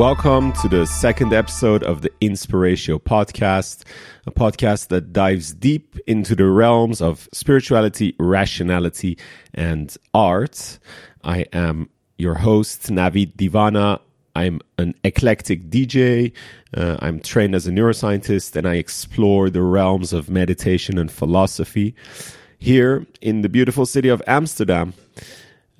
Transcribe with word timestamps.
welcome 0.00 0.50
to 0.54 0.66
the 0.66 0.86
second 0.86 1.34
episode 1.34 1.82
of 1.82 2.00
the 2.00 2.08
Inspiratio 2.22 2.98
podcast, 2.98 3.84
a 4.26 4.30
podcast 4.30 4.88
that 4.88 5.12
dives 5.12 5.52
deep 5.52 5.98
into 6.06 6.34
the 6.34 6.46
realms 6.46 7.02
of 7.02 7.28
spirituality, 7.34 8.16
rationality, 8.18 9.18
and 9.52 9.94
art. 10.14 10.78
I 11.22 11.44
am 11.52 11.90
your 12.16 12.32
host, 12.32 12.90
Navid 12.90 13.36
Divana. 13.36 14.00
I'm 14.34 14.62
an 14.78 14.94
eclectic 15.04 15.68
DJ. 15.68 16.32
Uh, 16.74 16.96
I'm 17.00 17.20
trained 17.20 17.54
as 17.54 17.66
a 17.66 17.70
neuroscientist 17.70 18.56
and 18.56 18.66
I 18.66 18.76
explore 18.76 19.50
the 19.50 19.60
realms 19.60 20.14
of 20.14 20.30
meditation 20.30 20.96
and 20.96 21.12
philosophy 21.12 21.94
here 22.58 23.06
in 23.20 23.42
the 23.42 23.50
beautiful 23.50 23.84
city 23.84 24.08
of 24.08 24.22
Amsterdam. 24.26 24.94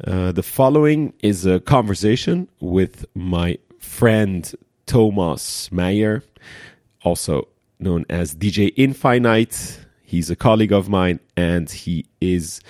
Uh, 0.06 0.30
the 0.30 0.42
following 0.42 1.14
is 1.22 1.46
a 1.46 1.58
conversation 1.60 2.50
with 2.60 3.06
my 3.14 3.56
friend 3.80 4.54
Thomas 4.86 5.68
Meijer, 5.70 6.22
also 7.02 7.48
known 7.78 8.04
as 8.08 8.34
DJ 8.34 8.74
Inphiknight. 8.76 9.78
He's 10.04 10.30
a 10.30 10.36
colleague 10.36 10.72
of 10.72 10.88
mine 10.88 11.20
and 11.36 11.68
he 11.70 12.06
is 12.20 12.60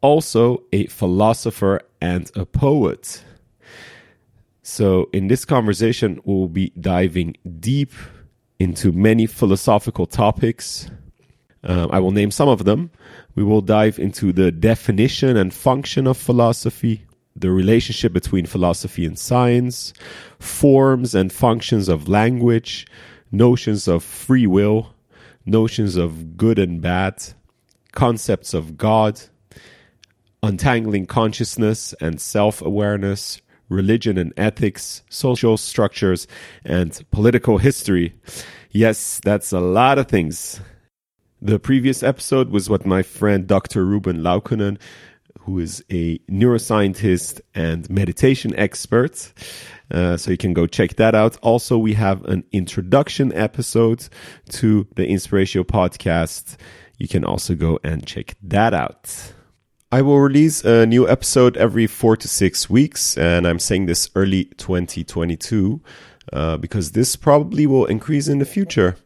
also 0.00 0.62
a 0.72 0.86
philosopher 0.86 1.80
and 2.00 2.30
a 2.36 2.46
poet. 2.46 3.24
So, 4.62 5.08
in 5.12 5.28
this 5.28 5.44
conversation, 5.44 6.20
we'll 6.24 6.48
be 6.48 6.72
diving 6.78 7.36
deep 7.58 7.92
into 8.58 8.92
many 8.92 9.26
philosophical 9.26 10.06
topics. 10.06 10.90
Uh, 11.64 11.88
I 11.90 12.00
will 12.00 12.10
name 12.10 12.30
some 12.30 12.48
of 12.48 12.64
them. 12.64 12.90
We 13.34 13.44
will 13.44 13.62
dive 13.62 13.98
into 13.98 14.32
the 14.32 14.52
definition 14.52 15.36
and 15.36 15.54
function 15.54 16.06
of 16.06 16.16
philosophy, 16.16 17.06
the 17.40 17.50
relationship 17.50 18.12
between 18.12 18.46
philosophy 18.46 19.04
and 19.04 19.18
science, 19.18 19.92
forms 20.38 21.14
and 21.14 21.32
functions 21.32 21.88
of 21.88 22.08
language, 22.08 22.86
notions 23.30 23.88
of 23.88 24.02
free 24.02 24.46
will, 24.46 24.94
notions 25.44 25.96
of 25.96 26.36
good 26.36 26.58
and 26.58 26.80
bad, 26.80 27.22
concepts 27.92 28.54
of 28.54 28.76
God, 28.76 29.20
untangling 30.42 31.06
consciousness 31.06 31.94
and 32.00 32.20
self 32.20 32.62
awareness, 32.62 33.40
religion 33.68 34.18
and 34.18 34.32
ethics, 34.36 35.02
social 35.08 35.56
structures, 35.56 36.26
and 36.64 37.04
political 37.10 37.58
history. 37.58 38.14
Yes, 38.70 39.20
that's 39.24 39.52
a 39.52 39.60
lot 39.60 39.98
of 39.98 40.08
things. 40.08 40.60
The 41.40 41.58
previous 41.58 42.02
episode 42.02 42.50
was 42.50 42.68
what 42.68 42.84
my 42.84 43.02
friend 43.02 43.46
Dr. 43.46 43.84
Ruben 43.84 44.18
Laukkonen 44.18 44.78
who 45.38 45.58
is 45.58 45.84
a 45.90 46.18
neuroscientist 46.30 47.40
and 47.54 47.88
meditation 47.90 48.54
expert. 48.56 49.32
Uh, 49.90 50.16
so 50.16 50.30
you 50.30 50.36
can 50.36 50.52
go 50.52 50.66
check 50.66 50.96
that 50.96 51.14
out. 51.14 51.38
Also, 51.42 51.78
we 51.78 51.94
have 51.94 52.24
an 52.24 52.44
introduction 52.52 53.32
episode 53.32 54.08
to 54.50 54.86
the 54.96 55.06
Inspiratio 55.06 55.64
podcast. 55.64 56.56
You 56.98 57.08
can 57.08 57.24
also 57.24 57.54
go 57.54 57.78
and 57.82 58.06
check 58.06 58.36
that 58.42 58.74
out. 58.74 59.32
I 59.90 60.02
will 60.02 60.20
release 60.20 60.64
a 60.64 60.84
new 60.84 61.08
episode 61.08 61.56
every 61.56 61.86
four 61.86 62.16
to 62.18 62.28
six 62.28 62.68
weeks, 62.68 63.16
and 63.16 63.48
I'm 63.48 63.58
saying 63.58 63.86
this 63.86 64.10
early 64.14 64.44
2022 64.58 65.80
uh, 66.32 66.58
because 66.58 66.92
this 66.92 67.16
probably 67.16 67.66
will 67.66 67.86
increase 67.86 68.28
in 68.28 68.38
the 68.38 68.44
future. 68.44 68.96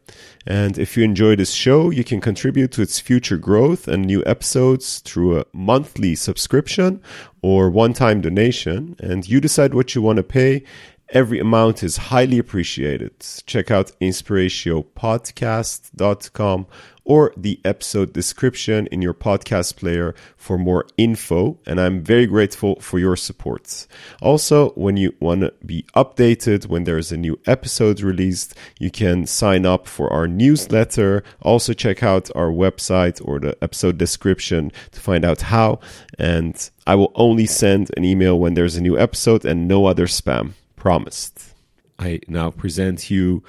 And 0.47 0.79
if 0.79 0.97
you 0.97 1.05
enjoy 1.05 1.37
this 1.37 1.53
show, 1.53 1.91
you 1.91 2.05
can 2.05 2.21
contribute 2.21 2.73
to 2.73 2.83
its 2.83 2.99
future 2.99 3.37
growth 3.37 3.87
and 3.89 4.05
new 4.05 4.23
episodes 4.27 4.99
through 5.01 5.39
a 5.39 5.45
monthly 5.53 6.15
subscription 6.15 7.01
or 7.43 7.69
one 7.71 7.93
time 7.93 8.21
donation. 8.21 8.97
And 8.99 9.29
you 9.29 9.41
decide 9.41 9.75
what 9.75 9.95
you 9.95 10.03
want 10.03 10.19
to 10.19 10.23
pay. 10.23 10.65
Every 11.11 11.39
amount 11.39 11.83
is 11.83 11.97
highly 11.99 12.39
appreciated. 12.39 13.13
Check 13.47 13.71
out 13.71 13.93
inspiratiopodcast.com 14.01 16.67
or 17.05 17.33
the 17.37 17.61
episode 17.65 18.13
description 18.13 18.87
in 18.89 19.03
your 19.03 19.15
podcast 19.15 19.77
player 19.77 20.15
for 20.37 20.57
more 20.59 20.87
info. 20.97 21.59
And 21.67 21.81
I'm 21.81 22.03
very 22.03 22.27
grateful 22.27 22.77
for 22.81 22.99
your 22.99 23.17
support. 23.17 23.87
Also, 24.21 24.71
when 24.71 24.97
you 24.97 25.15
want 25.21 25.41
to 25.41 25.53
be 25.65 25.85
updated 25.97 26.67
when 26.67 26.85
there's 26.85 27.13
a 27.13 27.17
new 27.17 27.39
episode 27.47 28.01
released, 28.01 28.55
you 28.79 28.91
can 28.91 29.27
sign 29.27 29.67
up 29.67 29.87
for 29.87 30.13
our 30.13 30.29
newsletter. 30.29 31.23
Also, 31.41 31.73
check 31.73 32.03
out 32.03 32.31
our 32.35 32.51
website 32.51 33.21
or 33.25 33.39
the 33.39 33.57
episode 33.63 33.99
description 33.99 34.71
to 34.93 35.01
find 35.01 35.25
out 35.25 35.43
how. 35.43 35.81
And 36.19 36.71
I 36.87 36.95
will 36.95 37.13
only 37.15 37.47
send 37.47 37.91
an 37.97 38.05
email 38.05 38.39
when 38.39 38.55
there's 38.55 38.77
a 38.77 38.81
new 38.81 38.99
episode 38.99 39.45
and 39.45 39.67
no 39.67 39.87
other 39.87 40.07
spam. 40.07 40.53
Promised. 40.77 41.55
I 41.99 42.21
now 42.27 42.51
present 42.51 43.09
you 43.09 43.45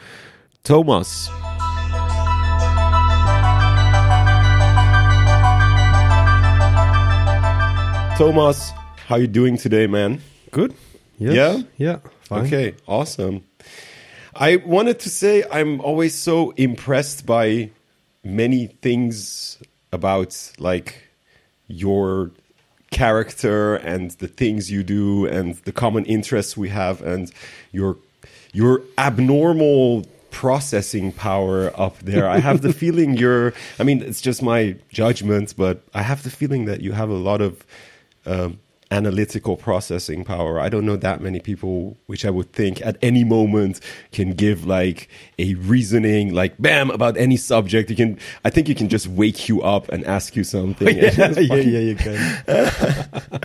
Thomas. 0.63 1.29
Thomas, 8.23 8.71
how 9.07 9.17
you 9.17 9.27
doing 9.27 9.57
today, 9.57 9.85
man? 9.85 10.21
Good. 10.49 10.73
Yes. 11.17 11.35
Yeah? 11.35 11.61
Yeah. 11.75 11.99
Fine. 12.21 12.45
Okay, 12.45 12.73
awesome. 12.87 13.43
I 14.33 14.55
wanted 14.55 15.01
to 15.01 15.09
say 15.09 15.43
I'm 15.51 15.81
always 15.81 16.15
so 16.15 16.51
impressed 16.51 17.25
by 17.25 17.71
many 18.23 18.67
things 18.67 19.61
about 19.91 20.53
like 20.57 21.09
your 21.67 22.31
character 22.91 23.75
and 23.75 24.11
the 24.11 24.29
things 24.29 24.71
you 24.71 24.83
do 24.83 25.25
and 25.25 25.55
the 25.65 25.73
common 25.73 26.05
interests 26.05 26.55
we 26.55 26.69
have 26.69 27.01
and 27.01 27.29
your 27.73 27.97
your 28.53 28.83
abnormal 28.97 30.05
processing 30.31 31.11
power 31.11 31.73
up 31.77 31.99
there. 31.99 32.29
I 32.29 32.39
have 32.39 32.61
the 32.61 32.71
feeling 32.81 33.17
you're 33.17 33.53
I 33.79 33.83
mean 33.83 34.01
it's 34.01 34.21
just 34.21 34.41
my 34.41 34.77
judgment, 34.93 35.55
but 35.57 35.83
I 35.93 36.03
have 36.03 36.23
the 36.23 36.31
feeling 36.31 36.63
that 36.65 36.79
you 36.79 36.93
have 36.93 37.09
a 37.09 37.15
lot 37.15 37.41
of 37.41 37.65
um, 38.25 38.59
analytical 38.91 39.57
processing 39.57 40.23
power. 40.23 40.59
I 40.59 40.69
don't 40.69 40.85
know 40.85 40.95
that 40.97 41.19
many 41.19 41.39
people, 41.39 41.97
which 42.05 42.25
I 42.25 42.29
would 42.29 42.51
think 42.53 42.79
at 42.85 42.97
any 43.01 43.23
moment 43.23 43.79
can 44.11 44.33
give 44.33 44.65
like 44.65 45.09
a 45.39 45.55
reasoning, 45.55 46.33
like 46.33 46.61
bam, 46.61 46.91
about 46.91 47.17
any 47.17 47.37
subject. 47.37 47.89
You 47.89 47.95
can, 47.95 48.19
I 48.45 48.49
think 48.51 48.69
you 48.69 48.75
can 48.75 48.89
just 48.89 49.07
wake 49.07 49.49
you 49.49 49.61
up 49.63 49.89
and 49.89 50.05
ask 50.05 50.35
you 50.35 50.43
something. 50.43 50.87
yeah, 50.97 51.11
yeah, 51.39 51.55
yeah, 51.55 51.79
you 51.79 51.95
can. 51.95 52.13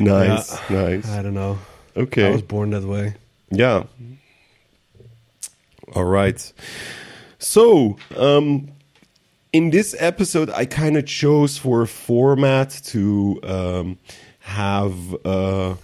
nice, 0.00 0.58
Yeah. 0.70 0.88
nice. 0.88 1.08
I 1.08 1.22
don't 1.22 1.34
know. 1.34 1.58
Okay. 1.96 2.26
I 2.26 2.30
was 2.30 2.42
born 2.42 2.70
that 2.70 2.82
way. 2.84 3.14
Yeah. 3.50 3.84
All 5.94 6.04
right. 6.04 6.52
So, 7.38 7.96
um, 8.16 8.68
in 9.52 9.70
this 9.70 9.94
episode, 9.98 10.50
I 10.50 10.64
kind 10.64 10.96
of 10.96 11.06
chose 11.06 11.56
for 11.58 11.82
a 11.82 11.86
format 11.86 12.70
to 12.86 13.40
um, 13.42 13.98
have, 14.40 14.94
uh, 15.24 15.74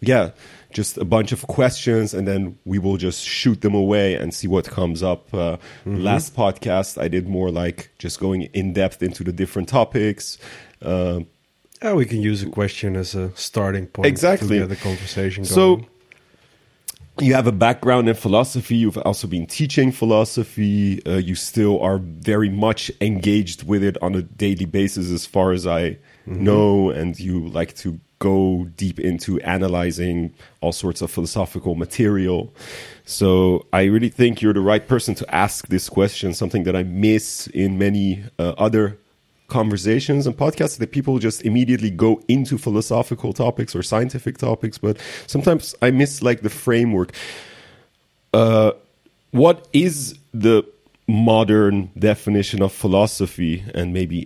yeah, 0.00 0.30
just 0.72 0.98
a 0.98 1.04
bunch 1.04 1.32
of 1.32 1.46
questions, 1.46 2.12
and 2.14 2.26
then 2.26 2.58
we 2.64 2.78
will 2.78 2.96
just 2.96 3.22
shoot 3.24 3.60
them 3.60 3.74
away 3.74 4.14
and 4.14 4.34
see 4.34 4.48
what 4.48 4.64
comes 4.68 5.02
up. 5.02 5.32
Uh, 5.32 5.56
Last 5.86 6.34
podcast, 6.34 7.00
I 7.00 7.08
did 7.08 7.28
more 7.28 7.50
like 7.50 7.90
just 7.98 8.18
going 8.20 8.42
in 8.42 8.72
depth 8.72 9.02
into 9.02 9.22
the 9.24 9.32
different 9.32 9.68
topics. 9.68 10.36
Uh, 10.82 11.20
Yeah, 11.82 11.94
we 11.94 12.06
can 12.06 12.20
use 12.20 12.42
a 12.42 12.48
question 12.50 12.96
as 12.96 13.14
a 13.14 13.30
starting 13.36 13.86
point. 13.86 14.06
Exactly. 14.06 14.48
To 14.48 14.66
get 14.66 14.68
the 14.68 14.76
conversation 14.76 15.44
So, 15.44 15.76
going. 15.76 15.88
You 17.20 17.34
have 17.34 17.46
a 17.46 17.52
background 17.52 18.08
in 18.08 18.14
philosophy. 18.14 18.76
You've 18.76 18.98
also 18.98 19.28
been 19.28 19.46
teaching 19.46 19.92
philosophy. 19.92 21.04
Uh, 21.06 21.16
you 21.18 21.34
still 21.34 21.80
are 21.80 21.98
very 21.98 22.48
much 22.48 22.90
engaged 23.00 23.62
with 23.66 23.84
it 23.84 23.96
on 24.02 24.14
a 24.14 24.22
daily 24.22 24.64
basis, 24.64 25.10
as 25.10 25.24
far 25.24 25.52
as 25.52 25.66
I 25.66 25.98
know. 26.26 26.90
And 26.90 27.18
you 27.18 27.46
like 27.48 27.74
to 27.76 28.00
go 28.18 28.64
deep 28.76 28.98
into 28.98 29.40
analyzing 29.42 30.34
all 30.60 30.72
sorts 30.72 31.02
of 31.02 31.10
philosophical 31.10 31.74
material. 31.74 32.52
So 33.04 33.66
I 33.72 33.84
really 33.84 34.08
think 34.08 34.40
you're 34.40 34.54
the 34.54 34.60
right 34.60 34.86
person 34.86 35.14
to 35.16 35.34
ask 35.34 35.68
this 35.68 35.88
question, 35.88 36.32
something 36.34 36.64
that 36.64 36.74
I 36.74 36.82
miss 36.82 37.46
in 37.48 37.78
many 37.78 38.24
uh, 38.38 38.54
other 38.56 38.98
conversations 39.58 40.26
and 40.26 40.34
podcasts 40.36 40.76
that 40.78 40.90
people 40.98 41.14
just 41.28 41.38
immediately 41.50 41.90
go 41.90 42.12
into 42.28 42.54
philosophical 42.66 43.32
topics 43.32 43.72
or 43.76 43.82
scientific 43.82 44.34
topics 44.48 44.76
but 44.86 44.94
sometimes 45.34 45.74
i 45.86 45.88
miss 46.00 46.22
like 46.28 46.40
the 46.48 46.54
framework 46.66 47.10
uh 48.40 48.70
what 49.42 49.56
is 49.72 49.96
the 50.46 50.56
modern 51.06 51.76
definition 52.10 52.62
of 52.62 52.70
philosophy 52.72 53.54
and 53.78 53.92
maybe 53.92 54.20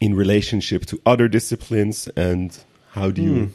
in 0.00 0.14
relationship 0.14 0.80
to 0.90 0.94
other 1.12 1.26
disciplines 1.28 2.08
and 2.16 2.48
how 2.96 3.10
do 3.10 3.22
you 3.22 3.52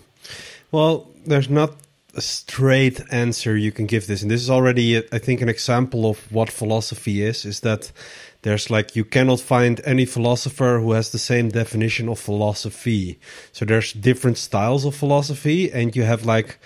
Well, 0.72 1.10
there's 1.26 1.50
not 1.50 1.72
a 2.16 2.22
straight 2.22 3.02
answer 3.12 3.56
you 3.56 3.72
can 3.72 3.86
give 3.86 4.08
this, 4.08 4.22
and 4.22 4.32
this 4.32 4.42
is 4.42 4.50
already, 4.50 4.98
I 5.12 5.20
think, 5.20 5.42
an 5.42 5.50
example 5.50 6.10
of 6.10 6.32
what 6.32 6.50
philosophy 6.50 7.22
is. 7.22 7.46
Is 7.46 7.60
that 7.62 7.92
there's 8.44 8.70
like 8.70 8.96
you 8.96 9.06
cannot 9.06 9.40
find 9.40 9.82
any 9.86 10.06
philosopher 10.06 10.80
who 10.80 10.94
has 10.94 11.12
the 11.12 11.20
same 11.20 11.50
definition 11.50 12.10
of 12.10 12.20
philosophy. 12.20 13.20
So 13.52 13.66
there's 13.66 13.94
different 13.94 14.38
styles 14.38 14.86
of 14.86 14.96
philosophy, 14.96 15.72
and 15.72 15.96
you 15.96 16.04
have 16.04 16.26
like 16.26 16.58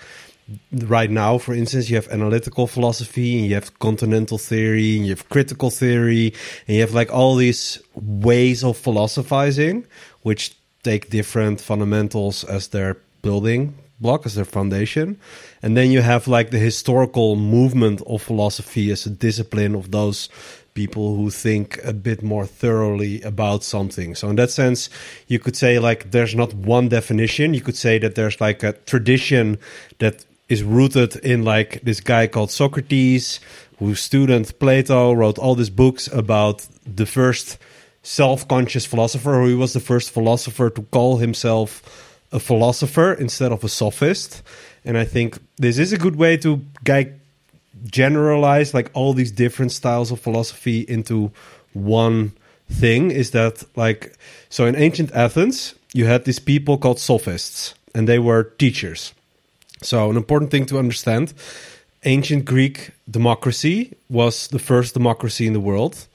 right 0.72 1.10
now, 1.10 1.38
for 1.38 1.54
instance, 1.54 1.90
you 1.90 1.96
have 1.96 2.08
analytical 2.08 2.66
philosophy, 2.66 3.38
and 3.38 3.48
you 3.48 3.54
have 3.54 3.78
continental 3.78 4.38
theory, 4.38 4.96
and 4.96 5.06
you 5.06 5.10
have 5.10 5.28
critical 5.28 5.70
theory, 5.70 6.32
and 6.66 6.76
you 6.76 6.80
have 6.80 6.94
like 6.94 7.12
all 7.12 7.36
these 7.36 7.82
ways 7.94 8.64
of 8.64 8.76
philosophizing, 8.76 9.86
which 10.22 10.56
take 10.82 11.10
different 11.10 11.60
fundamentals 11.60 12.44
as 12.44 12.68
their 12.68 12.96
building 13.22 13.74
block, 14.00 14.26
as 14.26 14.34
their 14.34 14.44
foundation. 14.44 15.18
And 15.62 15.76
then 15.76 15.90
you 15.90 16.02
have 16.02 16.28
like 16.28 16.50
the 16.50 16.58
historical 16.58 17.36
movement 17.36 18.02
of 18.06 18.22
philosophy 18.22 18.90
as 18.90 19.06
a 19.06 19.10
discipline 19.10 19.74
of 19.74 19.90
those 19.90 20.28
people 20.76 21.16
who 21.16 21.30
think 21.30 21.80
a 21.82 21.92
bit 21.92 22.22
more 22.22 22.46
thoroughly 22.46 23.20
about 23.22 23.64
something. 23.64 24.14
So 24.14 24.28
in 24.28 24.36
that 24.36 24.50
sense, 24.50 24.90
you 25.26 25.38
could 25.40 25.56
say 25.56 25.80
like 25.80 26.12
there's 26.12 26.34
not 26.36 26.54
one 26.54 26.88
definition. 26.88 27.54
You 27.54 27.62
could 27.62 27.76
say 27.76 27.98
that 27.98 28.14
there's 28.14 28.40
like 28.40 28.62
a 28.62 28.74
tradition 28.84 29.58
that 29.98 30.24
is 30.48 30.62
rooted 30.62 31.16
in 31.24 31.42
like 31.42 31.80
this 31.82 32.00
guy 32.00 32.28
called 32.28 32.50
Socrates, 32.50 33.40
whose 33.78 34.00
student 34.00 34.56
Plato 34.60 35.12
wrote 35.12 35.38
all 35.38 35.56
these 35.56 35.70
books 35.70 36.06
about 36.12 36.68
the 36.84 37.06
first 37.06 37.58
self-conscious 38.02 38.86
philosopher. 38.86 39.40
Who 39.40 39.48
he 39.48 39.54
was 39.54 39.72
the 39.72 39.80
first 39.80 40.10
philosopher 40.10 40.70
to 40.70 40.82
call 40.82 41.16
himself 41.16 41.82
a 42.30 42.38
philosopher 42.38 43.12
instead 43.14 43.50
of 43.50 43.64
a 43.64 43.68
sophist. 43.68 44.42
And 44.84 44.96
I 44.96 45.04
think 45.04 45.38
this 45.56 45.78
is 45.78 45.92
a 45.92 45.98
good 45.98 46.16
way 46.16 46.36
to 46.38 46.60
guide 46.84 47.18
generalize 47.84 48.74
like 48.74 48.90
all 48.94 49.12
these 49.12 49.30
different 49.30 49.72
styles 49.72 50.10
of 50.10 50.20
philosophy 50.20 50.80
into 50.88 51.30
one 51.72 52.32
thing 52.70 53.10
is 53.10 53.30
that 53.30 53.64
like 53.76 54.16
so 54.48 54.66
in 54.66 54.74
ancient 54.76 55.12
Athens 55.12 55.74
you 55.92 56.06
had 56.06 56.24
these 56.24 56.38
people 56.38 56.78
called 56.78 56.98
sophists 56.98 57.74
and 57.94 58.08
they 58.08 58.18
were 58.18 58.44
teachers. 58.58 59.14
So 59.82 60.10
an 60.10 60.16
important 60.16 60.50
thing 60.50 60.66
to 60.66 60.78
understand 60.78 61.32
ancient 62.04 62.44
Greek 62.44 62.90
democracy 63.10 63.96
was 64.08 64.48
the 64.48 64.58
first 64.58 64.94
democracy 64.94 65.46
in 65.46 65.52
the 65.52 65.60
world 65.60 66.06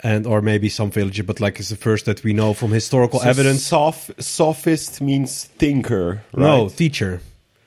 and 0.00 0.26
or 0.26 0.42
maybe 0.42 0.68
some 0.68 0.90
village 0.90 1.24
but 1.26 1.40
like 1.40 1.58
it's 1.58 1.70
the 1.70 1.76
first 1.76 2.04
that 2.04 2.22
we 2.22 2.32
know 2.32 2.52
from 2.52 2.70
historical 2.70 3.20
So 3.20 3.28
evidence 3.28 3.62
Soph- 3.62 4.10
sophist 4.18 5.00
means 5.00 5.44
thinker, 5.44 6.22
right? 6.32 6.42
no 6.42 6.68
teacher 6.68 7.20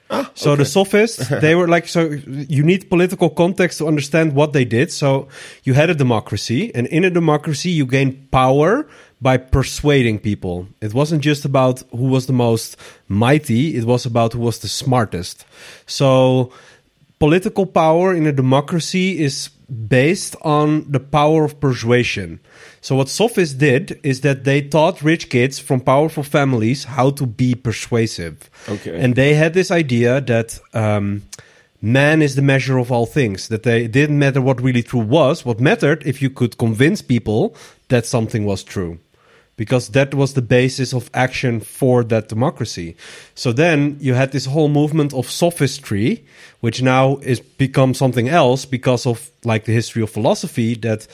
Ah, 0.10 0.32
So 0.36 0.52
okay. 0.52 0.60
the 0.60 0.66
sophists, 0.66 1.28
they 1.42 1.56
were 1.56 1.68
like, 1.68 1.88
so 1.88 2.10
you 2.28 2.64
need 2.64 2.90
political 2.90 3.30
context 3.30 3.78
to 3.80 3.88
understand 3.88 4.34
what 4.34 4.54
they 4.54 4.66
did. 4.66 4.92
So 4.92 5.28
you 5.64 5.74
had 5.74 5.90
a 5.90 5.96
democracy, 5.96 6.74
and 6.76 6.88
in 6.88 7.04
a 7.04 7.10
democracy, 7.10 7.70
you 7.70 7.86
gain 7.86 8.28
power 8.32 8.88
by 9.22 9.38
persuading 9.38 10.20
people. 10.20 10.68
It 10.82 10.94
wasn't 10.94 11.22
just 11.22 11.46
about 11.46 11.84
who 11.92 12.06
was 12.08 12.26
the 12.26 12.34
most 12.34 12.78
mighty, 13.08 13.76
it 13.76 13.84
was 13.86 14.06
about 14.06 14.34
who 14.34 14.40
was 14.40 14.60
the 14.60 14.70
smartest. 14.70 15.46
So 15.86 16.52
political 17.20 17.66
power 17.66 18.16
in 18.16 18.26
a 18.26 18.32
democracy 18.32 19.20
is 19.20 19.50
based 19.88 20.36
on 20.42 20.90
the 20.92 21.00
power 21.00 21.46
of 21.46 21.60
persuasion. 21.60 22.40
So 22.82 22.96
what 22.96 23.10
sophists 23.10 23.56
did 23.56 24.00
is 24.04 24.22
that 24.22 24.44
they 24.44 24.62
taught 24.62 25.02
rich 25.02 25.30
kids 25.30 25.60
from 25.60 25.82
powerful 25.82 26.24
families 26.24 26.86
how 26.86 27.12
to 27.12 27.26
be 27.26 27.56
persuasive. 27.56 28.50
Okay. 28.68 29.00
And 29.00 29.16
they 29.16 29.34
had 29.34 29.54
this 29.54 29.72
idea 29.72 30.22
that 30.22 30.60
um, 30.74 31.24
man 31.82 32.22
is 32.22 32.36
the 32.36 32.42
measure 32.42 32.78
of 32.78 32.92
all 32.92 33.06
things. 33.06 33.48
That 33.50 33.64
they 33.64 33.86
it 33.86 33.92
didn't 33.92 34.20
matter 34.20 34.42
what 34.42 34.62
really 34.62 34.84
true 34.84 35.02
was. 35.02 35.46
What 35.46 35.60
mattered 35.60 36.04
if 36.06 36.22
you 36.22 36.30
could 36.30 36.58
convince 36.58 37.02
people 37.02 37.56
that 37.90 38.06
something 38.06 38.46
was 38.46 38.64
true 38.64 39.00
because 39.60 39.90
that 39.90 40.14
was 40.14 40.36
the 40.36 40.42
basis 40.42 40.94
of 40.94 41.10
action 41.14 41.60
for 41.60 42.02
that 42.06 42.30
democracy. 42.30 42.96
So 43.36 43.52
then 43.52 43.98
you 44.00 44.14
had 44.14 44.32
this 44.32 44.46
whole 44.46 44.70
movement 44.70 45.14
of 45.14 45.30
sophistry, 45.30 46.24
which 46.62 46.82
now 46.82 47.18
is 47.18 47.42
become 47.42 47.94
something 47.94 48.30
else 48.30 48.64
because 48.64 49.06
of 49.06 49.30
like 49.44 49.66
the 49.66 49.74
history 49.74 50.02
of 50.02 50.10
philosophy 50.10 50.76
that 50.76 51.08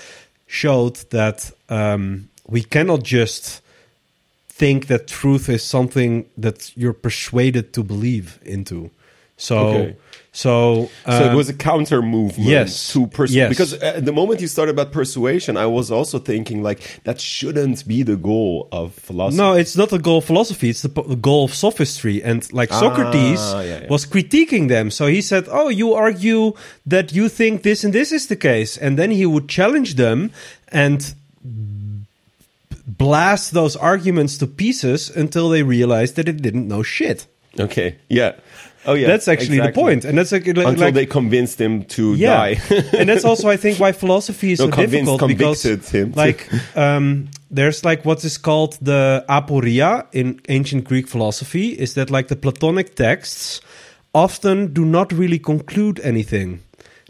showed 0.45 0.97
that 1.09 1.51
um, 1.69 2.29
we 2.47 2.61
cannot 2.61 3.01
just 3.01 3.63
think 4.47 4.85
that 4.87 5.07
truth 5.07 5.49
is 5.49 5.63
something 5.63 6.29
that 6.37 6.71
you're 6.77 6.93
persuaded 6.93 7.73
to 7.73 7.81
believe 7.81 8.37
into. 8.43 8.91
So, 9.37 9.57
Okay. 9.57 9.95
So, 10.35 10.89
So 11.05 11.11
it 11.23 11.29
um, 11.31 11.35
was 11.37 11.47
a 11.47 11.53
counter 11.53 12.01
movement 12.01 12.49
yes. 12.49 12.91
to 12.91 13.07
pers- 13.07 13.33
Yes. 13.33 13.47
because 13.47 13.71
at 13.73 14.03
the 14.03 14.11
moment 14.11 14.41
you 14.41 14.47
started 14.47 14.73
about 14.77 14.91
persuasion, 14.91 15.55
I 15.55 15.65
was 15.65 15.89
also 15.89 16.19
thinking 16.19 16.61
like 16.61 16.79
that 17.05 17.21
shouldn't 17.21 17.87
be 17.87 18.03
the 18.03 18.17
goal 18.17 18.67
of 18.71 18.93
philosophy. 18.93 19.37
No, 19.37 19.53
it's 19.53 19.77
not 19.77 19.89
the 19.89 19.97
goal 19.97 20.17
of 20.17 20.25
philosophy. 20.25 20.69
It's 20.69 20.81
the, 20.81 20.89
p- 20.89 21.07
the 21.07 21.15
goal 21.15 21.45
of 21.45 21.53
sophistry. 21.53 22.21
And 22.21 22.43
like 22.51 22.69
Socrates 22.73 23.39
Ah, 23.39 23.61
yeah, 23.61 23.81
yeah. 23.83 23.87
was 23.87 24.05
critiquing 24.05 24.67
them. 24.67 24.91
So 24.91 25.07
he 25.07 25.21
said, 25.21 25.47
Oh, 25.49 25.69
you 25.69 25.93
argue 25.93 26.51
that 26.85 27.13
you 27.13 27.29
think 27.29 27.63
this 27.63 27.83
and 27.85 27.93
this 27.93 28.11
is 28.11 28.27
the 28.27 28.35
case. 28.35 28.75
And 28.77 28.99
then 28.99 29.11
he 29.11 29.25
would 29.25 29.47
challenge 29.47 29.95
them 29.95 30.31
and 30.67 31.15
blast 32.87 33.51
those 33.53 33.75
arguments 33.75 34.37
to 34.39 34.47
pieces 34.47 35.09
until 35.09 35.49
they 35.49 35.63
realized 35.63 36.15
that 36.17 36.27
it 36.27 36.41
didn't 36.41 36.67
know 36.67 36.83
shit. 36.83 37.25
Okay. 37.59 37.95
Yeah. 38.09 38.33
Oh 38.85 38.93
yeah. 38.93 39.07
that's 39.07 39.27
actually 39.27 39.57
exactly. 39.57 39.95
the. 39.95 40.07
And 40.09 40.17
that's 40.17 40.31
like, 40.31 40.45
like 40.47 40.57
Until 40.57 40.85
like- 40.85 40.93
they 40.93 41.05
convinced 41.05 41.59
him 41.59 41.83
to 41.85 42.13
yeah. 42.15 42.35
die. 42.35 42.61
and 42.93 43.09
that's 43.09 43.25
also, 43.25 43.49
I 43.49 43.57
think, 43.57 43.79
why 43.79 43.91
philosophy 43.91 44.51
is 44.51 44.59
No, 44.59 44.65
so 44.65 44.71
convinced- 44.71 45.11
difficult 45.11 45.29
because, 45.29 45.89
him 45.91 46.11
like, 46.15 46.49
um, 46.75 47.29
there's 47.49 47.83
like 47.83 48.05
what 48.05 48.23
is 48.23 48.37
called 48.37 48.77
the 48.81 49.25
aporia 49.29 50.05
in 50.11 50.39
ancient 50.49 50.83
Greek 50.85 51.07
philosophy. 51.07 51.69
Is 51.69 51.93
that 51.95 52.09
like 52.09 52.27
the 52.27 52.35
Platonic 52.35 52.95
texts 52.95 53.61
often 54.13 54.73
do 54.73 54.85
not 54.85 55.11
really 55.11 55.39
conclude 55.39 55.99
anything. 56.01 56.61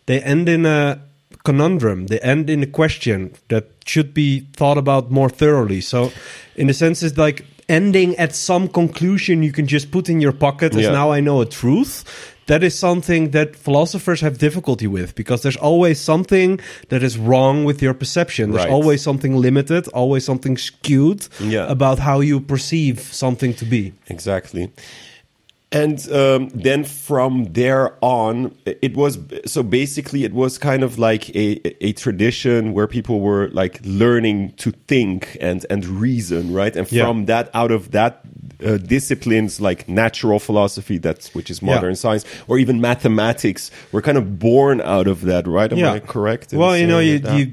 They 0.05 0.21
end 0.21 0.47
in 0.49 0.65
a 0.65 1.01
conundrum. 1.43 2.07
They 2.07 2.19
end 2.19 2.49
in 2.49 2.63
a 2.63 2.67
question 2.67 3.33
that 3.49 3.69
should 3.85 4.13
be 4.13 4.47
thought 4.55 4.77
about 4.77 5.11
more 5.11 5.29
thoroughly. 5.29 5.81
So, 5.81 6.11
in 6.55 6.69
a 6.69 6.73
sense, 6.73 7.03
it's 7.03 7.17
like 7.17 7.45
ending 7.67 8.15
at 8.17 8.35
some 8.35 8.67
conclusion 8.67 9.43
you 9.43 9.51
can 9.51 9.67
just 9.67 9.91
put 9.91 10.09
in 10.09 10.21
your 10.21 10.31
pocket 10.31 10.75
as 10.75 10.83
Yeah. 10.83 10.91
now 10.91 11.11
I 11.11 11.19
know 11.19 11.41
a 11.41 11.45
truth. 11.45 12.03
That 12.47 12.63
is 12.63 12.75
something 12.77 13.31
that 13.31 13.55
philosophers 13.55 14.21
have 14.21 14.37
difficulty 14.37 14.85
with 14.85 15.15
because 15.15 15.41
there's 15.41 15.57
always 15.57 15.99
something 15.99 16.59
that 16.89 17.01
is 17.01 17.17
wrong 17.17 17.65
with 17.65 17.81
your 17.81 17.95
perception. 17.95 18.51
There's 18.51 18.65
Right. 18.65 18.71
always 18.71 19.01
something 19.01 19.35
limited, 19.35 19.87
always 19.93 20.23
something 20.25 20.55
skewed 20.55 21.27
Yeah. 21.39 21.65
about 21.71 21.97
how 21.99 22.19
you 22.21 22.39
perceive 22.39 22.99
something 23.11 23.55
to 23.55 23.65
be. 23.65 23.93
Exactly. 24.09 24.69
And 25.75 25.99
um, 26.11 26.49
then 26.55 26.85
from 26.85 27.51
there 27.51 27.93
on, 28.01 28.55
it 28.65 28.95
was 28.95 29.19
so 29.45 29.61
basically 29.61 30.23
it 30.23 30.33
was 30.33 30.57
kind 30.57 30.83
of 30.83 30.97
like 30.97 31.29
a, 31.35 31.59
a 31.85 31.91
tradition 31.93 32.71
where 32.73 32.87
people 32.87 33.19
were 33.19 33.49
like 33.49 33.81
learning 33.83 34.53
to 34.63 34.71
think 34.87 35.37
and 35.41 35.65
and 35.69 35.85
reason, 35.85 36.53
right? 36.53 36.73
And 36.75 36.89
Yeah. 36.91 37.03
from 37.05 37.25
that, 37.25 37.49
out 37.53 37.71
of 37.71 37.91
that 37.91 38.21
uh, 38.65 38.77
disciplines 38.77 39.59
like 39.59 39.89
natural 39.89 40.39
philosophy, 40.39 40.97
that's 40.97 41.35
which 41.35 41.49
is 41.51 41.61
Yeah. 41.61 41.75
modern 41.75 41.95
science, 41.95 42.23
or 42.47 42.57
even 42.57 42.79
mathematics, 42.79 43.69
were 43.91 44.01
kind 44.01 44.17
of 44.17 44.39
born 44.39 44.79
out 44.79 45.07
of 45.07 45.21
that, 45.21 45.45
right? 45.45 45.71
Am 45.73 45.77
Yeah. 45.77 45.91
I 45.93 45.99
correct? 45.99 46.53
Well, 46.53 46.77
you 46.77 46.87
know, 46.87 46.99
you, 46.99 47.19
you 47.35 47.51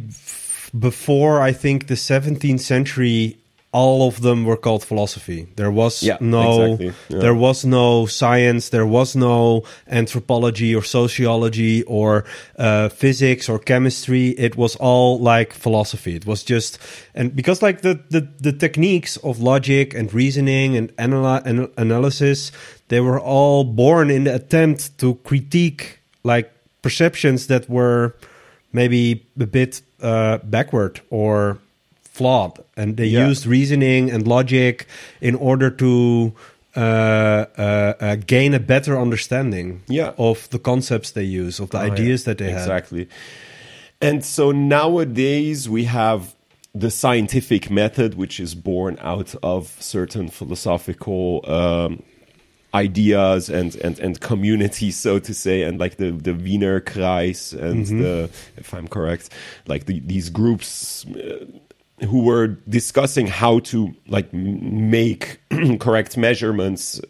before 0.78 1.40
I 1.40 1.52
think 1.52 1.86
the 1.88 1.96
17th 1.96 2.60
century, 2.60 3.36
all 3.72 4.06
of 4.06 4.20
them 4.20 4.44
were 4.44 4.56
called 4.56 4.84
philosophy. 4.84 5.46
There 5.56 5.70
was 5.70 6.02
Yeah, 6.02 6.18
no, 6.20 6.74
exactly. 6.74 6.92
Yeah. 7.08 7.18
there 7.20 7.34
was 7.34 7.64
no 7.64 8.06
science. 8.06 8.68
There 8.68 8.86
was 8.86 9.16
no 9.16 9.62
anthropology 9.88 10.74
or 10.74 10.82
sociology 10.82 11.82
or 11.84 12.24
uh, 12.58 12.90
physics 12.90 13.48
or 13.48 13.58
chemistry. 13.58 14.28
It 14.38 14.56
was 14.56 14.76
all 14.76 15.18
like 15.18 15.54
philosophy. 15.54 16.14
It 16.14 16.26
was 16.26 16.44
just 16.44 16.78
and 17.14 17.34
because 17.34 17.62
like 17.62 17.80
the 17.80 17.98
the, 18.10 18.28
the 18.38 18.52
techniques 18.52 19.16
of 19.18 19.40
logic 19.40 19.94
and 19.94 20.12
reasoning 20.12 20.76
and 20.76 20.94
analy- 20.96 21.44
an- 21.46 21.72
analysis, 21.78 22.52
they 22.88 23.00
were 23.00 23.18
all 23.20 23.64
born 23.64 24.10
in 24.10 24.24
the 24.24 24.34
attempt 24.34 24.98
to 24.98 25.14
critique 25.24 26.00
like 26.24 26.52
perceptions 26.82 27.46
that 27.46 27.68
were 27.70 28.14
maybe 28.72 29.24
a 29.40 29.46
bit 29.46 29.80
uh, 30.02 30.38
backward 30.44 31.00
or 31.10 31.58
flawed, 32.22 32.58
and 32.76 32.96
they 32.96 33.06
Yeah. 33.10 33.28
used 33.28 33.46
reasoning 33.46 34.10
and 34.14 34.26
logic 34.26 34.86
in 35.20 35.34
order 35.34 35.70
to 35.70 36.32
uh, 36.74 36.80
uh, 36.80 37.92
uh, 38.00 38.16
gain 38.26 38.54
a 38.54 38.58
better 38.58 38.98
understanding 38.98 39.80
Yeah. 39.88 40.12
of 40.16 40.48
the 40.48 40.58
concepts 40.58 41.10
they 41.12 41.24
use, 41.44 41.62
of 41.62 41.68
the 41.70 41.78
Oh, 41.78 41.84
yeah. 41.84 41.92
ideas 41.92 42.24
that 42.24 42.36
they 42.38 42.50
had. 42.50 42.60
exactly. 42.62 43.06
And 44.00 44.24
so 44.24 44.52
nowadays 44.52 45.68
we 45.68 45.84
have 45.84 46.20
the 46.74 46.90
scientific 46.90 47.70
method, 47.70 48.14
which 48.14 48.40
is 48.40 48.54
born 48.54 48.96
out 49.02 49.34
of 49.42 49.76
certain 49.80 50.28
philosophical 50.30 51.44
um, 51.46 52.02
ideas 52.74 53.50
and, 53.50 53.76
and, 53.84 53.98
and 54.00 54.18
communities, 54.20 54.96
so 54.96 55.18
to 55.18 55.34
say, 55.34 55.60
and 55.62 55.78
like 55.78 55.96
the, 55.96 56.10
the 56.10 56.32
Wiener 56.32 56.80
Kreis 56.80 57.52
and 57.52 57.84
Mm-hmm. 57.84 58.00
the, 58.02 58.30
if 58.56 58.72
I'm 58.72 58.88
correct, 58.88 59.28
like 59.66 59.84
the, 59.84 60.00
these 60.00 60.30
groups 60.30 61.04
uh, 61.04 61.44
who 62.08 62.22
were 62.24 62.48
discussing 62.68 63.26
how 63.26 63.60
to 63.60 63.94
like 64.08 64.32
make 64.32 65.38
correct 65.80 66.16
measurements 66.16 67.00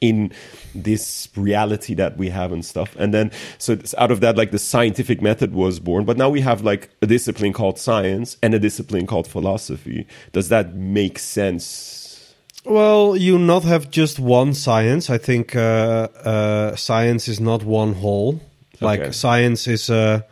in 0.00 0.32
this 0.74 1.28
reality 1.36 1.94
that 1.94 2.16
we 2.16 2.28
have 2.30 2.52
and 2.52 2.64
stuff. 2.64 2.94
And 2.96 3.12
then, 3.14 3.30
so 3.58 3.76
out 3.98 4.10
of 4.10 4.20
that, 4.20 4.36
like 4.36 4.50
the 4.50 4.58
scientific 4.58 5.22
method 5.22 5.52
was 5.54 5.80
born. 5.80 6.04
But 6.04 6.16
now 6.16 6.28
we 6.30 6.40
have 6.40 6.62
like 6.62 6.90
a 7.02 7.06
discipline 7.06 7.52
called 7.52 7.78
science 7.78 8.36
and 8.42 8.54
a 8.54 8.58
discipline 8.58 9.06
called 9.06 9.26
philosophy. 9.26 10.06
Does 10.32 10.48
that 10.48 10.74
make 10.74 11.18
sense? 11.18 12.34
Well, 12.64 13.14
you 13.16 13.38
not 13.38 13.64
have 13.64 13.90
just 13.90 14.18
one 14.18 14.54
science. 14.54 15.10
I 15.10 15.18
think 15.18 15.54
uh, 15.54 16.08
uh, 16.24 16.76
science 16.76 17.28
is 17.28 17.40
not 17.40 17.62
one 17.62 17.94
whole. 17.94 18.40
Like 18.80 19.00
Okay. 19.00 19.12
science 19.12 19.68
is 19.68 19.90
a 19.90 20.24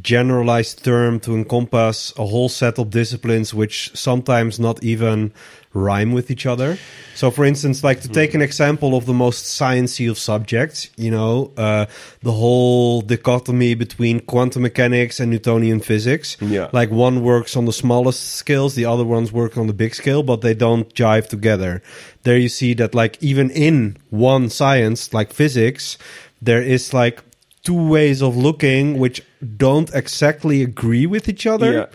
generalized 0.00 0.84
term 0.84 1.18
to 1.20 1.34
encompass 1.34 2.12
a 2.16 2.26
whole 2.26 2.48
set 2.48 2.78
of 2.78 2.90
disciplines 2.90 3.54
which 3.54 3.90
sometimes 3.96 4.60
not 4.60 4.82
even 4.84 5.32
rhyme 5.72 6.12
with 6.12 6.30
each 6.30 6.46
other. 6.46 6.78
So, 7.14 7.30
for 7.30 7.44
instance, 7.44 7.84
like 7.84 8.00
to 8.02 8.08
take 8.08 8.34
an 8.34 8.42
example 8.42 8.96
of 8.96 9.06
the 9.06 9.12
most 9.12 9.44
sciencey 9.44 10.10
of 10.10 10.18
subjects, 10.18 10.90
you 10.96 11.10
know, 11.10 11.52
uh, 11.56 11.86
the 12.22 12.32
whole 12.32 13.02
dichotomy 13.02 13.74
between 13.74 14.20
quantum 14.20 14.62
mechanics 14.62 15.20
and 15.20 15.30
Newtonian 15.30 15.80
physics. 15.80 16.36
Yeah. 16.40 16.68
Like 16.72 16.90
one 16.90 17.22
works 17.22 17.56
on 17.56 17.64
the 17.64 17.72
smallest 17.72 18.34
scales, 18.34 18.74
the 18.74 18.84
other 18.84 19.04
ones 19.04 19.32
work 19.32 19.56
on 19.56 19.66
the 19.66 19.72
big 19.72 19.94
scale, 19.94 20.22
but 20.22 20.40
they 20.40 20.54
don't 20.54 20.92
jive 20.94 21.28
together. 21.28 21.82
There 22.22 22.38
you 22.38 22.48
see 22.48 22.74
that, 22.74 22.94
like, 22.94 23.22
even 23.22 23.50
in 23.50 23.96
one 24.10 24.48
science, 24.50 25.12
like 25.12 25.32
physics, 25.32 25.98
there 26.40 26.62
is 26.62 26.94
like 26.94 27.22
two 27.62 27.88
ways 27.88 28.22
of 28.22 28.36
looking 28.36 28.98
which 28.98 29.22
don't 29.56 29.92
exactly 29.94 30.62
agree 30.62 31.06
with 31.06 31.28
each 31.28 31.46
other. 31.46 31.72
Yeah. 31.72 31.86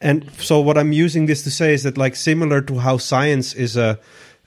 And 0.00 0.30
so 0.38 0.60
what 0.60 0.76
I'm 0.78 0.92
using 0.92 1.26
this 1.26 1.42
to 1.44 1.50
say 1.50 1.74
is 1.74 1.82
that 1.82 1.96
like 1.96 2.16
similar 2.16 2.60
to 2.62 2.78
how 2.78 2.98
science 2.98 3.54
is 3.54 3.76
a, 3.76 3.98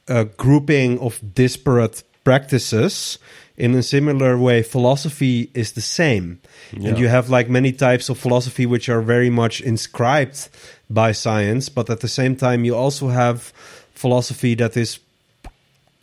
a 0.08 0.26
grouping 0.26 1.00
of 1.00 1.20
disparate 1.34 2.04
practices, 2.24 3.20
in 3.58 3.74
a 3.74 3.84
similar 3.84 4.38
way 4.38 4.62
philosophy 4.62 5.50
is 5.54 5.74
the 5.74 5.82
same. 5.82 6.42
And 6.74 7.00
you 7.00 7.08
have 7.08 7.30
like 7.30 7.50
many 7.50 7.72
types 7.72 8.10
of 8.10 8.18
philosophy 8.18 8.66
which 8.66 8.90
are 8.90 9.02
very 9.02 9.30
much 9.30 9.62
inscribed 9.62 10.50
by 10.90 11.14
science, 11.14 11.70
but 11.70 11.90
at 11.90 12.02
the 12.02 12.08
same 12.08 12.36
time 12.36 12.66
you 12.66 12.76
also 12.76 13.08
have 13.08 13.54
philosophy 13.94 14.56
that 14.56 14.76
is 14.76 15.00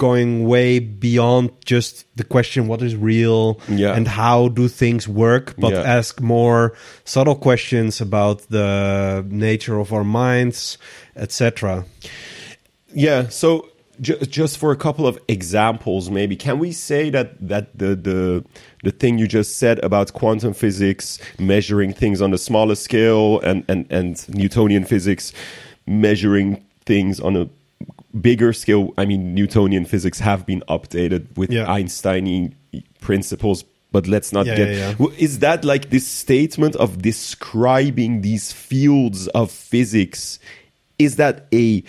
going 0.06 0.30
way 0.54 0.80
beyond 0.80 1.50
just 1.64 1.92
the 2.16 2.24
question 2.34 2.60
what 2.70 2.80
is 2.82 2.94
real 3.12 3.42
Yeah. 3.82 3.96
and 3.96 4.06
how 4.08 4.48
do 4.58 4.68
things 4.68 5.06
work 5.06 5.54
but 5.58 5.72
Yeah. 5.72 5.98
ask 5.98 6.20
more 6.20 6.72
subtle 7.04 7.36
questions 7.48 8.00
about 8.00 8.36
the 8.50 9.24
nature 9.30 9.78
of 9.80 9.88
our 9.92 10.04
minds 10.04 10.78
etc 11.24 11.84
Yeah. 12.94 13.28
So 13.30 13.48
ju- 14.06 14.18
just 14.40 14.58
for 14.58 14.70
a 14.72 14.76
couple 14.76 15.06
of 15.06 15.16
examples, 15.28 16.10
maybe 16.10 16.36
can 16.36 16.58
we 16.58 16.72
say 16.72 17.10
that 17.10 17.28
that 17.48 17.64
the 17.78 17.90
the 18.08 18.44
the 18.84 18.90
thing 19.00 19.18
you 19.20 19.26
just 19.26 19.56
said 19.58 19.76
about 19.84 20.12
quantum 20.12 20.52
physics 20.54 21.18
measuring 21.38 21.94
things 21.94 22.20
on 22.20 22.34
a 22.34 22.38
smaller 22.38 22.74
scale 22.76 23.40
and 23.48 23.64
and 23.68 23.86
and 23.90 24.14
Newtonian 24.40 24.84
physics 24.84 25.32
measuring 25.86 26.62
things 26.84 27.20
on 27.20 27.36
a 27.36 27.46
bigger 28.20 28.52
scale. 28.52 28.92
I 28.98 29.04
mean, 29.06 29.34
Newtonian 29.34 29.84
physics 29.84 30.18
have 30.20 30.44
been 30.46 30.62
updated 30.68 31.36
with 31.36 31.50
Yeah. 31.50 31.66
Einsteinian 31.70 32.54
principles. 33.00 33.64
But 33.90 34.06
let's 34.08 34.32
not 34.32 34.46
Yeah, 34.46 34.56
get. 34.56 34.68
yeah. 34.98 35.06
Is 35.18 35.40
that 35.40 35.64
like 35.64 35.90
this 35.90 36.06
statement 36.06 36.76
of 36.76 37.02
describing 37.02 38.22
these 38.22 38.50
fields 38.52 39.28
of 39.28 39.50
physics? 39.50 40.38
Is 40.98 41.16
that 41.16 41.46
a, 41.52 41.82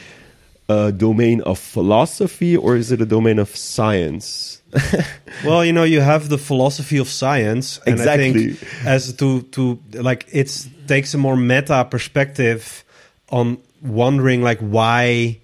a 0.68 0.92
domain 0.92 1.40
of 1.42 1.60
philosophy 1.60 2.58
or 2.58 2.76
is 2.76 2.92
it 2.92 3.00
a 3.00 3.06
domain 3.06 3.40
of 3.40 3.56
science? 3.56 4.62
well 5.46 5.64
you 5.64 5.72
know 5.72 5.84
you 5.84 6.02
have 6.02 6.30
the 6.30 6.38
philosophy 6.38 6.98
of 6.98 7.08
science 7.08 7.78
and 7.86 8.00
i 8.02 8.16
Exactly. 8.16 8.54
think 8.54 8.86
as 8.88 9.14
to 9.14 9.44
to 9.54 9.80
like 10.02 10.26
it 10.32 10.50
takes 10.88 11.14
a 11.14 11.18
more 11.20 11.38
meta 11.38 11.86
perspective 11.92 12.84
on 13.30 13.60
wondering 13.84 14.42
like 14.42 14.58
why 14.60 15.40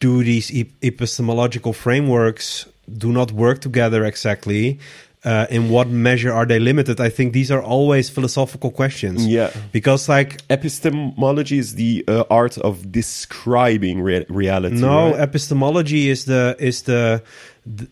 do 0.00 0.22
these 0.24 0.50
ep- 0.54 0.68
epistemological 0.82 1.72
frameworks 1.72 2.66
do 2.96 3.12
not 3.12 3.32
work 3.32 3.60
together 3.60 4.04
exactly 4.04 4.78
uh, 5.24 5.46
in 5.50 5.68
what 5.68 5.88
measure 5.88 6.32
are 6.32 6.46
they 6.46 6.58
limited 6.60 7.00
i 7.00 7.08
think 7.10 7.32
these 7.32 7.50
are 7.50 7.62
always 7.62 8.08
philosophical 8.08 8.70
questions 8.70 9.26
Yeah. 9.26 9.50
because 9.72 10.08
like 10.08 10.40
Epistemology 10.48 11.58
is 11.58 11.74
the 11.74 12.04
uh, 12.08 12.22
art 12.30 12.56
of 12.58 12.90
describing 12.92 14.00
rea- 14.00 14.24
reality. 14.28 14.76
No, 14.76 15.10
right? 15.10 15.20
epistemology 15.20 16.08
is 16.08 16.24
the 16.24 16.54
is 16.58 16.82
the 16.82 17.22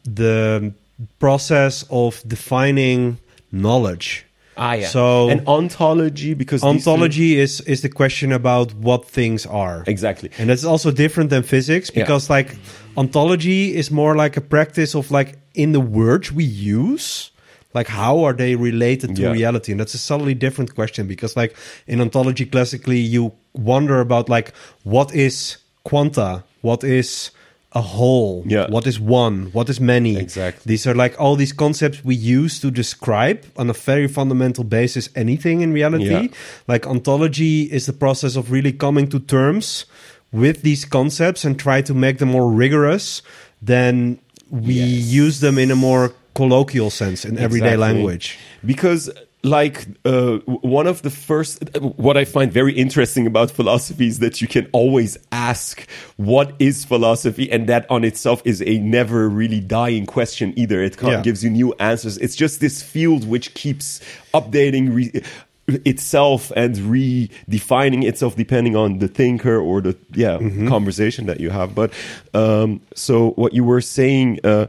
the 0.04 0.72
process 1.18 1.84
of 1.90 2.22
defining 2.26 3.18
knowledge. 3.52 4.24
Ah, 4.56 4.74
yeah. 4.74 4.88
So 4.88 5.28
and 5.30 5.46
ontology 5.46 6.34
because 6.34 6.62
these 6.62 6.84
two- 6.84 6.90
ontology 6.90 7.38
is 7.38 7.60
is 7.62 7.80
the 7.82 7.88
question 7.88 8.32
about 8.32 8.72
what 8.74 9.04
things 9.10 9.46
are. 9.46 9.82
exactly. 9.86 10.30
And 10.38 10.48
that's 10.50 10.64
also 10.64 10.90
different 10.90 11.30
than 11.30 11.42
physics 11.42 11.90
Yeah. 11.94 12.02
because 12.04 12.30
like 12.30 12.56
ontology 12.96 13.74
is 13.76 13.90
more 13.90 14.14
like 14.16 14.36
a 14.36 14.40
practice 14.40 14.94
of 14.94 15.10
like 15.10 15.38
in 15.54 15.72
the 15.72 15.80
words 15.80 16.32
we 16.32 16.44
use, 16.44 17.30
like 17.74 17.88
how 17.88 18.24
are 18.24 18.32
they 18.32 18.56
related 18.56 19.16
to 19.16 19.22
Yeah. 19.22 19.32
reality? 19.32 19.72
And 19.72 19.80
that's 19.80 19.94
a 19.94 19.98
subtly 19.98 20.34
different 20.34 20.74
question 20.74 21.06
because 21.06 21.36
like 21.36 21.54
in 21.86 22.00
ontology 22.00 22.46
classically 22.46 22.98
you 22.98 23.32
wonder 23.54 24.00
about 24.00 24.28
like 24.28 24.52
what 24.84 25.14
is 25.14 25.58
quanta? 25.84 26.42
What 26.62 26.82
is 26.84 27.30
a 27.72 27.80
whole? 27.82 28.44
Yeah. 28.46 28.68
What 28.70 28.86
is 28.86 28.98
one? 28.98 29.50
What 29.52 29.68
is 29.68 29.80
many? 29.80 30.16
Exactly. 30.16 30.62
These 30.66 30.86
are 30.86 30.94
like 30.94 31.18
all 31.20 31.36
these 31.36 31.52
concepts 31.52 32.04
we 32.04 32.14
use 32.14 32.58
to 32.60 32.70
describe 32.70 33.44
on 33.56 33.68
a 33.68 33.72
very 33.74 34.08
fundamental 34.08 34.64
basis 34.64 35.08
anything 35.14 35.60
in 35.60 35.72
reality. 35.72 36.04
Yeah. 36.06 36.26
Like 36.68 36.86
ontology 36.86 37.64
is 37.64 37.86
the 37.86 37.92
process 37.92 38.36
of 38.36 38.50
really 38.50 38.72
coming 38.72 39.08
to 39.08 39.18
terms 39.20 39.84
with 40.32 40.62
these 40.62 40.84
concepts 40.84 41.44
and 41.44 41.58
try 41.58 41.82
to 41.82 41.94
make 41.94 42.18
them 42.18 42.30
more 42.30 42.50
rigorous 42.50 43.22
than 43.60 44.18
we 44.50 44.74
Yes. 44.74 45.04
use 45.24 45.40
them 45.40 45.58
in 45.58 45.70
a 45.70 45.76
more 45.76 46.12
colloquial 46.34 46.90
sense 46.90 47.24
in 47.24 47.38
everyday 47.38 47.76
language. 47.76 48.38
because 48.64 49.10
like 49.46 49.86
uh, 50.04 50.38
one 50.76 50.86
of 50.86 51.02
the 51.02 51.10
first 51.10 51.62
what 51.98 52.16
i 52.16 52.24
find 52.24 52.52
very 52.52 52.72
interesting 52.72 53.26
about 53.26 53.50
philosophy 53.50 54.06
is 54.08 54.18
that 54.18 54.40
you 54.42 54.48
can 54.48 54.68
always 54.72 55.16
ask 55.30 55.88
what 56.16 56.52
is 56.58 56.84
philosophy? 56.84 57.50
And 57.52 57.68
that 57.68 57.86
on 57.90 58.02
itself 58.04 58.42
is 58.44 58.62
a 58.62 58.78
never 58.78 59.28
really 59.28 59.60
dying 59.60 60.06
question 60.06 60.52
either. 60.56 60.82
It 60.82 60.96
kind 60.96 61.12
Yeah. 61.12 61.18
of 61.18 61.24
gives 61.24 61.44
you 61.44 61.50
new 61.50 61.72
answers. 61.78 62.16
It's 62.18 62.34
just 62.34 62.60
this 62.60 62.82
field 62.82 63.28
which 63.28 63.52
keeps 63.54 64.00
updating 64.32 64.94
re- 64.94 65.22
itself 65.84 66.52
and 66.56 66.74
redefining 66.76 68.04
itself 68.04 68.36
depending 68.36 68.76
on 68.76 68.98
the 68.98 69.08
thinker 69.08 69.58
or 69.58 69.80
the 69.80 69.96
yeah 70.14 70.38
conversation 70.68 71.26
that 71.26 71.38
you 71.40 71.50
have. 71.50 71.74
But 71.74 71.92
um 72.34 72.80
so 72.94 73.30
what 73.36 73.52
you 73.52 73.64
were 73.64 73.80
saying 73.82 74.40
uh 74.44 74.66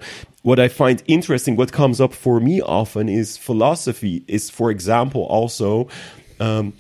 what 0.48 0.62
I 0.62 0.70
find 0.70 1.04
interesting, 1.08 1.58
what 1.58 1.74
comes 1.74 2.00
up 2.00 2.13
for 2.13 2.39
me 2.39 2.62
often 2.62 3.10
is 3.10 3.36
philosophy 3.36 4.24
is, 4.30 4.50
for 4.50 4.72
example, 4.72 5.24
also 5.24 5.89
um, 6.39 6.72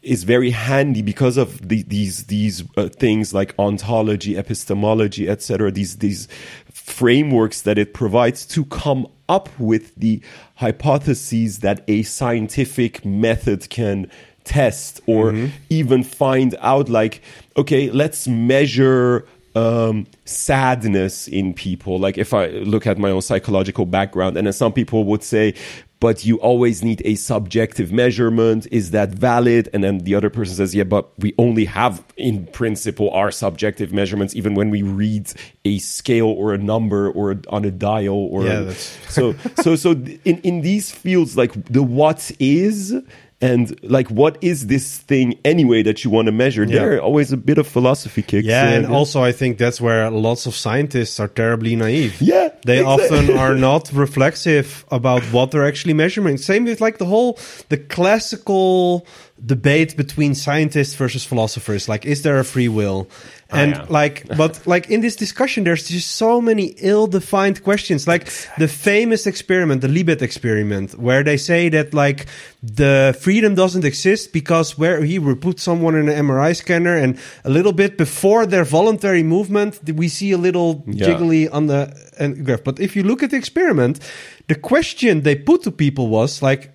is 0.00 0.24
very 0.24 0.48
handy 0.48 1.02
because 1.02 1.36
of 1.36 1.68
the, 1.68 1.82
these 1.82 2.24
these 2.24 2.64
uh, 2.78 2.88
things 2.88 3.34
like 3.34 3.54
ontology, 3.58 4.38
epistemology, 4.38 5.28
etc. 5.28 5.70
These 5.70 5.98
these 5.98 6.26
frameworks 6.72 7.60
that 7.60 7.76
it 7.76 7.92
provides 7.92 8.46
to 8.46 8.64
come 8.64 9.06
up 9.28 9.50
with 9.58 9.94
the 9.96 10.22
hypotheses 10.54 11.58
that 11.58 11.84
a 11.88 12.02
scientific 12.02 13.04
method 13.04 13.68
can 13.68 14.10
test 14.44 15.02
or 15.06 15.34
even 15.68 16.02
find 16.04 16.54
out 16.60 16.88
like 16.88 17.20
okay 17.56 17.90
let's 17.90 18.28
measure 18.28 19.26
um, 19.56 20.06
sadness 20.24 21.26
in 21.28 21.54
people. 21.54 21.98
Like 21.98 22.18
if 22.18 22.32
I 22.34 22.48
look 22.48 22.86
at 22.86 22.98
my 22.98 23.10
own 23.10 23.22
psychological 23.22 23.86
background, 23.86 24.36
and 24.36 24.46
then 24.46 24.52
some 24.52 24.72
people 24.72 25.04
would 25.04 25.22
say, 25.24 25.54
but 25.98 26.26
you 26.26 26.36
always 26.40 26.84
need 26.84 27.00
a 27.06 27.14
subjective 27.14 27.90
measurement. 27.90 28.66
Is 28.70 28.90
that 28.90 29.08
valid? 29.08 29.70
And 29.72 29.82
then 29.82 29.98
the 30.00 30.14
other 30.14 30.28
person 30.28 30.54
says, 30.54 30.74
yeah, 30.74 30.84
but 30.84 31.08
we 31.18 31.34
only 31.38 31.64
have 31.64 32.04
in 32.18 32.46
principle 32.48 33.08
our 33.10 33.30
subjective 33.30 33.94
measurements, 33.94 34.36
even 34.36 34.54
when 34.54 34.68
we 34.68 34.82
read 34.82 35.32
a 35.64 35.78
scale 35.78 36.26
or 36.28 36.52
a 36.52 36.58
number 36.58 37.10
or 37.10 37.32
a- 37.32 37.40
on 37.48 37.64
a 37.64 37.70
dial 37.70 38.14
or 38.30 38.44
Yeah, 38.44 38.60
that's- 38.60 38.98
so 39.08 39.34
so 39.62 39.74
so 39.74 39.90
in 40.24 40.38
in 40.42 40.60
these 40.60 40.90
fields 40.90 41.34
like 41.36 41.52
the 41.72 41.82
what 41.82 42.30
is 42.38 42.94
and 43.42 43.78
like 43.82 44.08
what 44.08 44.38
is 44.40 44.66
this 44.68 44.96
thing 44.98 45.38
anyway 45.44 45.82
that 45.82 46.02
you 46.04 46.10
want 46.10 46.24
to 46.26 46.32
measure 46.32 46.64
Yeah. 46.64 46.78
there 46.78 47.02
always 47.02 47.32
a 47.32 47.36
bit 47.36 47.58
of 47.58 47.66
philosophy 47.66 48.22
kicks 48.22 48.46
Yeah, 48.46 48.70
in. 48.70 48.84
and 48.84 48.94
also 48.94 49.22
I 49.22 49.32
think 49.32 49.58
that's 49.58 49.78
where 49.78 50.10
lots 50.10 50.46
of 50.46 50.54
scientists 50.54 51.20
are 51.20 51.28
terribly 51.28 51.76
naive. 51.76 52.18
Yeah, 52.20 52.48
They 52.64 52.78
exactly. 52.80 53.18
often 53.18 53.36
are 53.44 53.54
not 53.54 53.92
reflexive 53.92 54.86
about 54.90 55.22
what 55.34 55.50
they're 55.50 55.66
actually 55.68 55.92
measuring. 55.94 56.38
Same 56.38 56.64
with 56.64 56.80
like 56.80 56.96
the 56.96 57.04
whole 57.04 57.38
the 57.68 57.76
classical 57.76 59.06
debate 59.44 59.96
between 59.96 60.34
scientists 60.34 60.94
versus 60.94 61.24
philosophers. 61.24 61.88
Like, 61.88 62.06
is 62.06 62.22
there 62.22 62.38
a 62.38 62.44
free 62.44 62.68
will? 62.68 63.08
And 63.50 63.72
yeah. 63.72 63.86
like, 63.88 64.26
but 64.36 64.66
like 64.66 64.88
in 64.90 65.02
this 65.02 65.14
discussion, 65.14 65.64
there's 65.64 65.88
just 65.88 66.12
so 66.12 66.40
many 66.40 66.74
ill-defined 66.78 67.62
questions. 67.62 68.08
Like 68.08 68.32
the 68.58 68.66
famous 68.66 69.26
experiment, 69.26 69.82
the 69.82 69.88
Libet 69.88 70.22
experiment, 70.22 70.98
where 70.98 71.22
they 71.22 71.36
say 71.36 71.68
that 71.68 71.92
like 71.92 72.26
the 72.62 73.16
freedom 73.20 73.54
doesn't 73.54 73.84
exist 73.84 74.32
because 74.32 74.78
where 74.78 75.02
he 75.04 75.18
would 75.18 75.40
put 75.40 75.60
someone 75.60 75.94
in 75.94 76.08
an 76.08 76.26
MRI 76.26 76.56
scanner 76.56 76.96
and 76.96 77.18
a 77.44 77.50
little 77.50 77.72
bit 77.72 77.98
before 77.98 78.46
their 78.46 78.64
voluntary 78.64 79.22
movement, 79.22 79.80
we 79.94 80.08
see 80.08 80.32
a 80.32 80.38
little 80.38 80.82
Yeah. 80.86 81.08
jiggly 81.08 81.48
on 81.52 81.66
the 81.66 81.94
uh, 82.18 82.28
graph. 82.28 82.64
But 82.64 82.80
if 82.80 82.96
you 82.96 83.02
look 83.02 83.22
at 83.22 83.30
the 83.30 83.36
experiment, 83.36 84.00
the 84.48 84.54
question 84.54 85.22
they 85.22 85.36
put 85.36 85.62
to 85.64 85.70
people 85.70 86.08
was 86.08 86.40
like, 86.42 86.72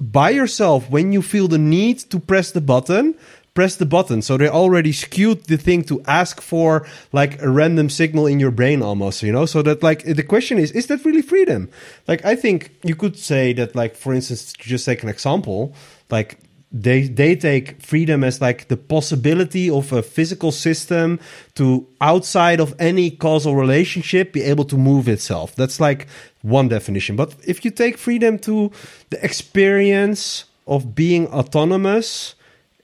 by 0.00 0.30
yourself, 0.30 0.88
when 0.90 1.12
you 1.12 1.22
feel 1.22 1.48
the 1.48 1.58
need 1.58 1.98
to 2.10 2.18
press 2.18 2.50
the 2.52 2.60
button, 2.60 3.14
press 3.54 3.74
the 3.74 3.86
button. 3.86 4.22
So 4.22 4.36
they 4.36 4.48
already 4.48 4.92
skewed 4.92 5.44
the 5.44 5.56
thing 5.56 5.82
to 5.84 6.00
ask 6.06 6.40
for 6.40 6.86
like 7.12 7.42
a 7.42 7.50
random 7.50 7.90
signal 7.90 8.26
in 8.26 8.38
your 8.38 8.52
brain 8.52 8.82
almost, 8.82 9.22
you 9.22 9.32
know? 9.32 9.46
So 9.46 9.62
that 9.62 9.82
like 9.82 10.04
the 10.04 10.22
question 10.22 10.58
is, 10.58 10.70
is 10.72 10.86
that 10.86 11.04
really 11.04 11.22
freedom? 11.22 11.68
Like 12.06 12.24
I 12.24 12.36
think 12.36 12.70
you 12.84 12.94
could 12.94 13.18
say 13.18 13.52
that 13.54 13.74
like, 13.74 13.96
for 13.96 14.14
instance, 14.14 14.52
to 14.52 14.62
just 14.62 14.86
take 14.86 15.02
an 15.02 15.08
example, 15.08 15.74
like 16.08 16.38
they 16.70 17.08
they 17.08 17.34
take 17.34 17.80
freedom 17.80 18.22
as 18.22 18.40
like 18.40 18.68
the 18.68 18.76
possibility 18.76 19.70
of 19.70 19.92
a 19.92 20.02
physical 20.02 20.52
system 20.52 21.18
to 21.54 21.86
outside 22.00 22.60
of 22.60 22.74
any 22.78 23.10
causal 23.10 23.54
relationship 23.56 24.32
be 24.32 24.42
able 24.42 24.64
to 24.64 24.76
move 24.76 25.08
itself. 25.08 25.54
That's 25.56 25.80
like 25.80 26.06
one 26.42 26.68
definition. 26.68 27.16
But 27.16 27.34
if 27.46 27.64
you 27.64 27.70
take 27.70 27.96
freedom 27.96 28.38
to 28.40 28.70
the 29.08 29.24
experience 29.24 30.44
of 30.66 30.94
being 30.94 31.26
autonomous 31.28 32.34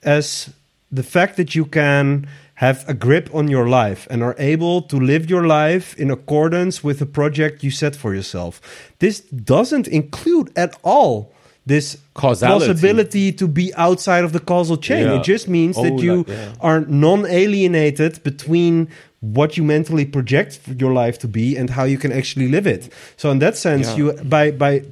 as 0.02 0.50
the 0.90 1.02
fact 1.02 1.36
that 1.36 1.54
you 1.54 1.66
can 1.66 2.26
have 2.54 2.88
a 2.88 2.94
grip 2.94 3.28
on 3.34 3.48
your 3.48 3.68
life 3.68 4.06
and 4.10 4.22
are 4.22 4.36
able 4.38 4.80
to 4.80 4.96
live 4.96 5.28
your 5.28 5.46
life 5.46 5.94
in 5.98 6.10
accordance 6.10 6.84
with 6.84 7.00
the 7.00 7.06
project 7.06 7.64
you 7.64 7.70
set 7.70 7.96
for 7.96 8.14
yourself 8.14 8.60
this 9.00 9.20
doesn't 9.20 9.88
include 9.88 10.56
at 10.56 10.78
all 10.84 11.33
this 11.66 11.96
Causality. 12.14 12.66
possibility 12.66 13.32
to 13.32 13.48
be 13.48 13.72
outside 13.76 14.22
of 14.24 14.32
the 14.32 14.40
causal 14.40 14.76
chain. 14.76 15.06
Yeah. 15.06 15.16
It 15.18 15.24
just 15.24 15.48
means 15.48 15.76
Oh, 15.78 15.82
that 15.84 15.98
you 16.02 16.16
like, 16.18 16.28
yeah. 16.28 16.52
are 16.60 16.80
non 16.80 17.24
alienated 17.26 18.22
between 18.22 18.88
what 19.20 19.56
you 19.56 19.64
mentally 19.64 20.04
project 20.04 20.60
your 20.78 20.92
life 20.92 21.18
to 21.20 21.26
be 21.28 21.56
and 21.56 21.70
how 21.70 21.84
you 21.84 21.96
can 21.96 22.12
actually 22.12 22.48
live 22.48 22.66
it. 22.66 22.92
So 23.16 23.30
in 23.30 23.38
that 23.38 23.56
sense, 23.56 23.88
Yeah. 23.88 23.96
you 23.96 24.12
by 24.24 24.50
by 24.50 24.82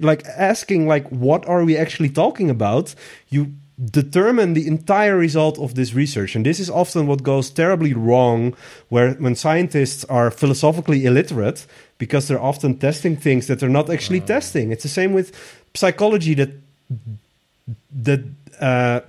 like 0.00 0.22
asking 0.36 0.86
like 0.86 1.08
what 1.08 1.44
are 1.48 1.64
we 1.64 1.76
actually 1.76 2.10
talking 2.10 2.48
about, 2.50 2.94
you 3.28 3.52
determine 3.92 4.52
the 4.54 4.66
entire 4.66 5.16
result 5.16 5.58
of 5.58 5.74
this 5.74 5.94
research 5.94 6.36
and 6.36 6.44
this 6.44 6.60
is 6.60 6.68
often 6.68 7.06
what 7.06 7.22
goes 7.22 7.48
terribly 7.48 7.94
wrong 7.94 8.54
where 8.90 9.14
when 9.14 9.34
scientists 9.34 10.04
are 10.10 10.30
philosophically 10.30 11.06
illiterate 11.06 11.66
because 12.00 12.26
they're 12.26 12.42
often 12.42 12.78
testing 12.78 13.14
things 13.14 13.46
that 13.46 13.60
they're 13.60 13.68
not 13.68 13.90
actually 13.90 14.20
testing. 14.20 14.72
It's 14.72 14.82
the 14.82 14.88
same 14.88 15.12
with 15.12 15.30
psychology 15.74 16.34
that 16.34 16.50
that 17.92 18.24
uh, 18.58 19.00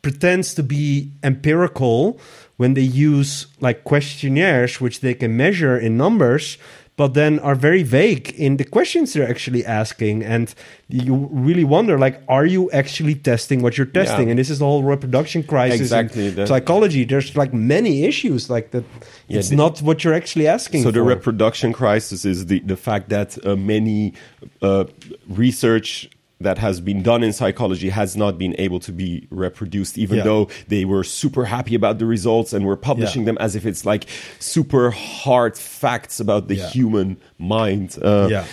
pretends 0.00 0.54
to 0.54 0.62
be 0.62 1.10
empirical 1.22 2.18
when 2.56 2.74
they 2.74 2.86
use 3.10 3.46
like 3.60 3.84
questionnaires 3.84 4.80
which 4.80 5.00
they 5.00 5.12
can 5.12 5.36
measure 5.36 5.76
in 5.76 5.96
numbers 5.96 6.56
but 7.00 7.14
then 7.14 7.38
are 7.38 7.54
very 7.54 7.82
vague 7.82 8.28
in 8.46 8.58
the 8.58 8.64
questions 8.76 9.14
they're 9.14 9.30
actually 9.34 9.64
asking 9.64 10.22
and 10.22 10.54
you 10.90 11.14
really 11.46 11.64
wonder 11.64 11.98
like 11.98 12.20
are 12.28 12.44
you 12.44 12.70
actually 12.72 13.14
testing 13.14 13.62
what 13.62 13.78
you're 13.78 13.92
testing? 14.00 14.26
Yeah. 14.26 14.32
and 14.32 14.38
this 14.38 14.50
is 14.50 14.58
the 14.58 14.66
whole 14.66 14.82
reproduction 14.82 15.42
crisis 15.42 15.80
Exactly, 15.80 16.26
in 16.26 16.34
the- 16.34 16.46
psychology. 16.46 17.02
There's 17.06 17.34
like 17.42 17.54
many 17.54 18.04
issues 18.10 18.50
like 18.54 18.66
that 18.72 18.84
Yeah, 19.28 19.38
it's 19.38 19.48
the- 19.48 19.56
not 19.56 19.80
what 19.80 20.04
you're 20.04 20.18
actually 20.22 20.46
asking 20.46 20.82
So 20.82 20.90
the 20.90 21.02
reproduction 21.14 21.72
crisis 21.72 22.26
is 22.26 22.38
the, 22.52 22.58
the 22.72 22.76
fact 22.76 23.08
that 23.08 23.28
uh, 23.46 23.56
many 23.56 24.12
uh, 24.60 24.84
research 25.26 26.10
that 26.40 26.58
has 26.58 26.80
been 26.80 27.02
done 27.02 27.22
in 27.22 27.32
psychology 27.32 27.90
has 27.90 28.16
not 28.16 28.38
been 28.38 28.54
able 28.58 28.80
to 28.80 28.92
be 28.92 29.26
reproduced, 29.30 29.98
even 29.98 30.18
Yeah. 30.18 30.24
though 30.24 30.48
they 30.68 30.84
were 30.84 31.04
super 31.04 31.44
happy 31.44 31.74
about 31.74 31.98
the 31.98 32.06
results 32.06 32.52
and 32.52 32.64
were 32.64 32.76
publishing 32.76 33.22
Yeah. 33.22 33.26
them 33.26 33.38
as 33.38 33.54
if 33.56 33.66
it's 33.66 33.84
like 33.84 34.06
super 34.38 34.90
hard 34.90 35.56
facts 35.58 36.18
about 36.20 36.48
the 36.48 36.56
Yeah. 36.56 36.68
human 36.70 37.16
mind. 37.38 37.96
Uh, 38.02 38.28
yeah 38.30 38.44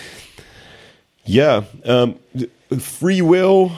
yeah. 1.24 1.64
Um, 1.84 2.14
free 2.78 3.20
will, 3.20 3.72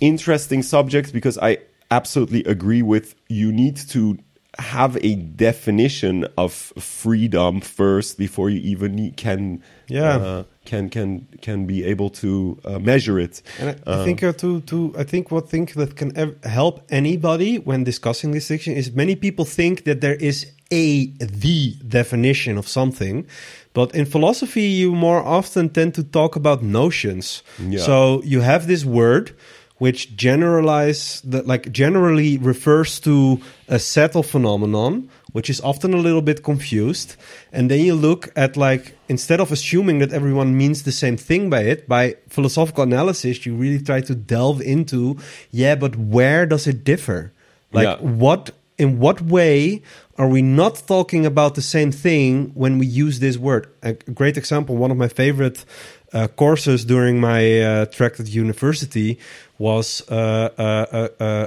interesting 0.00 0.62
subject 0.62 1.12
because 1.12 1.38
I 1.38 1.58
absolutely 1.90 2.42
agree 2.44 2.82
with 2.82 3.14
you 3.28 3.52
need 3.52 3.76
to 3.90 4.18
have 4.58 4.96
a 5.02 5.14
definition 5.14 6.26
of 6.36 6.52
freedom 6.52 7.60
first 7.60 8.18
before 8.18 8.50
you 8.50 8.58
even 8.60 9.12
can 9.12 9.62
Yeah. 9.88 10.16
uh, 10.16 10.42
can 10.68 10.90
can 10.90 11.26
can 11.40 11.66
be 11.66 11.78
able 11.92 12.10
to 12.10 12.58
uh, 12.64 12.78
measure 12.78 13.18
it. 13.18 13.42
And 13.58 13.68
I, 13.86 14.00
I 14.00 14.04
think 14.04 14.22
uh, 14.22 14.32
to 14.42 14.60
to 14.60 14.94
I 15.02 15.04
think 15.04 15.30
what 15.30 15.48
thing 15.48 15.66
that 15.76 15.96
can 15.96 16.10
ev- 16.16 16.36
help 16.44 16.74
anybody 16.90 17.58
when 17.68 17.84
discussing 17.84 18.32
this 18.32 18.46
section 18.46 18.72
is 18.76 18.92
many 18.92 19.16
people 19.16 19.44
think 19.44 19.84
that 19.84 20.00
there 20.00 20.18
is 20.30 20.46
a 20.70 21.06
the 21.44 21.74
definition 21.98 22.58
of 22.58 22.68
something, 22.68 23.26
but 23.72 23.94
in 23.94 24.04
philosophy 24.04 24.68
you 24.82 24.94
more 24.94 25.22
often 25.38 25.70
tend 25.70 25.94
to 25.94 26.04
talk 26.04 26.36
about 26.36 26.62
notions. 26.62 27.42
Yeah. 27.58 27.80
So 27.80 28.22
you 28.32 28.40
have 28.42 28.66
this 28.66 28.84
word 28.84 29.32
which 29.78 30.16
generalize 30.16 31.22
that 31.22 31.46
like 31.46 31.72
generally 31.72 32.36
refers 32.38 33.00
to 33.00 33.40
a 33.68 33.78
set 33.78 34.16
of 34.16 34.26
phenomenon 34.26 35.08
which 35.32 35.50
is 35.50 35.60
often 35.60 35.92
a 35.94 35.96
little 35.96 36.22
bit 36.22 36.42
confused 36.42 37.16
and 37.52 37.70
then 37.70 37.80
you 37.80 37.94
look 37.94 38.28
at 38.36 38.56
like 38.56 38.94
instead 39.08 39.40
of 39.40 39.52
assuming 39.52 39.98
that 39.98 40.12
everyone 40.12 40.56
means 40.56 40.82
the 40.82 40.92
same 40.92 41.16
thing 41.16 41.50
by 41.50 41.60
it 41.62 41.88
by 41.88 42.14
philosophical 42.28 42.82
analysis 42.82 43.44
you 43.46 43.54
really 43.54 43.82
try 43.82 44.00
to 44.00 44.14
delve 44.14 44.60
into 44.62 45.16
yeah 45.50 45.74
but 45.74 45.96
where 45.96 46.46
does 46.46 46.66
it 46.66 46.84
differ 46.84 47.32
like 47.72 47.84
Yeah. 47.86 47.96
what 48.00 48.50
in 48.78 48.98
what 48.98 49.20
way 49.22 49.82
are 50.16 50.28
we 50.28 50.40
not 50.42 50.82
talking 50.86 51.26
about 51.26 51.54
the 51.54 51.62
same 51.62 51.92
thing 51.92 52.50
when 52.54 52.78
we 52.78 52.86
use 52.86 53.18
this 53.20 53.36
word 53.36 53.66
a 53.82 53.92
great 53.92 54.36
example 54.36 54.76
one 54.76 54.90
of 54.90 54.96
my 54.96 55.08
favorite 55.08 55.64
uh, 56.12 56.26
courses 56.36 56.84
during 56.86 57.20
my 57.20 57.60
uh, 57.60 57.84
track 57.86 58.18
at 58.18 58.28
university 58.28 59.18
was 59.58 60.02
uh, 60.10 60.14
uh, 60.58 60.86
uh, 60.90 61.08
uh, 61.22 61.46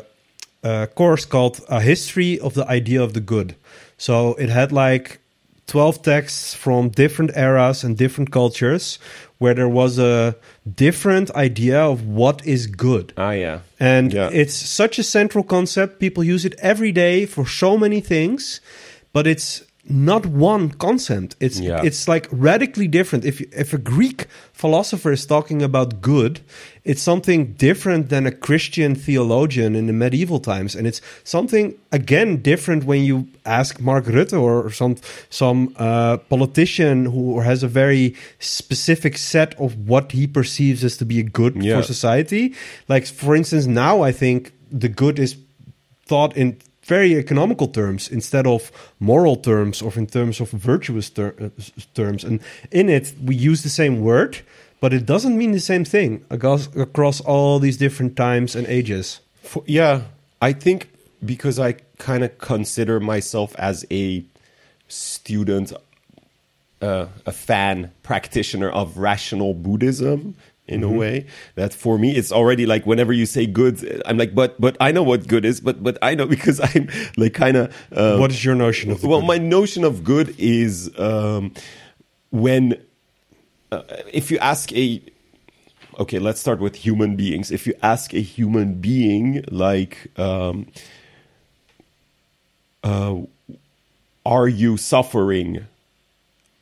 a 0.63 0.87
course 0.87 1.25
called 1.25 1.59
A 1.69 1.81
History 1.81 2.39
of 2.39 2.53
the 2.53 2.67
Idea 2.69 3.01
of 3.01 3.13
the 3.13 3.19
Good. 3.19 3.55
So 4.01 4.33
it 4.39 4.49
had 4.49 4.71
like 4.71 5.19
12 5.67 6.01
texts 6.01 6.55
from 6.55 6.89
different 6.89 7.31
eras 7.37 7.83
and 7.83 7.95
different 7.95 8.31
cultures 8.31 8.97
where 9.37 9.53
there 9.53 9.69
was 9.69 9.99
a 9.99 10.35
different 10.75 11.29
idea 11.35 11.79
of 11.79 12.07
what 12.07 12.41
is 12.45 12.65
good. 12.65 13.13
Ah, 13.15 13.31
yeah. 13.33 13.59
And 13.79 14.11
Yeah. 14.13 14.29
it's 14.33 14.55
such 14.55 14.97
a 14.99 15.03
central 15.03 15.43
concept. 15.43 15.99
People 15.99 16.23
use 16.23 16.45
it 16.45 16.55
every 16.61 16.91
day 16.91 17.27
for 17.27 17.45
so 17.47 17.77
many 17.77 18.01
things, 18.01 18.59
but 19.13 19.27
it's 19.27 19.61
not 19.91 20.25
one 20.25 20.69
concept. 20.71 21.35
It's 21.39 21.59
Yeah. 21.59 21.81
it's 21.83 22.07
like 22.07 22.27
radically 22.31 22.87
different. 22.87 23.25
If 23.25 23.41
if 23.53 23.73
a 23.73 23.77
Greek 23.77 24.27
philosopher 24.53 25.11
is 25.11 25.25
talking 25.25 25.61
about 25.61 26.01
good, 26.01 26.39
it's 26.83 27.01
something 27.01 27.53
different 27.57 28.09
than 28.09 28.25
a 28.25 28.31
Christian 28.31 28.95
theologian 28.95 29.75
in 29.75 29.87
the 29.87 29.93
medieval 29.93 30.39
times, 30.39 30.75
and 30.75 30.87
it's 30.87 31.01
something 31.23 31.73
again 31.91 32.37
different 32.41 32.83
when 32.85 33.03
you 33.03 33.27
ask 33.45 33.79
Mark 33.79 34.05
Rutte 34.05 34.33
or 34.39 34.71
some 34.71 34.95
some 35.29 35.73
uh, 35.77 36.17
politician 36.29 37.05
who 37.05 37.39
has 37.41 37.63
a 37.63 37.67
very 37.67 38.13
specific 38.39 39.17
set 39.17 39.53
of 39.59 39.87
what 39.89 40.11
he 40.11 40.27
perceives 40.27 40.83
as 40.83 40.97
to 40.97 41.05
be 41.05 41.19
a 41.19 41.23
good 41.23 41.55
Yeah. 41.55 41.77
for 41.77 41.83
society. 41.83 42.53
Like 42.87 43.05
for 43.07 43.35
instance, 43.35 43.65
now 43.67 44.01
I 44.09 44.11
think 44.13 44.51
the 44.71 44.89
good 44.89 45.19
is 45.19 45.35
thought 46.07 46.35
in 46.37 46.57
very 46.91 47.15
economical 47.15 47.67
terms 47.69 48.09
instead 48.09 48.45
of 48.45 48.71
moral 48.99 49.37
terms 49.37 49.81
or 49.81 49.91
in 49.95 50.07
terms 50.07 50.41
of 50.41 50.51
virtuous 50.51 51.09
ter- 51.09 51.35
uh, 51.39 51.49
terms. 51.93 52.23
And 52.23 52.41
in 52.69 52.89
it, 52.89 53.13
we 53.27 53.33
use 53.49 53.63
the 53.63 53.69
same 53.81 54.01
word, 54.01 54.31
but 54.81 54.91
it 54.93 55.05
doesn't 55.05 55.37
mean 55.37 55.51
the 55.53 55.65
same 55.73 55.85
thing 55.85 56.25
across, 56.29 56.67
across 56.75 57.21
all 57.21 57.59
these 57.59 57.77
different 57.77 58.17
times 58.17 58.55
and 58.57 58.67
ages. 58.67 59.21
For, 59.41 59.63
yeah, 59.65 60.01
I 60.41 60.51
think 60.53 60.89
because 61.23 61.59
I 61.59 61.71
kind 61.97 62.23
of 62.23 62.37
consider 62.37 62.99
myself 62.99 63.55
as 63.57 63.85
a 63.89 64.23
student, 64.89 65.71
uh, 66.81 67.05
a 67.25 67.31
fan, 67.31 67.91
practitioner 68.03 68.69
of 68.69 68.97
rational 68.97 69.53
Buddhism 69.53 70.35
in 70.71 70.83
a 70.83 70.89
way 70.89 71.25
that 71.55 71.73
for 71.73 71.97
me 71.97 72.15
it's 72.15 72.31
already 72.31 72.65
like 72.65 72.85
whenever 72.85 73.13
you 73.13 73.25
say 73.25 73.45
good 73.45 74.01
i'm 74.05 74.17
like 74.17 74.33
but 74.33 74.59
but 74.59 74.75
i 74.79 74.91
know 74.91 75.03
what 75.03 75.27
good 75.27 75.45
is 75.45 75.59
but 75.59 75.83
but 75.83 75.97
i 76.01 76.15
know 76.15 76.25
because 76.35 76.59
i'm 76.59 76.89
like 77.17 77.33
kind 77.33 77.57
of 77.57 77.75
uh, 77.91 78.17
what 78.17 78.31
is 78.31 78.43
your 78.43 78.55
notion 78.55 78.91
of 78.91 79.03
well 79.03 79.19
good? 79.21 79.27
my 79.27 79.37
notion 79.37 79.83
of 79.83 80.03
good 80.03 80.33
is 80.37 80.91
um 80.99 81.53
when 82.31 82.81
uh, 83.71 83.83
if 84.11 84.31
you 84.31 84.37
ask 84.39 84.71
a 84.73 85.01
okay, 85.99 86.19
let's 86.19 86.39
start 86.39 86.59
with 86.59 86.75
human 86.75 87.15
beings. 87.15 87.51
If 87.51 87.67
you 87.67 87.73
ask 87.83 88.13
a 88.13 88.21
human 88.21 88.75
being, 88.75 89.43
like, 89.49 90.07
um, 90.17 90.67
uh, 92.83 93.17
are 94.25 94.47
you 94.47 94.77
suffering? 94.77 95.67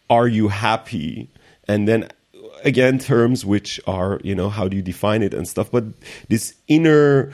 Are 0.09 0.27
you 0.27 0.49
happy? 0.49 1.29
And 1.67 1.87
then 1.87 2.09
again, 2.63 2.99
terms 2.99 3.45
which 3.45 3.79
are, 3.87 4.19
you 4.23 4.35
know, 4.35 4.49
how 4.49 4.67
do 4.67 4.75
you 4.75 4.83
define 4.83 5.23
it 5.23 5.33
and 5.33 5.47
stuff. 5.47 5.71
But 5.71 5.85
this 6.27 6.55
inner 6.67 7.31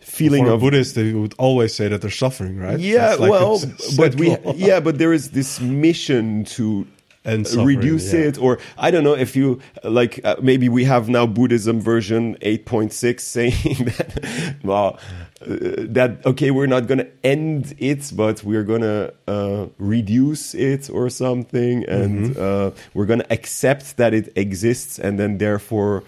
feeling 0.00 0.44
For 0.44 0.50
a 0.50 0.54
of 0.54 0.60
Buddhist, 0.60 0.94
they 0.94 1.12
would 1.12 1.34
always 1.38 1.74
say 1.74 1.88
that 1.88 2.00
they're 2.00 2.10
suffering, 2.10 2.58
right? 2.58 2.78
yeah, 2.78 3.14
like 3.14 3.30
well, 3.30 3.60
but 3.96 4.14
we 4.16 4.36
yeah, 4.54 4.80
but 4.80 4.98
there 4.98 5.12
is 5.12 5.30
this 5.30 5.60
mission 5.60 6.44
to 6.44 6.86
And 7.24 7.48
reduce 7.54 8.12
yeah. 8.12 8.20
it, 8.20 8.38
or 8.38 8.58
I 8.76 8.90
don't 8.90 9.04
know 9.04 9.14
if 9.14 9.36
you 9.36 9.60
like. 9.84 10.20
Uh, 10.24 10.34
maybe 10.42 10.68
we 10.68 10.82
have 10.84 11.08
now 11.08 11.24
Buddhism 11.24 11.80
version 11.80 12.36
eight 12.40 12.66
point 12.66 12.92
six 12.92 13.22
saying 13.36 13.52
that 13.96 14.56
well, 14.64 14.98
uh, 15.40 15.46
that 15.96 16.26
okay, 16.26 16.50
we're 16.50 16.66
not 16.66 16.88
gonna 16.88 17.06
end 17.22 17.76
it, 17.78 18.10
but 18.16 18.42
we're 18.42 18.64
gonna 18.64 19.12
uh, 19.28 19.66
reduce 19.78 20.52
it 20.54 20.90
or 20.90 21.08
something, 21.08 21.84
and 21.88 22.34
Mm-hmm. 22.34 22.42
uh, 22.42 22.70
we're 22.92 23.06
gonna 23.06 23.26
accept 23.30 23.96
that 23.98 24.12
it 24.14 24.32
exists, 24.36 24.98
and 24.98 25.16
then 25.18 25.38
therefore 25.38 26.02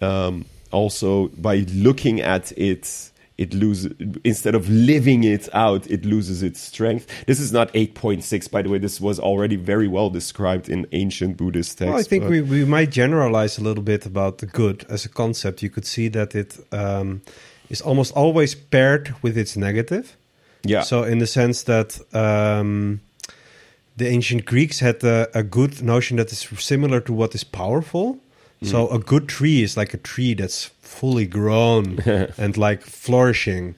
um, 0.00 0.44
also 0.72 1.28
by 1.28 1.64
looking 1.74 2.20
at 2.20 2.50
it 2.58 3.12
it 3.38 3.52
loses 3.52 3.92
instead 4.24 4.54
of 4.54 4.68
living 4.68 5.24
it 5.24 5.48
out 5.52 5.86
it 5.90 6.04
loses 6.04 6.42
its 6.42 6.60
strength 6.60 7.06
this 7.26 7.38
is 7.38 7.52
not 7.52 7.72
8.6 7.74 8.50
by 8.50 8.62
the 8.62 8.68
way 8.68 8.78
this 8.78 9.00
was 9.00 9.18
already 9.20 9.56
very 9.56 9.88
well 9.88 10.10
described 10.10 10.68
in 10.68 10.86
ancient 10.92 11.36
buddhist 11.36 11.78
texts 11.78 11.90
Well, 11.90 11.98
I 11.98 12.02
think 12.02 12.24
we, 12.28 12.40
we 12.40 12.64
might 12.64 12.90
generalize 12.90 13.58
a 13.58 13.62
little 13.62 13.82
bit 13.82 14.06
about 14.06 14.38
the 14.38 14.46
good 14.46 14.84
as 14.88 15.04
a 15.04 15.08
concept. 15.08 15.62
You 15.62 15.70
could 15.70 15.86
see 15.86 16.08
that 16.08 16.34
it 16.34 16.58
um, 16.72 17.20
is 17.68 17.80
almost 17.82 18.12
always 18.14 18.54
paired 18.54 19.14
with 19.22 19.36
its 19.36 19.56
negative. 19.56 20.16
yeah 20.64 20.82
So, 20.82 21.04
in 21.04 21.18
the 21.18 21.26
sense 21.26 21.64
that 21.64 21.98
um, 22.14 23.00
the 23.96 24.06
ancient 24.08 24.44
Greeks 24.44 24.80
had 24.80 25.02
a, 25.04 25.28
a 25.34 25.42
good 25.42 25.82
notion 25.82 26.16
that 26.18 26.30
is 26.32 26.40
similar 26.58 27.00
to 27.00 27.12
what 27.12 27.34
is 27.34 27.44
powerful. 27.44 28.18
Mm. 28.66 28.70
So, 28.70 28.88
a 28.88 28.98
good 28.98 29.28
tree 29.28 29.62
is 29.62 29.76
like 29.76 29.94
a 29.94 29.98
tree 29.98 30.34
that's 30.34 30.66
fully 30.80 31.26
grown 31.26 31.98
and 32.38 32.56
like 32.56 32.82
flourishing. 32.82 33.74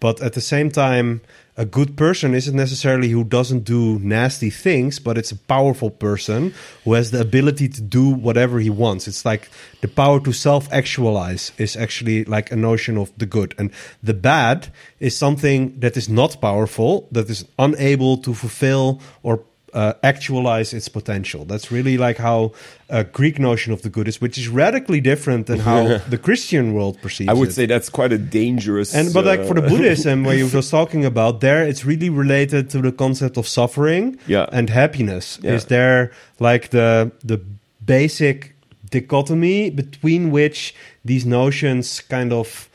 But 0.00 0.20
at 0.20 0.34
the 0.34 0.40
same 0.40 0.70
time, 0.70 1.22
a 1.56 1.64
good 1.64 1.96
person 1.96 2.34
isn't 2.34 2.56
necessarily 2.56 3.10
who 3.10 3.22
doesn't 3.22 3.64
do 3.64 3.98
nasty 4.00 4.50
things, 4.50 4.98
but 4.98 5.16
it's 5.16 5.30
a 5.30 5.36
powerful 5.36 5.88
person 5.88 6.52
who 6.82 6.94
has 6.94 7.12
the 7.12 7.20
ability 7.20 7.68
to 7.68 7.80
do 7.80 8.10
whatever 8.10 8.58
he 8.58 8.70
wants. 8.70 9.06
It's 9.06 9.24
like 9.24 9.48
the 9.80 9.88
power 9.88 10.18
to 10.20 10.32
self 10.32 10.70
actualize 10.72 11.52
is 11.56 11.76
actually 11.76 12.24
like 12.24 12.50
a 12.50 12.56
notion 12.56 12.98
of 12.98 13.12
the 13.16 13.26
good. 13.26 13.54
And 13.56 13.70
the 14.02 14.14
bad 14.14 14.68
is 14.98 15.16
something 15.16 15.78
that 15.78 15.96
is 15.96 16.08
not 16.08 16.40
powerful, 16.40 17.08
that 17.12 17.30
is 17.30 17.44
unable 17.58 18.16
to 18.18 18.34
fulfill 18.34 19.00
or 19.22 19.44
uh, 19.74 19.92
actualize 20.02 20.72
its 20.72 20.88
potential. 20.88 21.44
That's 21.44 21.70
really 21.72 21.96
like 21.98 22.16
how 22.18 22.52
a 22.88 23.02
Greek 23.04 23.38
notion 23.38 23.72
of 23.72 23.82
the 23.82 23.90
good 23.90 24.06
is, 24.08 24.20
which 24.20 24.38
is 24.38 24.46
radically 24.48 25.00
different 25.00 25.46
than 25.46 25.58
how 25.58 25.98
the 26.08 26.18
Christian 26.18 26.74
world 26.74 26.96
perceives 27.02 27.28
i 27.28 27.32
would 27.34 27.48
it. 27.48 27.52
say 27.54 27.66
that's 27.66 27.90
quite 27.90 28.12
a 28.12 28.18
dangerous 28.18 28.94
And 28.94 29.12
but 29.12 29.24
like 29.24 29.44
for 29.48 29.54
the 29.54 29.64
uh, 29.66 29.68
Buddhism, 29.68 30.22
where 30.24 30.36
you 30.38 30.44
were 30.48 30.50
just 30.60 30.70
talking 30.70 31.04
about, 31.04 31.40
there 31.40 31.62
it's 31.70 31.84
really 31.84 32.08
related 32.08 32.70
to 32.70 32.78
the 32.80 32.92
concept 32.92 33.36
of 33.36 33.46
suffering 33.48 34.16
Yeah. 34.28 34.46
and 34.52 34.70
happiness. 34.70 35.38
Yeah. 35.42 35.54
Is 35.56 35.64
there 35.66 36.10
like 36.38 36.68
the 36.70 37.10
the 37.24 37.38
basic 37.84 38.54
dichotomy 38.90 39.70
between 39.70 40.30
which 40.30 40.74
these 41.04 41.26
notions 41.26 42.00
kind 42.00 42.32
of 42.32 42.68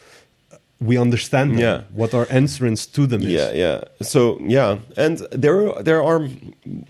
we 0.81 0.97
understand 0.97 1.51
them, 1.51 1.59
Yeah. 1.59 1.81
what 1.93 2.13
our 2.13 2.25
entrance 2.29 2.85
to 2.87 3.05
them 3.05 3.21
is. 3.21 3.27
yeah 3.29 3.51
yeah 3.51 3.81
so 4.01 4.39
yeah 4.41 4.77
and 4.95 5.17
there 5.31 5.73
there 5.83 6.01
are 6.01 6.27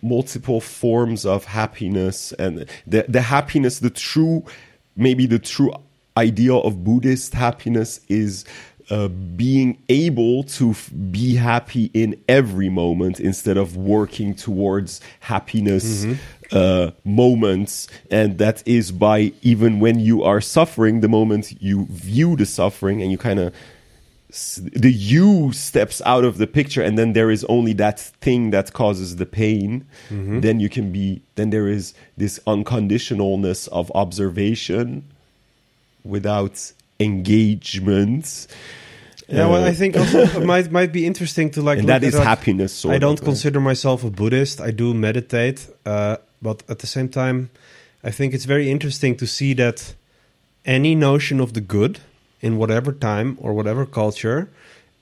multiple 0.01 0.61
forms 0.61 1.25
of 1.25 1.45
happiness 1.45 2.31
and 2.33 2.65
the 2.85 3.05
the 3.07 3.21
happiness 3.21 3.79
the 3.79 3.89
true 3.89 4.43
maybe 4.95 5.25
the 5.25 5.39
true 5.39 5.71
ideal 6.17 6.61
of 6.63 6.83
buddhist 6.83 7.33
happiness 7.33 7.99
is 8.09 8.45
uh, 8.91 9.07
being 9.07 9.77
able 9.87 10.43
to 10.43 10.71
f- 10.71 10.89
be 11.11 11.35
happy 11.35 11.91
in 11.93 12.19
every 12.27 12.69
moment 12.69 13.19
instead 13.19 13.55
of 13.57 13.77
working 13.77 14.33
towards 14.33 14.99
happiness 15.19 16.05
uh, 16.51 16.89
moments 17.05 17.87
and 18.09 18.37
that 18.39 18.63
is 18.67 18.91
by 18.91 19.31
even 19.43 19.79
when 19.79 19.99
you 19.99 20.23
are 20.23 20.41
suffering 20.41 21.01
the 21.01 21.07
moment 21.07 21.53
you 21.61 21.85
view 21.89 22.35
the 22.35 22.45
suffering 22.45 23.01
and 23.01 23.11
you 23.11 23.17
kind 23.17 23.39
of 23.39 23.53
the 24.29 24.91
you 24.91 25.51
steps 25.53 26.01
out 26.05 26.23
of 26.23 26.37
the 26.37 26.45
picture 26.45 26.83
and 26.83 26.97
then 26.99 27.13
there 27.13 27.31
is 27.31 27.43
only 27.45 27.73
that 27.73 27.99
thing 27.99 28.51
that 28.51 28.73
causes 28.73 29.15
the 29.15 29.25
pain 29.25 29.85
then 30.09 30.59
you 30.59 30.69
can 30.69 30.91
be 30.91 31.21
then 31.35 31.49
there 31.49 31.67
is 31.67 31.93
this 32.15 32.39
unconditionalness 32.45 33.67
of 33.69 33.91
observation 33.95 35.03
without 36.03 36.71
engagement 36.99 38.47
Yeah, 39.27 39.47
well, 39.47 39.63
Uh, 39.63 39.67
I 39.67 39.73
think 39.73 39.95
also 39.97 40.19
it 40.39 40.45
might 40.45 40.71
might 40.79 40.91
be 40.91 41.05
interesting 41.05 41.51
to 41.51 41.61
like. 41.61 41.79
and 41.79 41.87
that 41.89 42.03
is 42.03 42.15
like, 42.15 42.23
happiness 42.27 42.85
I 42.85 42.97
don't 42.99 43.19
of, 43.19 43.25
consider 43.25 43.59
myself 43.59 44.03
a 44.03 44.09
Buddhist. 44.09 44.59
I 44.59 44.71
do 44.71 44.93
meditate, 44.93 45.59
uh, 45.85 46.17
but 46.41 46.63
at 46.67 46.77
the 46.79 46.87
same 46.87 47.09
time, 47.09 47.49
I 48.03 48.11
think 48.11 48.33
it's 48.33 48.45
very 48.45 48.67
interesting 48.71 49.15
to 49.17 49.25
see 49.27 49.53
that 49.55 49.93
any 50.65 50.95
notion 50.95 51.39
of 51.39 51.49
the 51.53 51.61
good 51.61 51.99
in 52.41 52.57
whatever 52.57 52.91
time 52.91 53.37
or 53.41 53.53
whatever 53.53 53.85
culture 53.85 54.49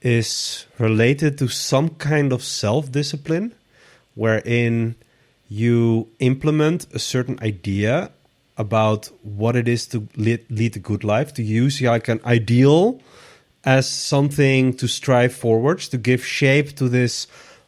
is 0.02 0.66
related 0.80 1.38
to 1.38 1.48
some 1.48 1.90
kind 1.90 2.32
of 2.34 2.44
self 2.44 2.92
discipline, 2.92 3.54
wherein 4.16 4.96
you 5.50 6.08
implement 6.20 6.88
a 6.94 7.00
certain 7.00 7.40
idea 7.42 8.12
about 8.58 9.10
what 9.24 9.56
it 9.56 9.68
is 9.68 9.88
to 9.88 10.08
lead, 10.16 10.44
lead 10.50 10.76
a 10.76 10.80
good 10.80 11.04
life, 11.04 11.34
to 11.36 11.44
use 11.44 11.82
like 11.82 12.08
an 12.08 12.20
ideal 12.26 13.00
as 13.64 13.90
something 13.90 14.74
to 14.74 14.88
strive 14.88 15.34
forwards, 15.34 15.88
to 15.90 15.98
give 15.98 16.26
shape 16.26 16.76
to 16.76 16.90
this 16.90 17.28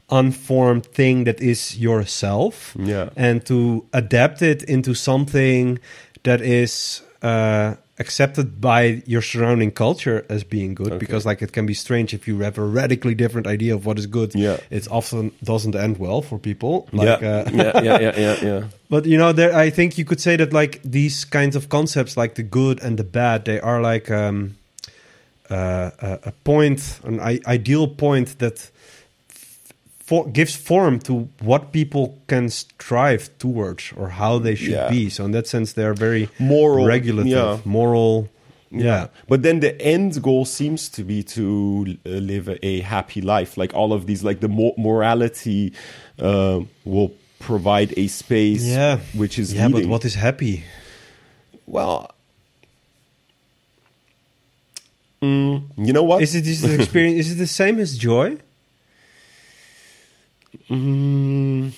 unformed 0.10 0.86
thing 0.88 1.26
that 1.26 1.40
is 1.42 1.78
yourself, 1.78 2.76
Yeah. 2.80 3.10
and 3.16 3.46
to 3.46 3.86
adapt 3.94 4.42
it 4.42 4.64
into 4.64 4.94
something 4.96 5.78
that 6.24 6.42
is 6.42 7.02
uh, 7.22 7.76
accepted 8.00 8.62
by 8.62 9.04
your 9.06 9.22
surrounding 9.22 9.72
culture 9.72 10.26
as 10.30 10.44
being 10.44 10.74
good. 10.74 10.88
Okay. 10.94 10.98
Because 10.98 11.26
like 11.26 11.42
it 11.42 11.52
can 11.52 11.66
be 11.66 11.74
strange 11.74 12.14
if 12.14 12.28
you 12.28 12.40
have 12.40 12.58
a 12.58 12.64
radically 12.64 13.14
different 13.14 13.46
idea 13.46 13.76
of 13.76 13.86
what 13.86 14.00
is 14.00 14.08
good. 14.08 14.34
Yeah. 14.34 14.58
it 14.70 14.88
often 14.90 15.32
doesn't 15.44 15.76
end 15.76 15.98
well 15.98 16.22
for 16.22 16.40
people. 16.40 16.88
Like, 16.94 17.22
yeah. 17.22 17.30
uh, 17.30 17.50
yeah 17.52 17.82
yeah 17.82 18.00
yeah 18.00 18.20
yeah 18.20 18.36
yeah 18.42 18.64
but 18.90 19.06
you 19.06 19.18
know, 19.18 19.34
there 19.34 19.54
I 19.56 19.70
think 19.70 19.98
you 19.98 20.06
could 20.06 20.22
say 20.22 20.38
that 20.38 20.54
like 20.54 20.82
these 20.84 21.26
kinds 21.26 21.56
of 21.56 21.68
concepts, 21.70 22.16
like 22.16 22.36
the 22.36 22.44
good 22.44 22.82
and 22.82 22.98
the 22.98 23.04
bad, 23.04 23.46
they 23.46 23.60
are 23.60 23.82
like 23.82 24.10
um, 24.10 24.56
uh, 25.50 25.92
a, 26.00 26.20
a 26.26 26.32
point, 26.44 27.00
an 27.04 27.20
I- 27.20 27.42
ideal 27.46 27.88
point 27.88 28.40
that 28.40 28.72
for, 30.10 30.28
gives 30.40 30.56
form 30.56 30.98
to 31.00 31.14
what 31.50 31.72
people 31.72 32.18
can 32.28 32.50
strive 32.50 33.30
towards 33.38 33.94
or 33.96 34.10
how 34.10 34.40
they 34.40 34.56
should 34.56 34.72
Yeah. 34.80 34.90
be. 34.90 35.10
So 35.10 35.24
in 35.26 35.32
that 35.38 35.46
sense, 35.48 35.74
they 35.74 35.84
are 35.86 35.94
very 35.94 36.30
Moral, 36.40 36.86
regulative, 36.88 37.32
yeah. 37.32 37.58
moral. 37.66 38.28
Yeah. 38.72 39.08
But 39.28 39.42
then 39.44 39.60
the 39.60 39.74
end 39.82 40.22
goal 40.22 40.46
seems 40.46 40.90
to 40.90 41.04
be 41.04 41.22
to 41.38 41.44
uh, 42.06 42.10
live 42.32 42.50
a, 42.64 42.82
happy 42.82 43.22
life. 43.22 43.52
Like 43.58 43.74
all 43.76 43.92
of 43.94 44.06
these, 44.08 44.24
like 44.24 44.40
the 44.40 44.48
mo- 44.50 44.74
morality 44.78 45.74
uh, 46.20 46.62
will 46.86 47.12
provide 47.40 47.94
a 47.98 48.08
space, 48.08 48.66
Yeah. 48.66 48.98
which 49.14 49.38
is 49.40 49.54
Yeah, 49.54 49.70
but 49.70 49.86
what 49.86 50.06
is 50.06 50.16
happy? 50.16 50.64
well. 51.68 52.12
Mm, 55.22 55.64
you 55.78 55.94
know 55.94 56.04
what? 56.04 56.22
Is 56.22 56.34
it 56.34 56.48
is 56.48 56.62
the 56.62 56.74
experience? 56.82 57.20
is 57.20 57.32
it 57.34 57.36
the 57.36 57.48
same 57.48 57.78
as 57.80 57.98
joy? 57.98 58.38
Mm, 60.70 61.72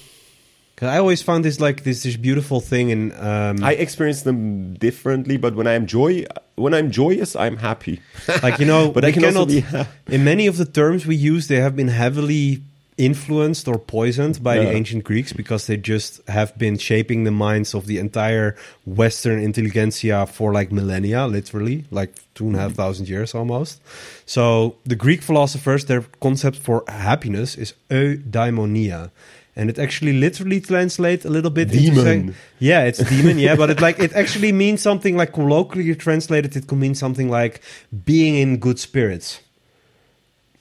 'Cause 0.75 0.89
I 0.89 0.97
always 0.97 1.21
found 1.21 1.45
this 1.45 1.59
like 1.59 1.83
this 1.83 2.03
this 2.03 2.17
beautiful 2.17 2.59
thing 2.59 2.91
and 2.91 3.13
um, 3.13 3.63
I 3.63 3.73
experience 3.73 4.23
them 4.23 4.73
differently, 4.75 5.37
but 5.37 5.55
when 5.55 5.67
I 5.67 5.73
am 5.73 5.85
joy, 5.85 6.25
when 6.55 6.73
I'm 6.73 6.89
joyous, 6.89 7.35
I'm 7.35 7.57
happy. 7.57 7.99
like 8.41 8.59
you 8.59 8.65
know 8.65 8.89
but 8.95 9.05
I 9.05 9.11
cannot- 9.11 9.47
be. 9.47 9.63
in 10.15 10.23
many 10.23 10.47
of 10.47 10.57
the 10.57 10.65
terms 10.65 11.05
we 11.05 11.15
use 11.15 11.47
they 11.47 11.57
have 11.61 11.75
been 11.75 11.89
heavily 11.89 12.63
influenced 13.01 13.67
or 13.67 13.79
poisoned 13.79 14.43
by 14.43 14.57
the 14.59 14.69
ancient 14.69 15.03
greeks 15.03 15.33
because 15.33 15.65
they 15.65 15.75
just 15.75 16.21
have 16.27 16.55
been 16.57 16.77
shaping 16.77 17.23
the 17.23 17.31
minds 17.31 17.73
of 17.73 17.87
the 17.87 17.97
entire 17.97 18.55
western 18.85 19.41
intelligentsia 19.41 20.27
for 20.27 20.53
like 20.53 20.71
millennia 20.71 21.25
literally 21.25 21.83
like 21.89 22.13
two 22.35 22.45
and 22.45 22.55
a 22.55 22.59
half 22.59 22.73
thousand 22.73 23.09
years 23.09 23.33
almost 23.33 23.81
so 24.27 24.75
the 24.85 24.95
greek 24.95 25.23
philosophers 25.23 25.85
their 25.85 26.01
concept 26.21 26.57
for 26.57 26.83
happiness 26.87 27.55
is 27.55 27.73
eudaimonia 27.89 29.09
and 29.55 29.69
it 29.69 29.79
actually 29.79 30.13
literally 30.13 30.61
translates 30.61 31.25
a 31.25 31.29
little 31.29 31.51
bit 31.51 31.69
Demon. 31.69 31.87
into 31.89 32.01
saying, 32.01 32.35
yeah, 32.59 32.83
it's 32.83 32.99
demon, 32.99 33.37
yeah, 33.37 33.55
but 33.55 33.69
it 33.69 33.81
like 33.81 33.99
it 33.99 34.13
actually 34.13 34.53
means 34.53 34.81
something 34.81 35.17
like 35.17 35.33
colloquially 35.33 35.93
translated. 35.95 36.55
It 36.55 36.67
could 36.67 36.77
mean 36.77 36.95
something 36.95 37.29
like 37.29 37.61
being 38.05 38.35
in 38.35 38.57
good 38.57 38.79
spirits, 38.79 39.41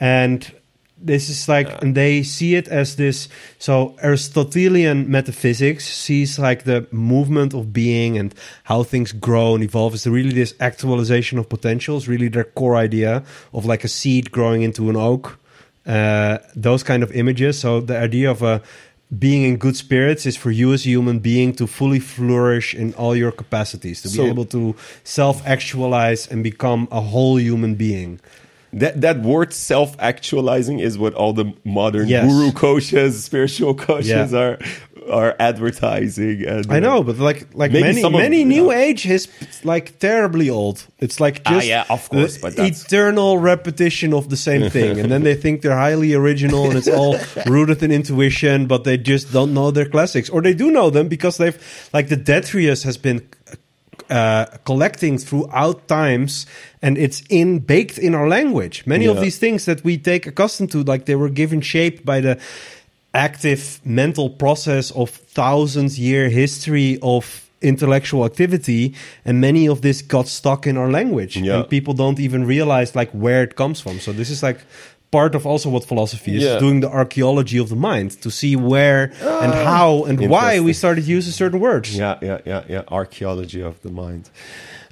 and 0.00 0.50
this 1.02 1.30
is 1.30 1.48
like 1.48 1.82
and 1.82 1.94
they 1.94 2.22
see 2.22 2.54
it 2.54 2.68
as 2.68 2.96
this 2.96 3.28
so 3.58 3.96
aristotelian 4.02 5.10
metaphysics 5.10 5.88
sees 5.88 6.38
like 6.38 6.64
the 6.64 6.86
movement 6.92 7.54
of 7.54 7.72
being 7.72 8.18
and 8.18 8.34
how 8.64 8.82
things 8.82 9.12
grow 9.12 9.54
and 9.54 9.64
evolve 9.64 9.94
is 9.94 10.06
really 10.06 10.32
this 10.32 10.54
actualization 10.60 11.38
of 11.38 11.48
potentials 11.48 12.06
really 12.06 12.28
their 12.28 12.44
core 12.44 12.76
idea 12.76 13.22
of 13.52 13.64
like 13.64 13.82
a 13.82 13.88
seed 13.88 14.30
growing 14.30 14.62
into 14.62 14.90
an 14.90 14.96
oak 14.96 15.38
uh, 15.86 16.38
those 16.54 16.82
kind 16.82 17.02
of 17.02 17.10
images. 17.12 17.58
So 17.58 17.80
the 17.80 17.98
idea 17.98 18.30
of 18.30 18.42
a 18.42 18.60
being 19.18 19.42
in 19.42 19.56
good 19.56 19.76
spirits 19.76 20.24
is 20.26 20.36
for 20.36 20.50
you 20.50 20.72
as 20.72 20.84
a 20.86 20.90
human 20.90 21.18
being 21.18 21.52
to 21.54 21.66
fully 21.66 21.98
flourish 21.98 22.74
in 22.74 22.94
all 22.94 23.16
your 23.16 23.32
capacities 23.32 24.02
to 24.02 24.08
So- 24.08 24.22
be 24.22 24.28
able 24.28 24.44
to 24.46 24.76
self-actualize 25.04 26.28
and 26.28 26.44
become 26.44 26.86
a 26.92 27.00
whole 27.00 27.38
human 27.40 27.74
being 27.74 28.20
That 28.72 29.00
that 29.00 29.20
word 29.22 29.52
self 29.52 29.96
actualizing 29.98 30.78
is 30.78 30.96
what 30.96 31.14
all 31.14 31.32
the 31.32 31.52
modern 31.64 32.06
Yes. 32.08 32.24
guru 32.30 32.52
coaches, 32.52 33.24
spiritual 33.24 33.74
coaches 33.74 34.32
Yeah. 34.32 34.38
are 34.38 34.58
are 35.10 35.34
advertising. 35.40 36.44
And, 36.46 36.66
I 36.70 36.76
uh, 36.76 36.80
know, 36.80 37.02
but 37.02 37.18
like 37.18 37.46
like 37.54 37.72
Maybe 37.72 37.82
many 37.82 38.02
of- 38.04 38.12
many 38.12 38.44
new 38.44 38.70
yeah. 38.70 38.78
age 38.78 39.06
is 39.06 39.26
like 39.64 39.98
terribly 39.98 40.48
old. 40.50 40.86
It's 41.00 41.18
like 41.18 41.40
Ah, 41.46 41.54
just 41.54 41.66
yeah, 41.66 41.84
of 41.90 42.08
course, 42.10 42.38
but 42.38 42.56
eternal 42.58 43.38
repetition 43.38 44.12
of 44.14 44.28
the 44.28 44.36
same 44.36 44.70
thing, 44.76 45.00
and 45.00 45.10
then 45.10 45.22
they 45.24 45.34
think 45.34 45.62
they're 45.62 45.76
highly 45.88 46.14
original 46.14 46.66
and 46.70 46.76
it's 46.78 46.88
all 46.88 47.16
rooted 47.46 47.82
in 47.82 47.90
intuition, 47.90 48.66
but 48.66 48.84
they 48.84 48.96
just 48.98 49.32
don't 49.32 49.52
know 49.52 49.70
their 49.72 49.86
classics, 49.88 50.28
or 50.30 50.42
they 50.42 50.54
do 50.54 50.70
know 50.70 50.90
them 50.90 51.08
because 51.08 51.38
they've 51.38 51.58
like 51.92 52.08
the 52.08 52.16
Detrius 52.16 52.84
has 52.84 52.96
been 52.96 53.20
uh, 54.10 54.46
collecting 54.64 55.18
throughout 55.18 55.86
times 55.88 56.46
and 56.82 56.98
it's 56.98 57.22
in 57.28 57.60
baked 57.60 57.98
in 57.98 58.14
our 58.14 58.28
language. 58.28 58.84
Many 58.86 59.06
of 59.06 59.20
these 59.20 59.38
things 59.38 59.64
that 59.64 59.84
we 59.84 59.96
take 59.98 60.26
accustomed 60.26 60.70
to 60.72 60.82
like 60.82 61.04
they 61.04 61.14
were 61.16 61.30
given 61.30 61.60
shape 61.60 62.04
by 62.04 62.20
the 62.20 62.38
active 63.14 63.80
mental 63.84 64.30
process 64.30 64.90
of 64.92 65.10
thousands 65.10 65.98
year 65.98 66.28
history 66.28 66.98
of 67.02 67.48
intellectual 67.62 68.24
activity 68.24 68.94
and 69.24 69.40
many 69.40 69.68
of 69.68 69.80
this 69.82 70.00
got 70.02 70.26
stuck 70.26 70.66
in 70.66 70.76
our 70.76 70.90
language 70.90 71.36
Yeah. 71.36 71.56
and 71.60 71.68
people 71.68 71.92
don't 71.94 72.18
even 72.18 72.46
realize 72.46 72.94
like 72.96 73.10
where 73.10 73.42
it 73.42 73.54
comes 73.56 73.80
from. 73.80 74.00
So 74.00 74.12
this 74.12 74.30
is 74.30 74.42
like 74.42 74.60
part 75.10 75.34
of 75.34 75.46
also 75.46 75.68
what 75.70 75.84
philosophy 75.84 76.36
is 76.36 76.42
Yeah. 76.42 76.58
doing 76.58 76.80
the 76.80 76.88
archaeology 76.88 77.58
of 77.58 77.68
the 77.68 77.76
mind 77.76 78.10
to 78.22 78.30
see 78.30 78.54
where 78.56 79.12
and 79.44 79.52
ah. 79.52 79.64
how 79.64 80.04
and 80.04 80.28
why 80.28 80.60
we 80.60 80.72
started 80.72 81.04
using 81.06 81.32
certain 81.32 81.60
words 81.60 81.96
Yeah, 81.96 82.18
yeah, 82.22 82.38
yeah, 82.44 82.62
yeah. 82.68 82.82
Archaeology 82.88 83.62
of 83.62 83.80
the 83.82 83.90
mind. 83.90 84.30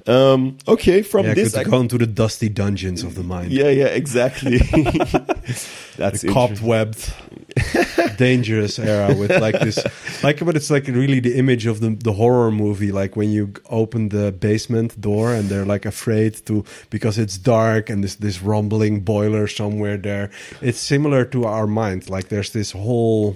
Um, 0.07 0.57
okay, 0.67 1.01
from 1.01 1.25
Yeah, 1.25 1.33
this, 1.35 1.53
could 1.53 1.67
I- 1.67 1.69
go 1.69 1.79
into 1.81 1.97
the 1.97 2.07
dusty 2.07 2.49
dungeons 2.49 3.03
of 3.03 3.15
the 3.15 3.23
mind. 3.23 3.51
yeah, 3.51 3.69
yeah, 3.69 3.85
exactly. 3.87 4.57
That's 5.97 6.23
cobwebbed, 6.23 8.17
dangerous 8.17 8.79
era 8.79 9.13
with 9.13 9.31
like 9.31 9.59
this, 9.59 9.77
like, 10.23 10.39
but 10.45 10.55
it's 10.55 10.69
like 10.71 10.87
really 10.87 11.19
the 11.19 11.35
image 11.37 11.65
of 11.65 11.79
the 11.81 11.89
the 11.89 12.13
horror 12.13 12.51
movie, 12.51 12.91
like 12.91 13.15
when 13.15 13.29
you 13.31 13.51
open 13.69 14.09
the 14.09 14.31
basement 14.31 14.99
door 15.01 15.33
and 15.33 15.49
they're 15.49 15.65
like 15.65 15.85
afraid 15.85 16.35
to 16.45 16.63
because 16.89 17.17
it's 17.17 17.37
dark 17.37 17.89
and 17.89 18.03
this 18.03 18.15
this 18.15 18.41
rumbling 18.41 19.01
boiler 19.01 19.47
somewhere 19.47 19.97
there. 19.97 20.29
It's 20.61 20.79
similar 20.79 21.25
to 21.25 21.45
our 21.45 21.67
mind. 21.67 22.09
Like 22.09 22.29
there's 22.29 22.51
this 22.51 22.71
whole 22.71 23.35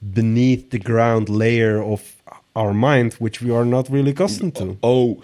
beneath 0.00 0.70
the 0.70 0.78
ground 0.78 1.28
layer 1.28 1.82
of 1.82 2.00
our 2.54 2.72
mind 2.74 3.14
which 3.14 3.40
we 3.42 3.50
are 3.50 3.64
not 3.64 3.88
really 3.90 4.10
accustomed 4.12 4.54
to. 4.56 4.76
oh 4.82 5.20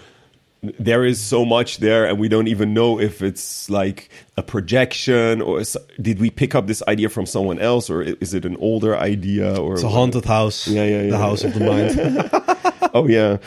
there 0.63 1.05
is 1.05 1.21
so 1.21 1.45
much 1.45 1.79
there 1.79 2.05
and 2.07 2.19
we 2.19 2.29
don't 2.29 2.49
even 2.49 2.75
know 2.75 3.01
if 3.01 3.23
it's 3.23 3.71
like 3.71 4.11
a 4.37 4.43
projection 4.43 5.41
or 5.41 5.61
is, 5.61 5.77
did 6.01 6.21
we 6.21 6.29
pick 6.31 6.55
up 6.55 6.67
this 6.67 6.83
idea 6.87 7.09
from 7.09 7.25
someone 7.25 7.59
else 7.59 7.89
or 7.89 8.03
is 8.03 8.35
it 8.35 8.45
an 8.45 8.57
older 8.57 8.97
idea 8.97 9.57
or 9.57 9.75
It's 9.75 9.83
a 9.83 9.89
haunted 9.89 10.27
house. 10.27 10.69
Yeah, 10.69 10.85
yeah, 10.85 11.03
yeah. 11.03 11.11
The 11.11 11.19
house 11.19 11.45
of 11.45 11.55
the 11.55 11.65
mind. 11.65 12.31
oh 12.95 13.07
yeah 13.07 13.39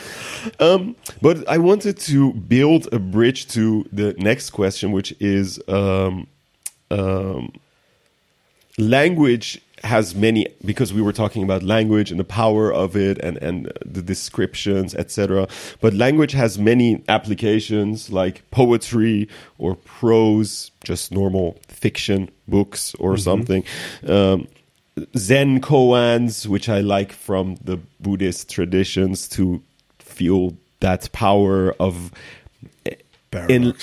um, 0.58 0.96
but 1.20 1.46
i 1.48 1.58
wanted 1.58 1.98
to 1.98 2.32
build 2.32 2.92
a 2.92 2.98
bridge 2.98 3.46
to 3.48 3.86
the 3.92 4.14
next 4.18 4.50
question 4.50 4.90
which 4.90 5.14
is 5.20 5.60
um, 5.68 6.26
um, 6.90 7.52
language 8.78 9.60
has 9.84 10.14
many 10.14 10.46
because 10.64 10.92
we 10.92 11.02
were 11.02 11.12
talking 11.12 11.42
about 11.42 11.62
language 11.62 12.10
and 12.10 12.18
the 12.18 12.24
power 12.24 12.72
of 12.72 12.96
it 12.96 13.18
and 13.18 13.36
and 13.38 13.72
the 13.84 14.02
descriptions 14.02 14.94
etc 14.94 15.46
but 15.80 15.92
language 15.94 16.32
has 16.32 16.58
many 16.58 17.02
applications 17.08 18.10
like 18.10 18.48
poetry 18.50 19.28
or 19.58 19.76
prose 19.76 20.70
just 20.82 21.12
normal 21.12 21.58
fiction 21.68 22.30
books 22.48 22.94
or 22.98 23.16
something. 23.16 23.64
Um, 24.06 24.48
zen 25.16 25.60
koans 25.60 26.46
which 26.46 26.68
i 26.68 26.80
like 26.80 27.12
from 27.12 27.56
the 27.64 27.78
buddhist 28.00 28.48
traditions 28.48 29.28
to 29.28 29.62
feel 29.98 30.56
that 30.80 31.10
power 31.12 31.72
of 31.80 32.12
in. 33.48 33.74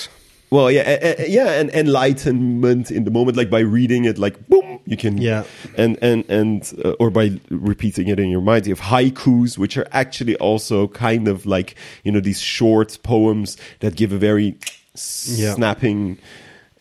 Well 0.52 0.70
yeah 0.70 1.14
yeah 1.38 1.50
and 1.60 1.70
enlightenment 1.70 2.90
in 2.90 3.02
the 3.04 3.10
moment 3.10 3.36
like 3.40 3.50
by 3.50 3.60
reading 3.78 4.04
it 4.10 4.18
like 4.18 4.36
boom 4.48 4.78
you 4.84 4.96
can 4.96 5.14
Yeah. 5.18 5.42
and 5.82 5.92
and 6.02 6.24
and 6.38 6.60
uh, 6.84 6.90
or 7.02 7.08
by 7.10 7.26
repeating 7.50 8.06
it 8.12 8.18
in 8.20 8.28
your 8.34 8.42
mind 8.50 8.66
you 8.66 8.74
have 8.76 8.84
haikus 8.94 9.56
which 9.62 9.76
are 9.80 9.88
actually 9.92 10.36
also 10.36 10.88
kind 10.88 11.26
of 11.28 11.46
like 11.46 11.74
you 12.04 12.12
know 12.12 12.20
these 12.20 12.40
short 12.40 12.98
poems 13.02 13.56
that 13.80 13.92
give 13.96 14.12
a 14.12 14.18
very 14.18 14.48
Yeah. 14.94 15.54
snapping 15.54 16.18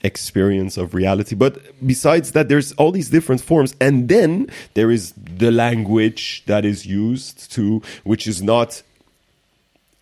experience 0.04 0.82
of 0.82 0.94
reality 1.02 1.36
but 1.36 1.54
besides 1.94 2.32
that 2.32 2.50
there's 2.50 2.74
all 2.80 2.92
these 2.92 3.10
different 3.18 3.40
forms 3.50 3.72
and 3.80 4.10
then 4.10 4.48
there 4.74 4.92
is 4.92 5.14
the 5.16 5.52
language 5.52 6.44
that 6.48 6.66
is 6.66 6.80
used 6.86 7.38
to 7.56 7.82
which 8.04 8.24
is 8.28 8.42
not 8.42 8.70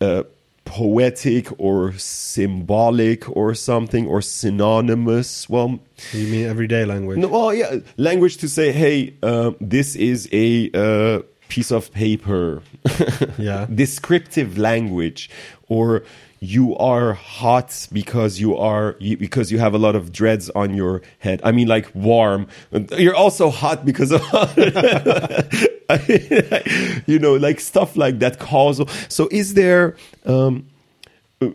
uh, 0.00 0.22
poetic 0.70 1.46
or 1.58 1.92
symbolic 1.98 3.28
or 3.36 3.54
something 3.54 4.06
or 4.06 4.22
synonymous 4.22 5.48
well 5.48 5.80
You 6.12 6.26
mean 6.28 6.46
everyday 6.46 6.84
language? 6.84 7.18
no, 7.18 7.26
well, 7.28 7.52
yeah, 7.52 7.80
language 7.96 8.36
to 8.38 8.48
say, 8.48 8.70
hey, 8.72 9.14
uh, 9.22 9.50
this 9.60 9.96
is 9.96 10.28
a 10.32 10.70
uh, 10.72 11.22
piece 11.48 11.72
of 11.72 11.90
paper. 11.92 12.62
Yeah. 13.38 13.66
Descriptive 13.84 14.50
language, 14.58 15.28
or 15.68 16.04
you 16.40 16.74
are 16.76 17.12
hot 17.12 17.86
because 17.92 18.40
you 18.40 18.56
are 18.56 18.96
you, 18.98 19.18
because 19.18 19.52
you 19.52 19.58
have 19.58 19.74
a 19.74 19.78
lot 19.78 19.94
of 19.94 20.10
dreads 20.10 20.48
on 20.50 20.74
your 20.74 21.02
head. 21.18 21.40
I 21.44 21.52
mean, 21.52 21.68
like 21.68 21.94
warm. 21.94 22.48
You're 22.96 23.14
also 23.14 23.50
hot 23.50 23.84
because 23.84 24.10
of 24.10 24.22
you 27.06 27.18
know, 27.18 27.34
like 27.34 27.60
stuff 27.60 27.94
like 27.96 28.20
that. 28.20 28.38
Causal. 28.38 28.88
So, 29.08 29.28
is 29.30 29.52
there? 29.54 29.96
Um, 30.24 30.66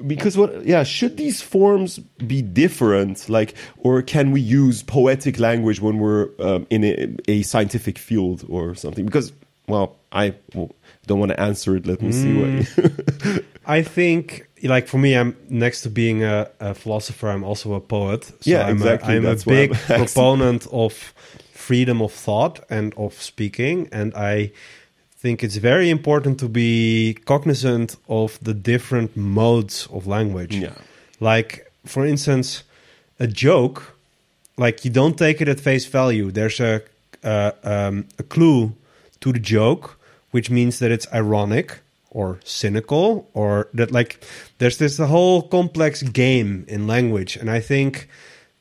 because 0.07 0.37
what 0.37 0.65
yeah 0.65 0.81
should 0.81 1.15
these 1.15 1.43
forms 1.43 1.99
be 2.25 2.41
different 2.41 3.29
like 3.29 3.53
or 3.77 4.01
can 4.01 4.31
we 4.31 4.41
use 4.41 4.81
poetic 4.81 5.39
language 5.39 5.79
when 5.79 5.99
we're 5.99 6.27
um, 6.39 6.65
in 6.71 6.83
a, 6.83 7.15
a 7.27 7.43
scientific 7.43 7.99
field 7.99 8.43
or 8.49 8.73
something 8.73 9.05
because 9.05 9.31
well 9.67 9.95
i 10.11 10.33
well, 10.55 10.71
don't 11.05 11.19
want 11.19 11.29
to 11.29 11.39
answer 11.39 11.75
it 11.75 11.85
let 11.85 12.01
me 12.01 12.11
see 12.11 12.33
what 12.33 13.43
I 13.67 13.81
think, 13.81 14.47
like 14.67 14.87
for 14.87 14.97
me, 14.97 15.15
I'm 15.15 15.35
next 15.49 15.81
to 15.81 15.89
being 15.89 16.23
a, 16.23 16.49
a 16.59 16.73
philosopher. 16.73 17.29
I'm 17.29 17.43
also 17.43 17.73
a 17.73 17.79
poet. 17.79 18.25
So 18.25 18.35
Yeah, 18.43 18.67
I'm 18.67 18.77
exactly, 18.77 19.13
A, 19.13 19.17
I'm 19.17 19.23
that's 19.23 19.43
a 19.43 19.49
big 19.49 19.71
I'm 19.89 20.05
proponent 20.05 20.67
of 20.71 20.93
freedom 21.53 22.01
of 22.01 22.11
thought 22.11 22.59
and 22.69 22.93
of 22.95 23.13
speaking, 23.21 23.89
and 23.91 24.13
I 24.15 24.51
think 25.25 25.43
it's 25.43 25.55
very 25.57 25.89
important 25.89 26.39
to 26.39 26.47
be 26.47 27.17
cognizant 27.25 27.97
of 28.07 28.37
the 28.41 28.53
different 28.53 29.17
modes 29.17 29.87
of 29.91 30.05
language. 30.05 30.55
Yeah. 30.55 30.73
Like, 31.19 31.71
for 31.85 32.05
instance, 32.05 32.63
a 33.19 33.27
joke, 33.27 33.95
like 34.57 34.85
you 34.85 34.91
don't 34.91 35.17
take 35.17 35.41
it 35.41 35.47
at 35.47 35.59
face 35.59 35.85
value. 35.85 36.31
There's 36.31 36.59
a 36.59 36.81
uh, 37.23 37.51
um, 37.63 38.05
a 38.19 38.23
clue 38.23 38.73
to 39.21 39.33
the 39.33 39.39
joke, 39.39 39.97
which 40.31 40.49
means 40.51 40.77
that 40.79 40.91
it's 40.91 41.07
ironic 41.11 41.79
or 42.11 42.39
cynical, 42.43 43.27
or 43.33 43.67
that 43.73 43.91
like 43.91 44.23
there's 44.57 44.77
this 44.77 44.97
whole 44.97 45.41
complex 45.41 46.01
game 46.03 46.65
in 46.67 46.87
language, 46.87 47.35
and 47.35 47.49
I 47.49 47.59
think 47.59 48.07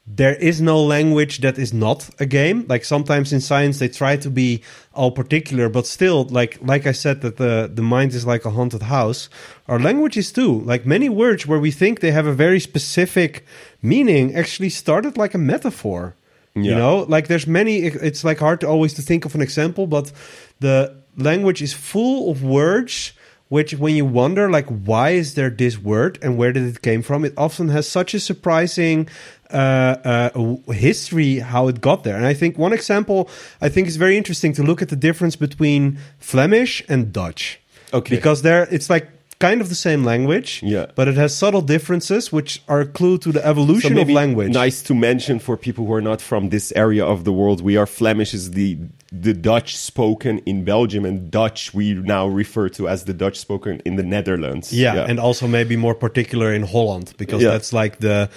there 0.06 0.34
is 0.34 0.60
no 0.60 0.82
language 0.82 1.38
that 1.40 1.58
is 1.58 1.72
not 1.72 2.10
a 2.20 2.26
game. 2.26 2.66
Like 2.68 2.84
sometimes 2.84 3.32
in 3.32 3.40
science 3.40 3.78
they 3.78 3.88
try 3.88 4.16
to 4.18 4.30
be 4.30 4.62
all 4.92 5.10
particular, 5.10 5.68
but 5.68 5.86
still, 5.86 6.24
like 6.24 6.58
like 6.60 6.86
I 6.86 6.92
said, 6.92 7.22
that 7.22 7.36
the 7.38 7.70
the 7.72 7.82
mind 7.82 8.12
is 8.12 8.26
like 8.26 8.44
a 8.44 8.50
haunted 8.50 8.82
house. 8.82 9.30
Our 9.66 9.78
language 9.78 10.16
is 10.18 10.30
too. 10.30 10.60
Like 10.60 10.84
many 10.84 11.08
words 11.08 11.46
where 11.46 11.58
we 11.58 11.70
think 11.70 12.00
they 12.00 12.12
have 12.12 12.26
a 12.26 12.34
very 12.34 12.60
specific 12.60 13.46
meaning 13.80 14.34
actually 14.34 14.70
started 14.70 15.16
like 15.16 15.34
a 15.34 15.38
metaphor. 15.38 16.14
You 16.56 16.74
know, 16.76 17.04
like 17.08 17.26
there's 17.26 17.48
many. 17.48 17.78
It's 17.78 18.22
like 18.22 18.38
hard 18.38 18.60
to 18.60 18.68
always 18.68 18.94
to 18.94 19.02
think 19.02 19.24
of 19.24 19.34
an 19.34 19.42
example, 19.42 19.88
but 19.88 20.12
the 20.60 20.94
language 21.16 21.60
is 21.62 21.72
full 21.72 22.30
of 22.30 22.44
words. 22.44 23.12
Which, 23.54 23.70
when 23.82 23.94
you 23.94 24.04
wonder, 24.22 24.44
like, 24.50 24.68
why 24.90 25.08
is 25.22 25.28
there 25.38 25.48
this 25.62 25.76
word 25.92 26.12
and 26.22 26.30
where 26.38 26.52
did 26.56 26.64
it 26.72 26.78
came 26.82 27.02
from? 27.08 27.24
It 27.24 27.34
often 27.36 27.68
has 27.76 27.84
such 27.98 28.10
a 28.12 28.20
surprising 28.30 29.08
uh, 29.52 29.94
uh, 30.12 30.72
history 30.72 31.38
how 31.52 31.68
it 31.68 31.80
got 31.80 32.02
there. 32.02 32.16
And 32.16 32.26
I 32.32 32.34
think 32.40 32.58
one 32.58 32.72
example 32.72 33.18
I 33.66 33.68
think 33.68 33.86
is 33.86 33.96
very 33.96 34.16
interesting 34.16 34.52
to 34.54 34.62
look 34.64 34.82
at 34.82 34.88
the 34.88 35.00
difference 35.08 35.36
between 35.46 35.98
Flemish 36.18 36.82
and 36.88 37.12
Dutch. 37.12 37.60
Okay. 37.92 38.16
Because 38.16 38.42
there, 38.42 38.66
it's 38.76 38.90
like 38.90 39.06
kind 39.38 39.60
of 39.60 39.68
the 39.68 39.80
same 39.88 40.02
language, 40.12 40.50
Yeah. 40.64 40.86
but 40.98 41.06
it 41.06 41.16
has 41.16 41.30
subtle 41.42 41.62
differences, 41.74 42.32
which 42.32 42.60
are 42.72 42.80
a 42.80 42.86
clue 42.98 43.18
to 43.18 43.30
the 43.36 43.42
So 43.42 43.50
evolution 43.52 43.98
of 43.98 44.08
language. 44.10 44.52
nice 44.52 44.82
to 44.88 44.94
mention 44.94 45.38
for 45.38 45.56
people 45.56 45.82
who 45.86 45.94
are 45.98 46.06
not 46.10 46.20
from 46.30 46.48
this 46.48 46.72
area 46.84 47.04
of 47.04 47.18
the 47.22 47.32
world. 47.40 47.58
We 47.70 47.76
are 47.80 47.86
Flemish 47.86 48.34
is 48.34 48.50
the 48.60 48.78
the 49.20 49.32
Dutch 49.32 49.76
spoken 49.76 50.38
in 50.40 50.64
Belgium, 50.64 51.04
and 51.04 51.30
Dutch 51.30 51.72
we 51.72 51.94
now 51.94 52.26
refer 52.26 52.68
to 52.70 52.88
as 52.88 53.04
the 53.04 53.14
Dutch 53.14 53.38
spoken 53.38 53.80
in 53.84 53.96
the 53.96 54.02
Netherlands. 54.02 54.72
Yeah, 54.72 55.06
and 55.08 55.20
also 55.20 55.46
maybe 55.46 55.76
more 55.76 55.94
particular 55.94 56.52
in 56.52 56.62
Holland 56.64 57.14
because 57.16 57.42
Yeah. 57.42 57.50
that's 57.50 57.72
like 57.72 57.98
the 58.00 58.28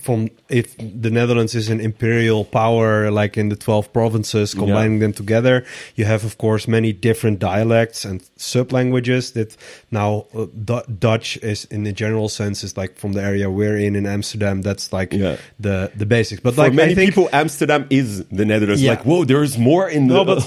from 0.00 0.28
if 0.48 0.76
the 0.78 1.10
Netherlands 1.10 1.54
is 1.54 1.68
an 1.68 1.80
imperial 1.80 2.44
power, 2.44 3.10
like 3.10 3.36
in 3.36 3.48
the 3.48 3.56
twelve 3.56 3.92
provinces, 3.92 4.54
combining 4.54 4.98
them 4.98 5.12
together, 5.12 5.64
you 5.94 6.04
have 6.04 6.24
of 6.24 6.36
course 6.38 6.66
many 6.66 6.92
different 6.92 7.38
dialects 7.38 8.04
and 8.04 8.22
sub-languages. 8.36 9.32
That 9.32 9.56
now 9.90 10.26
uh, 10.34 10.46
Du- 10.64 10.84
Dutch 10.98 11.36
is 11.42 11.64
in 11.66 11.84
the 11.84 11.92
general 11.92 12.28
sense 12.28 12.64
is 12.64 12.76
like 12.76 12.96
from 12.98 13.12
the 13.12 13.22
area 13.22 13.48
we're 13.50 13.76
in 13.76 13.94
in 13.96 14.06
Amsterdam. 14.06 14.62
That's 14.62 14.92
like 14.92 15.12
Yeah. 15.12 15.36
the 15.60 15.90
the 15.94 16.06
basics. 16.06 16.40
But 16.42 16.54
for 16.54 16.62
like 16.62 16.74
many 16.74 16.92
I 16.92 16.94
think, 16.94 17.10
people, 17.14 17.28
Amsterdam 17.32 17.86
is 17.90 18.24
the 18.26 18.44
Netherlands. 18.44 18.82
Yeah. 18.82 18.90
Like, 18.90 19.04
whoa, 19.06 19.24
there 19.24 19.42
is 19.42 19.56
more 19.58 19.88
in 19.88 20.08
the. 20.08 20.14
No, 20.14 20.24
but 20.24 20.42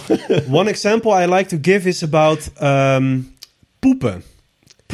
one 0.47 0.67
example 0.67 1.11
I 1.13 1.25
like 1.25 1.49
to 1.49 1.57
give 1.57 1.87
is 1.87 2.03
about 2.03 2.39
um, 2.61 3.33
poepen. 3.81 4.23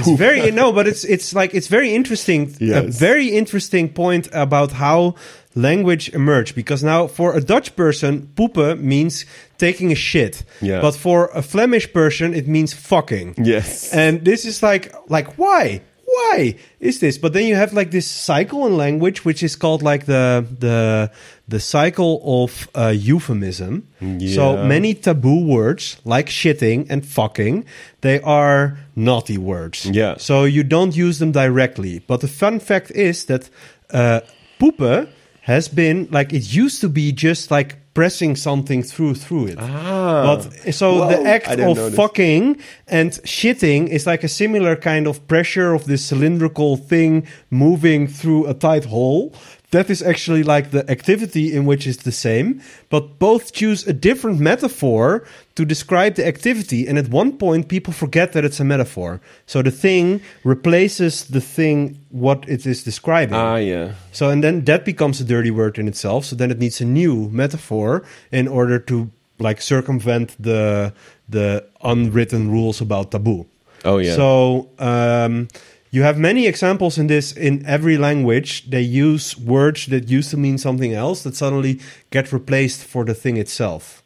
It's 0.07 0.19
very 0.19 0.51
no, 0.51 0.71
but 0.71 0.87
it's 0.87 1.03
it's 1.03 1.33
like 1.33 1.53
it's 1.53 1.67
very 1.67 1.93
interesting. 1.93 2.55
A 2.61 2.81
very 2.99 3.27
interesting 3.27 3.89
point 3.93 4.27
about 4.33 4.71
how 4.71 5.15
language 5.55 6.09
emerged 6.13 6.55
because 6.55 6.83
now 6.85 7.07
for 7.07 7.35
a 7.35 7.41
Dutch 7.41 7.75
person, 7.75 8.27
poepen 8.35 8.87
means 8.87 9.25
taking 9.57 9.91
a 9.91 9.95
shit. 9.95 10.43
Yeah. 10.61 10.81
But 10.81 10.95
for 10.95 11.29
a 11.33 11.41
Flemish 11.41 11.91
person, 11.93 12.33
it 12.33 12.47
means 12.47 12.73
fucking. 12.73 13.35
yes, 13.43 13.93
And 13.93 14.23
this 14.25 14.45
is 14.45 14.61
like 14.63 14.93
like 15.09 15.37
why? 15.37 15.81
Why 16.05 16.55
is 16.79 16.99
this? 16.99 17.17
But 17.17 17.31
then 17.33 17.45
you 17.45 17.55
have 17.55 17.71
like 17.73 17.91
this 17.91 18.05
cycle 18.05 18.67
in 18.67 18.75
language, 18.77 19.23
which 19.25 19.43
is 19.43 19.55
called 19.55 19.81
like 19.81 20.05
the 20.05 20.45
the 20.59 21.09
the 21.51 21.59
cycle 21.59 22.21
of 22.23 22.67
uh, 22.73 22.87
euphemism. 22.87 23.87
So 24.33 24.65
many 24.65 24.95
taboo 24.95 25.45
words 25.45 26.01
like 26.05 26.27
shitting 26.27 26.87
and 26.89 27.05
fucking, 27.05 27.65
they 28.01 28.19
are 28.21 28.77
naughty 28.95 29.37
words. 29.37 29.85
Yeah. 29.85 30.15
So 30.17 30.45
you 30.45 30.63
don't 30.63 30.95
use 30.95 31.19
them 31.19 31.31
directly. 31.31 31.99
But 31.99 32.21
the 32.21 32.27
fun 32.27 32.59
fact 32.59 32.91
is 32.91 33.25
that 33.25 33.49
uh, 33.91 34.21
poepen 34.59 35.07
has 35.41 35.67
been 35.67 36.07
like 36.11 36.33
it 36.33 36.53
used 36.53 36.81
to 36.81 36.89
be 36.89 37.11
just 37.11 37.51
like 37.51 37.77
pressing 37.93 38.35
something 38.37 38.83
through 38.83 39.15
through 39.15 39.47
it. 39.47 39.57
Ah. 39.59 40.23
But 40.23 40.73
so 40.73 40.99
Whoa, 40.99 41.09
the 41.09 41.29
act 41.29 41.59
of 41.59 41.93
fucking 41.95 42.57
and 42.87 43.11
shitting 43.25 43.89
is 43.89 44.05
like 44.07 44.23
a 44.23 44.29
similar 44.29 44.75
kind 44.75 45.07
of 45.07 45.27
pressure 45.27 45.73
of 45.73 45.85
this 45.85 46.05
cylindrical 46.05 46.77
thing 46.77 47.27
moving 47.49 48.07
through 48.07 48.47
a 48.47 48.53
tight 48.53 48.85
hole. 48.85 49.33
That 49.71 49.89
is 49.89 50.01
actually 50.03 50.43
like 50.43 50.71
the 50.71 50.89
activity 50.91 51.55
in 51.55 51.65
which 51.65 51.87
is 51.87 51.97
the 51.97 52.11
same, 52.11 52.61
but 52.89 53.19
both 53.19 53.53
choose 53.53 53.87
a 53.87 53.93
different 53.93 54.39
metaphor 54.39 55.23
to 55.55 55.65
describe 55.65 56.15
the 56.15 56.27
activity. 56.27 56.87
And 56.87 56.97
at 56.97 57.07
one 57.07 57.37
point, 57.37 57.67
people 57.67 57.93
forget 57.93 58.33
that 58.33 58.43
it's 58.43 58.59
a 58.59 58.65
metaphor. 58.65 59.21
So 59.45 59.61
the 59.61 59.71
thing 59.71 60.21
replaces 60.43 61.25
the 61.25 61.41
thing 61.41 61.99
what 62.09 62.47
it 62.49 62.65
is 62.65 62.83
describing. 62.83 63.35
ah, 63.35 63.55
yeah. 63.55 63.93
So 64.11 64.29
and 64.29 64.43
then 64.43 64.65
that 64.65 64.83
becomes 64.83 65.21
a 65.21 65.23
dirty 65.23 65.51
word 65.51 65.77
in 65.79 65.87
itself. 65.87 66.25
So 66.25 66.35
then 66.35 66.51
it 66.51 66.59
needs 66.59 66.81
a 66.81 66.85
new 66.85 67.29
metaphor 67.29 68.03
in 68.31 68.47
order 68.47 68.77
to 68.79 69.09
like 69.39 69.61
circumvent 69.61 70.35
the 70.37 70.93
the 71.29 71.63
unwritten 71.81 72.51
rules 72.51 72.81
about 72.81 73.11
taboo. 73.11 73.45
Oh, 73.83 73.97
yeah. 73.97 74.15
So 74.15 74.69
um, 74.79 75.47
you 75.91 76.03
have 76.03 76.17
many 76.17 76.47
examples 76.47 76.97
in 76.97 77.07
this 77.07 77.33
in 77.33 77.65
every 77.65 77.97
language. 77.97 78.69
They 78.69 78.81
use 78.81 79.37
words 79.37 79.85
that 79.87 80.09
used 80.09 80.31
to 80.31 80.37
mean 80.37 80.57
something 80.57 80.93
else 80.93 81.23
that 81.23 81.35
suddenly 81.35 81.79
get 82.09 82.31
replaced 82.31 82.85
for 82.85 83.03
the 83.03 83.13
thing 83.13 83.37
itself. 83.37 84.01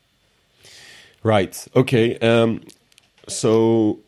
Right. 1.24 1.68
Okay. 1.76 2.18
Um, 2.20 2.62
so 3.28 4.00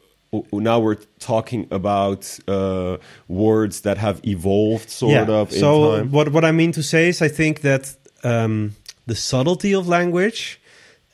now 0.52 0.80
we're 0.80 1.00
talking 1.20 1.68
about 1.72 2.40
uh, 2.48 2.98
words 3.28 3.82
that 3.82 3.98
have 3.98 4.22
evolved, 4.24 4.90
sort 4.90 5.30
of. 5.30 5.54
In 5.54 5.60
so 5.60 5.98
time. 5.98 6.12
what 6.12 6.32
what 6.32 6.44
I 6.44 6.52
mean 6.52 6.72
to 6.74 6.84
say 6.84 7.10
is, 7.10 7.22
I 7.22 7.28
think 7.28 7.62
that 7.62 7.96
um, 8.24 8.76
the 9.06 9.16
subtlety 9.16 9.74
of 9.74 9.88
language 9.88 10.60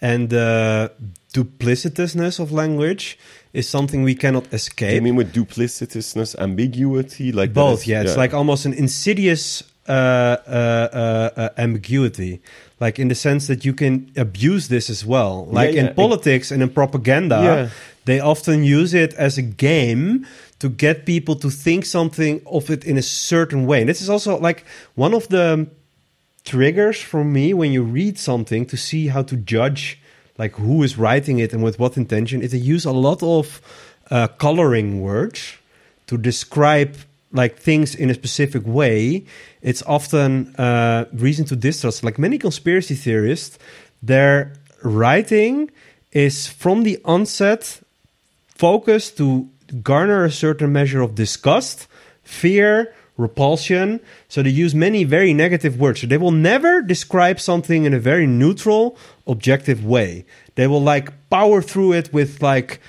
and 0.01 0.29
the 0.29 0.91
duplicitousness 1.33 2.39
of 2.39 2.51
language 2.51 3.17
is 3.53 3.67
something 3.67 4.03
we 4.03 4.15
cannot 4.15 4.51
escape. 4.53 4.97
I 4.97 4.99
mean, 4.99 5.15
with 5.15 5.33
duplicitousness, 5.33 6.37
ambiguity, 6.39 7.31
like 7.31 7.53
Both, 7.53 7.81
is- 7.81 7.87
yeah. 7.87 8.01
It's 8.03 8.17
like 8.17 8.33
almost 8.33 8.65
an 8.65 8.73
insidious 8.73 9.63
uh, 9.87 9.91
uh, 9.91 10.39
uh, 10.47 11.29
uh, 11.35 11.49
ambiguity, 11.57 12.41
like 12.79 12.99
in 12.99 13.09
the 13.09 13.15
sense 13.15 13.47
that 13.47 13.65
you 13.65 13.73
can 13.73 14.11
abuse 14.15 14.69
this 14.69 14.89
as 14.89 15.05
well. 15.05 15.45
Like 15.51 15.75
yeah. 15.75 15.87
in 15.87 15.93
politics 15.95 16.51
and 16.51 16.63
in 16.63 16.69
propaganda, 16.69 17.35
Yeah. 17.41 17.69
they 18.05 18.19
often 18.19 18.63
use 18.63 18.93
it 18.93 19.13
as 19.15 19.37
a 19.37 19.41
game 19.41 20.25
to 20.59 20.69
get 20.69 21.05
people 21.05 21.35
to 21.35 21.49
think 21.49 21.85
something 21.85 22.41
of 22.45 22.69
it 22.69 22.85
in 22.85 22.97
a 22.97 23.01
certain 23.01 23.65
way. 23.65 23.81
And 23.81 23.89
this 23.89 24.01
is 24.01 24.09
also 24.09 24.39
like 24.39 24.63
one 24.95 25.13
of 25.13 25.27
the 25.27 25.67
triggers 26.45 27.01
for 27.01 27.23
me 27.23 27.53
when 27.53 27.71
you 27.73 27.83
read 27.83 28.17
something 28.17 28.65
to 28.67 28.77
see 28.77 29.07
how 29.07 29.23
to 29.23 29.35
judge 29.35 29.99
like 30.37 30.55
who 30.55 30.83
is 30.83 30.97
writing 30.97 31.39
it 31.39 31.53
and 31.53 31.63
with 31.63 31.79
what 31.79 31.97
intention 31.97 32.41
is 32.41 32.51
they 32.51 32.57
use 32.57 32.85
a 32.85 32.91
lot 32.91 33.21
of 33.21 33.61
uh, 34.09 34.27
coloring 34.27 35.01
words 35.01 35.57
to 36.07 36.17
describe 36.17 36.95
like 37.31 37.57
things 37.57 37.95
in 37.95 38.09
a 38.09 38.13
specific 38.13 38.63
way. 38.65 39.25
It's 39.61 39.81
often 39.83 40.55
uh, 40.55 41.05
reason 41.13 41.45
to 41.45 41.55
distrust. 41.55 42.03
Like 42.03 42.19
many 42.19 42.37
conspiracy 42.37 42.95
theorists 42.95 43.57
their 44.01 44.53
writing 44.83 45.71
is 46.11 46.47
from 46.47 46.83
the 46.83 46.99
onset 47.05 47.81
focused 48.47 49.17
to 49.17 49.49
garner 49.81 50.25
a 50.25 50.31
certain 50.31 50.71
measure 50.71 51.01
of 51.01 51.15
disgust, 51.15 51.87
fear, 52.23 52.93
repulsion. 53.17 53.99
So 54.27 54.41
they 54.41 54.49
use 54.49 54.73
many 54.73 55.03
very 55.03 55.33
negative 55.33 55.79
words. 55.79 56.01
So 56.01 56.07
they 56.07 56.17
will 56.17 56.31
never 56.31 56.81
describe 56.81 57.39
something 57.39 57.85
in 57.85 57.93
a 57.93 57.99
very 57.99 58.25
neutral, 58.25 58.97
objective 59.27 59.85
way. 59.85 60.25
They 60.55 60.67
will 60.67 60.81
like 60.81 61.11
power 61.29 61.61
through 61.61 61.93
it 61.93 62.13
with 62.13 62.41
like 62.41 62.79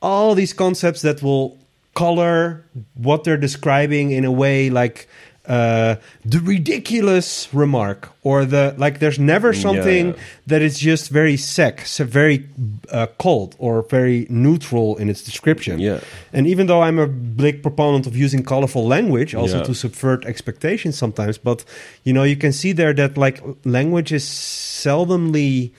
all 0.00 0.34
these 0.34 0.52
concepts 0.52 1.02
that 1.02 1.22
will 1.22 1.58
color 1.94 2.64
what 2.94 3.24
they're 3.24 3.36
describing 3.36 4.10
in 4.10 4.24
a 4.24 4.32
way 4.32 4.68
like 4.68 5.08
uh, 5.46 5.96
the 6.24 6.40
ridiculous 6.40 7.48
remark 7.52 8.08
or 8.22 8.46
the 8.46 8.74
like 8.78 8.98
there's 8.98 9.18
never 9.18 9.52
something 9.52 10.08
yeah. 10.08 10.22
that 10.46 10.62
is 10.62 10.78
just 10.78 11.10
very 11.10 11.36
sec, 11.36 11.84
so 11.86 12.04
very 12.04 12.48
uh, 12.90 13.06
cold 13.18 13.54
or 13.58 13.82
very 13.82 14.26
neutral 14.30 14.96
in 14.96 15.10
its 15.10 15.22
description. 15.22 15.78
Yeah. 15.78 16.00
And 16.32 16.46
even 16.46 16.66
though 16.66 16.82
I'm 16.82 16.98
a 16.98 17.06
big 17.06 17.62
proponent 17.62 18.06
of 18.06 18.16
using 18.16 18.42
colorful 18.42 18.86
language, 18.86 19.34
also 19.34 19.58
Yeah. 19.58 19.64
to 19.64 19.74
subvert 19.74 20.24
expectations 20.24 20.96
sometimes, 20.96 21.36
but 21.38 21.64
you 22.04 22.14
know, 22.14 22.24
you 22.24 22.36
can 22.36 22.52
see 22.52 22.72
there 22.72 22.94
that 22.94 23.18
like 23.18 23.42
language 23.64 24.12
is 24.12 24.24
seldomly 24.24 25.72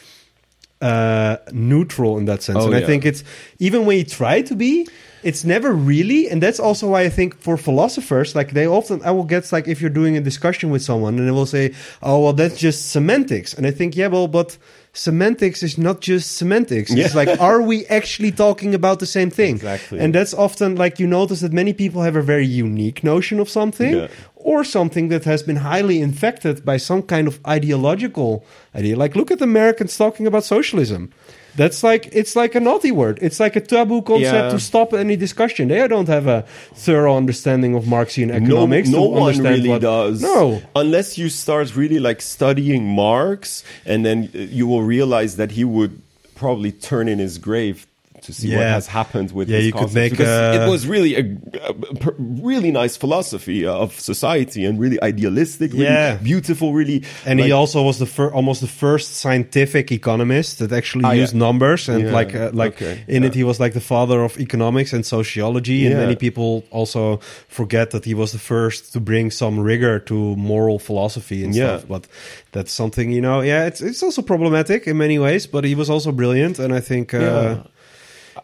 uh, 0.82 1.37
neutral 1.52 2.17
in 2.17 2.25
that 2.25 2.44
sense. 2.44 2.60
Oh, 2.62 2.67
and 2.67 2.75
I 2.75 2.85
think 2.85 3.06
it's 3.06 3.23
even 3.60 3.85
when 3.85 3.98
you 3.98 4.04
try 4.06 4.42
to 4.44 4.56
be, 4.56 4.87
it's 5.30 5.44
never 5.44 5.71
really. 5.92 6.30
And 6.32 6.42
that's 6.44 6.60
also 6.67 6.86
why 6.94 7.02
I 7.02 7.10
think 7.10 7.30
for 7.46 7.58
philosophers, 7.58 8.36
like 8.36 8.50
they 8.52 8.67
often, 8.67 9.02
I 9.04 9.12
will 9.12 9.23
get 9.34 9.52
like 9.52 9.67
if 9.67 9.78
you're 9.82 9.96
doing 10.02 10.15
a 10.17 10.21
discussion 10.21 10.69
with 10.73 10.82
someone 10.90 11.17
and 11.19 11.28
they 11.28 11.32
will 11.40 11.46
say, 11.58 11.73
oh, 12.02 12.17
well, 12.23 12.34
that's 12.34 12.58
just 12.67 12.80
semantics. 12.92 13.54
And 13.58 13.65
I 13.67 13.71
think, 13.71 13.96
yeah, 13.96 14.08
well, 14.08 14.28
but 14.28 14.58
semantics 14.94 15.62
is 15.63 15.78
not 15.78 15.98
just 16.12 16.38
semantics. 16.38 16.92
It's 16.92 17.13
Yeah. 17.13 17.21
like, 17.21 17.42
are 17.42 17.62
we 17.71 17.78
actually 17.88 18.32
talking 18.32 18.73
about 18.76 19.00
the 19.00 19.06
same 19.17 19.30
thing? 19.30 19.56
Exactly. 19.56 20.00
And 20.00 20.13
that's 20.15 20.34
often 20.34 20.76
like 20.84 21.00
you 21.02 21.08
notice 21.08 21.40
that 21.42 21.54
many 21.54 21.73
people 21.73 22.02
have 22.04 22.15
a 22.15 22.21
very 22.34 22.48
unique 22.48 23.04
notion 23.04 23.40
of 23.40 23.50
something. 23.50 23.94
Yeah. 23.96 24.08
or 24.56 24.63
something 24.63 25.10
that 25.10 25.23
has 25.26 25.42
been 25.42 25.56
highly 25.56 26.00
infected 26.10 26.63
by 26.63 26.78
some 26.78 27.02
kind 27.02 27.28
of 27.28 27.40
ideological 27.48 28.32
idea. 28.76 28.96
Like, 28.96 29.15
look 29.15 29.32
at 29.32 29.42
Americans 29.42 29.98
talking 29.98 30.28
about 30.28 30.44
socialism. 30.44 31.10
That's 31.58 31.83
like 31.83 32.10
it's 32.12 32.35
like 32.35 32.53
a 32.56 32.60
naughty 32.60 32.91
word. 32.91 33.19
It's 33.21 33.39
like 33.39 33.56
a 33.56 33.62
taboo 33.62 34.01
concept 34.01 34.33
Yeah. 34.33 34.49
to 34.49 34.60
stop 34.60 34.93
any 34.93 35.15
discussion. 35.15 35.69
They 35.69 35.87
don't 35.87 36.08
have 36.08 36.27
a 36.27 36.43
thorough 36.73 37.15
understanding 37.15 37.75
of 37.75 37.85
Marxian 37.87 38.29
economics. 38.31 38.89
no 38.89 39.03
to 39.06 39.10
one 39.10 39.37
really 39.39 39.69
what- 39.69 39.81
does. 39.81 40.21
No, 40.21 40.62
unless 40.75 41.17
you 41.17 41.29
start 41.29 41.75
really 41.75 41.99
like 41.99 42.21
studying 42.21 42.85
Marx, 42.85 43.63
and 43.85 44.06
then 44.06 44.29
you 44.33 44.67
will 44.67 44.83
realize 44.83 45.37
that 45.37 45.51
he 45.51 45.63
would 45.63 46.01
probably 46.35 46.71
turn 46.71 47.08
in 47.08 47.19
his 47.19 47.37
grave 47.37 47.87
to 48.26 48.34
see 48.34 48.50
what 48.56 48.62
Yeah. 48.62 48.73
has 48.73 48.88
happened 48.88 49.32
with 49.32 49.48
Yeah, 49.50 49.58
his 49.58 49.65
you 49.67 49.73
could 49.73 49.94
make 49.94 50.12
because 50.12 50.28
a- 50.28 50.63
it 50.65 50.69
was 50.69 50.86
really 50.88 51.15
a, 51.15 51.23
a 51.69 52.12
really 52.17 52.71
nice 52.71 52.98
philosophy 52.98 53.65
of 53.65 54.00
society 54.00 54.65
and 54.65 54.80
really 54.80 55.00
idealistic, 55.02 55.71
really 55.73 55.86
Yeah. 55.86 56.17
beautiful, 56.23 56.73
really. 56.73 57.04
and 57.26 57.40
he 57.40 57.52
also 57.52 57.84
was 57.84 57.98
the 57.98 58.06
fir- 58.06 58.32
almost 58.34 58.62
the 58.62 58.67
first 58.67 59.17
scientific 59.17 59.92
economist 59.92 60.60
that 60.60 60.71
actually 60.71 61.06
Ah, 61.06 61.12
yeah. 61.13 61.23
used 61.23 61.36
numbers 61.36 61.90
and 61.90 62.02
Yeah, 62.04 62.17
like 62.19 62.36
uh, 62.36 62.50
like 62.54 62.73
okay, 62.82 63.04
in 63.08 63.23
it 63.23 63.34
he 63.36 63.44
was 63.44 63.60
like 63.60 63.73
the 63.73 63.82
father 63.96 64.23
of 64.23 64.38
economics 64.40 64.94
and 64.94 65.06
sociology. 65.06 65.86
And 65.88 65.96
many 65.96 66.15
people 66.15 66.63
also 66.71 67.19
forget 67.48 67.90
that 67.92 68.06
he 68.06 68.13
was 68.13 68.32
the 68.32 68.40
first 68.40 68.94
to 68.94 69.00
bring 69.00 69.32
some 69.32 69.60
rigor 69.60 70.00
to 70.00 70.13
moral 70.36 70.80
philosophy 70.80 71.44
and 71.46 71.56
Yeah. 71.56 71.63
stuff. 71.78 71.88
But 71.88 72.08
that's 72.52 72.71
something 72.71 73.12
you 73.12 73.21
know. 73.21 73.42
Yeah, 73.44 73.67
it's 73.67 73.82
it's 73.82 74.04
also 74.04 74.21
problematic 74.21 74.88
in 74.88 74.98
many 74.98 75.17
ways, 75.19 75.48
but 75.48 75.63
he 75.63 75.76
was 75.76 75.90
also 75.90 76.12
brilliant, 76.12 76.60
and 76.60 76.73
I 76.73 76.82
think. 76.82 77.13
Uh, 77.13 77.19
Yeah. 77.19 77.58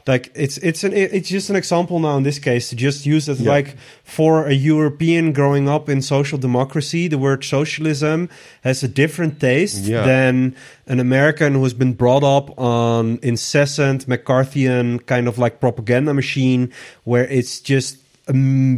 Like 0.07 0.31
it's 0.35 0.57
it's 0.57 0.83
an 0.83 0.93
it's 0.93 1.29
just 1.29 1.49
an 1.49 1.55
example 1.55 1.99
now 1.99 2.17
in 2.17 2.23
this 2.23 2.39
case 2.39 2.69
to 2.69 2.75
just 2.75 3.05
use 3.05 3.29
it 3.29 3.37
Yeah. 3.39 3.51
like 3.51 3.77
for 4.03 4.47
a 4.47 4.53
European 4.53 5.31
growing 5.33 5.69
up 5.69 5.89
in 5.89 6.01
social 6.01 6.37
democracy, 6.37 7.07
the 7.07 7.17
word 7.17 7.43
socialism 7.43 8.29
has 8.63 8.83
a 8.83 8.87
different 8.87 9.39
taste 9.39 9.83
Yeah. 9.85 10.03
than 10.05 10.55
an 10.87 10.99
American 10.99 11.53
who's 11.53 11.73
been 11.73 11.93
brought 11.93 12.23
up 12.23 12.57
on 12.59 13.19
incessant 13.21 14.07
McCarthyian 14.07 15.05
kind 15.05 15.27
of 15.27 15.37
like 15.37 15.59
propaganda 15.59 16.13
machine 16.13 16.71
where 17.03 17.25
it's 17.27 17.59
just 17.61 17.97
a 18.27 18.33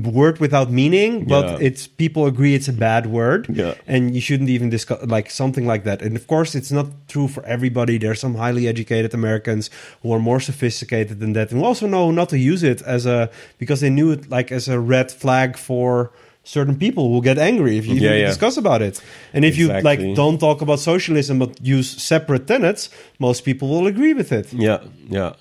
word 0.10 0.40
without 0.40 0.72
meaning, 0.72 1.26
but 1.26 1.46
Yeah. 1.46 1.68
it's 1.68 1.86
people 1.88 2.26
agree 2.26 2.56
it's 2.56 2.68
a 2.70 2.74
bad 2.74 3.06
word, 3.08 3.48
Yeah. 3.54 3.74
and 3.88 4.16
you 4.16 4.22
shouldn't 4.22 4.50
even 4.50 4.70
discuss 4.70 5.00
like 5.06 5.30
something 5.30 5.66
like 5.68 5.84
that. 5.84 6.02
And 6.02 6.16
of 6.16 6.26
course, 6.28 6.56
it's 6.56 6.72
not 6.72 6.88
true 7.08 7.28
for 7.28 7.44
everybody. 7.46 7.98
There 7.98 8.12
are 8.12 8.16
some 8.16 8.36
highly 8.36 8.68
educated 8.68 9.14
Americans 9.14 9.70
who 10.02 10.14
are 10.14 10.20
more 10.20 10.40
sophisticated 10.40 11.20
than 11.20 11.34
that, 11.34 11.52
and 11.52 11.60
who 11.60 11.66
also 11.68 11.88
know 11.88 12.12
not 12.12 12.30
to 12.30 12.38
use 12.38 12.64
it 12.64 12.82
as 12.84 13.06
a 13.06 13.30
because 13.60 13.80
they 13.82 13.90
knew 13.90 14.12
it 14.12 14.30
like 14.30 14.52
as 14.52 14.68
a 14.70 14.80
red 14.80 15.12
flag 15.12 15.58
for 15.58 16.12
certain 16.46 16.76
people 16.76 17.04
who 17.08 17.12
will 17.14 17.22
get 17.22 17.38
angry 17.38 17.78
if 17.78 17.86
you 17.86 17.96
Yeah, 17.96 18.16
yeah. 18.16 18.28
discuss 18.28 18.58
about 18.58 18.82
it. 18.82 19.02
And 19.34 19.46
if 19.46 19.58
you 19.58 19.68
like 19.84 20.00
don't 20.16 20.40
talk 20.40 20.62
about 20.62 20.80
socialism 20.80 21.40
but 21.40 21.52
use 21.62 21.90
separate 22.02 22.48
tenets, 22.48 22.90
most 23.20 23.44
people 23.46 23.68
will 23.68 23.88
agree 23.88 24.14
with 24.14 24.32
it. 24.32 24.48
Yeah, 24.54 24.80
yeah. 25.10 25.34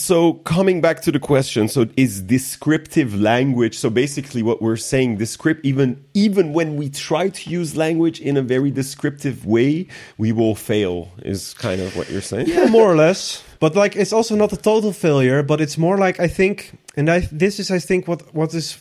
So 0.00 0.34
coming 0.44 0.80
back 0.80 1.02
to 1.02 1.12
the 1.12 1.18
question, 1.18 1.68
so 1.68 1.86
is 1.96 2.22
descriptive 2.22 3.20
language? 3.20 3.76
So 3.76 3.90
basically, 3.90 4.42
what 4.42 4.62
we're 4.62 4.76
saying, 4.76 5.18
descript 5.18 5.60
even 5.62 6.02
even 6.14 6.54
when 6.54 6.76
we 6.76 6.88
try 6.88 7.28
to 7.28 7.50
use 7.50 7.76
language 7.76 8.18
in 8.18 8.36
a 8.38 8.42
very 8.42 8.70
descriptive 8.70 9.44
way, 9.44 9.88
we 10.16 10.32
will 10.32 10.54
fail. 10.54 11.10
Is 11.22 11.52
kind 11.54 11.80
of 11.82 11.94
what 11.96 12.10
you're 12.10 12.22
saying. 12.22 12.48
yeah, 12.48 12.66
more 12.66 12.90
or 12.90 12.96
less. 12.96 13.44
But 13.58 13.76
like, 13.76 13.94
it's 13.94 14.12
also 14.12 14.34
not 14.36 14.52
a 14.54 14.56
total 14.56 14.92
failure. 14.92 15.42
But 15.42 15.60
it's 15.60 15.76
more 15.76 15.98
like 15.98 16.18
I 16.18 16.28
think, 16.28 16.78
and 16.96 17.10
I 17.10 17.28
this 17.30 17.60
is 17.60 17.70
I 17.70 17.78
think 17.78 18.08
what 18.08 18.34
what 18.34 18.54
is 18.54 18.80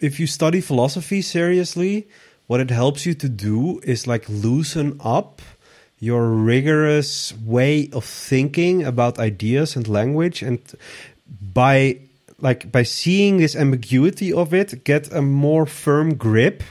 if 0.00 0.18
you 0.18 0.26
study 0.26 0.62
philosophy 0.62 1.20
seriously, 1.20 2.08
what 2.46 2.60
it 2.60 2.70
helps 2.70 3.04
you 3.04 3.12
to 3.14 3.28
do 3.28 3.80
is 3.84 4.06
like 4.06 4.24
loosen 4.28 4.98
up 5.04 5.42
your 6.00 6.30
rigorous 6.30 7.32
way 7.44 7.88
of 7.92 8.04
thinking 8.04 8.82
about 8.84 9.18
ideas 9.18 9.76
and 9.76 9.86
language 9.86 10.42
and 10.42 10.58
by 11.54 11.98
like 12.40 12.72
by 12.72 12.82
seeing 12.82 13.36
this 13.38 13.54
ambiguity 13.54 14.32
of 14.32 14.54
it 14.54 14.82
get 14.84 15.12
a 15.12 15.20
more 15.20 15.66
firm 15.66 16.14
grip 16.14 16.62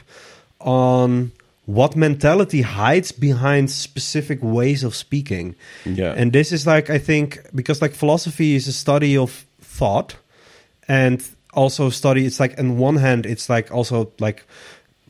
on 0.60 1.30
what 1.66 1.94
mentality 1.94 2.62
hides 2.62 3.12
behind 3.12 3.70
specific 3.70 4.40
ways 4.42 4.82
of 4.82 4.94
speaking 4.94 5.54
Yeah. 5.84 6.12
and 6.16 6.32
this 6.32 6.50
is 6.52 6.66
like 6.66 6.90
i 6.90 6.98
think 6.98 7.38
because 7.54 7.80
like 7.80 7.94
philosophy 7.94 8.56
is 8.56 8.66
a 8.66 8.72
study 8.72 9.16
of 9.16 9.46
thought 9.60 10.16
and 10.88 11.22
also 11.54 11.90
study 11.90 12.26
it's 12.26 12.40
like 12.40 12.58
on 12.58 12.78
one 12.78 12.96
hand 12.96 13.26
it's 13.26 13.48
like 13.48 13.70
also 13.72 14.10
like 14.18 14.44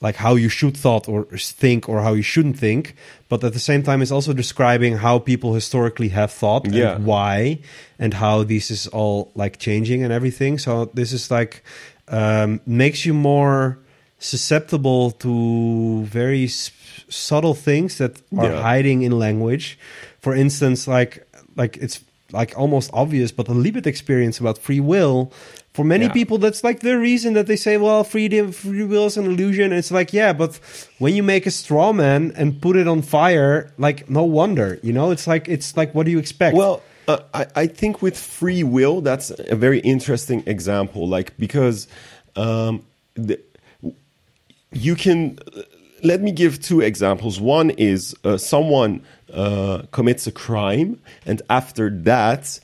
like 0.02 0.16
how 0.16 0.34
you 0.34 0.48
should 0.48 0.76
thought 0.76 1.08
or 1.08 1.26
think 1.36 1.88
or 1.88 2.00
how 2.02 2.14
you 2.14 2.22
shouldn't 2.22 2.58
think 2.58 2.94
but 3.28 3.44
at 3.44 3.52
the 3.52 3.58
same 3.58 3.82
time 3.82 4.00
it's 4.02 4.10
also 4.12 4.32
describing 4.32 4.96
how 4.96 5.18
people 5.18 5.54
historically 5.54 6.08
have 6.08 6.30
thought 6.32 6.66
Yeah. 6.72 6.96
and 6.96 7.04
why 7.04 7.58
and 7.98 8.14
how 8.14 8.42
this 8.44 8.70
is 8.70 8.86
all 8.88 9.30
like 9.34 9.58
changing 9.58 10.02
and 10.04 10.12
everything 10.12 10.58
so 10.58 10.86
this 10.94 11.12
is 11.12 11.30
like 11.30 11.62
um, 12.08 12.60
makes 12.66 13.04
you 13.06 13.14
more 13.14 13.78
susceptible 14.18 15.10
to 15.12 16.04
very 16.04 16.44
s- 16.44 16.70
subtle 17.08 17.54
things 17.54 17.98
that 17.98 18.12
are 18.38 18.50
Yeah. 18.52 18.62
hiding 18.62 19.02
in 19.02 19.12
language 19.18 19.78
for 20.20 20.34
instance 20.34 20.86
like 20.86 21.26
like 21.56 21.76
it's 21.84 22.00
like 22.32 22.52
almost 22.56 22.90
obvious 22.92 23.32
but 23.32 23.46
the 23.46 23.54
libet 23.54 23.86
experience 23.86 24.38
about 24.40 24.56
free 24.58 24.80
will 24.80 25.32
for 25.72 25.84
many 25.84 26.06
Yeah. 26.06 26.12
people 26.12 26.38
that's 26.38 26.64
like 26.64 26.80
the 26.80 26.98
reason 26.98 27.34
that 27.34 27.46
they 27.46 27.56
say 27.56 27.76
well 27.76 28.02
freedom 28.04 28.52
free 28.52 28.84
will 28.84 29.06
is 29.06 29.16
an 29.16 29.26
illusion 29.26 29.66
and 29.66 29.74
it's 29.74 29.90
like 29.92 30.12
yeah 30.12 30.32
but 30.32 30.58
when 30.98 31.14
you 31.14 31.22
make 31.22 31.46
a 31.46 31.50
straw 31.50 31.92
man 31.92 32.32
and 32.36 32.60
put 32.60 32.76
it 32.76 32.88
on 32.88 33.02
fire 33.02 33.70
like 33.78 34.08
no 34.10 34.24
wonder 34.24 34.78
you 34.82 34.92
know 34.92 35.10
it's 35.12 35.26
like 35.26 35.48
it's 35.48 35.76
like 35.76 35.94
what 35.94 36.06
do 36.06 36.10
you 36.12 36.18
expect 36.18 36.56
Well, 36.56 36.82
uh, 37.08 37.18
I, 37.34 37.46
I 37.56 37.66
think 37.66 38.02
with 38.02 38.16
free 38.16 38.62
will, 38.62 39.00
that's 39.00 39.30
a 39.30 39.56
very 39.56 39.80
interesting 39.80 40.42
example. 40.46 41.08
Like 41.08 41.36
because 41.38 41.88
um, 42.36 42.84
the, 43.14 43.40
you 44.72 44.94
can. 44.94 45.38
Let 46.02 46.20
me 46.22 46.30
give 46.32 46.62
two 46.62 46.80
examples. 46.80 47.40
One 47.40 47.70
is 47.70 48.14
uh, 48.24 48.38
someone 48.38 49.02
uh, 49.34 49.82
commits 49.90 50.26
a 50.26 50.32
crime, 50.32 51.00
and 51.26 51.42
after 51.50 51.90
that, 52.04 52.60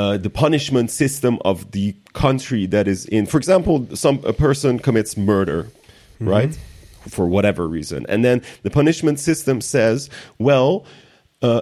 uh, 0.00 0.16
the 0.16 0.30
punishment 0.30 0.90
system 0.90 1.38
of 1.44 1.72
the 1.72 1.94
country 2.14 2.64
that 2.64 2.88
is 2.88 3.04
in, 3.06 3.26
for 3.26 3.36
example, 3.36 3.86
some 3.94 4.16
a 4.24 4.32
person 4.32 4.78
commits 4.78 5.14
murder, 5.14 5.68
right, 6.20 6.58
for 7.06 7.26
whatever 7.26 7.68
reason, 7.68 8.06
and 8.08 8.24
then 8.24 8.40
the 8.62 8.70
punishment 8.70 9.20
system 9.20 9.60
says, 9.60 10.08
well. 10.38 10.84
Uh, 11.42 11.60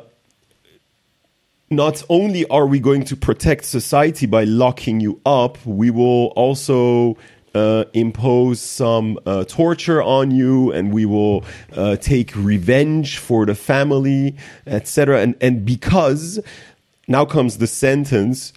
not 1.71 2.03
only 2.09 2.47
are 2.49 2.67
we 2.67 2.81
going 2.81 3.05
to 3.05 3.15
protect 3.15 3.63
society 3.63 4.25
by 4.25 4.45
locking 4.45 5.01
you 5.01 5.21
up, 5.27 5.59
we 5.67 5.91
will 5.91 6.29
also 6.29 7.15
uh, 7.55 7.85
impose 7.93 8.61
some 8.61 9.19
uh, 9.27 9.45
torture 9.45 10.03
on 10.03 10.31
you, 10.31 10.73
and 10.73 10.93
we 10.93 11.05
will 11.05 11.45
uh, 11.75 11.97
take 11.97 12.35
revenge 12.37 13.19
for 13.19 13.47
the 13.47 13.55
family, 13.55 14.37
etc. 14.67 15.21
And 15.21 15.35
and 15.41 15.65
because 15.65 16.41
now 17.09 17.25
comes 17.25 17.59
the 17.59 17.67
sentence. 17.67 18.53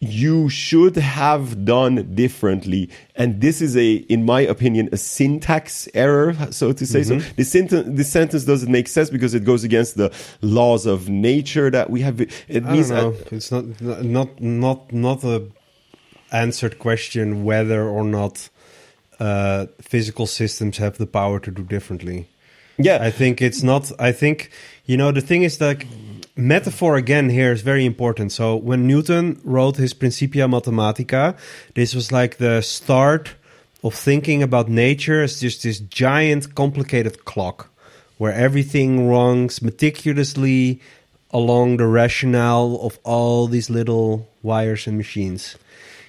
You 0.00 0.50
should 0.50 0.96
have 0.96 1.64
done 1.64 2.14
differently, 2.14 2.90
and 3.16 3.40
this 3.40 3.62
is 3.62 3.74
a, 3.74 3.94
in 3.94 4.26
my 4.26 4.42
opinion, 4.42 4.90
a 4.92 4.98
syntax 4.98 5.88
error, 5.94 6.34
so 6.50 6.72
to 6.72 6.84
say. 6.86 7.02
So 7.04 7.14
Mm-hmm. 7.16 7.36
the 7.36 7.44
sentence, 7.44 7.96
the 7.96 8.04
sentence 8.04 8.44
doesn't 8.44 8.70
make 8.70 8.86
sense 8.88 9.08
because 9.08 9.32
it 9.34 9.44
goes 9.44 9.64
against 9.64 9.96
the 9.96 10.12
laws 10.42 10.84
of 10.84 11.08
nature 11.08 11.70
that 11.70 11.88
we 11.88 12.02
have. 12.02 12.20
It 12.20 12.30
I 12.66 12.72
means 12.72 12.90
don't 12.90 13.14
know. 13.14 13.16
it's 13.30 13.50
not 13.50 13.64
not 14.02 14.40
not 14.42 14.92
not 14.92 15.24
a 15.24 15.46
answered 16.32 16.78
question 16.78 17.44
whether 17.44 17.82
or 17.88 18.04
not 18.04 18.50
uh, 19.20 19.66
physical 19.80 20.26
systems 20.26 20.76
have 20.78 20.98
the 20.98 21.06
power 21.06 21.38
to 21.40 21.50
do 21.50 21.62
differently. 21.62 22.26
yeah, 22.76 22.98
I 23.00 23.10
think 23.10 23.40
it's 23.40 23.62
not. 23.62 23.90
I 23.98 24.12
think 24.12 24.50
you 24.84 24.96
know 24.98 25.12
the 25.12 25.22
thing 25.22 25.44
is 25.44 25.56
that 25.58 25.82
metaphor 26.36 26.96
again 26.96 27.30
here 27.30 27.52
is 27.52 27.62
very 27.62 27.84
important. 27.84 28.32
So 28.32 28.56
when 28.56 28.86
Newton 28.86 29.40
wrote 29.44 29.76
his 29.76 29.94
Principia 29.94 30.46
Mathematica, 30.46 31.36
this 31.74 31.94
was 31.94 32.10
like 32.10 32.38
the 32.38 32.60
start 32.60 33.34
of 33.82 33.94
thinking 33.94 34.42
about 34.42 34.68
nature 34.68 35.22
as 35.22 35.40
just 35.40 35.62
this 35.62 35.78
giant, 35.78 36.54
complicated 36.54 37.24
clock 37.24 37.70
where 38.18 38.32
everything 38.32 39.08
runs 39.08 39.60
meticulously 39.60 40.80
along 41.30 41.76
the 41.76 41.86
rationale 41.86 42.78
of 42.80 42.98
all 43.02 43.46
these 43.48 43.68
little 43.68 44.28
wires 44.42 44.86
and 44.86 44.96
machines. 44.96 45.56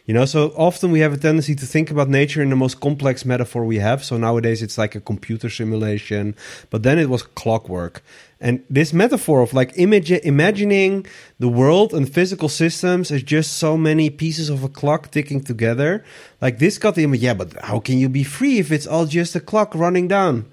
You 0.06 0.14
know, 0.14 0.26
so 0.26 0.54
often 0.56 0.92
we 0.92 1.00
have 1.00 1.14
a 1.14 1.18
tendency 1.18 1.56
to 1.56 1.66
think 1.66 1.90
about 1.90 2.10
nature 2.10 2.44
in 2.44 2.52
the 2.52 2.56
most 2.56 2.80
complex 2.80 3.26
metaphor 3.26 3.66
we 3.66 3.80
have. 3.80 4.04
So 4.04 4.18
nowadays 4.18 4.62
it's 4.62 4.78
like 4.78 4.94
a 4.94 5.02
computer 5.02 5.50
simulation, 5.50 6.36
but 6.70 6.84
then 6.84 7.00
it 7.00 7.10
was 7.10 7.24
clockwork. 7.24 8.04
And 8.40 8.64
this 8.70 8.94
metaphor 8.94 9.42
of 9.42 9.56
like 9.56 9.74
image, 9.78 10.12
imagining 10.12 11.08
the 11.40 11.50
world 11.50 11.92
and 11.92 12.08
physical 12.08 12.50
systems 12.50 13.10
as 13.10 13.24
just 13.24 13.54
so 13.54 13.78
many 13.78 14.12
pieces 14.12 14.50
of 14.50 14.64
a 14.64 14.70
clock 14.70 15.10
ticking 15.10 15.44
together, 15.44 16.06
like 16.40 16.60
this 16.60 16.78
got 16.78 16.94
the 16.94 17.04
image. 17.04 17.22
Yeah, 17.22 17.34
but 17.34 17.54
how 17.64 17.80
can 17.80 17.98
you 17.98 18.08
be 18.08 18.24
free 18.24 18.60
if 18.60 18.72
it's 18.72 18.86
all 18.86 19.08
just 19.08 19.36
a 19.36 19.40
clock 19.40 19.74
running 19.74 20.08
down? 20.08 20.46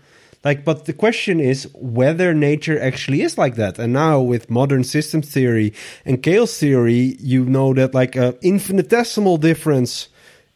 Like, 0.44 0.64
but 0.64 0.86
the 0.86 0.92
question 0.92 1.40
is 1.40 1.68
whether 1.74 2.34
nature 2.34 2.80
actually 2.80 3.22
is 3.22 3.38
like 3.38 3.54
that. 3.56 3.78
And 3.78 3.92
now 3.92 4.20
with 4.20 4.50
modern 4.50 4.84
systems 4.84 5.30
theory 5.30 5.72
and 6.04 6.22
chaos 6.22 6.58
theory, 6.58 7.16
you 7.20 7.44
know 7.44 7.72
that 7.74 7.94
like 7.94 8.16
a 8.16 8.36
infinitesimal 8.42 9.38
difference 9.38 10.08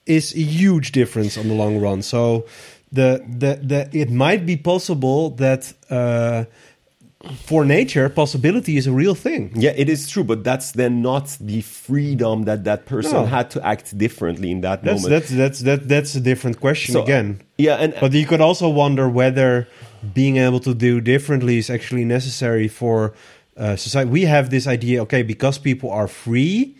is 0.05 0.35
a 0.35 0.41
huge 0.43 0.93
difference 0.93 1.39
on 1.39 1.49
the 1.49 1.55
long 1.55 1.79
run. 1.81 2.03
So 2.03 2.47
the 2.91 3.25
the 3.29 3.61
the 3.63 3.89
it 3.93 4.11
might 4.11 4.47
be 4.47 4.57
possible 4.57 5.31
that. 5.31 5.73
Uh, 5.89 6.45
for 7.45 7.65
nature, 7.65 8.09
possibility 8.09 8.77
is 8.77 8.87
a 8.87 8.93
real 8.93 9.15
thing. 9.15 9.51
Yeah, 9.55 9.73
it 9.77 9.89
is 9.89 10.09
true, 10.09 10.25
but 10.25 10.45
that's 10.45 10.73
then 10.73 11.03
not 11.03 11.37
the 11.41 11.61
freedom 11.63 12.45
that 12.45 12.65
that 12.65 12.87
person 12.87 13.13
No. 13.13 13.27
had 13.27 13.51
to 13.51 13.67
act 13.67 13.97
differently 13.99 14.51
in 14.51 14.61
that 14.63 14.83
That's 14.83 15.03
moment. 15.03 15.11
that's 15.21 15.31
that's 15.31 15.61
that 15.61 15.89
that's 15.89 16.15
a 16.15 16.21
different 16.21 16.61
question 16.61 16.93
So, 16.95 17.03
again. 17.03 17.41
yeah, 17.59 17.77
and 17.83 17.95
But 18.01 18.13
you 18.13 18.27
could 18.27 18.41
also 18.41 18.69
wonder 18.69 19.09
whether 19.09 19.67
being 20.15 20.37
able 20.37 20.61
to 20.61 20.75
do 20.75 21.01
differently 21.01 21.59
is 21.59 21.71
actually 21.71 22.05
necessary 22.05 22.69
for 22.69 23.13
uh, 23.57 23.75
society. 23.77 24.11
We 24.11 24.23
have 24.27 24.51
this 24.51 24.67
idea, 24.67 25.03
okay, 25.03 25.23
because 25.23 25.59
people 25.59 25.91
are 25.91 26.09
free, 26.09 26.75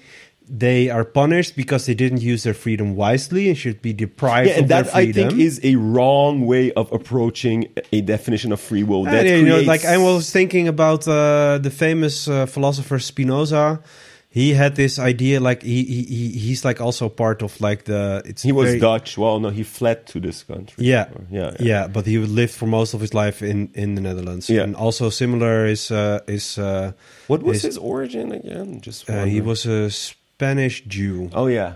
they 0.49 0.91
are 0.91 1.05
punished 1.05 1.57
because 1.57 1.87
they 1.87 1.95
didn't 1.95 2.21
use 2.23 2.45
their 2.45 2.55
freedom 2.55 2.95
wisely 2.95 3.49
and 3.49 3.59
should 3.59 3.83
be 3.83 3.93
deprived 3.93 4.49
yeah, 4.49 4.55
and 4.55 4.63
of 4.65 4.69
their 4.69 4.83
that 4.85 4.95
I 4.95 5.13
think 5.13 5.33
is 5.39 5.61
a 5.65 5.77
wrong 5.77 6.47
way 6.47 6.73
of 6.73 6.93
approaching 6.93 7.69
a 7.93 8.01
definition 8.01 8.53
of 8.53 8.61
free 8.61 8.85
will. 8.85 9.05
That 9.05 9.27
yeah, 9.27 9.37
you 9.37 9.47
know, 9.47 9.61
like 9.61 9.85
I 9.85 9.99
was 9.99 10.31
thinking 10.31 10.69
about 10.69 11.07
uh, 11.09 11.59
the 11.59 11.71
famous 11.71 12.29
uh, 12.29 12.47
philosopher 12.47 12.99
Spinoza. 12.99 13.81
He 14.29 14.53
had 14.53 14.77
this 14.77 14.99
idea, 14.99 15.41
like 15.41 15.63
he, 15.63 15.83
he 15.83 16.03
he 16.03 16.29
he's 16.29 16.63
like 16.63 16.79
also 16.79 17.09
part 17.09 17.41
of 17.43 17.59
like 17.59 17.85
the. 17.85 18.21
It's 18.27 18.43
he 18.43 18.53
was 18.53 18.67
very- 18.67 18.81
Dutch. 18.81 19.17
Well, 19.17 19.41
no, 19.41 19.49
he 19.49 19.63
fled 19.63 20.07
to 20.09 20.21
this 20.21 20.43
country. 20.43 20.85
Yeah. 20.85 21.09
Or- 21.15 21.25
yeah, 21.31 21.57
yeah, 21.59 21.87
but 21.89 22.05
he 22.05 22.19
lived 22.19 22.53
for 22.53 22.67
most 22.67 22.93
of 22.93 23.01
his 23.01 23.15
life 23.15 23.43
in 23.43 23.71
in 23.73 23.95
the 23.95 24.03
Netherlands. 24.03 24.51
Yeah. 24.51 24.65
and 24.65 24.77
also 24.77 25.09
similar 25.09 25.65
is 25.65 25.91
uh, 25.91 26.21
is 26.29 26.59
uh, 26.59 26.93
What 27.29 27.43
was 27.43 27.57
is- 27.57 27.63
his 27.63 27.79
origin 27.79 28.31
again? 28.31 28.83
Just 28.83 29.09
uh, 29.09 29.25
he 29.25 29.41
was 29.41 29.65
a 29.65 29.89
Spanish 30.37 30.85
Jew, 30.85 31.31
Oh 31.33 31.47
yeah, 31.47 31.75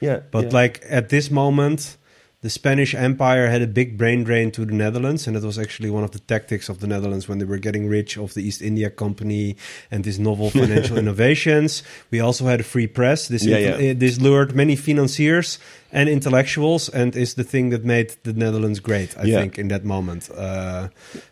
yeah. 0.00 0.20
but 0.30 0.44
yeah. 0.44 0.50
like 0.60 0.84
at 0.88 1.08
this 1.08 1.30
moment. 1.30 1.96
The 2.42 2.50
Spanish 2.50 2.94
Empire 2.94 3.48
had 3.48 3.62
a 3.62 3.66
big 3.66 3.98
brain 3.98 4.22
drain 4.22 4.52
to 4.52 4.64
the 4.64 4.72
Netherlands, 4.72 5.26
and 5.26 5.36
it 5.36 5.42
was 5.42 5.58
actually 5.58 5.90
one 5.90 6.04
of 6.04 6.10
the 6.12 6.20
tactics 6.20 6.68
of 6.68 6.78
the 6.78 6.86
Netherlands 6.86 7.26
when 7.28 7.38
they 7.38 7.44
were 7.46 7.58
getting 7.58 7.88
rich 7.88 8.16
of 8.18 8.34
the 8.34 8.40
East 8.42 8.62
India 8.62 8.88
Company 8.90 9.56
and 9.90 10.04
these 10.04 10.20
novel 10.20 10.50
financial 10.62 10.96
innovations. 10.98 11.82
We 12.12 12.20
also 12.20 12.44
had 12.44 12.60
a 12.60 12.62
free 12.62 12.86
press. 12.86 13.26
This 13.26 13.42
Yeah, 13.44 13.78
yeah. 13.78 13.94
this 13.94 14.20
lured 14.20 14.54
many 14.54 14.76
financiers 14.76 15.58
and 15.90 16.08
intellectuals, 16.08 16.88
and 16.88 17.16
is 17.16 17.34
the 17.34 17.42
thing 17.42 17.70
that 17.70 17.84
made 17.84 18.08
the 18.22 18.32
Netherlands 18.34 18.80
great. 18.80 19.16
I 19.18 19.24
Yeah. 19.24 19.40
think 19.40 19.58
in 19.58 19.68
that 19.68 19.84
moment. 19.84 20.30
Uh, 20.30 20.88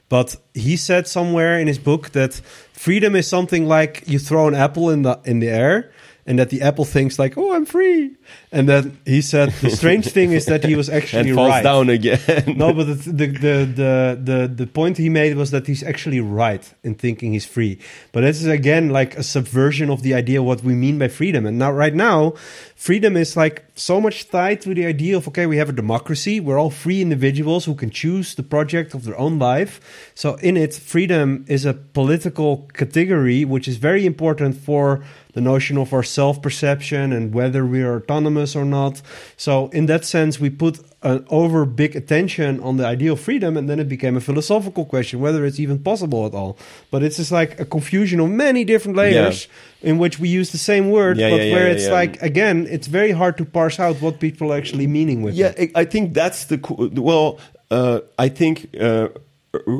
but 0.08 0.36
he 0.54 0.76
said 0.76 1.06
somewhere 1.06 1.60
in 1.60 1.68
his 1.68 1.78
book 1.78 2.10
that 2.10 2.40
freedom 2.72 3.14
is 3.14 3.28
something 3.28 3.68
like 3.68 4.02
you 4.06 4.18
throw 4.18 4.48
an 4.48 4.54
apple 4.54 4.90
in 4.90 5.02
the 5.02 5.20
in 5.24 5.38
the 5.40 5.50
air. 5.50 5.92
And 6.26 6.38
that 6.38 6.48
the 6.48 6.62
apple 6.62 6.86
thinks 6.86 7.18
like, 7.18 7.36
"Oh, 7.36 7.52
I'm 7.52 7.66
free," 7.66 8.16
and 8.50 8.66
then 8.66 8.98
he 9.04 9.20
said 9.20 9.50
the 9.60 9.68
strange 9.70 10.06
thing 10.08 10.32
is 10.32 10.46
that 10.46 10.64
he 10.64 10.74
was 10.74 10.88
actually 10.98 11.28
and 11.28 11.36
falls 11.36 11.50
right. 11.50 11.62
down 11.62 11.90
again. 11.90 12.44
No, 12.56 12.72
but 12.72 12.86
the, 12.86 12.94
the 12.94 13.26
the 13.26 14.18
the 14.22 14.52
the 14.54 14.66
point 14.66 14.96
he 14.96 15.10
made 15.10 15.36
was 15.36 15.50
that 15.50 15.66
he's 15.66 15.82
actually 15.82 16.20
right 16.20 16.72
in 16.82 16.94
thinking 16.94 17.32
he's 17.32 17.44
free. 17.44 17.78
But 18.12 18.22
this 18.22 18.40
is 18.40 18.46
again 18.46 18.88
like 18.88 19.18
a 19.18 19.22
subversion 19.22 19.90
of 19.90 20.00
the 20.02 20.14
idea 20.14 20.40
of 20.40 20.46
what 20.46 20.62
we 20.62 20.74
mean 20.74 20.98
by 20.98 21.08
freedom. 21.08 21.44
And 21.44 21.58
now, 21.58 21.72
right 21.72 21.94
now, 21.94 22.34
freedom 22.74 23.16
is 23.16 23.36
like 23.36 23.64
so 23.74 24.00
much 24.00 24.28
tied 24.30 24.60
to 24.62 24.74
the 24.74 24.86
idea 24.86 25.16
of 25.16 25.28
okay, 25.28 25.46
we 25.46 25.58
have 25.58 25.68
a 25.68 25.72
democracy. 25.72 26.40
We're 26.40 26.58
all 26.58 26.70
free 26.70 27.02
individuals 27.02 27.66
who 27.66 27.74
can 27.74 27.90
choose 27.90 28.34
the 28.34 28.42
project 28.42 28.94
of 28.94 29.04
their 29.04 29.18
own 29.18 29.38
life. 29.38 30.12
So 30.14 30.36
in 30.36 30.56
it, 30.56 30.74
freedom 30.74 31.44
is 31.48 31.64
a 31.64 31.74
political 31.74 32.68
category 32.72 33.44
which 33.44 33.68
is 33.68 33.76
very 33.76 34.06
important 34.06 34.56
for 34.56 35.04
the 35.34 35.40
notion 35.40 35.76
of 35.76 35.92
our 35.92 36.02
self 36.02 36.40
perception 36.40 37.12
and 37.12 37.34
whether 37.34 37.66
we 37.66 37.82
are 37.82 37.96
autonomous 37.96 38.56
or 38.56 38.64
not. 38.64 39.02
So, 39.36 39.68
in 39.68 39.86
that 39.86 40.04
sense, 40.04 40.40
we 40.40 40.50
put 40.50 40.80
an 41.02 41.26
over 41.28 41.66
big 41.66 41.94
attention 41.94 42.60
on 42.60 42.78
the 42.78 42.86
idea 42.86 43.12
of 43.12 43.20
freedom, 43.20 43.56
and 43.56 43.68
then 43.68 43.78
it 43.78 43.88
became 43.88 44.16
a 44.16 44.20
philosophical 44.20 44.84
question 44.86 45.20
whether 45.20 45.44
it's 45.44 45.60
even 45.60 45.78
possible 45.78 46.24
at 46.24 46.34
all. 46.34 46.56
But 46.90 47.02
it's 47.02 47.18
just 47.18 47.30
like 47.30 47.60
a 47.60 47.64
confusion 47.64 48.20
of 48.20 48.30
many 48.30 48.64
different 48.64 48.96
layers 48.96 49.48
in 49.82 49.98
which 49.98 50.18
we 50.18 50.28
use 50.28 50.50
the 50.50 50.58
same 50.58 50.90
word, 50.90 51.18
Yeah, 51.18 51.30
but 51.30 51.36
yeah, 51.36 51.42
yeah, 51.42 51.54
where 51.54 51.66
yeah, 51.66 51.74
it's 51.74 51.86
yeah. 51.86 51.92
like, 51.92 52.22
again, 52.22 52.66
it's 52.70 52.86
very 52.86 53.12
hard 53.12 53.36
to 53.36 53.44
parse 53.44 53.78
out 53.78 54.00
what 54.00 54.18
people 54.18 54.50
are 54.52 54.56
actually 54.56 54.86
meaning 54.86 55.22
with 55.22 55.34
yeah, 55.34 55.52
it. 55.58 55.70
I 55.74 55.82
I 55.82 55.86
think 55.86 56.14
that's 56.14 56.46
the 56.46 56.58
well. 56.96 57.38
Uh, 57.70 58.00
I 58.18 58.28
think 58.28 58.68
uh, 58.80 59.08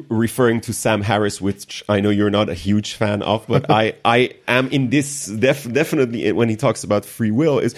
referring 0.09 0.61
to 0.63 0.73
Sam 0.73 1.03
Harris, 1.03 1.41
which 1.41 1.85
I 1.89 2.01
know 2.01 2.11
you're 2.11 2.31
not 2.31 2.49
a 2.49 2.55
huge 2.55 2.95
fan 2.95 3.23
of, 3.23 3.47
but 3.47 3.71
I 3.83 3.95
I 4.05 4.35
am 4.49 4.69
in 4.69 4.91
this 4.91 5.27
def- 5.27 5.71
definitely 5.73 6.31
when 6.33 6.49
he 6.49 6.57
talks 6.57 6.85
about 6.85 7.05
free 7.05 7.31
will 7.31 7.59
is. 7.59 7.75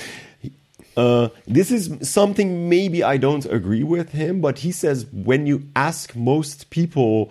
Uh, 0.96 1.28
this 1.46 1.70
is 1.70 2.08
something 2.08 2.70
maybe 2.70 3.02
I 3.02 3.18
don't 3.18 3.44
agree 3.44 3.82
with 3.82 4.12
him, 4.12 4.40
but 4.40 4.60
he 4.60 4.72
says 4.72 5.04
when 5.12 5.46
you 5.46 5.68
ask 5.76 6.16
most 6.16 6.70
people, 6.70 7.30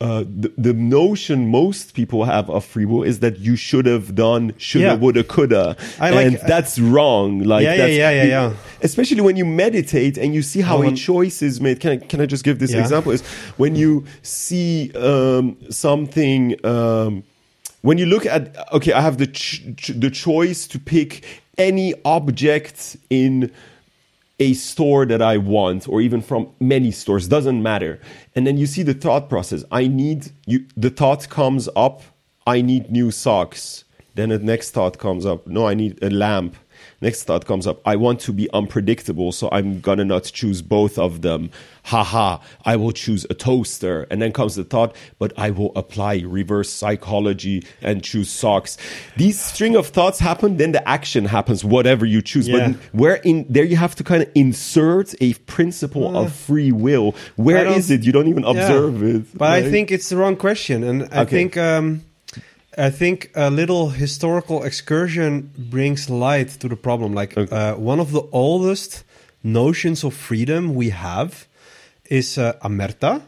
uh, 0.00 0.22
the, 0.42 0.52
the 0.56 0.72
notion 0.72 1.48
most 1.50 1.92
people 1.92 2.24
have 2.24 2.48
of 2.48 2.64
free 2.64 2.84
will 2.84 3.02
is 3.02 3.18
that 3.18 3.40
you 3.40 3.56
should 3.56 3.84
have 3.84 4.14
done 4.14 4.54
shoulda, 4.56 4.86
Yeah. 4.88 4.94
woulda, 4.94 5.24
coulda, 5.24 5.76
I 5.98 6.10
like- 6.10 6.26
and 6.26 6.38
that's 6.46 6.78
wrong. 6.78 7.40
Like 7.42 7.64
Yeah, 7.64 7.70
yeah, 7.72 7.76
that's, 7.78 7.96
yeah, 7.96 8.10
yeah, 8.10 8.24
yeah. 8.24 8.52
especially 8.82 9.22
when 9.22 9.34
you 9.36 9.44
meditate 9.44 10.16
and 10.16 10.32
you 10.32 10.42
see 10.42 10.60
how 10.60 10.78
Oh, 10.78 10.88
a 10.88 10.92
choice 10.94 11.42
is 11.42 11.60
made. 11.60 11.80
Can 11.80 11.90
I, 11.92 11.96
can 11.96 12.20
I 12.20 12.26
just 12.26 12.44
give 12.44 12.60
this 12.60 12.72
Yeah. 12.72 12.80
example? 12.80 13.10
Is 13.10 13.22
when 13.56 13.74
you 13.74 14.04
see 14.22 14.92
um, 14.94 15.56
something, 15.68 16.54
um, 16.64 17.24
when 17.82 17.98
you 17.98 18.06
look 18.06 18.24
at, 18.24 18.54
okay, 18.72 18.92
I 18.92 19.00
have 19.00 19.18
the 19.18 19.26
ch- 19.26 19.62
ch- 19.76 19.94
the 19.96 20.10
choice 20.10 20.68
to 20.68 20.78
pick 20.78 21.24
any 21.56 21.92
object 22.04 22.96
in 23.10 23.50
a 24.40 24.52
store 24.54 25.04
that 25.06 25.20
I 25.20 25.36
want, 25.38 25.88
or 25.88 26.00
even 26.00 26.20
from 26.22 26.46
many 26.60 26.92
stores, 26.92 27.26
doesn't 27.26 27.60
matter. 27.60 27.98
And 28.38 28.46
then 28.46 28.56
you 28.56 28.66
see 28.66 28.84
the 28.84 28.94
thought 28.94 29.28
process. 29.28 29.64
I 29.72 29.88
need 29.88 30.30
you. 30.46 30.64
The 30.76 30.90
thought 30.90 31.28
comes 31.28 31.68
up. 31.74 32.02
I 32.46 32.60
need 32.60 32.88
new 32.88 33.10
socks. 33.10 33.82
Then 34.14 34.28
the 34.28 34.38
next 34.38 34.70
thought 34.70 34.96
comes 34.96 35.26
up. 35.26 35.48
No, 35.48 35.66
I 35.66 35.74
need 35.74 36.00
a 36.04 36.08
lamp. 36.08 36.54
Next 37.00 37.24
thought 37.24 37.46
comes 37.46 37.66
up. 37.66 37.80
I 37.84 37.96
want 37.96 38.20
to 38.20 38.32
be 38.32 38.48
unpredictable, 38.52 39.32
so 39.32 39.48
I'm 39.50 39.80
gonna 39.80 40.04
not 40.04 40.22
choose 40.22 40.62
both 40.62 41.00
of 41.00 41.22
them. 41.22 41.50
Haha, 41.88 42.38
I 42.64 42.76
will 42.76 42.92
choose 42.92 43.24
a 43.30 43.34
toaster. 43.34 44.06
And 44.10 44.20
then 44.20 44.30
comes 44.32 44.54
the 44.56 44.64
thought, 44.64 44.94
but 45.18 45.32
I 45.38 45.48
will 45.50 45.72
apply 45.74 46.22
reverse 46.40 46.70
psychology 46.70 47.64
and 47.80 48.02
choose 48.02 48.28
socks. 48.30 48.76
These 49.16 49.40
string 49.40 49.74
of 49.74 49.86
thoughts 49.88 50.18
happen, 50.18 50.58
then 50.58 50.72
the 50.72 50.84
action 50.86 51.24
happens, 51.24 51.64
whatever 51.64 52.04
you 52.04 52.20
choose. 52.20 52.46
Yeah. 52.46 52.54
But 52.58 52.76
where 52.92 53.16
in 53.30 53.46
there 53.48 53.64
you 53.64 53.76
have 53.76 53.94
to 53.96 54.04
kind 54.04 54.22
of 54.22 54.28
insert 54.34 55.14
a 55.22 55.32
principle 55.46 56.14
of 56.16 56.32
free 56.32 56.72
will. 56.72 57.14
Where 57.36 57.66
is 57.78 57.90
it? 57.90 58.04
You 58.04 58.12
don't 58.12 58.28
even 58.28 58.44
observe 58.44 59.02
Yeah. 59.02 59.14
it. 59.16 59.22
But 59.42 59.50
I 59.52 59.62
think 59.72 59.90
it's 59.90 60.08
the 60.10 60.16
wrong 60.16 60.36
question, 60.36 60.84
and 60.84 60.98
I 61.10 61.22
Okay. 61.22 61.36
think 61.36 61.56
um, 61.56 62.02
I 62.76 62.90
think 62.90 63.30
a 63.34 63.50
little 63.50 63.90
historical 63.90 64.62
excursion 64.62 65.50
brings 65.56 66.08
light 66.10 66.48
to 66.60 66.68
the 66.68 66.76
problem. 66.76 67.14
Like 67.20 67.32
Okay. 67.36 67.54
uh, 67.56 67.74
one 67.92 67.98
of 68.04 68.12
the 68.12 68.22
oldest 68.30 69.04
notions 69.42 70.04
of 70.04 70.12
freedom 70.14 70.74
we 70.74 70.90
have 70.90 71.46
is 72.08 72.38
uh, 72.38 72.54
amargi, 72.62 73.22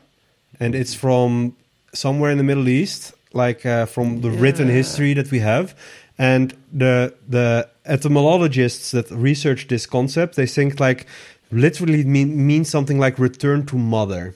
and 0.59 0.75
it's 0.75 0.95
from 0.95 1.57
somewhere 1.93 2.31
in 2.31 2.39
the 2.39 2.45
Middle 2.45 2.69
East, 2.69 3.15
like 3.33 3.65
uh, 3.65 3.87
from 3.87 4.21
the 4.21 4.31
written 4.31 4.69
history 4.69 5.15
that 5.15 5.31
we 5.31 5.41
have. 5.41 5.75
And 6.19 6.55
the 6.73 7.15
the 7.29 7.69
etymologists 7.87 8.91
that 8.91 9.11
research 9.11 9.69
this 9.69 9.87
concept, 9.87 10.37
they 10.37 10.47
think 10.47 10.79
like 10.81 11.07
literally 11.51 12.05
mean 12.05 12.47
means 12.47 12.69
something 12.69 12.99
like 12.99 13.19
return 13.19 13.67
to 13.67 13.77
mother, 13.77 14.35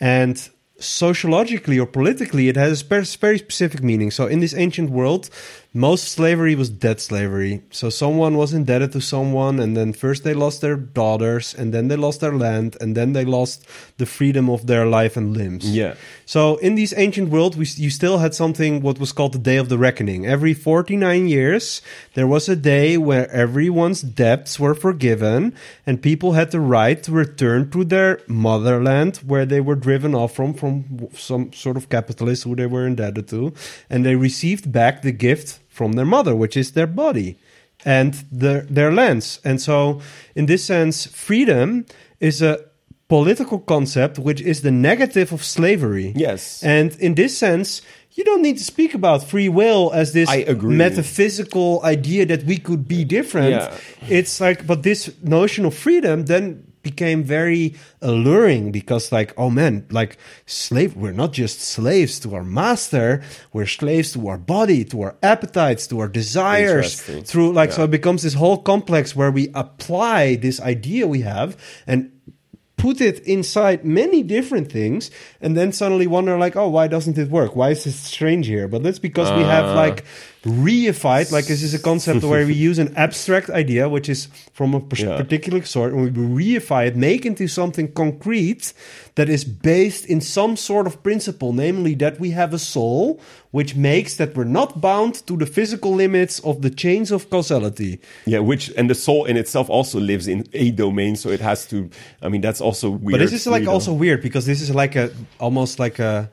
and 0.00 0.48
sociologically 0.78 1.78
or 1.78 1.86
politically, 1.86 2.48
it 2.48 2.56
has 2.56 2.82
a 2.82 2.84
very 2.84 3.38
specific 3.38 3.82
meaning. 3.82 4.10
So 4.10 4.26
in 4.26 4.40
this 4.40 4.54
ancient 4.54 4.90
world, 4.90 5.28
most 5.74 6.08
slavery 6.08 6.54
was 6.54 6.70
debt 6.70 6.98
slavery. 6.98 7.62
So 7.70 7.90
someone 7.90 8.38
was 8.38 8.54
indebted 8.54 8.92
to 8.92 9.00
someone, 9.00 9.60
and 9.60 9.76
then 9.76 9.92
first 9.92 10.24
they 10.24 10.32
lost 10.32 10.62
their 10.62 10.76
daughters, 10.76 11.54
and 11.54 11.74
then 11.74 11.88
they 11.88 11.96
lost 11.96 12.20
their 12.20 12.32
land, 12.32 12.76
and 12.80 12.96
then 12.96 13.12
they 13.12 13.26
lost 13.26 13.66
the 13.98 14.06
freedom 14.06 14.48
of 14.48 14.66
their 14.66 14.86
life 14.86 15.16
and 15.16 15.36
limbs. 15.36 15.70
Yeah. 15.70 15.94
So 16.24 16.56
in 16.56 16.74
these 16.74 16.94
ancient 16.96 17.28
world, 17.28 17.56
we, 17.56 17.66
you 17.76 17.90
still 17.90 18.18
had 18.18 18.34
something 18.34 18.80
what 18.80 18.98
was 18.98 19.12
called 19.12 19.34
the 19.34 19.38
Day 19.38 19.58
of 19.58 19.68
the 19.68 19.76
Reckoning. 19.76 20.26
Every 20.26 20.54
49 20.54 21.28
years, 21.28 21.82
there 22.14 22.26
was 22.26 22.48
a 22.48 22.56
day 22.56 22.96
where 22.96 23.30
everyone's 23.30 24.00
debts 24.00 24.58
were 24.58 24.74
forgiven, 24.74 25.54
and 25.86 26.02
people 26.02 26.32
had 26.32 26.50
the 26.50 26.60
right 26.60 27.02
to 27.02 27.12
return 27.12 27.70
to 27.70 27.84
their 27.84 28.20
motherland 28.26 29.18
where 29.18 29.44
they 29.44 29.60
were 29.60 29.76
driven 29.76 30.14
off 30.14 30.34
from, 30.34 30.54
from 30.54 31.08
some 31.14 31.52
sort 31.52 31.76
of 31.76 31.90
capitalist 31.90 32.44
who 32.44 32.56
they 32.56 32.66
were 32.66 32.86
indebted 32.86 33.28
to, 33.28 33.52
and 33.90 34.04
they 34.06 34.16
received 34.16 34.72
back 34.72 35.02
the 35.02 35.12
gift 35.12 35.60
from 35.78 35.92
their 35.92 36.04
mother, 36.04 36.34
which 36.34 36.56
is 36.56 36.72
their 36.72 36.88
body 36.88 37.38
and 37.84 38.12
their 38.32 38.62
their 38.62 38.92
lands. 38.92 39.40
And 39.44 39.60
so, 39.60 40.00
in 40.34 40.46
this 40.46 40.64
sense, 40.64 41.06
freedom 41.06 41.86
is 42.20 42.42
a 42.42 42.58
political 43.08 43.58
concept 43.58 44.18
which 44.18 44.40
is 44.40 44.60
the 44.60 44.70
negative 44.70 45.32
of 45.32 45.42
slavery. 45.42 46.12
Yes. 46.14 46.62
And 46.62 46.94
in 47.00 47.14
this 47.14 47.38
sense, 47.38 47.82
you 48.12 48.24
don't 48.24 48.42
need 48.42 48.58
to 48.58 48.64
speak 48.64 48.94
about 48.94 49.22
free 49.22 49.48
will 49.48 49.90
as 49.94 50.12
this 50.12 50.28
metaphysical 50.62 51.80
idea 51.84 52.26
that 52.26 52.42
we 52.44 52.58
could 52.58 52.86
be 52.86 53.04
different. 53.04 53.50
Yeah. 53.50 53.74
It's 54.08 54.40
like, 54.40 54.66
but 54.66 54.82
this 54.82 55.10
notion 55.22 55.64
of 55.64 55.74
freedom 55.74 56.24
then 56.24 56.67
became 56.82 57.22
very 57.22 57.74
alluring 58.00 58.70
because 58.72 59.10
like 59.12 59.32
oh 59.36 59.50
man 59.50 59.84
like 59.90 60.16
slave 60.46 60.96
we're 60.96 61.12
not 61.12 61.32
just 61.32 61.60
slaves 61.60 62.18
to 62.20 62.34
our 62.34 62.44
master 62.44 63.22
we're 63.52 63.66
slaves 63.66 64.12
to 64.12 64.28
our 64.28 64.38
body 64.38 64.84
to 64.84 65.02
our 65.02 65.16
appetites 65.22 65.86
to 65.86 65.98
our 66.00 66.08
desires 66.08 67.00
through 67.22 67.52
like 67.52 67.72
so 67.72 67.84
it 67.84 67.90
becomes 67.90 68.22
this 68.22 68.34
whole 68.34 68.58
complex 68.58 69.14
where 69.16 69.30
we 69.30 69.48
apply 69.54 70.36
this 70.36 70.60
idea 70.60 71.06
we 71.06 71.22
have 71.22 71.56
and 71.86 72.10
put 72.76 73.00
it 73.00 73.18
inside 73.26 73.84
many 73.84 74.22
different 74.22 74.70
things 74.70 75.10
and 75.40 75.56
then 75.56 75.72
suddenly 75.72 76.06
wonder 76.06 76.38
like 76.38 76.54
oh 76.54 76.68
why 76.68 76.86
doesn't 76.86 77.18
it 77.18 77.28
work? 77.28 77.56
Why 77.56 77.70
is 77.70 77.82
this 77.82 77.96
strange 77.96 78.46
here? 78.46 78.68
But 78.68 78.84
that's 78.84 79.00
because 79.00 79.32
we 79.36 79.42
have 79.42 79.64
Ah. 79.64 79.74
like 79.74 80.04
reified 80.48 81.30
like 81.32 81.46
this 81.46 81.62
is 81.62 81.74
a 81.74 81.78
concept 81.78 82.22
where 82.24 82.46
we 82.46 82.54
use 82.68 82.78
an 82.78 82.92
abstract 82.96 83.50
idea 83.50 83.88
which 83.88 84.08
is 84.08 84.28
from 84.52 84.74
a 84.74 84.80
Yeah. 84.96 85.16
particular 85.16 85.62
sort 85.64 85.92
and 85.92 86.16
we 86.16 86.58
reify 86.58 86.86
it 86.86 86.96
make 86.96 87.24
into 87.26 87.46
something 87.48 87.92
concrete 87.92 88.72
that 89.14 89.28
is 89.28 89.44
based 89.44 90.06
in 90.06 90.20
some 90.20 90.56
sort 90.56 90.86
of 90.86 91.02
principle 91.02 91.52
namely 91.52 91.94
that 91.96 92.18
we 92.20 92.30
have 92.30 92.52
a 92.54 92.58
soul 92.58 93.20
which 93.50 93.74
makes 93.74 94.16
that 94.16 94.34
we're 94.36 94.44
not 94.60 94.80
bound 94.80 95.14
to 95.26 95.36
the 95.36 95.46
physical 95.46 95.92
limits 95.94 96.40
of 96.40 96.60
the 96.62 96.70
chains 96.70 97.10
of 97.10 97.28
causality 97.30 97.98
Yeah, 98.26 98.40
which 98.40 98.70
and 98.76 98.88
the 98.90 98.94
soul 98.94 99.24
in 99.26 99.36
itself 99.36 99.70
also 99.70 99.98
lives 100.00 100.26
in 100.28 100.44
a 100.52 100.70
domain, 100.70 101.16
so 101.16 101.30
it 101.30 101.40
has 101.40 101.66
to. 101.68 101.88
I 102.22 102.28
mean, 102.28 102.42
that's 102.42 102.60
also 102.60 102.90
weird. 102.90 103.12
But 103.18 103.20
this 103.20 103.32
is 103.32 103.46
like 103.46 103.60
freedom. 103.60 103.74
also 103.74 103.92
weird 103.94 104.20
because 104.22 104.44
this 104.46 104.60
is 104.60 104.70
like 104.74 104.96
a 104.96 105.10
almost 105.38 105.78
like 105.78 105.98
a 106.02 106.28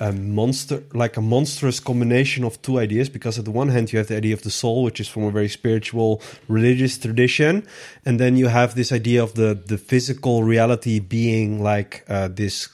a 0.00 0.12
monster 0.12 0.82
like 0.92 1.16
a 1.16 1.20
monstrous 1.20 1.80
combination 1.80 2.44
of 2.44 2.60
two 2.62 2.78
ideas 2.78 3.08
because 3.08 3.38
at 3.38 3.44
the 3.44 3.50
one 3.50 3.68
hand 3.68 3.92
you 3.92 3.98
have 3.98 4.06
the 4.08 4.16
idea 4.16 4.34
of 4.34 4.42
the 4.42 4.50
soul 4.50 4.82
which 4.84 5.00
is 5.00 5.08
from 5.08 5.24
a 5.24 5.30
very 5.30 5.48
spiritual 5.48 6.22
religious 6.48 6.96
tradition 6.98 7.66
and 8.06 8.18
then 8.20 8.36
you 8.36 8.46
have 8.48 8.74
this 8.74 8.92
idea 8.92 9.22
of 9.22 9.34
the 9.34 9.54
the 9.66 9.78
physical 9.78 10.44
reality 10.44 11.00
being 11.00 11.62
like 11.62 12.04
uh, 12.08 12.28
this 12.28 12.68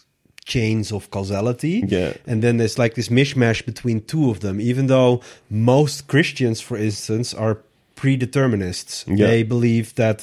chains 0.45 0.93
of 0.93 1.11
causality 1.11 1.83
Yeah. 1.89 2.13
and 2.27 2.43
then 2.43 2.59
there's 2.59 2.79
like 2.79 2.95
this 2.95 3.09
mishmash 3.09 3.65
between 3.65 4.03
two 4.03 4.29
of 4.31 4.41
them 4.41 4.61
even 4.61 4.87
though 4.89 5.23
most 5.49 6.07
christians 6.07 6.61
for 6.61 6.77
instance 6.77 7.33
are 7.33 7.57
predeterminists 8.05 9.05
Yeah. 9.07 9.27
they 9.27 9.43
believe 9.55 9.87
that 10.03 10.19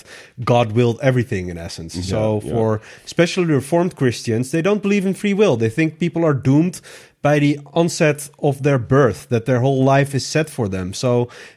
god 0.54 0.68
willed 0.78 1.00
everything 1.10 1.50
in 1.52 1.58
essence 1.58 1.94
so 2.14 2.22
yeah. 2.44 2.52
for 2.52 2.68
especially 3.06 3.46
reformed 3.62 3.94
christians 4.02 4.52
they 4.52 4.62
don't 4.68 4.82
believe 4.82 5.06
in 5.10 5.14
free 5.22 5.34
will 5.42 5.56
they 5.58 5.70
think 5.78 6.00
people 6.00 6.24
are 6.30 6.38
doomed 6.50 6.82
by 7.30 7.40
the 7.40 7.60
onset 7.82 8.30
of 8.50 8.64
their 8.64 8.80
birth 8.80 9.20
that 9.30 9.46
their 9.46 9.60
whole 9.66 9.84
life 9.96 10.12
is 10.20 10.26
set 10.26 10.50
for 10.50 10.68
them 10.76 10.88
so 10.94 11.12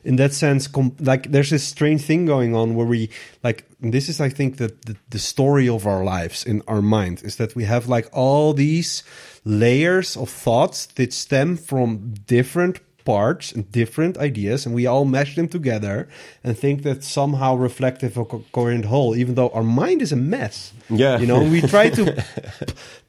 in 0.05 0.17
that 0.17 0.33
sense 0.33 0.69
like 1.01 1.23
there's 1.33 1.51
this 1.51 1.65
strange 1.77 2.03
thing 2.03 2.27
going 2.27 2.55
on 2.55 2.75
where 2.77 2.87
we 2.95 3.09
like 3.43 3.65
this 3.95 4.09
is 4.09 4.21
i 4.21 4.31
think 4.39 4.57
that 4.59 4.73
the, 4.87 4.95
the 5.15 5.19
story 5.19 5.69
of 5.69 5.87
our 5.87 6.05
lives 6.05 6.45
in 6.45 6.63
our 6.69 6.83
mind 6.83 7.23
is 7.25 7.37
that 7.37 7.55
we 7.57 7.65
have 7.65 7.89
like 7.97 8.07
all 8.13 8.53
these 8.55 9.03
layers 9.45 10.17
of 10.17 10.29
thoughts 10.29 10.87
that 10.97 11.13
stem 11.13 11.57
from 11.57 12.15
different 12.27 12.77
parts 13.05 13.53
and 13.53 13.71
different 13.73 14.17
ideas 14.19 14.67
and 14.67 14.75
we 14.75 14.87
all 14.87 15.05
mesh 15.05 15.35
them 15.37 15.49
together 15.49 16.09
and 16.43 16.57
think 16.59 16.83
that 16.83 17.05
somehow 17.05 17.55
reflective 17.55 18.17
of 18.17 18.19
a 18.19 18.25
co- 18.25 18.45
coherent 18.53 18.85
whole 18.87 19.15
even 19.17 19.35
though 19.35 19.51
our 19.55 19.63
mind 19.63 20.01
is 20.03 20.13
a 20.13 20.17
mess 20.17 20.73
Yeah. 20.89 21.19
you 21.21 21.27
know 21.27 21.43
we 21.43 21.61
try 21.75 21.91
to 21.91 22.05
p- 22.05 22.23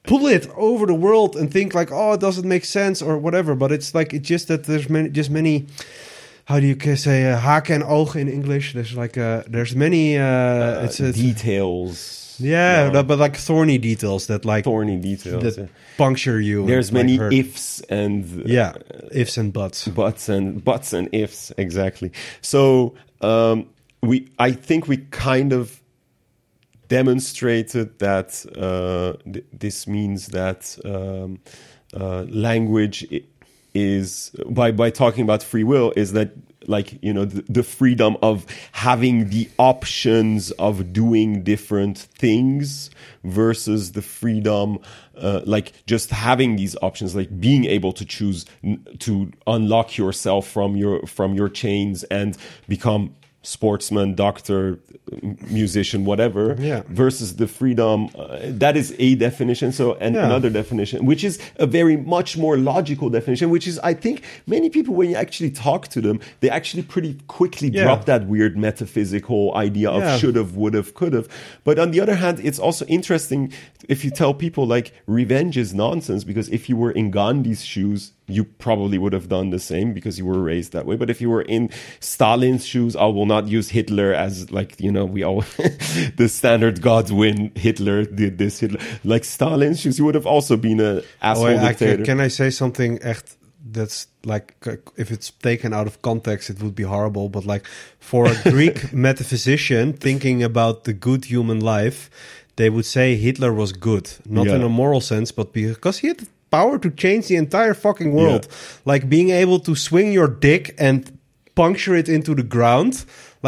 pull 0.04 0.26
it 0.28 0.48
over 0.56 0.86
the 0.86 0.94
world 0.94 1.36
and 1.36 1.52
think 1.52 1.74
like 1.74 1.92
oh 1.92 2.14
it 2.14 2.20
doesn't 2.20 2.48
make 2.48 2.66
sense 2.66 3.02
or 3.06 3.18
whatever 3.18 3.56
but 3.56 3.72
it's 3.72 3.94
like 3.96 4.14
it's 4.14 4.28
just 4.30 4.48
that 4.48 4.64
there's 4.64 4.90
many 4.90 5.10
just 5.10 5.30
many 5.30 5.66
how 6.46 6.60
do 6.60 6.66
you 6.68 6.96
say 6.96 7.32
uh, 7.32 7.40
haken 7.40 7.76
en 7.76 7.84
ogen 7.84 8.22
in 8.22 8.28
english 8.30 8.74
there's 8.74 8.96
like 8.96 9.18
uh, 9.18 9.42
there's 9.52 9.76
many 9.76 10.18
uh, 10.18 10.24
Uh, 10.24 10.86
it's 10.86 11.00
a, 11.00 11.12
details. 11.12 12.25
Yeah 12.40 12.90
no, 12.92 13.04
but 13.04 13.18
like 13.20 13.36
thorny 13.38 13.78
details 13.78 14.28
that 14.28 14.46
like 14.46 14.64
thorny 14.64 14.98
details. 14.98 15.44
that 15.44 15.58
yeah. 15.62 15.68
puncture 15.98 16.40
you 16.40 16.66
There's 16.66 16.92
like, 16.92 17.06
many 17.06 17.16
hurt. 17.18 17.34
ifs 17.34 17.82
and 17.90 18.24
uh, 18.42 18.44
yeah 18.46 18.74
ifs 19.12 19.38
and 19.38 19.52
buts 19.54 19.88
buts 19.88 20.30
and 20.30 20.64
buts 20.64 20.94
and 20.94 21.10
ifs 21.14 21.52
exactly 21.58 22.12
so 22.42 22.94
um 23.22 23.68
we 24.02 24.30
i 24.40 24.52
think 24.52 24.88
we 24.88 24.98
kind 25.12 25.54
of 25.54 25.82
demonstrated 26.88 27.98
that 28.00 28.46
uh 28.56 29.14
th- 29.32 29.46
this 29.52 29.88
means 29.88 30.28
that 30.28 30.78
um 30.86 31.40
uh 31.94 32.24
language 32.30 33.06
i- 33.12 33.24
is 33.76 34.32
by 34.50 34.72
by 34.72 34.90
talking 34.90 35.24
about 35.24 35.44
free 35.44 35.64
will 35.64 35.94
is 35.96 36.14
that 36.14 36.32
like 36.68 36.98
you 37.04 37.14
know 37.14 37.26
the, 37.26 37.44
the 37.50 37.62
freedom 37.62 38.18
of 38.22 38.46
having 38.72 39.30
the 39.30 39.50
options 39.60 40.52
of 40.52 40.94
doing 40.94 41.44
different 41.44 41.98
things 41.98 42.90
versus 43.24 43.92
the 43.92 44.02
freedom 44.02 44.80
uh, 45.18 45.42
like 45.46 45.74
just 45.86 46.10
having 46.10 46.56
these 46.56 46.76
options 46.82 47.16
like 47.16 47.40
being 47.40 47.66
able 47.66 47.92
to 47.92 48.06
choose 48.06 48.46
to 49.00 49.32
unlock 49.46 49.98
yourself 49.98 50.48
from 50.48 50.76
your 50.76 51.06
from 51.06 51.34
your 51.34 51.50
chains 51.50 52.04
and 52.06 52.38
become 52.68 53.14
sportsman 53.46 54.16
doctor 54.16 54.80
musician 55.50 56.04
whatever 56.06 56.56
Yeah. 56.60 56.82
versus 56.90 57.36
the 57.36 57.48
freedom 57.48 58.10
uh, 58.18 58.40
that 58.64 58.76
is 58.76 58.96
a 58.98 59.16
definition 59.16 59.72
so 59.72 59.94
and 59.96 60.16
Yeah. 60.16 60.26
another 60.26 60.50
definition 60.50 61.06
which 61.06 61.24
is 61.24 61.40
a 61.58 61.68
very 61.68 61.96
much 61.98 62.38
more 62.38 62.58
logical 62.58 63.10
definition 63.10 63.50
which 63.52 63.68
is 63.68 63.78
i 63.84 63.94
think 63.94 64.24
many 64.48 64.70
people 64.70 64.94
when 64.96 65.10
you 65.12 65.16
actually 65.16 65.52
talk 65.52 65.88
to 65.90 66.02
them 66.02 66.20
they 66.40 66.50
actually 66.50 66.84
pretty 66.84 67.18
quickly 67.28 67.70
Yeah. 67.70 67.84
drop 67.84 68.06
that 68.06 68.28
weird 68.28 68.58
metaphysical 68.58 69.54
idea 69.56 69.90
of 69.92 70.20
should 70.20 70.36
have 70.36 70.56
would 70.56 70.74
have 70.74 70.94
could 70.96 71.14
have 71.14 71.28
but 71.64 71.78
on 71.78 71.92
the 71.92 72.02
other 72.02 72.16
hand 72.16 72.40
it's 72.44 72.60
also 72.60 72.84
interesting 72.88 73.52
if 73.88 74.04
you 74.04 74.10
tell 74.12 74.34
people 74.34 74.66
like 74.66 74.92
revenge 75.06 75.56
is 75.58 75.74
nonsense 75.74 76.24
because 76.24 76.50
if 76.50 76.68
you 76.70 76.76
were 76.76 76.92
in 76.92 77.12
gandhi's 77.12 77.64
shoes 77.64 78.12
you 78.28 78.44
probably 78.44 78.98
would 78.98 79.14
have 79.14 79.28
done 79.30 79.52
the 79.52 79.60
same 79.60 79.94
because 79.94 80.18
you 80.18 80.26
were 80.26 80.42
raised 80.42 80.72
that 80.74 80.86
way. 80.86 80.96
But 80.96 81.10
if 81.10 81.22
you 81.22 81.30
were 81.30 81.44
in 81.44 81.70
stalin's 82.00 82.66
shoes 82.66 82.96
i 82.96 83.06
will 83.06 83.26
not 83.28 83.48
use 83.48 83.70
hitler 83.70 84.14
as 84.14 84.50
like 84.52 84.80
you 84.80 84.92
know 84.92 85.06
we 85.06 85.24
all 85.24 85.42
the 86.18 86.28
standard 86.28 86.82
Godwin 86.82 87.52
hitler 87.56 88.04
did 88.06 88.38
this 88.38 88.60
hitler. 88.60 88.80
Like 89.04 89.24
stalin's 89.26 89.80
shoes 89.82 90.00
you 90.00 90.06
would 90.06 90.16
have 90.16 90.26
also 90.26 90.58
been 90.58 90.80
a 90.80 91.02
asshole 91.22 91.46
Oh, 91.46 91.50
I- 91.50 91.66
I- 91.66 91.70
dictator. 91.70 92.04
can 92.06 92.20
I 92.20 92.30
say 92.30 92.50
something 92.50 92.98
echt 93.00 93.36
that's 93.72 94.08
like 94.26 94.56
if 94.96 95.12
it's 95.12 95.32
taken 95.42 95.74
out 95.74 95.88
of 95.88 96.02
context 96.02 96.50
it 96.50 96.62
would 96.64 96.76
be 96.76 96.84
horrible. 96.84 97.30
But 97.30 97.46
like 97.46 97.66
for 98.00 98.28
a 98.28 98.36
Greek 98.52 98.94
metaphysician 98.94 99.94
thinking 99.94 100.44
about 100.44 100.84
the 100.84 100.94
good 100.94 101.26
human 101.26 101.60
life 101.60 102.10
they 102.58 102.70
would 102.70 102.86
say 102.86 103.16
Hitler 103.18 103.52
was 103.54 103.74
good. 103.74 104.10
Not 104.26 104.48
in 104.48 104.64
a 104.64 104.70
moral 104.70 105.02
sense 105.02 105.32
but 105.34 105.52
because 105.54 105.98
he 106.00 106.08
had 106.08 106.28
power 106.56 106.76
to 106.86 106.90
change 107.04 107.24
the 107.32 107.38
entire 107.46 107.76
fucking 107.86 108.12
world 108.20 108.44
like 108.92 109.04
being 109.16 109.30
able 109.44 109.60
to 109.68 109.74
swing 109.88 110.08
your 110.20 110.30
dick 110.48 110.64
and 110.88 111.00
puncture 111.56 111.96
it 112.02 112.08
into 112.10 112.32
the 112.36 112.44
ground 112.56 112.94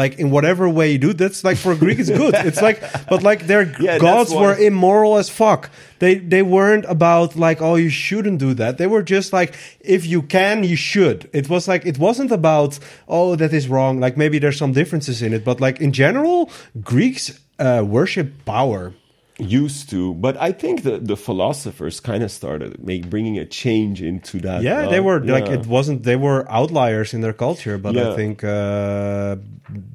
like 0.00 0.12
in 0.22 0.30
whatever 0.30 0.64
way 0.78 0.86
you 0.92 0.98
do 1.08 1.12
that's 1.12 1.42
like 1.48 1.58
for 1.64 1.72
a 1.72 1.76
Greek 1.84 1.98
it's 1.98 2.10
good 2.22 2.34
it's 2.48 2.62
like 2.68 2.78
but 3.10 3.20
like 3.30 3.40
their 3.50 3.64
Yeah, 3.86 3.98
gods 3.98 4.30
were 4.42 4.56
immoral 4.68 5.14
as 5.22 5.28
fuck. 5.40 5.62
They 6.02 6.14
they 6.32 6.42
weren't 6.56 6.86
about 6.96 7.28
like 7.46 7.58
oh 7.68 7.76
you 7.84 7.90
shouldn't 7.90 8.38
do 8.46 8.50
that. 8.62 8.72
They 8.80 8.88
were 8.94 9.04
just 9.16 9.32
like 9.38 9.50
if 9.96 10.02
you 10.12 10.20
can 10.36 10.56
you 10.72 10.76
should. 10.76 11.18
It 11.32 11.46
was 11.48 11.66
like 11.72 11.82
it 11.92 11.98
wasn't 11.98 12.30
about 12.40 12.78
oh 13.06 13.36
that 13.40 13.52
is 13.52 13.66
wrong. 13.74 14.00
Like 14.04 14.14
maybe 14.16 14.38
there's 14.42 14.58
some 14.64 14.72
differences 14.80 15.20
in 15.26 15.32
it, 15.36 15.42
but 15.44 15.56
like 15.66 15.76
in 15.86 15.90
general 16.04 16.40
Greeks 16.92 17.24
uh, 17.58 17.82
worship 17.96 18.28
power. 18.44 18.82
Used 19.38 19.90
to. 19.90 20.14
But 20.14 20.36
I 20.36 20.52
think 20.52 20.82
the 20.82 20.98
the 20.98 21.16
philosophers 21.16 22.00
kind 22.00 22.22
of 22.22 22.30
started 22.30 22.84
make 22.84 23.08
bringing 23.08 23.38
a 23.38 23.44
change 23.46 24.02
into 24.02 24.38
that. 24.40 24.62
Yeah, 24.62 24.86
uh, 24.86 24.90
they 24.90 25.00
were 25.00 25.20
like 25.20 25.46
it 25.48 25.66
wasn't. 25.66 26.02
They 26.02 26.16
were 26.16 26.46
outliers 26.50 27.14
in 27.14 27.20
their 27.20 27.32
culture, 27.32 27.78
but 27.78 27.94
Yeah. 27.94 28.12
I 28.12 28.16
think 28.16 28.42
uh, 28.44 29.36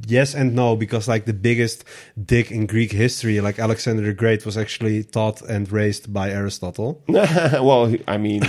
yes 0.07 0.33
and 0.35 0.55
no 0.55 0.75
because 0.75 1.07
like 1.07 1.25
the 1.25 1.33
biggest 1.33 1.83
dick 2.25 2.51
in 2.51 2.65
Greek 2.67 2.91
history, 2.91 3.41
like 3.41 3.59
Alexander 3.59 4.03
the 4.03 4.13
Great, 4.13 4.45
was 4.45 4.57
actually 4.57 5.03
taught 5.03 5.41
and 5.41 5.71
raised 5.71 6.13
by 6.13 6.29
Aristotle. 6.31 7.01
well, 7.07 7.93
I 8.07 8.17
mean, 8.17 8.43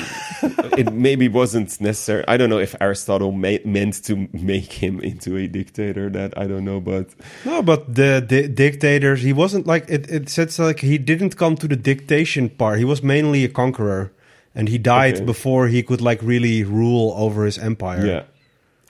it 0.76 0.92
maybe 0.92 1.28
wasn't 1.28 1.80
necessary. 1.80 2.24
I 2.28 2.36
don't 2.36 2.50
know 2.50 2.58
if 2.60 2.74
Aristotle 2.80 3.32
ma- 3.32 3.64
meant 3.64 4.04
to 4.04 4.28
make 4.32 4.72
him 4.72 5.00
into 5.00 5.36
a 5.36 5.46
dictator. 5.48 6.10
That 6.10 6.36
I 6.36 6.46
don't 6.46 6.64
know, 6.64 6.80
but 6.80 7.06
No, 7.44 7.62
but 7.62 7.94
the, 7.94 8.20
di 8.26 8.46
dictators, 8.48 9.22
he 9.22 9.32
wasn't 9.32 9.66
like 9.66 9.88
it. 9.88 10.10
It 10.10 10.28
says 10.28 10.58
like 10.58 10.83
he 10.84 10.98
didn't 10.98 11.36
come 11.36 11.56
to 11.56 11.66
the 11.68 11.76
dictation 11.76 12.48
part. 12.48 12.78
He 12.78 12.84
was 12.84 13.02
mainly 13.02 13.44
a 13.44 13.48
conqueror, 13.48 14.12
and 14.54 14.68
he 14.68 14.78
died 14.78 15.16
Okay. 15.16 15.24
before 15.24 15.68
he 15.68 15.82
could 15.82 16.00
like 16.00 16.20
really 16.22 16.62
rule 16.64 17.12
over 17.16 17.44
his 17.44 17.58
empire. 17.58 18.06
yeah. 18.06 18.22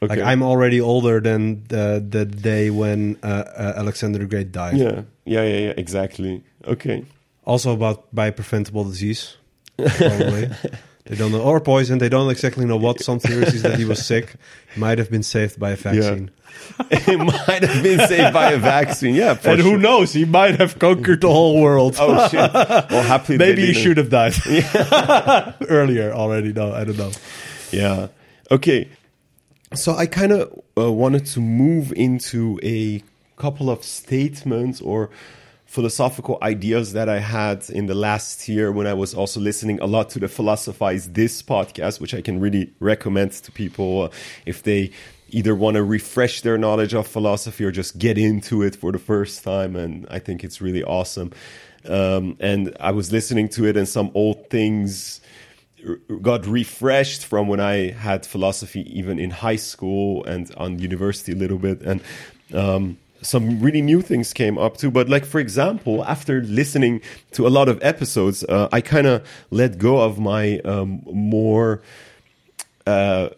Okay. 0.02 0.16
Like 0.16 0.32
I'm 0.32 0.42
already 0.42 0.80
older 0.80 1.20
than 1.20 1.64
the 1.68 2.04
the 2.10 2.24
day 2.26 2.68
when 2.70 3.16
uh, 3.22 3.26
uh, 3.56 3.72
Alexander 3.80 4.18
the 4.18 4.26
Great 4.26 4.52
died. 4.52 4.76
yeah, 4.76 5.02
yeah, 5.24 5.44
yeah, 5.46 5.58
yeah, 5.68 5.74
exactly. 5.76 6.42
Okay. 6.66 7.04
Also 7.46 7.72
about 7.72 8.12
by 8.12 8.30
preventable 8.30 8.84
disease, 8.84 9.36
probably. 9.76 10.50
They 11.06 11.16
don't 11.16 11.32
know 11.32 11.42
or 11.42 11.60
poison. 11.60 11.98
They 11.98 12.08
don't 12.08 12.30
exactly 12.30 12.64
know 12.64 12.76
what. 12.78 13.00
Some 13.00 13.18
theories 13.18 13.52
is 13.54 13.62
that 13.62 13.78
he 13.78 13.84
was 13.84 14.04
sick. 14.04 14.36
He 14.74 14.80
might 14.80 14.98
have 14.98 15.10
been 15.10 15.22
saved 15.22 15.58
by 15.60 15.70
a 15.72 15.76
vaccine. 15.76 16.30
it 16.90 17.18
might 17.18 17.62
have 17.62 17.82
been 17.82 17.98
saved 18.08 18.32
by 18.32 18.52
a 18.52 18.58
vaccine. 18.58 19.14
Yeah, 19.14 19.32
And 19.44 19.60
sure. 19.60 19.72
who 19.72 19.76
knows? 19.78 20.12
He 20.14 20.24
might 20.24 20.58
have 20.58 20.78
conquered 20.78 21.20
the 21.20 21.28
whole 21.28 21.60
world. 21.60 21.96
Oh 21.98 22.26
shit! 22.28 22.50
Well, 22.90 23.02
happily 23.02 23.36
Maybe 23.38 23.66
he 23.66 23.74
should 23.74 23.98
have 23.98 24.08
died 24.08 24.34
earlier 25.68 26.12
already. 26.12 26.52
No, 26.52 26.72
I 26.72 26.84
don't 26.84 26.96
know. 26.96 27.10
Yeah. 27.70 28.08
Okay. 28.50 28.88
So 29.74 29.94
I 29.94 30.06
kind 30.06 30.32
of 30.32 30.58
uh, 30.78 30.90
wanted 30.92 31.26
to 31.26 31.40
move 31.40 31.92
into 31.96 32.58
a 32.62 33.02
couple 33.36 33.68
of 33.68 33.82
statements 33.84 34.80
or 34.80 35.10
philosophical 35.74 36.38
ideas 36.40 36.92
that 36.92 37.08
I 37.08 37.18
had 37.18 37.68
in 37.68 37.86
the 37.86 37.96
last 37.96 38.48
year 38.48 38.70
when 38.70 38.86
I 38.86 38.94
was 38.94 39.12
also 39.12 39.40
listening 39.40 39.80
a 39.80 39.86
lot 39.86 40.08
to 40.10 40.20
the 40.20 40.28
Philosophize 40.28 41.08
This 41.10 41.42
podcast, 41.42 42.00
which 42.00 42.14
I 42.14 42.20
can 42.20 42.38
really 42.38 42.72
recommend 42.78 43.32
to 43.32 43.50
people 43.50 44.02
uh, 44.02 44.10
if 44.46 44.62
they 44.62 44.92
either 45.30 45.52
want 45.52 45.74
to 45.74 45.82
refresh 45.82 46.42
their 46.42 46.56
knowledge 46.56 46.94
of 46.94 47.08
philosophy 47.08 47.64
or 47.64 47.72
just 47.72 47.98
get 47.98 48.16
into 48.16 48.62
it 48.62 48.76
for 48.76 48.92
the 48.92 49.00
first 49.00 49.42
time. 49.42 49.74
And 49.74 50.06
I 50.08 50.20
think 50.20 50.44
it's 50.44 50.60
really 50.60 50.84
awesome. 50.84 51.32
Um, 51.88 52.36
and 52.38 52.76
I 52.78 52.92
was 52.92 53.10
listening 53.10 53.48
to 53.56 53.66
it 53.66 53.76
and 53.76 53.88
some 53.88 54.12
old 54.14 54.48
things 54.50 55.20
got 56.22 56.46
refreshed 56.46 57.26
from 57.26 57.48
when 57.48 57.58
I 57.58 57.90
had 57.90 58.24
philosophy 58.24 58.82
even 58.96 59.18
in 59.18 59.30
high 59.30 59.56
school 59.56 60.24
and 60.24 60.54
on 60.56 60.78
university 60.78 61.32
a 61.32 61.36
little 61.36 61.58
bit 61.58 61.82
and 61.82 62.00
um, 62.54 62.96
some 63.24 63.60
really 63.60 63.82
new 63.82 64.00
things 64.00 64.32
came 64.32 64.58
up 64.58 64.76
too 64.76 64.90
but 64.90 65.08
like 65.08 65.24
for 65.24 65.40
example 65.40 66.04
after 66.04 66.42
listening 66.42 67.00
to 67.32 67.46
a 67.46 67.50
lot 67.50 67.68
of 67.68 67.82
episodes 67.82 68.44
uh, 68.44 68.68
I 68.72 68.80
kind 68.80 69.06
of 69.06 69.26
let 69.50 69.78
go 69.78 69.98
of 69.98 70.18
my 70.18 70.58
um, 70.60 71.02
more 71.06 71.82
uh, 72.86 73.30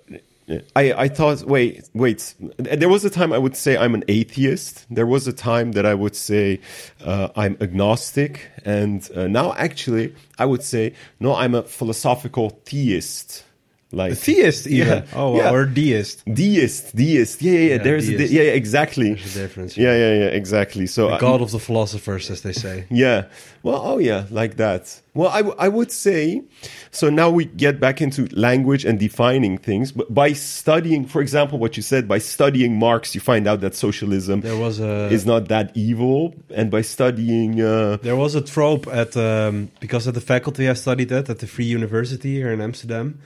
I, 0.77 0.93
I 0.93 1.09
thought, 1.09 1.43
wait, 1.43 1.89
wait. 1.93 2.35
There 2.59 2.89
was 2.89 3.05
a 3.05 3.11
time 3.11 3.33
I 3.33 3.39
would 3.39 3.57
say 3.57 3.77
I'm 3.77 3.95
an 3.95 4.05
atheist. 4.07 4.87
There 4.89 5.07
was 5.07 5.27
a 5.27 5.33
time 5.33 5.73
that 5.73 5.85
I 5.85 5.95
would 5.95 6.15
say 6.15 6.61
uh, 7.05 7.29
I'm 7.35 7.57
agnostic. 7.61 8.49
And 8.65 9.09
uh, 9.15 9.27
now, 9.27 9.55
actually, 9.55 10.15
I 10.39 10.47
would 10.47 10.63
say, 10.63 10.95
no, 11.19 11.35
I'm 11.35 11.55
a 11.55 11.65
philosophical 11.65 12.51
theist. 12.65 13.45
Like 13.93 14.13
A 14.13 14.15
theist, 14.17 14.67
even. 14.67 14.89
Yeah, 14.89 15.03
Oh, 15.15 15.37
yeah. 15.37 15.53
or 15.53 15.65
deist. 15.65 16.25
Deist, 16.27 16.95
deist. 16.97 17.41
Yeah, 17.41 17.53
yeah, 17.53 17.59
yeah. 17.59 17.75
Yeah, 17.77 17.83
There's, 17.85 18.09
a, 18.09 18.19
deist. 18.19 18.33
yeah, 18.33 18.43
yeah, 18.43 18.51
exactly. 18.51 19.15
There's 19.15 19.37
a 19.37 19.41
difference. 19.41 19.77
Yeah, 19.79 19.95
yeah, 19.97 20.15
yeah, 20.15 20.27
exactly. 20.27 20.87
So, 20.89 21.11
I- 21.11 21.21
God 21.21 21.41
of 21.41 21.53
the 21.53 21.61
philosophers, 21.61 22.29
as 22.31 22.41
they 22.43 22.53
say. 22.53 22.87
yeah. 22.91 23.27
Well, 23.63 23.81
oh 23.83 23.99
yeah, 23.99 24.27
like 24.31 24.57
that. 24.57 25.01
Well, 25.15 25.29
I, 25.29 25.39
w- 25.39 25.57
I 25.59 25.69
would 25.69 25.91
say, 25.93 26.43
so 26.91 27.11
now 27.11 27.31
we 27.31 27.47
get 27.47 27.81
back 27.81 28.01
into 28.03 28.27
language 28.37 28.85
and 28.85 28.99
defining 28.99 29.57
things, 29.59 29.93
but 29.93 30.13
by 30.13 30.33
studying, 30.35 31.07
for 31.07 31.21
example, 31.23 31.59
what 31.59 31.77
you 31.77 31.83
said, 31.83 32.07
by 32.07 32.19
studying 32.19 32.79
Marx, 32.79 33.15
you 33.15 33.21
find 33.21 33.47
out 33.49 33.61
that 33.63 33.75
socialism 33.75 34.41
There 34.43 34.57
was 34.57 34.79
a 34.81 35.07
is 35.11 35.25
not 35.27 35.49
that 35.49 35.71
evil. 35.77 36.35
And 36.51 36.71
by 36.71 36.83
studying, 36.83 37.61
uh, 37.61 37.99
there 38.03 38.17
was 38.17 38.35
a 38.35 38.41
trope 38.41 38.87
at 38.89 39.17
um, 39.17 39.71
because 39.81 40.07
at 40.09 40.15
the 40.15 40.21
faculty 40.21 40.69
I 40.69 40.75
studied 40.75 41.11
at 41.13 41.31
at 41.31 41.39
the 41.39 41.47
Free 41.47 41.65
University 41.67 42.35
here 42.35 42.53
in 42.53 42.61
Amsterdam. 42.61 43.21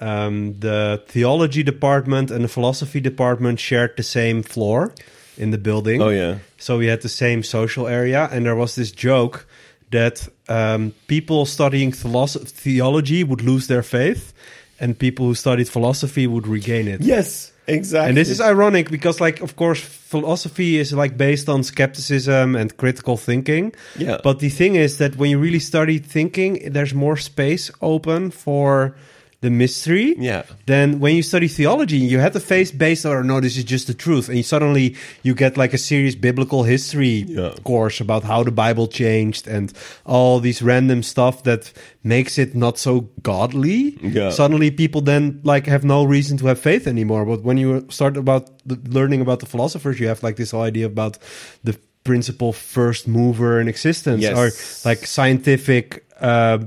Um, 0.00 0.58
the 0.58 1.02
theology 1.08 1.62
department 1.62 2.30
and 2.30 2.42
the 2.42 2.48
philosophy 2.48 3.00
department 3.00 3.60
shared 3.60 3.96
the 3.96 4.02
same 4.02 4.42
floor 4.42 4.94
in 5.36 5.50
the 5.50 5.58
building. 5.58 6.02
oh 6.02 6.08
yeah. 6.10 6.38
So 6.58 6.78
we 6.78 6.86
had 6.86 7.02
the 7.02 7.08
same 7.08 7.42
social 7.42 7.86
area, 7.86 8.28
and 8.32 8.44
there 8.44 8.56
was 8.56 8.74
this 8.74 8.92
joke 8.92 9.46
that 9.90 10.28
um, 10.48 10.92
people 11.06 11.46
studying 11.46 11.92
philosophy, 11.92 12.46
theology 12.46 13.24
would 13.24 13.42
lose 13.42 13.66
their 13.66 13.82
faith, 13.82 14.32
and 14.78 14.98
people 14.98 15.26
who 15.26 15.34
studied 15.34 15.68
philosophy 15.68 16.26
would 16.26 16.46
regain 16.46 16.88
it. 16.88 17.00
Yes, 17.00 17.52
exactly. 17.66 18.08
And 18.08 18.16
this 18.16 18.30
is 18.30 18.40
ironic 18.40 18.90
because, 18.90 19.20
like, 19.20 19.40
of 19.42 19.56
course, 19.56 19.80
philosophy 19.80 20.78
is 20.78 20.92
like 20.92 21.16
based 21.16 21.48
on 21.48 21.62
skepticism 21.62 22.56
and 22.56 22.76
critical 22.76 23.16
thinking. 23.16 23.72
Yeah. 23.96 24.18
But 24.22 24.38
the 24.38 24.48
thing 24.48 24.76
is 24.76 24.98
that 24.98 25.16
when 25.16 25.30
you 25.30 25.38
really 25.38 25.60
study 25.60 25.98
thinking, 25.98 26.72
there's 26.72 26.94
more 26.94 27.16
space 27.16 27.70
open 27.80 28.30
for 28.30 28.94
the 29.42 29.50
mystery. 29.50 30.14
Yeah. 30.18 30.42
Then 30.66 31.00
when 31.00 31.16
you 31.16 31.22
study 31.22 31.48
theology, 31.48 31.96
you 31.96 32.18
have 32.20 32.32
the 32.34 32.40
face 32.40 32.70
based 32.70 33.06
on 33.06 33.26
no, 33.26 33.40
this 33.40 33.56
is 33.56 33.64
just 33.64 33.86
the 33.86 33.94
truth, 33.94 34.28
and 34.28 34.36
you 34.36 34.42
suddenly 34.42 34.96
you 35.22 35.34
get 35.34 35.56
like 35.56 35.72
a 35.74 35.78
serious 35.78 36.14
biblical 36.14 36.62
history 36.64 37.24
Yeah. 37.26 37.54
course 37.64 38.00
about 38.02 38.22
how 38.24 38.42
the 38.44 38.50
Bible 38.50 38.86
changed 38.86 39.48
and 39.48 39.72
all 40.04 40.40
these 40.40 40.60
random 40.60 41.02
stuff 41.02 41.42
that 41.44 41.72
makes 42.04 42.36
it 42.38 42.54
not 42.54 42.76
so 42.78 43.08
godly. 43.22 43.96
Yeah. 44.02 44.30
Suddenly, 44.30 44.70
people 44.72 45.00
then 45.00 45.40
like 45.42 45.66
have 45.66 45.84
no 45.84 46.04
reason 46.04 46.36
to 46.38 46.46
have 46.46 46.58
faith 46.58 46.86
anymore. 46.86 47.24
But 47.24 47.42
when 47.42 47.56
you 47.56 47.86
start 47.88 48.16
about 48.18 48.50
the, 48.68 48.78
learning 48.90 49.22
about 49.22 49.40
the 49.40 49.46
philosophers, 49.46 49.98
you 49.98 50.08
have 50.08 50.22
like 50.22 50.36
this 50.36 50.50
whole 50.50 50.62
idea 50.68 50.84
about 50.86 51.16
the 51.64 51.78
principle 52.04 52.52
first 52.52 53.06
mover 53.08 53.60
in 53.60 53.68
existence, 53.68 54.22
Yes. 54.22 54.36
or 54.36 54.50
like 54.88 55.06
scientific 55.06 56.04
uh, 56.20 56.58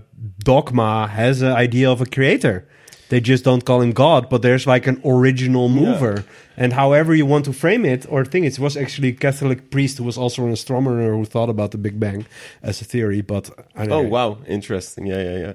dogma 0.44 1.08
has 1.08 1.42
an 1.42 1.52
idea 1.54 1.90
of 1.90 2.02
a 2.02 2.06
creator. 2.06 2.66
They 3.10 3.20
just 3.22 3.44
don't 3.44 3.64
call 3.64 3.82
him 3.82 3.92
God, 3.92 4.30
but 4.30 4.42
there's 4.42 4.66
like 4.66 4.88
an 4.88 5.00
original 5.06 5.70
mover. 5.70 6.24
And 6.58 6.74
however 6.74 7.14
you 7.14 7.26
want 7.28 7.46
to 7.46 7.54
frame 7.54 7.86
it 7.86 8.06
or 8.10 8.26
think 8.26 8.46
it 8.46 8.58
was 8.58 8.76
actually 8.76 9.10
a 9.10 9.14
Catholic 9.14 9.70
priest 9.70 9.98
who 10.00 10.04
was 10.04 10.18
also 10.18 10.46
an 10.46 10.52
astronomer 10.52 11.14
who 11.14 11.26
thought 11.26 11.50
about 11.50 11.72
the 11.72 11.78
Big 11.78 12.00
Bang 12.00 12.26
as 12.64 12.82
a 12.82 12.86
theory. 12.86 13.22
But 13.22 13.50
I 13.76 13.86
don't 13.86 14.06
Oh 14.06 14.10
wow, 14.10 14.38
interesting. 14.48 15.06
Yeah, 15.06 15.22
yeah, 15.22 15.38
yeah. 15.38 15.54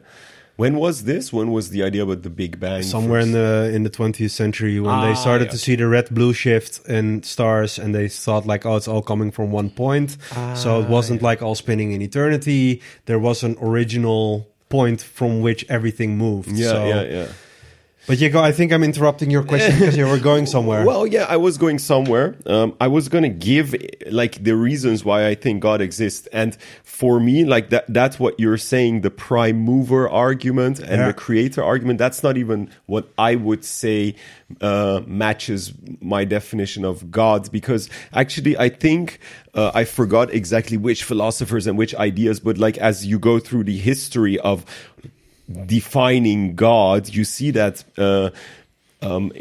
When 0.57 0.75
was 0.77 1.05
this? 1.05 1.33
When 1.33 1.53
was 1.53 1.71
the 1.71 1.83
idea 1.85 2.03
about 2.03 2.23
the 2.23 2.31
Big 2.31 2.59
Bang? 2.61 2.83
somewhere 2.83 3.21
in 3.21 3.33
the 3.33 3.71
in 3.75 3.83
the 3.85 3.91
20th 3.91 4.31
century 4.31 4.79
when 4.81 4.91
Ah, 4.95 5.07
they 5.07 5.15
started 5.15 5.45
yeah. 5.47 5.51
to 5.53 5.59
see 5.59 5.75
the 5.77 5.87
red 5.89 6.09
blue 6.11 6.33
shift 6.33 6.87
in 6.89 7.23
stars 7.23 7.79
and 7.79 7.93
they 7.95 8.09
thought 8.09 8.45
like 8.47 8.67
oh 8.67 8.77
it's 8.77 8.89
all 8.89 9.03
coming 9.03 9.31
from 9.33 9.51
one 9.53 9.71
point 9.71 10.17
so 10.55 10.81
it 10.81 10.87
Ah, 10.87 10.89
wasn't 10.97 11.23
like 11.23 11.43
all 11.43 11.55
spinning 11.55 11.93
in 11.93 12.03
eternity 12.03 12.81
there 13.07 13.19
was 13.21 13.43
an 13.45 13.57
original 13.63 14.49
point 14.69 15.03
from 15.03 15.41
which 15.41 15.65
everything 15.69 16.17
moved 16.17 16.51
Yeah, 16.53 16.69
so, 16.69 16.87
yeah, 16.87 17.03
yeah. 17.03 17.33
But 18.09 18.19
you 18.19 18.29
go 18.31 18.41
i 18.43 18.51
think 18.51 18.73
i'm 18.73 18.83
interrupting 18.83 19.31
your 19.31 19.43
question 19.45 19.79
because 19.79 19.97
you 19.97 20.07
were 20.07 20.19
going 20.19 20.47
somewhere 20.47 20.85
Well, 20.85 21.07
yeah, 21.07 21.25
I 21.29 21.37
was 21.37 21.59
going 21.59 21.79
somewhere. 21.79 22.35
Um, 22.47 22.75
I 22.81 22.89
was 22.89 23.09
going 23.09 23.23
to 23.25 23.29
give 23.51 23.75
like 24.11 24.43
the 24.43 24.57
reasons 24.57 25.05
why 25.05 25.27
I 25.29 25.35
think 25.35 25.61
God 25.63 25.81
exists, 25.81 26.27
and 26.33 26.57
for 26.83 27.21
me, 27.21 27.45
like 27.45 27.71
that, 27.71 27.85
that's 27.89 28.19
what 28.19 28.35
you're 28.41 28.57
saying, 28.73 29.03
the 29.03 29.11
prime 29.11 29.59
mover 29.61 30.09
argument 30.09 30.79
and 30.81 30.99
Yeah. 31.01 31.07
the 31.09 31.13
creator 31.15 31.63
argument. 31.63 31.99
That's 31.99 32.23
not 32.23 32.37
even 32.37 32.71
what 32.87 33.05
I 33.19 33.35
would 33.37 33.65
say 33.65 34.15
uh, 34.61 35.03
matches 35.07 35.73
my 36.01 36.25
definition 36.25 36.85
of 36.85 37.11
God, 37.11 37.51
because 37.53 37.89
actually, 38.13 38.57
I 38.57 38.69
think 38.71 39.19
uh, 39.55 39.71
I 39.75 39.85
forgot 39.85 40.33
exactly 40.33 40.77
which 40.77 41.05
philosophers 41.05 41.67
and 41.67 41.77
which 41.79 41.95
ideas, 41.95 42.41
but 42.41 42.57
like 42.59 42.79
as 42.79 43.05
you 43.07 43.19
go 43.19 43.39
through 43.39 43.65
the 43.65 43.77
history 43.79 44.39
of 44.41 44.65
defining 45.67 46.55
God, 46.55 47.09
you 47.09 47.25
see 47.25 47.51
that 47.53 47.85
uh, 47.97 48.31
um, 49.03 49.33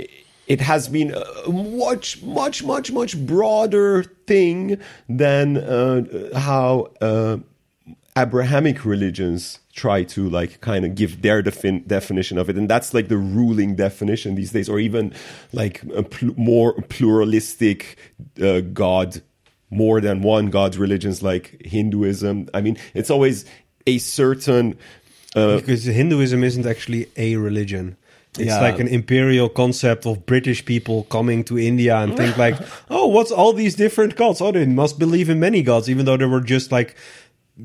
it 0.48 0.62
has 0.62 0.88
been 0.88 1.14
a 1.14 1.52
much, 1.52 2.22
much, 2.24 2.64
much, 2.64 2.92
much 2.92 3.26
broader 3.26 4.04
thing 4.04 4.80
than 5.10 5.58
uh, 5.58 6.38
how 6.38 6.92
uh, 7.02 7.38
Abrahamic 8.18 8.86
religions 8.86 9.60
try 9.74 10.04
to 10.04 10.30
like 10.30 10.60
kind 10.62 10.86
of 10.86 10.96
give 10.96 11.22
their 11.22 11.44
defin- 11.44 11.86
definition 11.86 12.38
of 12.38 12.50
it, 12.50 12.56
and 12.56 12.70
that's 12.70 12.94
like 12.94 13.10
the 13.10 13.18
ruling 13.18 13.76
definition 13.76 14.36
these 14.36 14.52
days, 14.52 14.70
or 14.70 14.80
even 14.80 15.14
like 15.54 15.84
a 15.96 16.04
pl- 16.04 16.34
more 16.36 16.74
pluralistic 16.84 17.98
uh, 18.42 18.62
God 18.62 19.22
more 19.70 20.00
than 20.00 20.22
one 20.22 20.50
god 20.50 20.78
religions 20.78 21.22
like 21.22 21.62
Hinduism. 21.66 22.50
I 22.54 22.62
mean, 22.62 22.78
it's 22.94 23.10
always 23.10 23.46
a 23.86 23.98
certain 23.98 24.78
uh, 25.36 25.58
because 25.58 25.84
Hinduism 25.86 26.44
isn't 26.44 26.66
actually 26.66 27.08
a 27.18 27.36
religion. 27.38 27.98
It's 28.40 28.48
Yeah. 28.48 28.62
like 28.62 28.80
an 28.80 28.88
imperial 28.88 29.50
concept 29.50 30.06
of 30.06 30.26
British 30.26 30.64
people 30.66 31.04
coming 31.10 31.44
to 31.46 31.58
India 31.58 31.96
and 31.98 32.16
think 32.16 32.38
like, 32.38 32.56
oh, 32.90 33.08
what's 33.08 33.32
all 33.32 33.52
these 33.54 33.76
different 33.76 34.16
gods? 34.16 34.42
Oh, 34.42 34.52
they 34.52 34.66
must 34.66 35.00
believe 35.00 35.28
in 35.30 35.40
many 35.40 35.64
gods, 35.64 35.90
even 35.90 36.06
though 36.06 36.18
there 36.18 36.30
were 36.30 36.42
just 36.42 36.72
like 36.72 36.96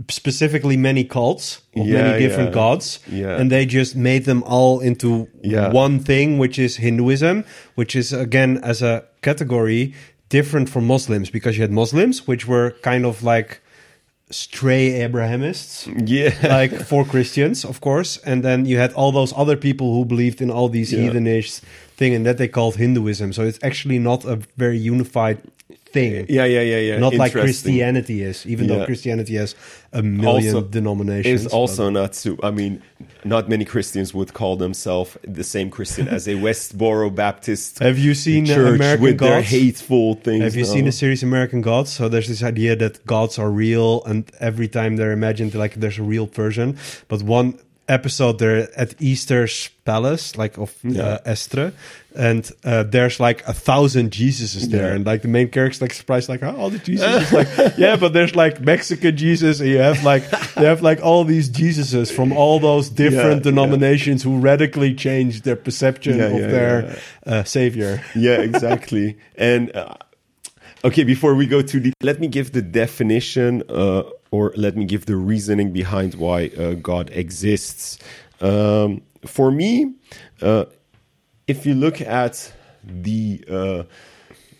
specifically 0.08 0.76
many 0.76 1.04
cults 1.04 1.60
of 1.76 1.86
Yeah, 1.86 2.02
many 2.02 2.18
different 2.20 2.48
yeah. 2.50 2.54
gods. 2.54 2.98
Yeah. 3.10 3.36
And 3.38 3.50
they 3.50 3.66
just 3.66 3.94
made 3.94 4.24
them 4.24 4.42
all 4.44 4.80
into 4.80 5.28
one 5.72 5.98
thing, 6.00 6.38
which 6.38 6.58
is 6.58 6.76
Hinduism, 6.76 7.44
which 7.74 7.94
is 7.94 8.12
again 8.12 8.58
as 8.62 8.80
a 8.82 9.04
category 9.20 9.92
different 10.30 10.70
from 10.70 10.86
Muslims 10.86 11.28
because 11.30 11.56
you 11.58 11.62
had 11.62 11.70
Muslims, 11.72 12.26
which 12.26 12.46
were 12.48 12.70
kind 12.82 13.04
of 13.04 13.22
like 13.22 13.60
stray 14.32 14.90
Abrahamists 15.06 15.86
yeah, 16.08 16.32
like 16.48 16.72
for 16.86 17.04
Christians, 17.04 17.64
of 17.64 17.80
course, 17.80 18.18
and 18.24 18.42
then 18.42 18.66
you 18.66 18.78
had 18.78 18.92
all 18.94 19.12
those 19.12 19.32
other 19.36 19.56
people 19.56 19.94
who 19.94 20.04
believed 20.04 20.40
in 20.40 20.50
all 20.50 20.68
these 20.68 20.92
Yeah. 20.92 21.10
heathenish 21.10 21.60
thing, 21.96 22.14
and 22.14 22.24
that 22.26 22.36
they 22.38 22.48
called 22.48 22.76
Hinduism. 22.76 23.32
So 23.32 23.42
it's 23.42 23.58
actually 23.62 23.98
not 23.98 24.24
a 24.24 24.38
very 24.56 24.78
unified 24.78 25.38
thing. 25.92 26.26
yeah, 26.28 26.44
yeah, 26.44 26.60
yeah, 26.62 26.78
yeah. 26.78 26.98
Not 26.98 27.14
like 27.14 27.32
Christianity 27.32 28.22
is, 28.22 28.46
even 28.46 28.66
though 28.66 28.84
Christianity 28.86 29.34
has 29.36 29.54
a 29.92 30.02
million 30.02 30.54
Also- 30.54 30.68
denominations. 30.68 31.46
is 31.46 31.52
also 31.52 31.90
not 31.90 32.14
so. 32.14 32.36
I 32.42 32.50
mean, 32.50 32.82
not 33.24 33.48
many 33.48 33.64
Christians 33.64 34.14
would 34.14 34.32
call 34.32 34.56
themselves 34.56 35.16
the 35.38 35.44
same 35.44 35.68
Christian 35.70 36.08
as 36.08 36.26
a 36.26 36.34
Westboro 36.34 37.14
Baptist 37.14 37.78
have 37.78 37.98
you 37.98 38.14
seen 38.14 38.46
church 38.46 38.76
American 38.80 39.02
with 39.04 39.18
their 39.18 39.42
hateful 39.42 40.14
things. 40.14 40.42
Have 40.44 40.56
you 40.56 40.64
now. 40.64 40.72
seen 40.74 40.84
the 40.84 40.92
series 40.92 41.22
American 41.22 41.60
Gods? 41.60 41.90
So 41.92 42.08
there's 42.08 42.28
this 42.28 42.42
idea 42.42 42.74
that 42.76 43.04
gods 43.06 43.38
are 43.38 43.50
real, 43.50 44.02
and 44.04 44.30
every 44.40 44.68
time 44.68 44.96
they're 44.96 45.12
imagined, 45.12 45.54
like 45.54 45.74
there's 45.74 45.98
a 45.98 46.02
real 46.02 46.26
version. 46.26 46.76
But 47.08 47.22
one 47.22 47.58
episode, 47.88 48.38
they're 48.38 48.68
at 48.78 48.94
Easter's 49.00 49.68
palace, 49.84 50.36
like 50.38 50.56
of 50.58 50.72
Yeah. 50.82 51.02
uh, 51.24 51.30
Eostre, 51.32 51.72
and 52.14 52.48
uh, 52.64 52.84
there's 52.84 53.18
like 53.20 53.42
a 53.48 53.52
thousand 53.52 54.10
Jesuses 54.12 54.70
there, 54.70 54.88
Yeah. 54.88 54.94
and 54.94 55.04
like 55.06 55.22
the 55.22 55.28
main 55.28 55.48
character's 55.48 55.82
like 55.82 55.92
surprised, 55.92 56.28
like 56.28 56.42
oh, 56.42 56.54
all 56.56 56.70
the 56.70 56.78
Jesus 56.90 57.22
is 57.24 57.32
like 57.32 57.48
yeah, 57.78 57.96
but 57.96 58.12
there's 58.12 58.34
like 58.36 58.60
Mexican 58.60 59.16
Jesus, 59.16 59.60
and 59.60 59.68
you 59.68 59.78
have 59.78 60.04
like 60.04 60.22
they 60.54 60.64
have 60.66 60.82
like 60.82 61.00
all 61.02 61.24
these 61.24 61.50
Jesuses 61.50 62.12
from 62.12 62.32
all 62.32 62.60
those 62.60 62.88
different 62.90 63.44
Yeah, 63.44 63.50
denominations 63.50 64.22
who 64.22 64.38
radically 64.38 64.94
changed 64.94 65.44
their 65.44 65.56
perception 65.56 66.20
of 66.20 66.32
their 66.50 66.96
Uh, 67.26 67.44
savior. 67.44 68.00
yeah, 68.16 68.40
exactly. 68.40 69.16
and 69.36 69.74
uh, 69.76 69.94
okay, 70.84 71.04
before 71.04 71.34
we 71.34 71.46
go 71.46 71.62
too 71.62 71.80
deep, 71.80 71.94
let 72.02 72.20
me 72.20 72.28
give 72.28 72.52
the 72.52 72.62
definition, 72.62 73.62
uh, 73.68 74.02
or 74.32 74.52
let 74.56 74.76
me 74.76 74.84
give 74.84 75.06
the 75.06 75.14
reasoning 75.14 75.72
behind 75.72 76.16
why 76.16 76.48
uh, 76.58 76.72
God 76.72 77.10
exists. 77.12 77.98
Um, 78.40 79.02
for 79.24 79.52
me, 79.52 79.94
uh, 80.40 80.64
if 81.46 81.64
you 81.64 81.74
look 81.74 82.00
at 82.00 82.52
the 82.82 83.44
uh, 83.48 83.82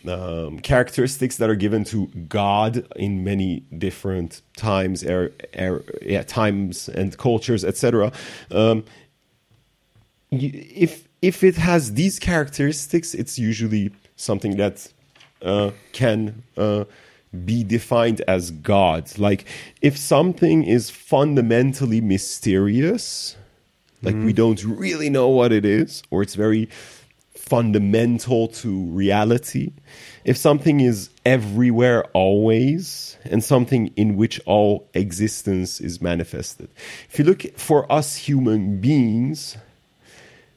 um, 0.09 0.61
characteristics 0.61 1.39
that 1.39 1.49
are 1.49 1.57
given 1.57 1.85
to 1.85 2.07
God 2.29 2.87
in 2.97 3.25
many 3.25 3.65
different 3.77 4.43
times, 4.57 5.03
er, 5.05 5.33
er, 5.59 5.83
yeah, 6.03 6.23
times 6.23 6.89
and 6.89 7.17
cultures, 7.17 7.65
etc. 7.65 8.13
Um, 8.51 8.85
if 10.31 11.09
if 11.23 11.43
it 11.43 11.57
has 11.57 11.95
these 11.95 12.19
characteristics, 12.19 13.15
it's 13.15 13.39
usually 13.39 13.91
something 14.17 14.57
that 14.57 14.93
uh, 15.41 15.71
can 15.93 16.43
uh, 16.57 16.85
be 17.45 17.65
defined 17.65 18.21
as 18.29 18.51
God. 18.51 19.19
Like 19.19 19.47
if 19.81 19.97
something 19.97 20.65
is 20.65 20.91
fundamentally 20.91 22.01
mysterious, 22.01 23.37
like 24.03 24.15
we 24.15 24.21
mm-hmm. 24.21 24.31
don't 24.33 24.65
really 24.65 25.11
know 25.11 25.29
what 25.29 25.53
it 25.53 25.65
is, 25.65 26.03
or 26.11 26.23
it's 26.23 26.35
very 26.35 26.69
fundamental 27.35 28.49
to 28.49 28.85
reality. 28.87 29.73
If 30.25 30.37
something 30.37 30.81
is 30.81 31.11
everywhere 31.25 32.05
always, 32.13 33.13
and 33.25 33.43
something 33.43 33.93
in 33.97 34.17
which 34.17 34.41
all 34.47 34.89
existence 34.95 35.81
is 35.81 36.01
manifested. 36.01 36.69
If 37.11 37.19
you 37.19 37.25
look 37.25 37.43
for 37.57 37.91
us 37.91 38.17
human 38.17 38.81
beings, 38.81 39.57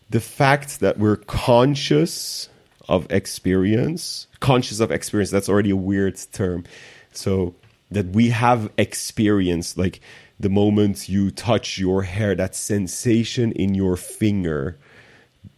the 0.10 0.20
fact 0.20 0.80
that 0.80 0.98
we're 0.98 1.18
conscious 1.18 2.50
of 2.88 3.12
experience, 3.12 4.28
conscious 4.46 4.80
of 4.80 4.92
experience, 4.92 5.32
that's 5.32 5.50
already 5.50 5.72
a 5.72 5.76
weird 5.76 6.16
term. 6.32 6.64
So 7.12 7.56
that 7.90 8.08
we 8.08 8.30
have 8.30 8.72
experience, 8.78 9.78
like 9.78 10.02
the 10.40 10.50
moment 10.50 11.10
you 11.10 11.32
touch 11.32 11.78
your 11.78 12.04
hair, 12.04 12.36
that 12.36 12.56
sensation 12.56 13.52
in 13.54 13.74
your 13.74 13.96
finger, 13.98 14.78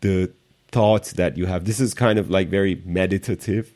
the 0.02 0.32
thoughts 0.72 1.14
that 1.14 1.38
you 1.38 1.46
have. 1.48 1.66
This 1.66 1.80
is 1.80 1.94
kind 1.94 2.20
of 2.20 2.30
like 2.30 2.50
very 2.50 2.82
meditative, 2.86 3.72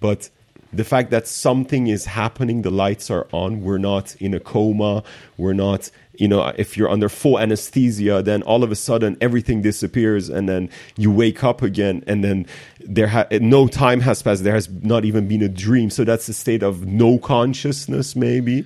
but 0.00 0.30
the 0.72 0.84
fact 0.84 1.10
that 1.10 1.26
something 1.26 1.86
is 1.86 2.06
happening, 2.06 2.62
the 2.62 2.70
lights 2.70 3.10
are 3.10 3.26
on, 3.32 3.62
we're 3.62 3.78
not 3.78 4.16
in 4.16 4.34
a 4.34 4.40
coma, 4.40 5.02
we're 5.36 5.52
not, 5.52 5.90
you 6.16 6.28
know, 6.28 6.52
if 6.56 6.76
you're 6.76 6.88
under 6.88 7.08
full 7.08 7.38
anesthesia, 7.38 8.22
then 8.22 8.42
all 8.42 8.62
of 8.62 8.70
a 8.70 8.76
sudden 8.76 9.16
everything 9.20 9.62
disappears 9.62 10.28
and 10.28 10.48
then 10.48 10.70
you 10.96 11.10
wake 11.10 11.42
up 11.42 11.62
again 11.62 12.04
and 12.06 12.22
then 12.22 12.46
there 12.80 13.08
ha- 13.08 13.26
no 13.32 13.66
time 13.66 14.00
has 14.00 14.22
passed, 14.22 14.44
there 14.44 14.54
has 14.54 14.68
not 14.82 15.04
even 15.04 15.26
been 15.26 15.42
a 15.42 15.48
dream. 15.48 15.90
So 15.90 16.04
that's 16.04 16.28
a 16.28 16.32
state 16.32 16.62
of 16.62 16.86
no 16.86 17.18
consciousness, 17.18 18.14
maybe. 18.14 18.64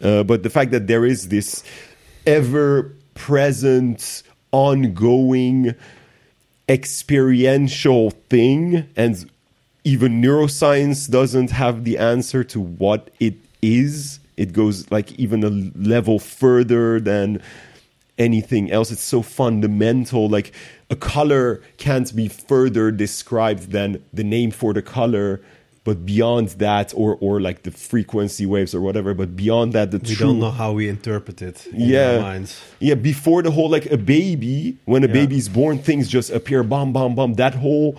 Uh, 0.00 0.22
but 0.22 0.42
the 0.42 0.50
fact 0.50 0.70
that 0.72 0.86
there 0.86 1.04
is 1.04 1.28
this 1.28 1.64
ever 2.26 2.94
present, 3.14 4.22
ongoing, 4.52 5.74
experiential 6.68 8.10
thing 8.10 8.88
and 8.96 9.30
even 9.84 10.22
neuroscience 10.22 11.10
doesn't 11.10 11.50
have 11.50 11.84
the 11.84 11.98
answer 11.98 12.44
to 12.44 12.60
what 12.60 13.10
it 13.18 13.34
is 13.60 14.20
it 14.42 14.50
goes 14.60 14.90
like 14.96 15.08
even 15.24 15.38
a 15.44 15.52
level 15.94 16.16
further 16.18 16.84
than 17.10 17.40
anything 18.18 18.64
else 18.76 18.88
it's 18.94 19.02
so 19.16 19.20
fundamental 19.22 20.28
like 20.36 20.48
a 20.90 20.96
color 21.14 21.46
can't 21.78 22.14
be 22.14 22.26
further 22.28 22.90
described 22.90 23.62
than 23.76 23.88
the 24.12 24.24
name 24.36 24.50
for 24.60 24.70
the 24.78 24.82
color 24.82 25.40
but 25.84 25.96
beyond 26.14 26.46
that 26.66 26.92
or 26.94 27.10
or 27.24 27.34
like 27.40 27.58
the 27.66 27.70
frequency 27.90 28.44
waves 28.54 28.72
or 28.76 28.80
whatever 28.86 29.10
but 29.22 29.34
beyond 29.44 29.68
that 29.72 29.90
the 29.94 29.98
We 29.98 30.14
true 30.14 30.26
don't 30.26 30.38
know 30.44 30.50
how 30.62 30.70
we 30.78 30.84
interpret 30.96 31.38
it 31.50 31.58
in 31.72 31.80
Yeah. 31.94 32.16
our 32.16 32.20
minds. 32.32 32.50
yeah, 32.88 32.94
before 33.12 33.40
the 33.46 33.50
whole 33.56 33.70
like 33.76 33.86
a 33.98 34.00
baby, 34.16 34.76
when 34.92 35.02
a 35.02 35.06
Yeah. 35.08 35.20
baby's 35.20 35.48
born, 35.58 35.74
things 35.88 36.04
just 36.16 36.28
appear, 36.38 36.60
bam, 36.62 36.88
bam, 36.92 37.10
bam. 37.18 37.30
That 37.44 37.54
whole 37.64 37.90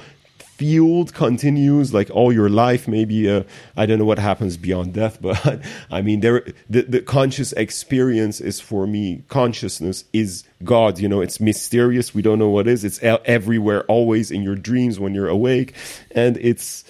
field 0.57 1.13
continues 1.13 1.93
like 1.93 2.09
all 2.11 2.31
your 2.31 2.49
life. 2.49 2.87
Maybe 2.87 3.29
uh, 3.29 3.43
I 3.75 3.85
don't 3.85 3.97
know 3.97 4.05
what 4.05 4.19
happens 4.19 4.55
beyond 4.55 4.93
death, 4.93 5.19
but 5.21 5.61
I 5.89 6.01
mean, 6.01 6.19
there 6.19 6.45
the, 6.69 6.83
the 6.83 7.01
conscious 7.01 7.53
experience 7.53 8.39
is 8.39 8.59
for 8.59 8.85
me. 8.85 9.23
Consciousness 9.29 10.05
is 10.13 10.43
God. 10.63 10.99
You 10.99 11.09
know, 11.09 11.21
it's 11.21 11.39
mysterious. 11.39 12.13
We 12.13 12.21
don't 12.21 12.39
know 12.39 12.49
what 12.49 12.67
it 12.67 12.71
is. 12.71 12.83
It's 12.83 12.99
everywhere, 13.01 13.83
always 13.85 14.31
in 14.31 14.43
your 14.43 14.55
dreams 14.55 14.99
when 14.99 15.13
you're 15.15 15.27
awake, 15.27 15.73
and 16.11 16.37
it's 16.37 16.83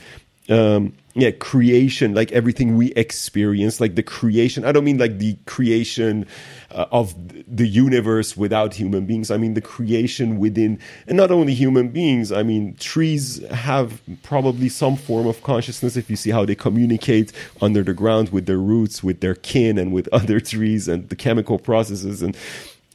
um 0.50 0.94
yeah 1.14 1.32
creation 1.32 2.14
like 2.14 2.32
everything 2.32 2.78
we 2.78 2.92
experience 2.94 3.80
like 3.80 3.96
the 3.96 4.04
creation. 4.04 4.66
I 4.66 4.72
don't 4.72 4.84
mean 4.84 4.98
like 4.98 5.20
the 5.20 5.38
creation 5.46 6.26
uh, 6.72 6.86
of 6.92 7.14
the 7.48 7.68
universe 7.68 8.36
without 8.36 8.74
human 8.74 9.06
beings. 9.06 9.32
I 9.32 9.38
mean 9.38 9.54
the 9.54 9.62
creation 9.62 10.40
within 10.40 10.80
and 11.08 11.18
not 11.18 11.32
only 11.32 11.54
human 11.54 11.90
beings 11.90 12.32
i 12.32 12.44
mean 12.44 12.76
trees 12.76 13.46
have 13.50 14.02
probably 14.24 14.70
some 14.70 14.96
form 14.96 15.28
of 15.28 15.42
consciousness 15.44 15.96
if 15.96 16.10
you 16.10 16.16
see 16.16 16.32
how 16.32 16.46
they 16.46 16.56
communicate 16.56 17.32
under 17.62 17.84
the 17.84 17.94
ground 17.94 18.30
with 18.30 18.46
their 18.46 18.58
roots 18.58 19.04
with 19.04 19.20
their 19.22 19.36
kin 19.36 19.78
and 19.78 19.92
with 19.94 20.08
other 20.14 20.40
trees 20.40 20.88
and 20.88 21.10
the 21.10 21.16
chemical 21.16 21.58
processes 21.60 22.22
and 22.22 22.38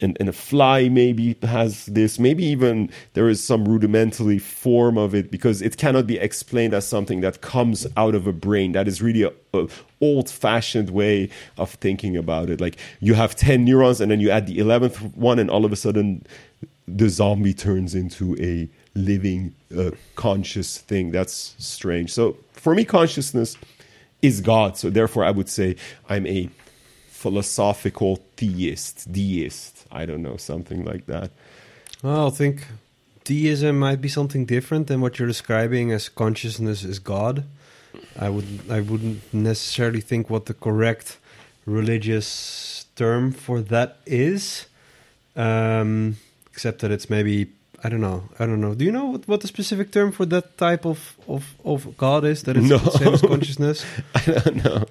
and, 0.00 0.16
and 0.20 0.28
a 0.28 0.32
fly 0.32 0.88
maybe 0.88 1.36
has 1.42 1.86
this. 1.86 2.18
Maybe 2.18 2.44
even 2.44 2.90
there 3.14 3.28
is 3.28 3.42
some 3.42 3.66
rudimentary 3.66 4.38
form 4.38 4.96
of 4.96 5.14
it 5.14 5.30
because 5.30 5.62
it 5.62 5.76
cannot 5.76 6.06
be 6.06 6.18
explained 6.18 6.74
as 6.74 6.86
something 6.86 7.20
that 7.20 7.40
comes 7.40 7.86
out 7.96 8.14
of 8.14 8.26
a 8.26 8.32
brain. 8.32 8.72
That 8.72 8.88
is 8.88 9.02
really 9.02 9.22
a, 9.22 9.32
a 9.54 9.68
old 10.00 10.30
fashioned 10.30 10.90
way 10.90 11.30
of 11.56 11.70
thinking 11.74 12.16
about 12.16 12.50
it. 12.50 12.60
Like 12.60 12.76
you 13.00 13.14
have 13.14 13.34
10 13.34 13.64
neurons 13.64 14.00
and 14.00 14.10
then 14.10 14.20
you 14.20 14.30
add 14.30 14.46
the 14.46 14.58
11th 14.58 15.16
one 15.16 15.38
and 15.38 15.50
all 15.50 15.64
of 15.64 15.72
a 15.72 15.76
sudden 15.76 16.24
the 16.86 17.08
zombie 17.08 17.54
turns 17.54 17.94
into 17.94 18.36
a 18.40 18.68
living 18.94 19.54
uh, 19.76 19.90
conscious 20.14 20.78
thing. 20.78 21.10
That's 21.10 21.54
strange. 21.58 22.12
So 22.12 22.36
for 22.52 22.74
me 22.74 22.84
consciousness 22.84 23.56
is 24.22 24.40
god. 24.40 24.76
So 24.76 24.90
therefore 24.90 25.24
i 25.24 25.30
would 25.30 25.48
say 25.48 25.76
i'm 26.08 26.26
a 26.26 26.48
philosophical 27.18 28.20
theist, 28.36 29.10
deist. 29.10 29.77
I 29.90 30.06
don't 30.06 30.22
know, 30.22 30.36
something 30.36 30.84
like 30.84 31.06
that. 31.06 31.30
Well, 32.02 32.28
I 32.28 32.30
think 32.30 32.66
deism 33.24 33.78
might 33.78 34.00
be 34.00 34.08
something 34.08 34.46
different 34.46 34.86
than 34.86 35.00
what 35.00 35.18
you're 35.18 35.28
describing 35.28 35.92
as 35.92 36.08
consciousness 36.08 36.84
is 36.84 36.98
God. 36.98 37.44
I 38.18 38.28
would 38.28 38.46
I 38.70 38.80
wouldn't 38.80 39.22
necessarily 39.32 40.00
think 40.00 40.28
what 40.30 40.46
the 40.46 40.54
correct 40.54 41.18
religious 41.66 42.86
term 42.96 43.32
for 43.32 43.60
that 43.60 43.98
is, 44.06 44.66
um, 45.36 46.16
except 46.52 46.80
that 46.80 46.90
it's 46.90 47.08
maybe 47.10 47.48
I 47.82 47.88
don't 47.88 48.00
know. 48.00 48.24
I 48.38 48.46
don't 48.46 48.60
know. 48.60 48.74
Do 48.74 48.84
you 48.84 48.90
know 48.92 49.06
what, 49.06 49.28
what 49.28 49.40
the 49.40 49.46
specific 49.48 49.92
term 49.92 50.10
for 50.12 50.26
that 50.26 50.58
type 50.58 50.84
of, 50.84 51.16
of, 51.28 51.54
of 51.64 51.96
God 51.96 52.24
is? 52.24 52.42
That 52.42 52.56
it's 52.56 52.66
No. 52.74 52.78
the 52.78 52.90
same 52.90 53.14
as 53.14 53.22
consciousness? 53.22 53.84
I 54.14 54.20
don't 54.24 54.64
know. 54.64 54.84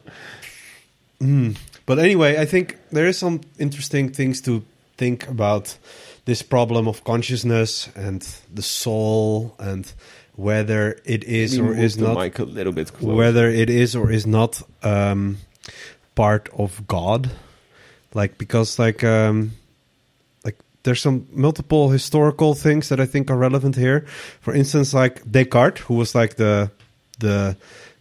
Hmm. 1.19 1.51
But 1.85 1.99
anyway, 1.99 2.37
I 2.37 2.45
think 2.45 2.77
there 2.91 3.05
is 3.05 3.17
some 3.17 3.41
interesting 3.59 4.09
things 4.13 4.39
to 4.41 4.63
think 4.97 5.27
about 5.27 5.77
this 6.25 6.41
problem 6.41 6.87
of 6.87 7.03
consciousness 7.03 7.89
and 7.95 8.21
the 8.53 8.61
soul 8.61 9.55
and 9.59 9.93
whether 10.35 10.99
it 11.05 11.23
is 11.23 11.57
or 11.57 11.73
is 11.73 11.97
not 11.97 12.17
mic 12.17 12.39
a 12.39 12.43
little 12.43 12.73
bit 12.73 12.93
closer. 12.93 13.15
whether 13.15 13.47
it 13.49 13.69
is 13.69 13.95
or 13.95 14.11
is 14.11 14.27
not 14.27 14.61
um, 14.83 15.37
part 16.15 16.49
of 16.53 16.85
God. 16.87 17.31
Like 18.13 18.37
because 18.37 18.77
like 18.77 19.03
um, 19.03 19.53
like 20.43 20.57
there's 20.83 21.01
some 21.01 21.27
multiple 21.31 21.89
historical 21.89 22.53
things 22.53 22.89
that 22.89 22.99
I 22.99 23.05
think 23.05 23.31
are 23.31 23.37
relevant 23.37 23.75
here. 23.75 24.05
For 24.41 24.53
instance, 24.53 24.93
like 24.93 25.23
Descartes, 25.29 25.79
who 25.81 25.95
was 25.95 26.13
like 26.13 26.35
the 26.35 26.71
the 27.19 27.57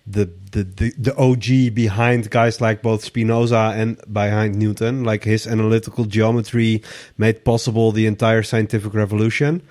the 0.06 0.30
the 0.56 0.64
the, 0.64 0.92
the 0.98 1.16
OG 1.16 1.74
behind 1.74 2.30
guys 2.30 2.60
like 2.60 2.80
both 2.82 3.04
Spinoza 3.04 3.74
and 3.76 4.00
behind 4.10 4.56
Newton. 4.56 5.04
Like 5.04 5.24
his 5.24 5.46
analytical 5.46 6.04
geometry 6.04 6.82
made 7.18 7.44
possible 7.44 7.92
the 7.92 8.06
entire 8.06 8.42
scientific 8.42 8.94
revolution. 8.94 9.62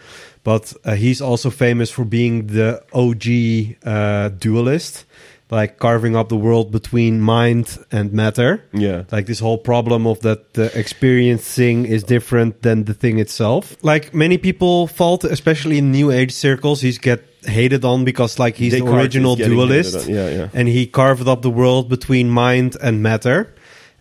But 0.44 0.74
uh, 0.86 0.94
he's 0.94 1.22
also 1.22 1.50
famous 1.50 1.90
for 1.90 2.06
being 2.06 2.48
the 2.48 2.84
OG 2.94 3.26
uh, 3.84 4.30
dualist, 4.30 5.06
like 5.52 5.78
carving 5.78 6.16
up 6.16 6.30
the 6.30 6.36
world 6.36 6.72
between 6.72 7.22
mind 7.22 7.78
and 7.92 8.12
matter 8.12 8.64
yeah. 8.74 9.04
like 9.12 9.28
this 9.28 9.40
whole 9.40 9.58
problem 9.58 10.08
of 10.08 10.20
that 10.22 10.54
the 10.54 10.78
experiencing 10.78 11.86
is 11.86 12.04
different 12.04 12.62
than 12.64 12.86
the 12.86 12.94
thing 12.94 13.20
itself 13.20 13.76
like 13.84 14.14
many 14.14 14.38
people 14.38 14.88
fault 14.88 15.24
especially 15.24 15.78
in 15.78 15.92
new 15.92 16.10
age 16.10 16.32
circles 16.32 16.82
he's 16.82 16.98
get 16.98 17.24
hated 17.46 17.86
on 17.86 18.06
because 18.06 18.40
like 18.40 18.56
he's 18.56 18.74
Descartes 18.74 18.92
the 18.92 18.98
original 18.98 19.36
dualist. 19.36 20.08
Yeah, 20.08 20.30
yeah. 20.30 20.50
and 20.54 20.68
he 20.68 20.88
carved 20.88 21.28
up 21.28 21.44
the 21.44 21.50
world 21.50 21.90
between 21.90 22.30
mind 22.30 22.76
and 22.82 23.04
matter 23.04 23.54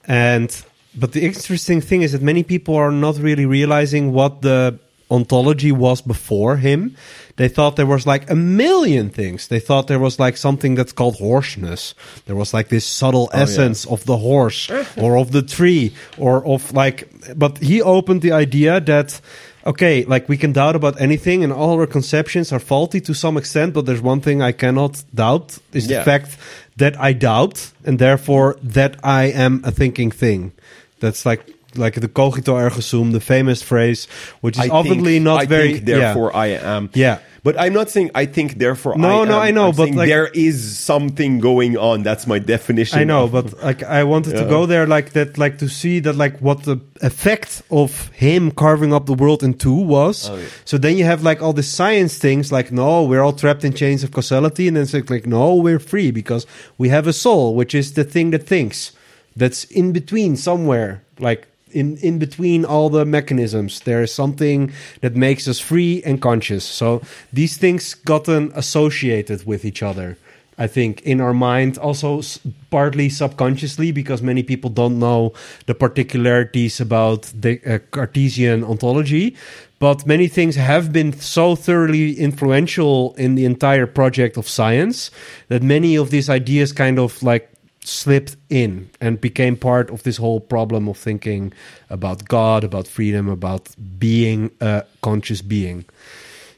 and 0.07 0.65
but 0.97 1.13
the 1.13 1.25
interesting 1.25 1.81
thing 1.81 2.03
is 2.03 2.13
that 2.13 2.23
many 2.23 2.43
people 2.43 2.77
are 2.77 2.93
not 2.93 3.19
really 3.19 3.47
realizing 3.47 4.13
what 4.13 4.43
the 4.43 4.79
ontology 5.11 5.71
was 5.73 6.01
before 6.03 6.57
him 6.57 6.97
they 7.37 7.49
thought 7.49 7.77
there 7.77 7.87
was 7.87 8.07
like 8.07 8.31
a 8.31 8.35
million 8.35 9.11
things 9.11 9.49
they 9.49 9.61
thought 9.61 9.87
there 9.87 9.99
was 9.99 10.19
like 10.19 10.37
something 10.37 10.75
that's 10.75 10.93
called 10.93 11.17
horseness 11.19 11.95
there 12.27 12.37
was 12.37 12.55
like 12.55 12.69
this 12.69 12.85
subtle 12.87 13.29
Oh, 13.33 13.37
yeah. 13.37 13.43
essence 13.43 13.85
of 13.87 14.05
the 14.07 14.17
horse 14.17 14.71
or 14.97 15.17
of 15.19 15.31
the 15.33 15.43
tree 15.43 15.93
or 16.19 16.45
of 16.47 16.73
like 16.73 17.09
but 17.37 17.59
he 17.59 17.83
opened 17.83 18.23
the 18.23 18.33
idea 18.33 18.81
that 18.81 19.21
okay 19.67 20.05
like 20.05 20.29
we 20.29 20.37
can 20.37 20.53
doubt 20.53 20.77
about 20.77 21.01
anything 21.01 21.45
and 21.45 21.53
all 21.53 21.79
our 21.79 21.87
conceptions 21.87 22.53
are 22.53 22.61
faulty 22.61 23.01
to 23.01 23.15
some 23.15 23.37
extent 23.37 23.75
but 23.75 23.85
there's 23.87 24.03
one 24.03 24.21
thing 24.21 24.41
i 24.43 24.53
cannot 24.53 25.03
doubt 25.15 25.59
is 25.73 25.87
Yeah. 25.87 25.99
the 25.99 26.05
fact 26.05 26.37
that 26.77 26.99
i 27.01 27.13
doubt 27.13 27.73
and 27.85 27.99
therefore 27.99 28.57
that 28.63 28.97
i 29.05 29.25
am 29.25 29.61
a 29.65 29.71
thinking 29.71 30.11
thing 30.11 30.53
that's 31.01 31.25
like 31.27 31.43
like 31.77 31.95
the 32.01 32.09
cogito 32.09 32.57
ergo 32.57 32.81
sum 32.81 33.13
the 33.13 33.21
famous 33.21 33.63
phrase 33.63 34.07
which 34.41 34.57
is 34.59 34.65
I 34.65 34.69
obviously 34.69 35.15
think, 35.15 35.25
not 35.25 35.41
I 35.43 35.47
very 35.47 35.73
think 35.75 35.85
therefore 35.87 36.35
I 36.35 36.47
am. 36.49 36.91
Yeah. 36.95 37.19
But 37.43 37.61
I'm 37.61 37.75
not 37.75 37.91
saying 37.91 38.11
I 38.15 38.25
think 38.25 38.57
therefore 38.57 38.97
No, 38.97 39.21
I 39.23 39.25
no, 39.27 39.35
am. 39.35 39.43
I 39.43 39.51
know, 39.51 39.69
I'm 39.69 39.77
but 39.77 39.91
like- 39.91 40.09
there 40.09 40.29
is 40.29 40.79
something 40.79 41.41
going 41.41 41.77
on. 41.77 42.03
That's 42.03 42.27
my 42.27 42.39
definition. 42.39 42.99
I 42.99 43.05
know, 43.05 43.29
but 43.29 43.63
like 43.63 43.83
I 43.83 44.03
wanted 44.05 44.31
to 44.39 44.45
go 44.57 44.65
there 44.65 44.87
like 44.87 45.11
that, 45.13 45.37
like 45.37 45.59
to 45.59 45.69
see 45.69 46.01
that 46.01 46.17
like 46.17 46.39
what 46.41 46.63
the 46.63 46.81
effect 47.03 47.61
of 47.71 48.09
him 48.09 48.51
carving 48.51 48.95
up 48.95 49.05
the 49.05 49.13
world 49.13 49.43
in 49.43 49.53
two 49.55 49.75
was. 49.75 50.31
Oh, 50.31 50.37
yeah. 50.37 50.47
So 50.65 50.79
then 50.79 50.97
you 50.97 51.05
have 51.05 51.23
like 51.23 51.43
all 51.43 51.53
the 51.53 51.63
science 51.63 52.17
things, 52.17 52.51
like 52.51 52.73
no, 52.73 53.03
we're 53.05 53.21
all 53.21 53.35
trapped 53.35 53.63
in 53.63 53.75
chains 53.75 54.03
of 54.03 54.11
causality, 54.11 54.67
and 54.67 54.77
then 54.79 54.85
it's 54.85 54.95
like, 54.95 55.11
like 55.11 55.27
no, 55.27 55.55
we're 55.55 55.79
free 55.79 56.11
because 56.11 56.47
we 56.79 56.89
have 56.89 57.07
a 57.07 57.13
soul, 57.13 57.55
which 57.55 57.75
is 57.75 57.93
the 57.93 58.05
thing 58.05 58.31
that 58.31 58.45
thinks, 58.47 58.93
that's 59.37 59.65
in 59.65 59.93
between 59.93 60.37
somewhere, 60.37 61.03
like. 61.19 61.47
In, 61.75 61.97
in 61.99 62.19
between 62.19 62.65
all 62.65 62.89
the 62.89 63.05
mechanisms, 63.05 63.81
there 63.81 64.03
is 64.03 64.15
something 64.15 64.73
that 65.01 65.17
makes 65.17 65.49
us 65.49 65.59
free 65.61 66.03
and 66.05 66.23
conscious. 66.23 66.65
So 66.65 67.03
these 67.33 67.57
things 67.57 67.95
gotten 67.95 68.53
associated 68.55 69.45
with 69.45 69.65
each 69.65 69.83
other. 69.83 70.17
I 70.57 70.69
think 70.69 71.03
in 71.03 71.21
our 71.21 71.35
mind, 71.35 71.79
also 71.79 72.23
partly 72.71 73.09
subconsciously, 73.09 73.91
because 73.91 74.23
many 74.23 74.43
people 74.43 74.71
don't 74.71 74.99
know 74.99 75.33
the 75.67 75.75
particularities 75.75 76.81
about 76.81 77.33
the 77.35 77.61
uh, 77.67 77.79
Cartesian 77.91 78.63
ontology. 78.63 79.35
But 79.81 80.07
many 80.07 80.29
things 80.29 80.55
have 80.57 80.93
been 80.93 81.13
so 81.13 81.57
thoroughly 81.57 82.15
influential 82.15 83.15
in 83.19 83.35
the 83.35 83.45
entire 83.45 83.87
project 83.87 84.37
of 84.37 84.49
science 84.49 85.11
that 85.49 85.63
many 85.63 85.97
of 85.97 86.11
these 86.11 86.31
ideas 86.31 86.73
kind 86.73 86.99
of 86.99 87.21
like 87.23 87.51
slipped 87.87 88.37
in 88.49 88.91
and 89.01 89.21
became 89.21 89.57
part 89.57 89.91
of 89.91 90.03
this 90.03 90.17
whole 90.17 90.41
problem 90.41 90.89
of 90.89 90.97
thinking 90.97 91.53
about 91.91 92.27
God, 92.29 92.65
about 92.65 92.87
freedom, 92.87 93.29
about 93.29 93.69
being 93.99 94.51
a 94.61 94.85
conscious 95.03 95.43
being. 95.43 95.85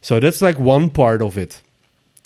So 0.00 0.20
that's 0.20 0.40
like 0.40 0.58
one 0.58 0.90
part 0.90 1.22
of 1.22 1.36
it 1.36 1.60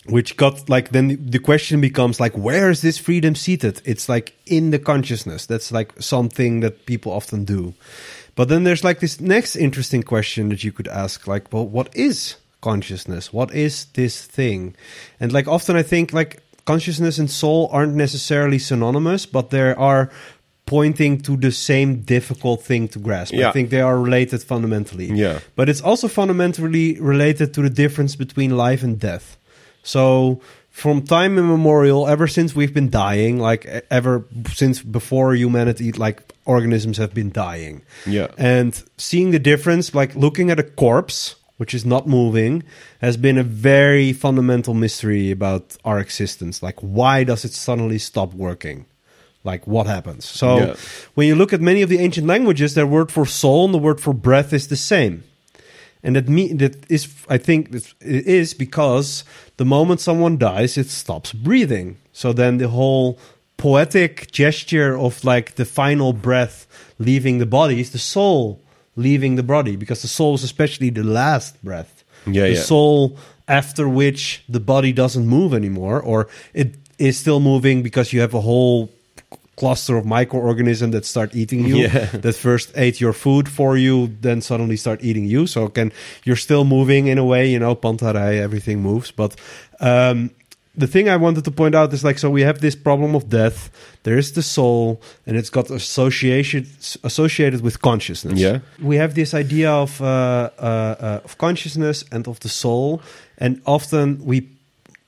which 0.07 0.37
got 0.37 0.69
like 0.69 0.91
then 0.91 1.19
the 1.31 1.39
question 1.39 1.81
becomes 1.81 2.21
like 2.21 2.37
where 2.37 2.71
is 2.71 2.83
this 2.83 2.99
freedom 2.99 3.35
seated? 3.35 3.83
It's 3.85 4.09
like 4.09 4.35
in 4.47 4.71
the 4.71 4.79
consciousness. 4.79 5.47
That's 5.47 5.71
like 5.71 5.93
something 6.01 6.61
that 6.61 6.87
people 6.87 7.13
often 7.13 7.45
do. 7.45 7.75
But 8.35 8.49
then 8.49 8.65
there's 8.65 8.85
like 8.85 9.01
this 9.01 9.21
next 9.21 9.57
interesting 9.57 10.03
question 10.03 10.49
that 10.49 10.65
you 10.65 10.73
could 10.73 10.89
ask 10.89 11.27
like 11.27 11.53
well 11.53 11.67
what 11.67 11.95
is 11.95 12.37
consciousness? 12.61 13.33
What 13.33 13.55
is 13.55 13.87
this 13.95 14.25
thing? 14.25 14.75
And 15.19 15.33
like 15.33 15.49
often 15.49 15.77
i 15.77 15.83
think 15.83 16.13
like 16.13 16.43
consciousness 16.71 17.19
and 17.19 17.29
soul 17.31 17.69
aren't 17.77 17.95
necessarily 17.95 18.59
synonymous 18.59 19.23
but 19.37 19.45
there 19.51 19.73
are 19.79 20.03
pointing 20.67 21.21
to 21.27 21.33
the 21.37 21.51
same 21.51 21.91
difficult 22.15 22.59
thing 22.71 22.89
to 22.89 22.99
grasp 23.07 23.33
Yeah. 23.35 23.49
i 23.49 23.53
think 23.53 23.71
they 23.71 23.81
are 23.89 23.99
related 24.09 24.41
fundamentally 24.53 25.09
Yeah. 25.25 25.39
but 25.57 25.69
it's 25.71 25.83
also 25.91 26.07
fundamentally 26.09 26.87
related 27.15 27.49
to 27.55 27.61
the 27.67 27.71
difference 27.83 28.13
between 28.25 28.51
life 28.67 28.83
and 28.87 28.95
death. 29.11 29.37
So, 29.83 30.41
from 30.83 31.03
time 31.03 31.33
immemorial, 31.39 32.07
ever 32.15 32.27
since 32.29 32.55
we've 32.55 32.75
been 32.81 32.91
dying, 32.91 33.35
like 33.49 33.63
ever 33.91 34.13
since 34.61 34.77
before 34.83 35.35
humanity, 35.35 35.91
like 36.07 36.19
organisms 36.45 36.99
have 36.99 37.13
been 37.21 37.31
dying. 37.33 37.81
Yeah. 38.07 38.29
And 38.39 38.73
seeing 38.99 39.33
the 39.33 39.39
difference, 39.53 39.95
like 40.01 40.15
looking 40.15 40.51
at 40.51 40.59
a 40.61 40.63
corpse, 40.85 41.35
which 41.61 41.75
is 41.75 41.85
not 41.85 42.07
moving, 42.07 42.63
has 43.03 43.19
been 43.19 43.37
a 43.37 43.43
very 43.43 44.15
fundamental 44.15 44.73
mystery 44.73 45.31
about 45.31 45.77
our 45.85 45.99
existence. 46.01 46.63
Like, 46.63 46.81
why 46.81 47.23
does 47.23 47.45
it 47.45 47.53
suddenly 47.53 47.99
stop 47.99 48.33
working? 48.33 48.87
Like, 49.45 49.67
what 49.67 49.87
happens? 49.87 50.25
So, 50.25 50.57
Yeah. 50.59 50.75
when 51.17 51.27
you 51.29 51.35
look 51.35 51.53
at 51.53 51.61
many 51.61 51.83
of 51.83 51.91
the 51.91 51.99
ancient 51.99 52.27
languages, 52.27 52.73
their 52.73 52.87
word 52.87 53.13
for 53.13 53.27
soul 53.27 53.67
and 53.67 53.75
the 53.75 53.79
word 53.89 54.01
for 54.01 54.15
breath 54.15 54.55
is 54.55 54.69
the 54.69 54.77
same. 54.77 55.23
And 56.03 56.17
that 56.17 56.31
me 56.31 56.55
that 56.55 56.77
is, 56.89 57.09
I 57.29 57.37
think, 57.37 57.75
it 57.75 58.27
is 58.41 58.55
because 58.55 59.23
the 59.59 59.67
moment 59.67 60.01
someone 60.01 60.39
dies, 60.39 60.79
it 60.79 60.89
stops 60.89 61.35
breathing. 61.35 61.99
So 62.11 62.33
then 62.33 62.57
the 62.57 62.69
whole 62.69 63.19
poetic 63.59 64.33
gesture 64.33 64.97
of 64.97 65.23
like 65.25 65.57
the 65.57 65.67
final 65.67 66.15
breath 66.15 66.67
leaving 66.99 67.37
the 67.39 67.45
body 67.45 67.81
is 67.81 67.91
the 67.91 67.99
soul 67.99 68.61
leaving 69.01 69.37
the 69.37 69.43
body, 69.43 69.77
because 69.77 70.03
the 70.03 70.09
soul 70.09 70.35
is 70.35 70.45
especially 70.45 70.91
the 70.91 71.05
last 71.05 71.63
breath. 71.65 72.05
Yeah, 72.27 72.43
the 72.43 72.55
yeah. 72.55 72.61
soul 72.61 73.17
after 73.49 73.89
which 73.89 74.45
the 74.49 74.61
body 74.61 74.93
doesn't 74.93 75.27
move 75.27 75.55
anymore, 75.55 76.01
or 76.01 76.29
it 76.55 76.75
is 76.99 77.19
still 77.19 77.41
moving 77.41 77.83
because 77.83 78.13
you 78.13 78.21
have 78.21 78.35
a 78.35 78.41
whole 78.41 78.91
cluster 79.61 79.97
of 79.99 80.07
microorganisms 80.07 80.93
that 80.93 81.05
start 81.05 81.35
eating 81.35 81.67
you 81.67 81.77
Yeah. 81.77 82.05
that 82.25 82.35
first 82.35 82.73
ate 82.77 82.99
your 82.99 83.13
food 83.13 83.47
for 83.47 83.77
you 83.77 83.95
then 84.27 84.41
suddenly 84.41 84.77
start 84.77 84.99
eating 85.09 85.27
you 85.27 85.47
so 85.47 85.69
can 85.69 85.93
you're 86.25 86.43
still 86.49 86.65
moving 86.65 87.09
in 87.09 87.19
a 87.19 87.27
way 87.33 87.43
you 87.55 87.59
know 87.59 87.75
panta 87.75 88.11
rhei 88.17 88.41
everything 88.41 88.81
moves 88.81 89.11
but 89.11 89.37
um 89.81 90.31
the 90.77 90.87
thing 90.87 91.09
I 91.09 91.17
wanted 91.17 91.45
to 91.45 91.51
point 91.51 91.75
out 91.75 91.93
is 91.93 92.05
like 92.05 92.19
so 92.19 92.31
we 92.31 92.43
have 92.43 92.61
this 92.61 92.77
problem 92.77 93.15
of 93.15 93.29
death. 93.29 93.71
There 94.05 94.17
is 94.17 94.33
the 94.33 94.43
soul, 94.43 95.01
and 95.27 95.37
it's 95.37 95.51
got 95.51 95.71
association 95.71 96.67
associated 97.03 97.61
with 97.61 97.81
consciousness. 97.83 98.39
Yeah. 98.39 98.61
we 98.81 98.97
have 98.97 99.15
this 99.15 99.35
idea 99.35 99.71
of 99.71 100.01
uh, 100.01 100.05
uh, 100.59 100.63
uh, 100.63 101.21
of 101.25 101.39
consciousness 101.39 102.05
and 102.13 102.29
of 102.29 102.41
the 102.41 102.49
soul, 102.49 103.03
and 103.39 103.61
often 103.67 104.25
we 104.25 104.49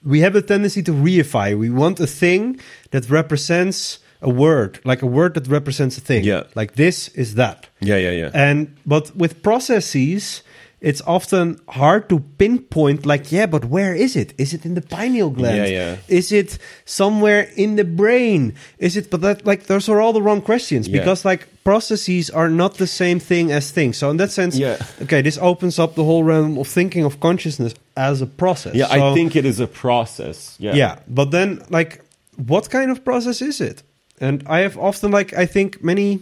we 0.04 0.20
have 0.20 0.34
a 0.34 0.42
tendency 0.42 0.82
to 0.82 0.92
reify. 0.92 1.56
We 1.56 1.70
want 1.70 2.00
a 2.00 2.06
thing 2.06 2.60
that 2.90 3.08
represents 3.08 4.00
a 4.20 4.30
word, 4.30 4.80
like 4.84 5.02
a 5.02 5.06
word 5.06 5.34
that 5.34 5.46
represents 5.48 5.96
a 5.98 6.00
thing. 6.00 6.24
Yeah. 6.24 6.44
like 6.54 6.74
this 6.74 7.08
is 7.08 7.34
that. 7.34 7.68
Yeah, 7.80 7.96
yeah, 7.96 8.10
yeah. 8.10 8.30
And 8.34 8.76
but 8.84 9.14
with 9.16 9.42
processes, 9.42 10.42
it's 10.82 11.00
often 11.06 11.58
hard 11.68 12.08
to 12.08 12.18
pinpoint 12.38 13.06
like 13.06 13.30
yeah 13.32 13.46
but 13.46 13.64
where 13.66 13.94
is 13.94 14.16
it 14.16 14.34
is 14.36 14.52
it 14.52 14.66
in 14.66 14.74
the 14.74 14.80
pineal 14.82 15.30
gland 15.30 15.56
Yeah, 15.56 15.66
yeah. 15.66 15.96
is 16.08 16.32
it 16.32 16.58
somewhere 16.84 17.48
in 17.56 17.76
the 17.76 17.84
brain 17.84 18.54
is 18.78 18.96
it 18.96 19.08
but 19.10 19.20
that 19.20 19.46
like 19.46 19.62
those 19.66 19.88
are 19.92 20.00
all 20.02 20.12
the 20.12 20.20
wrong 20.22 20.42
questions 20.42 20.88
Yeah. 20.88 20.98
because 20.98 21.24
like 21.24 21.46
processes 21.64 22.30
are 22.30 22.48
not 22.50 22.74
the 22.78 22.86
same 22.86 23.20
thing 23.20 23.52
as 23.52 23.70
things 23.70 23.96
so 23.96 24.10
in 24.10 24.16
that 24.16 24.30
sense 24.32 24.58
Yeah. 24.58 24.76
okay 25.02 25.22
this 25.22 25.38
opens 25.38 25.78
up 25.78 25.94
the 25.94 26.04
whole 26.04 26.24
realm 26.24 26.58
of 26.58 26.66
thinking 26.68 27.04
of 27.04 27.20
consciousness 27.20 27.74
as 27.96 28.20
a 28.20 28.26
process 28.26 28.74
Yeah, 28.74 28.88
I 28.90 29.14
think 29.14 29.36
it 29.36 29.44
is 29.44 29.60
a 29.60 29.66
process. 29.66 30.56
Yeah. 30.58 30.74
yeah 30.74 30.96
but 31.08 31.30
then 31.30 31.62
like 31.70 32.00
what 32.48 32.70
kind 32.70 32.90
of 32.90 33.04
process 33.04 33.40
is 33.40 33.60
it 33.60 33.82
and 34.20 34.42
i 34.46 34.58
have 34.66 34.76
often 34.78 35.10
like 35.18 35.32
i 35.44 35.46
think 35.46 35.82
many 35.84 36.18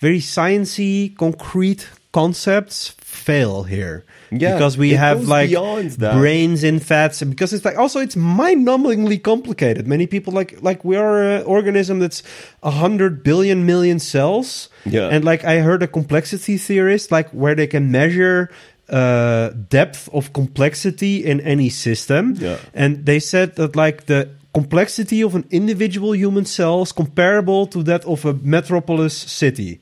very 0.00 0.18
sciencey 0.20 1.14
concrete 1.16 1.88
concepts 2.12 2.94
fail 3.14 3.62
here. 3.62 4.04
Yeah, 4.30 4.54
because 4.54 4.76
we 4.76 4.90
have 4.90 5.28
like 5.28 5.50
brains 5.98 6.64
in 6.64 6.78
vats. 6.80 7.22
And 7.22 7.30
because 7.30 7.52
it's 7.52 7.64
like 7.64 7.78
also 7.78 8.00
it's 8.00 8.16
mind-numbingly 8.16 9.22
complicated. 9.22 9.86
Many 9.86 10.06
people 10.06 10.32
like 10.32 10.60
like 10.62 10.84
we 10.84 10.96
are 10.96 11.22
an 11.22 11.44
organism 11.44 12.00
that's 12.00 12.22
a 12.62 12.70
hundred 12.70 13.22
billion 13.22 13.64
million 13.64 13.98
cells. 13.98 14.68
Yeah. 14.84 15.08
and 15.08 15.24
like 15.24 15.44
i 15.44 15.60
heard 15.60 15.82
a 15.82 15.88
complexity 15.88 16.58
theorist 16.58 17.10
like 17.10 17.30
where 17.30 17.54
they 17.54 17.66
can 17.66 17.90
measure 17.90 18.50
uh 18.90 19.48
depth 19.70 20.10
of 20.12 20.32
complexity 20.34 21.24
in 21.24 21.40
any 21.40 21.70
system. 21.70 22.34
Yeah. 22.36 22.58
and 22.74 23.06
they 23.06 23.20
said 23.20 23.56
that 23.56 23.76
like 23.76 24.04
the 24.06 24.28
complexity 24.52 25.22
of 25.22 25.34
an 25.34 25.44
individual 25.50 26.14
human 26.14 26.44
cell 26.44 26.82
is 26.82 26.92
comparable 26.92 27.66
to 27.68 27.82
that 27.84 28.04
of 28.04 28.24
a 28.24 28.34
metropolis 28.34 29.16
city 29.16 29.80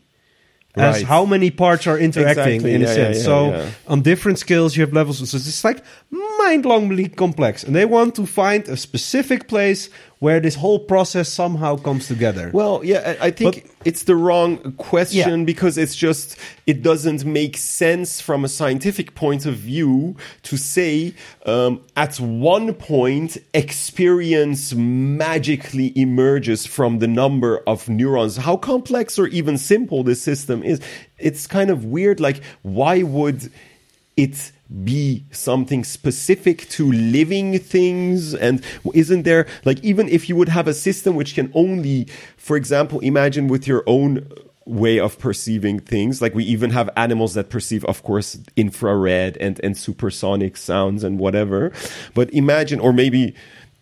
as 0.75 0.97
Right. 0.97 1.05
how 1.07 1.25
many 1.27 1.51
parts 1.51 1.87
are 1.87 1.99
interacting 1.99 2.55
Exactly, 2.55 2.75
in 2.75 2.83
a 2.83 2.87
yeah, 2.87 2.95
sense 2.95 3.17
yeah, 3.19 3.23
so 3.25 3.51
yeah. 3.51 3.67
on 3.89 4.01
different 4.03 4.39
scales 4.39 4.75
you 4.77 4.83
have 4.83 4.93
levels 4.93 5.19
so 5.31 5.37
it's 5.37 5.65
like 5.65 5.83
mind-blowingly 6.11 7.15
complex 7.17 7.63
and 7.65 7.75
they 7.77 7.85
want 7.85 8.15
to 8.15 8.27
find 8.27 8.69
a 8.69 8.77
specific 8.77 9.49
place 9.49 9.91
where 10.23 10.39
this 10.39 10.55
whole 10.55 10.79
process 10.79 11.29
somehow 11.29 11.73
comes 11.77 12.07
together 12.07 12.47
Well, 12.53 12.81
yeah, 12.85 13.17
I 13.21 13.31
think 13.33 13.55
But- 13.55 13.89
it's 13.89 14.05
the 14.05 14.15
wrong 14.15 14.51
question 14.91 15.39
Yeah. 15.41 15.45
because 15.53 15.75
it's 15.77 15.97
just 15.97 16.37
it 16.65 16.79
doesn't 16.91 17.25
make 17.25 17.57
sense 17.57 18.21
from 18.21 18.45
a 18.45 18.49
scientific 18.49 19.09
point 19.17 19.47
of 19.47 19.57
view 19.57 20.15
to 20.45 20.57
say 20.57 21.15
um, 21.45 21.81
at 21.97 22.15
one 22.21 22.73
point 22.75 23.31
experience 23.53 24.73
magically 24.75 25.93
emerges 25.97 26.67
from 26.67 27.01
the 27.01 27.09
number 27.09 27.53
of 27.67 27.89
neurons. 27.89 28.37
How 28.37 28.57
complex 28.57 29.19
or 29.19 29.27
even 29.27 29.59
simple 29.59 30.05
this 30.05 30.23
system 30.23 30.63
is, 30.63 30.81
it's 31.19 31.49
kind 31.49 31.69
of 31.71 31.85
weird. 31.85 32.21
Like, 32.21 32.41
why 32.63 33.03
would 33.03 33.51
it 34.17 34.53
be 34.85 35.25
something 35.31 35.85
specific 35.85 36.69
to 36.71 36.91
living 36.93 37.59
things? 37.59 38.35
And 38.35 38.63
isn't 38.95 39.23
there 39.25 39.47
like 39.65 39.83
even 39.85 40.09
if 40.09 40.29
you 40.29 40.37
would 40.37 40.49
have 40.49 40.69
a 40.69 40.75
system 40.75 41.15
which 41.15 41.35
can 41.35 41.51
only 41.55 42.09
for 42.37 42.57
example 42.57 43.01
imagine 43.01 43.49
with 43.49 43.67
your 43.67 43.83
own 43.87 44.27
way 44.65 44.99
of 44.99 45.19
perceiving 45.19 45.81
things 45.81 46.23
like 46.23 46.35
we 46.35 46.45
even 46.45 46.71
have 46.71 46.89
animals 46.97 47.35
that 47.35 47.51
perceive 47.51 47.85
of 47.87 48.03
course 48.05 48.39
infrared 48.57 49.37
and 49.39 49.61
and 49.65 49.77
supersonic 49.77 50.57
sounds 50.57 51.03
and 51.03 51.19
whatever 51.19 51.73
but 52.15 52.33
imagine 52.33 52.79
or 52.79 52.93
maybe 52.93 53.35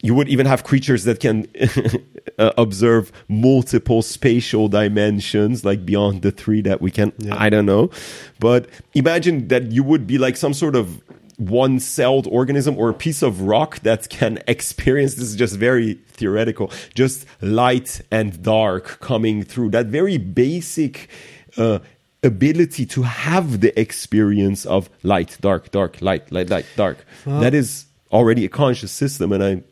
you 0.02 0.14
would 0.14 0.28
even 0.28 0.46
have 0.46 0.64
creatures 0.64 1.04
that 1.04 1.20
can 1.20 1.46
uh, 2.38 2.52
observe 2.56 3.12
multiple 3.28 4.00
spatial 4.02 4.68
dimensions 4.68 5.64
like 5.64 5.84
beyond 5.84 6.22
the 6.22 6.30
three 6.30 6.62
that 6.62 6.80
we 6.80 6.90
can 6.90 7.12
Yeah. 7.18 7.36
i 7.38 7.50
don't 7.50 7.66
know. 7.66 7.90
But 8.38 8.68
imagine 8.94 9.48
that 9.48 9.72
you 9.72 9.82
would 9.82 10.06
be 10.06 10.16
like 10.18 10.36
some 10.36 10.54
sort 10.54 10.74
of 10.76 11.02
one 11.36 11.80
celled 11.80 12.26
organism 12.26 12.76
or 12.78 12.90
a 12.90 12.94
piece 12.94 13.22
of 13.22 13.42
rock 13.42 13.80
that 13.80 14.08
can 14.10 14.38
experience 14.48 15.14
this 15.14 15.24
is 15.28 15.36
just 15.36 15.56
very 15.56 15.94
theoretical 16.12 16.70
just 16.94 17.24
light 17.40 18.00
and 18.10 18.42
dark 18.42 19.00
coming 19.00 19.42
through. 19.42 19.70
That 19.70 19.86
very 19.86 20.18
basic 20.18 21.08
uh, 21.56 21.78
ability 22.22 22.84
to 22.86 23.02
have 23.02 23.60
the 23.60 23.78
experience 23.80 24.66
of 24.66 24.90
light 25.02 25.36
dark 25.40 25.70
dark 25.70 26.00
light 26.02 26.30
light 26.32 26.50
light 26.50 26.66
dark. 26.76 26.98
That 27.24 27.54
is 27.54 27.86
already 28.12 28.44
a 28.44 28.48
conscious 28.48 28.90
system 28.92 29.30
and 29.32 29.42
i 29.42 29.62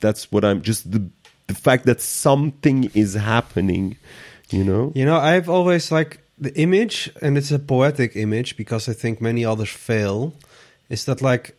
that's 0.00 0.30
what 0.32 0.44
i'm 0.44 0.62
just 0.62 0.90
the 0.90 1.02
the 1.46 1.54
fact 1.54 1.86
that 1.86 2.00
something 2.00 2.90
is 2.94 3.14
happening 3.14 3.96
you 4.50 4.64
know 4.64 4.92
You 4.94 5.04
know, 5.04 5.16
I've 5.16 5.48
always 5.48 5.90
like 5.90 6.18
the 6.38 6.54
image, 6.54 7.10
and 7.20 7.36
it's 7.36 7.50
a 7.50 7.58
poetic 7.58 8.14
image 8.14 8.56
because 8.56 8.88
I 8.88 8.92
think 8.94 9.20
many 9.20 9.44
others 9.44 9.70
fail. 9.70 10.34
Is 10.88 11.04
that 11.06 11.20
like, 11.20 11.56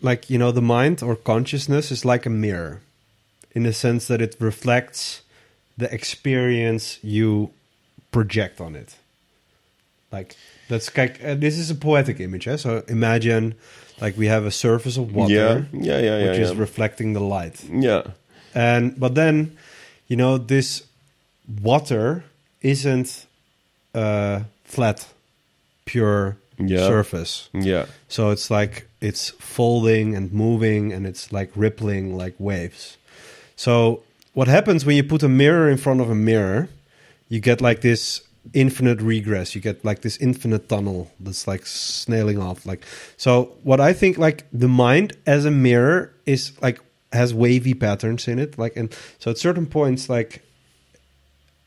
like 0.00 0.30
you 0.30 0.38
know, 0.38 0.52
the 0.52 0.62
mind 0.62 1.02
or 1.02 1.16
consciousness 1.16 1.90
is 1.90 2.04
like 2.04 2.26
a 2.26 2.30
mirror, 2.30 2.80
in 3.52 3.64
the 3.64 3.72
sense 3.72 4.06
that 4.06 4.20
it 4.20 4.36
reflects 4.38 5.22
the 5.76 5.92
experience 5.92 6.98
you 7.02 7.50
project 8.12 8.60
on 8.60 8.76
it. 8.76 8.96
Like 10.12 10.36
that's 10.68 10.96
like 10.96 11.22
uh, 11.24 11.34
this 11.34 11.58
is 11.58 11.70
a 11.70 11.74
poetic 11.74 12.20
image. 12.20 12.46
Eh? 12.46 12.56
So 12.56 12.84
imagine, 12.86 13.54
like 14.00 14.16
we 14.16 14.26
have 14.26 14.44
a 14.46 14.50
surface 14.50 14.96
of 14.96 15.14
water, 15.14 15.32
yeah. 15.34 15.62
Yeah 15.72 15.98
yeah 15.98 16.18
yeah 16.18 16.28
which 16.30 16.38
yeah. 16.38 16.44
is 16.44 16.54
reflecting 16.54 17.12
the 17.12 17.20
light. 17.20 17.62
Yeah. 17.70 18.02
And 18.54 18.98
but 18.98 19.14
then 19.14 19.56
you 20.08 20.16
know 20.16 20.38
this 20.38 20.82
water 21.62 22.24
isn't 22.62 23.26
a 23.94 24.42
flat 24.64 25.06
pure 25.84 26.36
Yeah. 26.58 26.86
surface. 26.86 27.48
Yeah. 27.52 27.86
So 28.08 28.30
it's 28.30 28.50
like 28.50 28.86
it's 29.00 29.30
folding 29.38 30.14
and 30.16 30.32
moving 30.32 30.92
and 30.92 31.06
it's 31.06 31.32
like 31.32 31.50
rippling 31.56 32.16
like 32.16 32.34
waves. 32.38 32.98
So 33.56 34.02
what 34.34 34.48
happens 34.48 34.84
when 34.84 34.96
you 34.96 35.04
put 35.04 35.22
a 35.22 35.28
mirror 35.28 35.68
in 35.70 35.76
front 35.78 36.00
of 36.00 36.10
a 36.10 36.14
mirror 36.14 36.68
you 37.28 37.40
get 37.40 37.60
like 37.60 37.80
this 37.80 38.22
infinite 38.52 39.00
regress. 39.00 39.54
You 39.54 39.60
get 39.60 39.84
like 39.84 40.02
this 40.02 40.16
infinite 40.18 40.68
tunnel 40.68 41.10
that's 41.20 41.46
like 41.46 41.66
snailing 41.66 42.38
off 42.38 42.66
like 42.66 42.84
so 43.16 43.52
what 43.62 43.80
i 43.80 43.92
think 43.92 44.18
like 44.18 44.46
the 44.52 44.68
mind 44.68 45.16
as 45.26 45.44
a 45.44 45.50
mirror 45.50 46.12
is 46.26 46.52
like 46.62 46.80
has 47.12 47.34
wavy 47.34 47.74
patterns 47.74 48.26
in 48.28 48.38
it 48.38 48.58
like 48.58 48.76
and 48.76 48.96
so 49.18 49.30
at 49.30 49.38
certain 49.38 49.66
points 49.66 50.08
like 50.08 50.42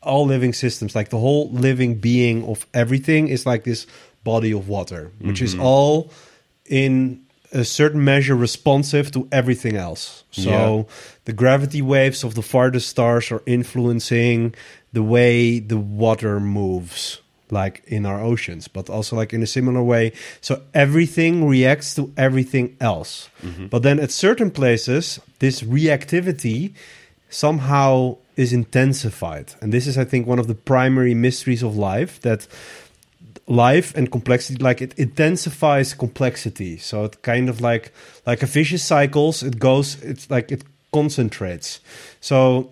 all 0.02 0.26
living 0.26 0.52
systems 0.52 0.94
like 0.94 1.10
the 1.10 1.18
whole 1.18 1.48
living 1.50 1.94
being 1.94 2.44
of 2.44 2.66
everything 2.74 3.28
is 3.28 3.46
like 3.46 3.64
this 3.64 3.86
body 4.24 4.52
of 4.52 4.68
water 4.68 5.12
which 5.20 5.40
is 5.40 5.54
mm-hmm. 5.54 5.62
all 5.62 6.10
in 6.66 7.24
a 7.54 7.64
certain 7.64 8.02
measure 8.02 8.34
responsive 8.34 9.12
to 9.12 9.28
everything 9.30 9.76
else. 9.76 10.24
So 10.32 10.50
Yeah. 10.50 10.94
the 11.26 11.32
gravity 11.32 11.80
waves 11.80 12.24
of 12.24 12.34
the 12.34 12.42
farthest 12.42 12.88
stars 12.88 13.30
are 13.30 13.42
influencing 13.46 14.54
the 14.94 15.02
way 15.02 15.58
the 15.58 15.76
water 15.76 16.40
moves 16.40 17.20
like 17.50 17.82
in 17.86 18.06
our 18.06 18.20
oceans 18.20 18.68
but 18.68 18.88
also 18.88 19.16
like 19.16 19.32
in 19.32 19.42
a 19.42 19.46
similar 19.46 19.82
way. 19.82 20.12
So 20.40 20.62
everything 20.72 21.46
reacts 21.46 21.94
to 21.96 22.12
everything 22.16 22.76
else. 22.80 23.28
Mm-hmm. 23.42 23.66
But 23.66 23.82
then 23.82 24.00
at 24.00 24.10
certain 24.10 24.50
places 24.50 25.20
this 25.40 25.62
reactivity 25.62 26.72
somehow 27.28 28.16
is 28.36 28.52
intensified. 28.52 29.54
And 29.60 29.72
this 29.72 29.86
is 29.86 29.98
i 29.98 30.04
think 30.04 30.26
one 30.26 30.38
of 30.38 30.46
the 30.46 30.54
primary 30.54 31.14
mysteries 31.14 31.62
of 31.62 31.76
life 31.76 32.20
that 32.20 32.46
life 33.46 33.94
and 33.94 34.10
complexity 34.10 34.62
like 34.62 34.80
it 34.80 34.94
intensifies 34.96 35.92
complexity. 35.92 36.78
So 36.78 37.04
it 37.04 37.22
kind 37.22 37.48
of 37.48 37.60
like 37.60 37.92
like 38.26 38.42
a 38.42 38.46
vicious 38.46 38.82
cycles 38.82 39.42
it 39.42 39.58
goes 39.58 40.00
it's 40.02 40.30
like 40.30 40.52
it 40.52 40.62
concentrates. 40.92 41.80
So 42.20 42.70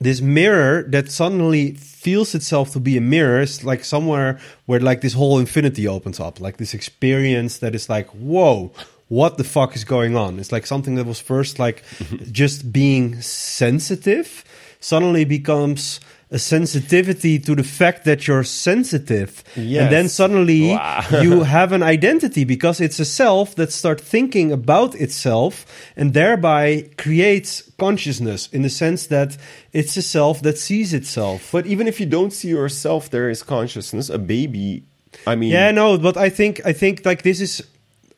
this 0.00 0.20
mirror 0.20 0.82
that 0.88 1.10
suddenly 1.10 1.72
feels 1.74 2.34
itself 2.34 2.72
to 2.72 2.80
be 2.80 2.96
a 2.96 3.00
mirror 3.00 3.40
is 3.40 3.64
like 3.64 3.84
somewhere 3.84 4.38
where 4.66 4.80
like 4.80 5.00
this 5.00 5.14
whole 5.14 5.38
infinity 5.38 5.88
opens 5.88 6.20
up 6.20 6.40
like 6.40 6.56
this 6.58 6.74
experience 6.74 7.58
that 7.58 7.74
is 7.74 7.88
like 7.88 8.08
whoa 8.10 8.72
what 9.08 9.38
the 9.38 9.44
fuck 9.44 9.74
is 9.74 9.84
going 9.84 10.16
on? 10.16 10.38
It's 10.38 10.52
like 10.52 10.66
something 10.66 10.94
that 10.96 11.06
was 11.06 11.18
first 11.18 11.58
like 11.58 11.82
mm-hmm. 11.98 12.30
just 12.30 12.72
being 12.72 13.20
sensitive 13.20 14.44
suddenly 14.80 15.24
becomes 15.24 15.98
a 16.30 16.38
sensitivity 16.38 17.38
to 17.38 17.54
the 17.54 17.64
fact 17.64 18.04
that 18.04 18.26
you're 18.26 18.44
sensitive 18.44 19.42
and 19.56 19.90
then 19.90 20.08
suddenly 20.08 20.68
Wow. 20.72 21.04
you 21.22 21.42
have 21.58 21.72
an 21.72 21.82
identity 21.82 22.44
because 22.44 22.80
it's 22.80 23.00
a 23.00 23.04
self 23.04 23.54
that 23.54 23.72
starts 23.72 24.02
thinking 24.02 24.52
about 24.52 24.94
itself 24.94 25.64
and 25.96 26.12
thereby 26.12 26.90
creates 26.98 27.62
consciousness 27.78 28.48
in 28.52 28.62
the 28.62 28.68
sense 28.68 29.06
that 29.06 29.38
it's 29.72 29.96
a 29.96 30.02
self 30.02 30.42
that 30.42 30.58
sees 30.58 30.92
itself. 30.92 31.50
But 31.50 31.66
even 31.66 31.88
if 31.88 31.98
you 31.98 32.06
don't 32.06 32.32
see 32.32 32.48
yourself, 32.48 33.08
there 33.10 33.30
is 33.30 33.42
consciousness. 33.42 34.10
A 34.10 34.18
baby, 34.18 34.82
I 35.26 35.34
mean, 35.34 35.50
Yeah, 35.50 35.70
no, 35.70 35.96
but 35.96 36.16
I 36.16 36.28
think 36.28 36.60
I 36.66 36.72
think 36.74 37.06
like 37.06 37.22
this 37.22 37.40
is 37.40 37.62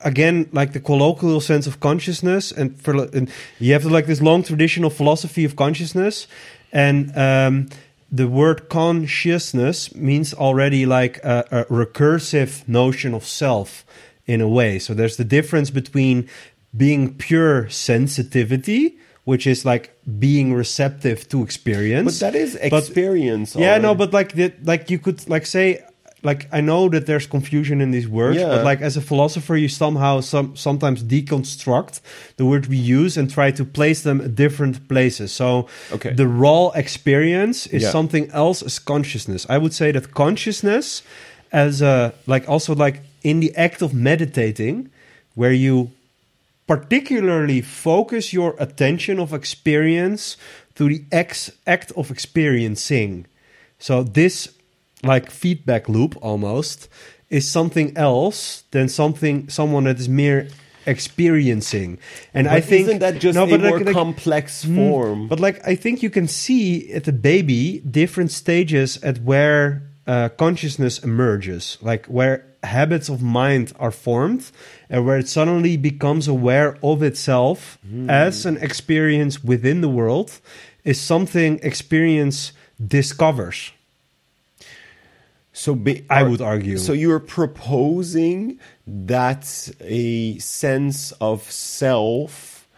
again 0.00 0.48
like 0.52 0.72
the 0.72 0.80
colloquial 0.80 1.40
sense 1.40 1.66
of 1.66 1.78
consciousness, 1.78 2.50
and 2.52 2.80
for 2.80 3.04
and 3.14 3.30
you 3.60 3.72
have 3.72 3.84
like 3.84 4.06
this 4.06 4.20
long 4.20 4.42
traditional 4.42 4.90
philosophy 4.90 5.44
of 5.44 5.54
consciousness, 5.54 6.26
and 6.72 7.16
um, 7.16 7.68
the 8.12 8.26
word 8.28 8.68
consciousness 8.68 9.94
means 9.94 10.34
already 10.34 10.84
like 10.86 11.18
a, 11.18 11.44
a 11.50 11.64
recursive 11.66 12.66
notion 12.68 13.14
of 13.14 13.24
self 13.24 13.84
in 14.26 14.40
a 14.40 14.48
way. 14.48 14.78
So 14.78 14.94
there's 14.94 15.16
the 15.16 15.24
difference 15.24 15.70
between 15.70 16.28
being 16.76 17.14
pure 17.14 17.68
sensitivity, 17.68 18.96
which 19.24 19.46
is 19.46 19.64
like 19.64 19.96
being 20.18 20.54
receptive 20.54 21.28
to 21.28 21.42
experience. 21.42 22.18
But 22.20 22.32
that 22.32 22.38
is 22.38 22.58
But- 22.70 22.82
experience. 22.84 23.54
yeah, 23.54 23.78
no, 23.78 23.94
but 23.94 24.12
like 24.12 24.32
the, 24.34 24.52
like 24.64 24.90
you 24.90 24.98
could 24.98 25.28
like 25.28 25.46
say 25.46 25.82
like 26.22 26.46
I 26.52 26.60
know 26.60 26.88
that 26.90 27.06
there's 27.06 27.26
confusion 27.26 27.80
in 27.80 27.90
these 27.92 28.08
words, 28.08 28.36
Yeah. 28.38 28.48
but 28.48 28.64
like 28.64 28.80
as 28.82 28.96
a 28.96 29.00
philosopher, 29.00 29.56
you 29.56 29.68
somehow 29.68 30.20
some 30.20 30.54
sometimes 30.56 31.02
deconstruct 31.02 32.00
the 32.36 32.44
words 32.44 32.68
we 32.68 32.76
use 32.76 33.16
and 33.16 33.30
try 33.30 33.50
to 33.52 33.64
place 33.64 34.02
them 34.02 34.20
at 34.20 34.34
different 34.34 34.86
places. 34.88 35.32
So 35.32 35.66
Okay. 35.92 36.12
the 36.12 36.26
raw 36.26 36.68
experience 36.74 37.66
is 37.66 37.82
Yeah. 37.82 37.90
something 37.92 38.28
else 38.32 38.62
as 38.62 38.78
consciousness. 38.78 39.46
I 39.48 39.56
would 39.58 39.72
say 39.72 39.92
that 39.92 40.12
consciousness 40.12 41.02
as 41.52 41.80
a 41.82 42.12
like 42.26 42.48
also 42.48 42.74
like 42.74 43.00
in 43.22 43.40
the 43.40 43.52
act 43.56 43.82
of 43.82 43.92
meditating, 43.94 44.88
where 45.34 45.52
you 45.52 45.90
particularly 46.66 47.60
focus 47.60 48.32
your 48.32 48.54
attention 48.58 49.18
of 49.18 49.32
experience 49.32 50.36
to 50.76 50.88
the 50.88 51.02
ex- 51.10 51.50
act 51.66 51.90
of 51.96 52.10
experiencing. 52.10 53.26
So 53.78 54.02
this 54.04 54.48
like 55.02 55.30
feedback 55.30 55.88
loop 55.88 56.16
almost 56.22 56.88
is 57.30 57.48
something 57.48 57.96
else 57.96 58.64
than 58.72 58.88
something 58.88 59.48
someone 59.48 59.84
that 59.84 59.98
is 59.98 60.08
mere 60.08 60.48
experiencing. 60.86 61.98
And 62.34 62.48
I 62.48 62.60
think 62.60 62.82
isn't 62.88 62.98
that 63.00 63.20
just 63.20 63.36
No, 63.36 63.44
a 63.44 63.46
but 63.46 63.60
like- 63.60 63.70
more 63.70 63.80
like- 63.80 63.94
complex 63.94 64.64
Mm, 64.64 64.76
form? 64.76 65.28
But 65.28 65.40
like 65.40 65.60
I 65.66 65.74
think 65.76 66.02
you 66.02 66.10
can 66.10 66.26
see 66.28 66.92
at 66.92 67.04
the 67.04 67.12
baby 67.12 67.80
different 67.90 68.30
stages 68.30 68.98
at 69.02 69.16
where 69.22 69.82
uh, 70.06 70.28
consciousness 70.30 70.98
emerges, 71.04 71.78
like 71.82 72.06
where 72.06 72.44
habits 72.64 73.08
of 73.08 73.22
mind 73.22 73.72
are 73.78 73.92
formed 73.92 74.42
and 74.90 75.06
where 75.06 75.18
it 75.18 75.28
suddenly 75.28 75.76
becomes 75.76 76.26
aware 76.28 76.76
of 76.82 77.02
itself 77.02 77.78
Hmm. 77.88 78.10
as 78.10 78.44
an 78.46 78.56
experience 78.68 79.44
within 79.44 79.80
the 79.82 79.88
world 79.88 80.30
is 80.84 80.98
something 81.00 81.60
experience 81.62 82.52
discovers. 82.94 83.72
So 85.52 85.74
be, 85.74 86.04
I 86.08 86.22
would 86.22 86.40
argue. 86.40 86.78
So 86.78 86.92
you're 86.92 87.18
proposing 87.20 88.58
that 88.86 89.70
a 89.80 90.38
sense 90.38 91.12
of 91.20 91.50
self, 91.50 92.68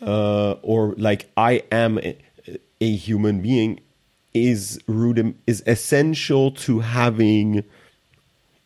uh, 0.00 0.52
or 0.62 0.94
like 0.98 1.30
I 1.36 1.62
am 1.72 1.98
a, 1.98 2.16
a 2.80 2.96
human 2.96 3.40
being, 3.40 3.80
is 4.34 4.78
rudim 4.88 5.34
is 5.46 5.62
essential 5.66 6.50
to 6.52 6.80
having 6.80 7.64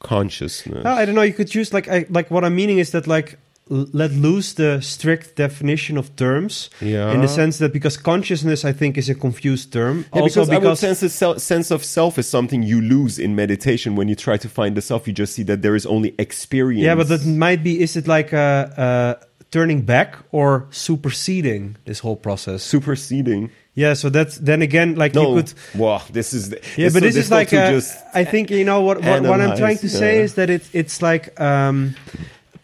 consciousness. 0.01 0.85
No, 0.85 0.93
I 0.93 1.05
don't 1.05 1.14
know. 1.14 1.23
You 1.23 1.32
could 1.32 1.55
use 1.55 1.73
like 1.73 1.89
I 1.89 2.06
like 2.09 2.31
what 2.31 2.44
I'm 2.44 2.55
meaning 2.55 2.78
is 2.78 2.90
that 2.93 3.06
like 3.06 3.39
let 3.68 4.12
loose 4.12 4.52
the 4.55 4.80
strict 4.80 5.34
definition 5.36 5.98
of 5.98 6.14
terms 6.14 6.70
Yeah. 6.80 7.12
in 7.12 7.20
the 7.20 7.26
sense 7.28 7.59
that 7.59 7.72
because 7.72 7.97
consciousness 7.97 8.64
I 8.64 8.72
think 8.72 8.97
is 8.97 9.09
a 9.09 9.14
confused 9.14 9.72
term. 9.72 10.06
Yeah, 10.14 10.22
also 10.22 10.44
because, 10.44 10.60
because 10.60 10.80
sense 10.80 11.02
a 11.02 11.09
sel- 11.09 11.38
sense 11.40 11.72
of 11.72 11.84
self 11.84 12.16
is 12.18 12.28
something 12.28 12.62
you 12.62 12.80
lose 12.80 13.18
in 13.18 13.34
meditation 13.34 13.97
when 13.97 14.06
you 14.09 14.14
try 14.14 14.36
to 14.36 14.48
find 14.48 14.76
the 14.76 14.82
self. 14.82 15.09
You 15.09 15.12
just 15.12 15.34
see 15.34 15.43
that 15.44 15.62
there 15.62 15.74
is 15.74 15.84
only 15.86 16.14
experience. 16.18 16.84
yeah, 16.84 16.94
but 16.94 17.09
that 17.09 17.26
might 17.26 17.64
be 17.64 17.82
is 17.82 17.97
it 17.97 18.06
like 18.06 18.32
a, 18.32 19.18
a 19.20 19.26
turning 19.51 19.82
back 19.82 20.16
or 20.30 20.66
superseding 20.70 21.76
this 21.86 21.98
whole 22.01 22.16
process? 22.16 22.62
superseding. 22.62 23.51
Yeah, 23.74 23.93
so 23.94 24.09
that's 24.10 24.38
then 24.38 24.62
again 24.62 24.94
like 24.94 25.12
No, 25.14 25.36
you 25.36 25.43
could 25.43 25.52
wow, 25.74 26.02
this 26.10 26.32
is 26.32 26.51
the, 26.51 26.60
yeah, 26.76 26.88
but 26.93 27.02
this 27.02 27.16
is 27.16 27.30
like 27.30 27.48
to 27.48 27.56
a, 27.56 27.70
just 27.72 27.98
I 28.14 28.24
think 28.24 28.51
you 28.51 28.64
know 28.64 28.80
what 28.80 29.02
what, 29.02 29.22
what 29.22 29.40
I'm 29.40 29.56
trying 29.59 29.78
to 29.78 29.88
say 29.88 30.16
yeah. 30.18 30.22
is 30.22 30.34
that 30.34 30.51
it 30.51 30.62
it's 30.72 31.02
like 31.02 31.38
um, 31.40 31.94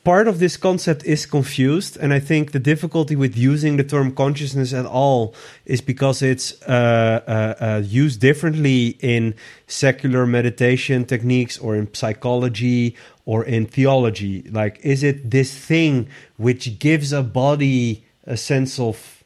part 0.05 0.27
of 0.29 0.39
this 0.39 0.57
concept 0.57 1.05
is 1.05 1.27
confused, 1.27 1.97
and 1.97 2.13
I 2.13 2.21
think 2.21 2.53
the 2.53 2.59
difficulty 2.59 3.15
with 3.17 3.37
using 3.37 3.77
the 3.77 3.85
term 3.85 4.13
consciousness 4.15 4.73
at 4.73 4.87
all 4.87 5.35
is 5.65 5.81
because 5.81 6.23
it's 6.23 6.61
uh, 6.63 7.23
uh, 7.27 7.65
uh, 7.65 7.83
used 7.85 8.21
differently 8.21 8.99
in 9.01 9.35
secular 9.67 10.27
meditation 10.27 11.05
techniques 11.05 11.59
or 11.59 11.77
in 11.77 11.93
psychology 11.95 12.97
or 13.25 13.45
in 13.45 13.67
theology. 13.67 14.43
Like, 14.51 14.81
is 14.83 15.03
it 15.03 15.31
this 15.31 15.57
thing 15.57 16.09
which 16.37 16.79
gives 16.79 17.13
a 17.13 17.23
body 17.23 18.05
a 18.25 18.37
sense 18.37 18.79
of 18.79 19.23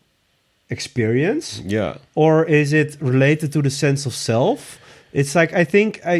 experience? 0.69 1.61
yeah. 1.65 1.98
or 2.15 2.44
is 2.44 2.73
it 2.73 2.97
related 3.01 3.53
to 3.53 3.62
the 3.62 3.70
sense 3.70 4.05
of 4.05 4.15
self 4.15 4.78
it's 5.20 5.34
like 5.40 5.51
i 5.62 5.64
think 5.74 5.90
i 6.14 6.16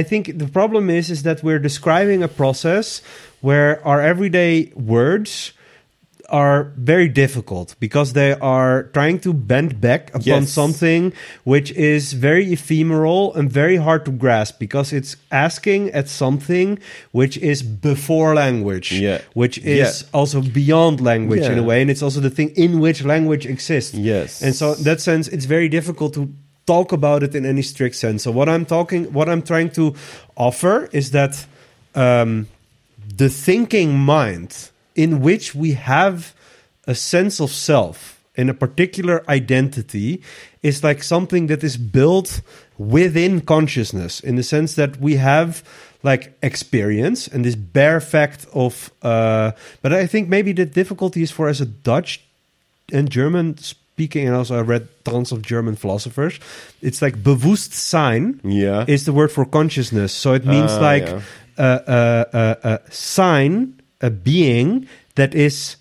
i 0.00 0.02
think 0.10 0.24
the 0.42 0.48
problem 0.58 0.84
is 0.98 1.04
is 1.10 1.20
that 1.28 1.38
we're 1.46 1.62
describing 1.70 2.20
a 2.22 2.28
process 2.42 3.02
where 3.46 3.70
our 3.90 4.00
everyday 4.12 4.54
words 4.74 5.52
are 6.30 6.60
very 6.76 7.08
difficult 7.08 7.74
because 7.80 8.12
they 8.12 8.32
are 8.56 8.74
trying 8.92 9.18
to 9.18 9.32
bend 9.32 9.80
back 9.80 10.02
upon 10.10 10.42
Yes. 10.42 10.50
something 10.60 11.12
which 11.44 11.70
is 11.92 12.12
very 12.28 12.52
ephemeral 12.52 13.32
and 13.36 13.50
very 13.62 13.76
hard 13.86 14.04
to 14.04 14.12
grasp 14.24 14.58
because 14.58 14.92
it's 14.98 15.16
asking 15.32 15.82
at 16.00 16.06
something 16.08 16.78
which 17.12 17.34
is 17.52 17.62
before 17.62 18.34
language 18.34 18.88
Yeah. 18.92 19.20
which 19.42 19.56
is 19.78 19.86
Yeah. 20.02 20.18
also 20.18 20.38
beyond 20.42 21.00
language 21.00 21.46
in 21.52 21.58
a 21.58 21.62
way 21.70 21.78
and 21.82 21.90
it's 21.90 22.02
also 22.02 22.20
the 22.20 22.34
thing 22.38 22.50
in 22.56 22.78
which 22.84 22.98
language 23.04 23.44
exists 23.46 23.94
Yes. 23.94 24.42
and 24.44 24.52
so 24.54 24.66
in 24.74 24.84
that 24.84 25.00
sense, 25.00 25.28
it's 25.34 25.46
very 25.46 25.68
difficult 25.78 26.12
to 26.18 26.28
talk 26.68 26.92
about 26.92 27.22
it 27.22 27.34
in 27.34 27.44
any 27.46 27.62
strict 27.62 27.96
sense. 27.96 28.22
So 28.24 28.30
what 28.30 28.48
I'm 28.48 28.66
talking, 28.66 29.12
what 29.12 29.28
I'm 29.28 29.42
trying 29.42 29.70
to 29.70 29.94
offer 30.36 30.88
is 30.92 31.10
that 31.12 31.46
um, 31.94 32.46
the 33.22 33.30
thinking 33.30 33.98
mind 33.98 34.70
in 34.94 35.20
which 35.26 35.54
we 35.54 35.72
have 35.72 36.34
a 36.86 36.94
sense 36.94 37.40
of 37.40 37.50
self 37.50 37.98
in 38.34 38.48
a 38.48 38.54
particular 38.54 39.24
identity 39.28 40.22
is 40.62 40.84
like 40.84 41.02
something 41.02 41.48
that 41.48 41.64
is 41.64 41.76
built 41.76 42.40
within 42.76 43.40
consciousness 43.40 44.20
in 44.20 44.36
the 44.36 44.42
sense 44.42 44.74
that 44.74 45.00
we 45.00 45.16
have 45.16 45.64
like 46.02 46.38
experience 46.42 47.26
and 47.26 47.44
this 47.44 47.56
bare 47.56 48.00
fact 48.00 48.46
of 48.54 48.92
uh 49.02 49.50
but 49.82 49.92
i 49.92 50.06
think 50.06 50.28
maybe 50.28 50.52
the 50.52 50.64
difficulty 50.64 51.20
is 51.22 51.32
for 51.32 51.48
as 51.48 51.60
a 51.60 51.66
dutch 51.66 52.20
and 52.92 53.10
German 53.10 53.58
speaking, 53.98 54.26
and 54.28 54.36
also 54.36 54.54
I 54.56 54.60
read 54.62 54.86
tons 55.04 55.32
of 55.32 55.42
German 55.42 55.74
philosophers. 55.74 56.38
It's 56.82 57.02
like 57.02 57.16
Bewusstsein 57.22 58.38
Yeah. 58.44 58.84
is 58.86 59.04
the 59.04 59.12
word 59.12 59.32
for 59.32 59.44
consciousness. 59.44 60.12
So 60.12 60.34
it 60.34 60.44
means 60.46 60.70
Ah, 60.70 60.80
like 60.90 61.06
yeah. 61.06 61.20
uh, 61.58 61.62
uh, 61.62 62.24
uh, 62.32 62.54
uh, 62.62 62.78
sign, 62.90 63.74
a 64.00 64.10
being 64.10 64.86
that 65.16 65.34
is 65.34 65.76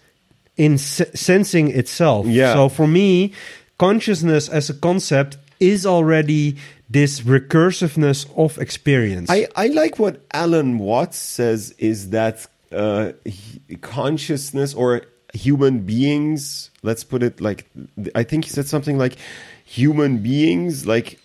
in 0.58 0.80
se- 0.80 1.12
sensing 1.14 1.70
itself. 1.70 2.26
Yeah. 2.26 2.54
So 2.56 2.70
for 2.70 2.88
me, 2.88 3.34
consciousness 3.78 4.50
as 4.50 4.70
a 4.72 4.74
concept 4.74 5.38
is 5.60 5.86
already 5.86 6.56
this 6.90 7.22
recursiveness 7.22 8.26
of 8.36 8.58
experience. 8.58 9.30
I, 9.30 9.46
I 9.56 9.68
like 9.68 10.00
what 10.00 10.26
Alan 10.34 10.80
Watts 10.80 11.18
says 11.20 11.76
is 11.78 12.10
that 12.10 12.48
uh, 12.72 13.12
he- 13.26 13.76
consciousness 13.82 14.74
or 14.74 15.02
human 15.38 15.80
beings, 15.82 16.72
let's 16.84 17.04
put 17.04 17.22
it 17.24 17.40
like, 17.40 17.70
I 18.16 18.24
think 18.24 18.46
he 18.46 18.50
said 18.52 18.68
something 18.68 18.98
like 18.98 19.16
human 19.66 20.18
beings 20.20 20.86
like 20.86 21.20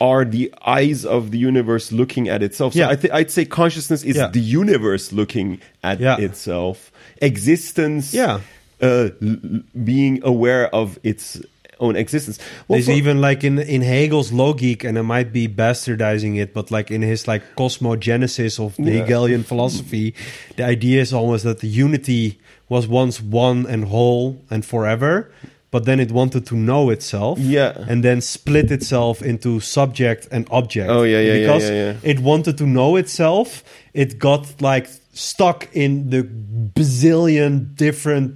are 0.00 0.24
the 0.24 0.52
eyes 0.66 1.04
of 1.06 1.30
the 1.30 1.38
universe 1.38 1.92
looking 1.92 2.28
at 2.28 2.42
itself. 2.42 2.72
So 2.74 2.80
Yeah. 2.80 2.90
I 2.90 2.96
th- 2.96 3.12
I'd 3.12 3.30
say 3.30 3.44
consciousness 3.44 4.02
is 4.02 4.16
Yeah. 4.16 4.28
the 4.28 4.40
universe 4.40 5.12
looking 5.12 5.60
at 5.82 6.00
Yeah. 6.00 6.18
itself. 6.18 6.90
Existence, 7.22 8.12
Yeah. 8.12 8.40
uh, 8.82 9.10
l- 9.22 9.36
being 9.84 10.20
aware 10.24 10.66
of 10.74 10.98
its 11.02 11.38
own 11.80 11.96
existence. 11.96 12.38
Well, 12.68 12.76
There's 12.78 12.86
for- 12.86 12.92
even 12.92 13.20
like 13.20 13.44
in 13.44 13.58
in 13.58 13.82
Hegel's 13.82 14.30
Logik, 14.32 14.84
and 14.84 14.98
I 14.98 15.02
might 15.02 15.32
be 15.32 15.46
bastardizing 15.48 16.38
it, 16.42 16.54
but 16.54 16.70
like 16.70 16.90
in 16.90 17.02
his 17.02 17.26
like 17.28 17.42
cosmogenesis 17.56 18.58
of 18.64 18.74
the 18.76 18.92
Yeah. 18.92 19.00
Hegelian 19.02 19.42
philosophy, 19.44 20.14
the 20.56 20.64
idea 20.64 21.00
is 21.02 21.12
almost 21.12 21.44
that 21.44 21.60
the 21.60 21.68
unity 21.68 22.38
was 22.74 22.84
once 23.02 23.16
one 23.48 23.60
and 23.72 23.80
whole 23.94 24.24
and 24.52 24.60
forever, 24.72 25.12
but 25.74 25.84
then 25.88 25.98
it 26.04 26.10
wanted 26.20 26.42
to 26.50 26.54
know 26.70 26.82
itself, 26.96 27.36
Yeah. 27.56 27.72
and 27.90 27.98
then 28.08 28.20
split 28.36 28.68
itself 28.78 29.16
into 29.22 29.50
subject 29.60 30.20
and 30.34 30.42
object. 30.50 30.88
Oh, 30.96 31.02
yeah, 31.04 31.20
yeah, 31.20 31.32
yeah, 31.32 31.40
because 31.40 31.64
yeah, 31.70 31.76
yeah. 32.02 32.12
it 32.12 32.18
wanted 32.30 32.54
to 32.62 32.66
know 32.78 32.90
itself, 33.02 33.46
it 33.92 34.10
got 34.18 34.42
like 34.70 34.86
stuck 35.12 35.60
in 35.72 35.90
the 36.10 36.22
bazillion 36.78 37.54
different 37.76 38.28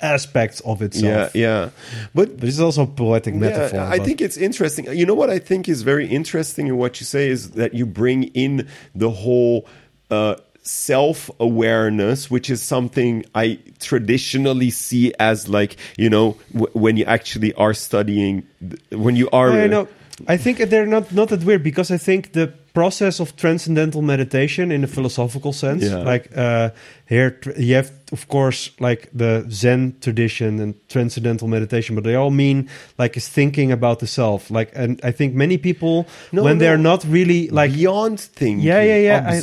aspects 0.00 0.60
of 0.64 0.80
itself. 0.82 1.34
yeah. 1.34 1.48
Yeah. 1.48 1.70
But 2.14 2.26
this 2.40 2.50
is 2.58 2.60
also 2.60 2.82
a 2.82 2.86
poetic 2.86 3.34
metaphor. 3.34 3.78
Yeah, 3.80 3.94
I 3.94 3.98
but- 3.98 4.06
think 4.06 4.20
it's 4.20 4.36
interesting. 4.48 4.84
You 5.00 5.06
know 5.06 5.14
what 5.22 5.30
I 5.36 5.40
think 5.48 5.68
is 5.68 5.82
very 5.82 6.06
interesting 6.18 6.64
in 6.68 6.76
what 6.82 6.92
you 7.00 7.06
say 7.06 7.24
is 7.28 7.40
that 7.60 7.70
you 7.74 7.84
bring 8.02 8.20
in 8.44 8.52
the 8.94 9.10
whole 9.10 9.66
uh, 10.10 10.34
self 10.68 11.30
awareness, 11.40 12.30
which 12.30 12.50
is 12.50 12.62
something 12.62 13.24
I 13.34 13.58
traditionally 13.80 14.70
see 14.70 15.12
as 15.18 15.48
like 15.48 15.76
you 15.96 16.10
know 16.10 16.36
w- 16.52 16.70
when 16.74 16.96
you 16.96 17.04
actually 17.04 17.54
are 17.54 17.74
studying, 17.74 18.46
when 18.90 19.16
you 19.16 19.28
are. 19.30 19.68
Know. 19.68 19.88
I 20.26 20.36
think 20.36 20.58
they're 20.58 20.86
not 20.86 21.12
not 21.12 21.28
that 21.28 21.44
weird 21.44 21.62
because 21.62 21.94
I 21.94 21.98
think 21.98 22.32
the 22.32 22.46
process 22.74 23.20
of 23.20 23.34
transcendental 23.36 24.02
meditation 24.02 24.70
in 24.72 24.84
a 24.84 24.86
philosophical 24.86 25.52
sense, 25.52 25.84
Yeah. 25.84 25.98
like 26.12 26.28
uh, 26.36 26.70
here 27.08 27.38
you 27.56 27.74
have 27.76 27.90
of 28.12 28.26
course 28.28 28.70
like 28.80 29.08
the 29.18 29.44
Zen 29.50 29.94
tradition 30.00 30.60
and 30.60 30.74
transcendental 30.88 31.48
meditation, 31.48 31.94
but 31.94 32.04
they 32.04 32.14
all 32.16 32.30
mean 32.30 32.68
like 32.98 33.16
is 33.16 33.28
thinking 33.28 33.72
about 33.72 33.98
the 33.98 34.06
self. 34.06 34.50
Like, 34.50 34.70
and 34.74 35.00
I 35.04 35.12
think 35.12 35.34
many 35.34 35.58
people 35.58 36.06
No, 36.32 36.42
when 36.42 36.58
they're 36.58 36.78
not 36.82 37.04
really 37.04 37.48
like 37.50 37.72
beyond 37.74 38.20
thinking. 38.20 38.66
Yeah, 38.66 38.82
yeah, 38.82 38.98
yeah, 38.98 39.30
I- 39.30 39.40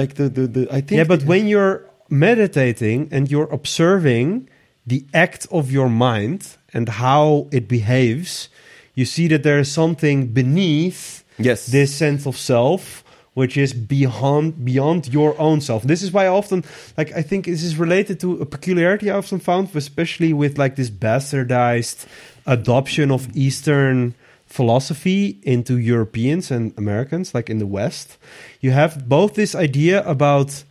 like 0.00 0.14
the, 0.14 0.28
the, 0.28 0.46
the 0.46 0.62
I 0.70 0.80
think. 0.80 0.98
yeah, 0.98 1.04
but 1.08 1.22
when 1.24 1.46
you're 1.48 1.82
meditating 2.08 3.08
and 3.12 3.30
you're 3.30 3.48
observing 3.52 4.48
the 4.86 5.04
act 5.12 5.46
of 5.50 5.70
your 5.70 5.88
mind 5.88 6.56
and 6.72 6.88
how 6.88 7.46
it 7.52 7.66
behaves, 7.68 8.48
you 8.96 9.04
see 9.04 9.28
that 9.28 9.44
there 9.44 9.60
is 9.60 9.70
something 9.70 10.26
beneath 10.26 11.22
yes, 11.38 11.66
this 11.66 11.94
sense 11.94 12.26
of 12.26 12.36
self 12.36 13.04
which 13.34 13.58
is 13.58 13.74
beyond 13.74 14.64
beyond 14.64 15.12
your 15.12 15.38
own 15.38 15.60
self. 15.60 15.82
This 15.82 16.02
is 16.02 16.10
why 16.10 16.24
I 16.24 16.28
often 16.28 16.64
like 16.96 17.12
I 17.12 17.20
think 17.20 17.44
this 17.44 17.62
is 17.62 17.76
related 17.76 18.18
to 18.20 18.40
a 18.40 18.46
peculiarity 18.46 19.10
I 19.10 19.18
often 19.18 19.40
found, 19.40 19.76
especially 19.76 20.32
with 20.32 20.56
like 20.56 20.76
this 20.76 20.88
bastardized 20.88 22.06
adoption 22.46 23.10
of 23.10 23.28
Eastern 23.36 24.14
philosophy 24.46 25.38
into 25.42 25.76
Europeans 25.76 26.50
and 26.50 26.72
Americans, 26.78 27.34
like 27.34 27.50
in 27.50 27.58
the 27.58 27.66
West. 27.66 28.16
You 28.62 28.70
have 28.70 29.06
both 29.06 29.34
this 29.34 29.54
idea 29.54 30.02
about 30.08 30.64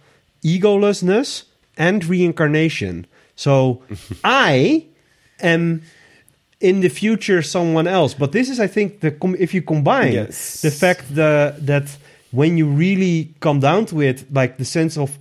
egolessness 0.44 1.44
and 1.78 2.04
reincarnation. 2.04 3.06
So 3.36 3.84
I 4.24 4.88
am 5.40 5.84
in 6.60 6.82
the 6.82 6.90
future 6.90 7.42
someone 7.42 7.88
else. 7.88 8.14
But 8.14 8.32
this 8.32 8.50
is, 8.50 8.60
I 8.60 8.68
think, 8.68 9.00
the 9.02 9.12
com- 9.12 9.36
if 9.40 9.54
you 9.54 9.62
combine 9.62 10.14
Yes. 10.14 10.62
the 10.62 10.72
fact 10.72 11.14
the, 11.14 11.56
that 11.60 11.98
when 12.32 12.58
you 12.58 12.68
really 12.68 13.34
come 13.40 13.60
down 13.60 13.86
to 13.88 14.02
it, 14.02 14.26
like 14.34 14.58
the 14.58 14.66
sense 14.66 14.98
of 14.98 15.18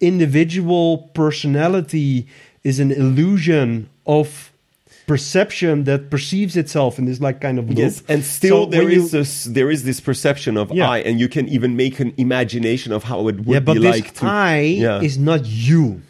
individual 0.00 1.08
personality 1.14 2.26
is 2.64 2.78
an 2.80 2.90
illusion 2.92 3.88
of 4.06 4.50
perception 5.06 5.84
that 5.84 6.10
perceives 6.10 6.56
itself 6.56 6.98
in 6.98 7.04
this 7.06 7.20
like 7.20 7.40
kind 7.40 7.58
of 7.58 7.68
loop. 7.68 7.78
Yes, 7.78 8.02
and 8.08 8.24
still 8.24 8.64
So 8.64 8.70
there 8.70 8.84
when 8.84 8.92
you- 8.92 9.08
this 9.08 9.44
there 9.44 9.70
is 9.70 9.82
this 9.84 10.00
perception 10.00 10.56
of 10.56 10.70
Yeah. 10.72 10.88
I, 10.88 10.98
and 10.98 11.18
you 11.20 11.28
can 11.28 11.48
even 11.48 11.76
make 11.76 11.98
an 12.00 12.12
imagination 12.16 12.92
of 12.92 13.04
how 13.04 13.28
it 13.28 13.36
would 13.44 13.54
yeah, 13.54 13.60
but 13.60 13.74
be 13.74 13.80
this 13.80 13.96
like 13.96 14.14
to. 14.14 14.26
I 14.26 14.58
Yeah. 14.86 15.00
is 15.08 15.18
not 15.18 15.44
you. 15.46 16.02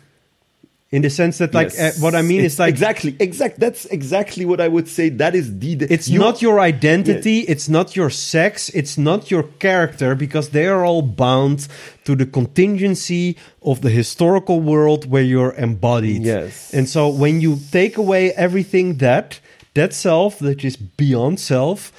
In 0.93 1.01
the 1.01 1.09
sense 1.09 1.39
that, 1.39 1.55
like, 1.55 1.73
Yes. 1.73 1.97
uh, 1.99 2.01
what 2.05 2.15
I 2.15 2.21
mean 2.21 2.41
It's 2.45 2.55
is 2.55 2.59
like 2.59 2.69
exactly, 2.69 3.17
exact. 3.19 3.59
That's 3.59 3.87
exactly 3.87 4.45
what 4.45 4.61
I 4.61 4.69
would 4.69 4.89
say. 4.89 5.09
That 5.09 5.35
is 5.35 5.47
the. 5.59 5.87
It's 5.91 6.07
you- 6.09 6.19
not 6.19 6.43
your 6.43 6.61
identity, 6.61 7.39
it's 7.53 7.67
not 7.69 7.97
your 7.97 8.11
sex, 8.11 8.69
it's 8.75 8.99
not 8.99 9.31
your 9.31 9.45
character 9.59 10.15
because 10.15 10.51
they 10.51 10.67
are 10.67 10.85
all 10.85 11.01
bound 11.01 11.67
to 12.05 12.15
the 12.15 12.27
contingency 12.27 13.37
of 13.63 13.81
the 13.81 13.89
historical 13.91 14.61
world 14.61 15.11
where 15.11 15.23
you're 15.23 15.55
embodied. 15.57 16.23
Yes. 16.25 16.75
And 16.75 16.87
so 16.89 17.09
when 17.09 17.41
you 17.41 17.59
take 17.71 17.97
away 17.97 18.33
everything 18.33 18.99
that 18.99 19.41
that 19.75 19.95
self 19.95 20.39
that 20.41 20.63
is 20.63 20.77
beyond 20.77 21.41
self 21.41 21.91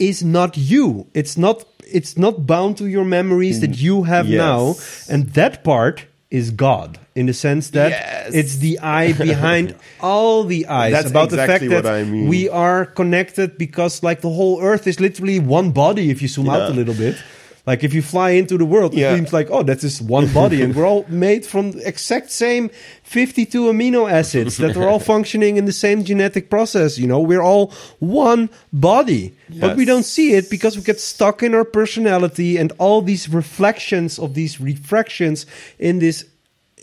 is 0.00 0.24
not 0.24 0.56
you. 0.56 1.06
It's 1.14 1.36
not 1.38 1.64
it's 1.98 2.16
not 2.16 2.44
bound 2.46 2.76
to 2.78 2.86
your 2.86 3.04
memories 3.04 3.60
that 3.60 3.76
you 3.78 4.02
have 4.04 4.26
Yes. 4.26 4.38
now 4.38 4.74
and 5.12 5.28
that 5.34 5.62
part 5.62 6.06
is 6.40 6.50
God 6.50 6.98
in 7.14 7.26
the 7.26 7.34
sense 7.34 7.64
that 7.76 7.90
Yes. 7.90 8.30
it's 8.40 8.54
the 8.56 8.78
eye 8.80 9.12
behind 9.12 9.74
all 10.00 10.44
the 10.44 10.62
eyes 10.66 10.92
That's 10.96 11.10
about 11.10 11.28
the 11.28 11.36
fact 11.36 11.62
exactly 11.62 11.68
that 11.68 11.84
what 11.84 11.92
I 11.92 12.04
mean. 12.04 12.26
we 12.34 12.48
are 12.48 12.86
connected 12.86 13.58
because 13.58 14.02
like 14.02 14.20
the 14.22 14.30
whole 14.38 14.56
earth 14.62 14.86
is 14.86 14.96
literally 14.98 15.38
one 15.38 15.68
body 15.72 16.04
if 16.10 16.22
you 16.22 16.28
zoom 16.28 16.48
out 16.48 16.70
a 16.70 16.74
little 16.80 16.94
bit 16.94 17.16
like 17.64 17.84
if 17.84 17.94
you 17.94 18.02
fly 18.02 18.30
into 18.30 18.58
the 18.58 18.64
world 18.64 18.92
Yeah. 18.92 19.12
it 19.12 19.16
seems 19.16 19.32
like 19.32 19.48
oh 19.50 19.62
that's 19.62 19.82
just 19.82 20.02
one 20.02 20.26
body 20.40 20.62
and 20.62 20.74
we're 20.74 20.86
all 20.86 21.04
made 21.08 21.46
from 21.46 21.72
the 21.72 21.86
exact 21.88 22.30
same 22.30 22.70
52 23.04 23.64
amino 23.72 24.10
acids 24.10 24.56
that 24.56 24.76
are 24.76 24.88
all 24.88 24.98
functioning 25.14 25.56
in 25.58 25.64
the 25.64 25.72
same 25.72 26.02
genetic 26.04 26.50
process 26.50 26.98
you 26.98 27.06
know 27.06 27.20
we're 27.20 27.42
all 27.42 27.72
one 28.00 28.48
body 28.72 29.32
but 29.60 29.76
we 29.76 29.84
don't 29.84 30.04
see 30.04 30.32
it 30.34 30.50
because 30.50 30.76
we 30.76 30.82
get 30.82 30.98
stuck 31.00 31.42
in 31.42 31.54
our 31.54 31.64
personality 31.64 32.56
and 32.58 32.72
all 32.78 33.00
these 33.02 33.28
reflections 33.28 34.18
of 34.18 34.34
these 34.34 34.60
refractions 34.60 35.46
in 35.78 35.98
this 36.00 36.24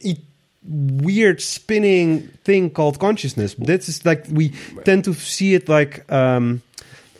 e- 0.01 0.15
weird 0.63 1.41
spinning 1.41 2.27
thing 2.43 2.69
called 2.69 2.99
consciousness. 2.99 3.55
This 3.55 3.89
is 3.89 4.05
like 4.05 4.25
we 4.29 4.49
tend 4.85 5.03
to 5.05 5.13
see 5.13 5.55
it 5.55 5.67
like 5.69 6.09
um, 6.11 6.61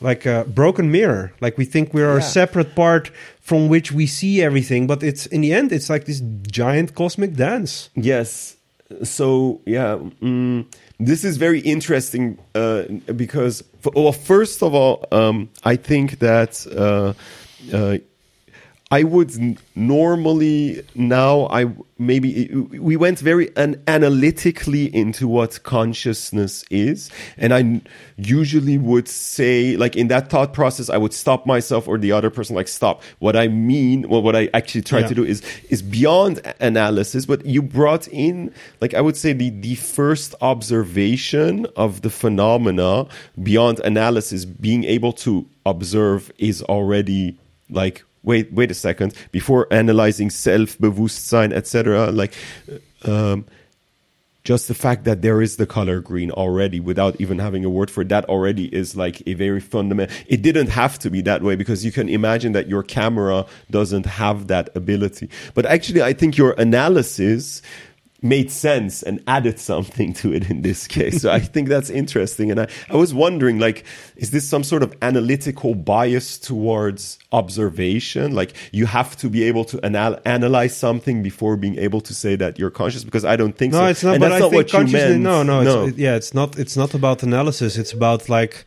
like 0.01 0.25
a 0.25 0.45
broken 0.47 0.91
mirror. 0.91 1.31
Like 1.41 1.57
we 1.57 1.65
think 1.65 1.93
we're 1.93 2.17
a 2.17 2.21
separate 2.21 2.75
part 2.75 3.11
from 3.41 3.67
which 3.67 3.91
we 3.91 4.07
see 4.07 4.41
everything, 4.41 4.87
but 4.87 5.03
it's 5.03 5.25
in 5.25 5.41
the 5.41 5.53
end 5.53 5.71
it's 5.71 5.89
like 5.89 6.05
this 6.05 6.21
giant 6.51 6.95
cosmic 6.95 7.33
dance. 7.33 7.89
Yes. 7.95 8.55
So 9.03 9.61
yeah, 9.65 9.99
mm, 10.21 10.65
this 10.99 11.23
is 11.23 11.37
very 11.37 11.59
interesting 11.59 12.37
uh, 12.55 12.83
because, 13.15 13.63
f- 13.85 13.93
well, 13.95 14.11
first 14.11 14.63
of 14.63 14.73
all, 14.73 15.05
um, 15.11 15.49
I 15.63 15.75
think 15.75 16.19
that 16.19 16.65
uh, 16.75 17.13
uh, 17.75 17.97
I 18.91 19.03
would 19.03 19.31
normally 19.75 20.81
now 20.95 21.47
I 21.51 21.71
maybe 21.99 22.47
we 22.55 22.95
went 22.95 23.19
very 23.19 23.55
an- 23.55 23.79
analytically 23.87 24.85
into 24.95 25.27
what 25.27 25.61
consciousness 25.61 26.65
is, 26.71 27.11
and 27.37 27.53
I 27.53 27.81
usually 28.17 28.79
would 28.79 29.07
say 29.07 29.77
like 29.77 29.95
in 29.95 30.07
that 30.07 30.31
thought 30.31 30.53
process 30.55 30.89
I 30.89 30.97
would 30.97 31.13
stop 31.13 31.45
myself 31.45 31.87
or 31.87 31.99
the 31.99 32.11
other 32.11 32.31
person 32.31 32.55
like 32.55 32.67
stop. 32.67 33.03
What 33.19 33.35
I 33.35 33.47
mean, 33.47 34.09
well, 34.09 34.23
what 34.23 34.35
I 34.35 34.49
actually 34.55 34.81
try 34.81 35.01
Yeah. 35.01 35.07
to 35.09 35.13
do 35.15 35.23
is 35.23 35.43
is 35.69 35.83
beyond 35.83 36.41
analysis, 36.59 37.27
but 37.27 37.45
you 37.45 37.61
brought 37.61 38.07
in 38.07 38.51
like 38.81 38.95
I 38.95 39.01
would 39.01 39.15
say 39.17 39.33
the 39.33 39.51
the 39.51 39.75
first 39.75 40.33
observation 40.41 41.67
of 41.75 42.01
the 42.01 42.09
phenomena 42.09 43.05
beyond 43.43 43.81
analysis, 43.81 44.45
being 44.45 44.83
able 44.85 45.13
to 45.13 45.45
observe 45.63 46.31
is 46.39 46.63
already 46.63 47.37
like 47.69 48.03
wait 48.23 48.51
wait 48.53 48.71
a 48.71 48.73
second. 48.73 49.13
Before 49.31 49.67
analyzing 49.71 50.29
self 50.29 50.77
bewusstsein 50.79 51.53
etc 51.53 52.11
like 52.11 52.33
um 53.05 53.45
just 54.45 54.67
the 54.67 54.73
fact 54.73 55.03
that 55.03 55.21
there 55.21 55.41
is 55.41 55.57
the 55.57 55.67
color 55.67 55.99
green 55.99 56.31
already 56.31 56.79
without 56.79 57.19
even 57.19 57.37
having 57.39 57.65
a 57.65 57.69
word 57.69 57.91
for 57.91 58.01
it, 58.01 58.09
that 58.09 58.25
already 58.25 58.73
is 58.73 58.95
like 58.95 59.21
a 59.27 59.33
very 59.33 59.59
fundamental 59.59 60.15
it 60.27 60.41
didn't 60.41 60.69
have 60.69 60.97
to 60.99 61.09
be 61.09 61.21
that 61.21 61.43
way 61.43 61.55
because 61.55 61.85
you 61.85 61.91
can 61.91 62.09
imagine 62.09 62.53
that 62.53 62.67
your 62.67 62.81
camera 62.81 63.45
doesn't 63.69 64.05
have 64.05 64.47
that 64.47 64.69
ability. 64.75 65.29
But 65.53 65.65
actually 65.65 66.01
i 66.01 66.13
think 66.13 66.37
your 66.37 66.53
analysis 66.57 67.61
made 68.21 68.51
sense 68.51 69.01
and 69.01 69.23
added 69.27 69.57
something 69.59 70.11
to 70.13 70.33
it 70.33 70.49
in 70.49 70.61
this 70.61 70.87
case 70.87 71.21
so 71.21 71.31
i 71.31 71.39
think 71.39 71.69
that's 71.69 71.89
interesting 71.89 72.51
and 72.51 72.59
i, 72.59 72.67
I 72.89 72.95
was 72.97 73.13
wondering 73.13 73.59
like 73.59 73.85
is 74.17 74.31
this 74.31 74.45
some 74.47 74.63
sort 74.63 74.83
of 74.83 74.93
analytical 75.01 75.73
bias 75.73 76.37
towards 76.37 77.17
observation 77.31 78.35
like 78.35 78.53
you 78.71 78.85
have 78.87 79.15
to 79.17 79.29
be 79.29 79.43
able 79.43 79.63
to 79.65 79.79
anal- 79.85 80.19
analyze 80.25 80.75
something 80.75 81.23
before 81.23 81.55
being 81.55 81.77
able 81.77 82.01
to 82.01 82.13
say 82.13 82.35
that 82.35 82.59
you're 82.59 82.71
conscious 82.71 83.03
because 83.05 83.23
i 83.23 83.35
don't 83.35 83.57
think 83.57 83.71
No, 83.73 83.79
so 83.79 83.85
it's 83.87 84.03
not. 84.03 84.13
and 84.15 84.19
but 84.21 84.29
that's 84.29 84.41
I 84.41 84.45
not 84.45 84.51
think 84.51 84.73
what 84.73 84.87
you 84.87 84.93
meant 84.93 85.21
No, 85.21 85.43
no, 85.43 85.63
no 85.63 85.85
It's, 85.85 85.93
it- 85.97 86.01
yeah, 86.01 86.15
it's 86.15 86.33
not. 86.33 86.57
It's 86.59 86.75
not 86.77 86.93
about 86.93 87.23
analysis. 87.23 87.77
It's 87.77 87.93
about 87.93 88.29
like 88.29 88.65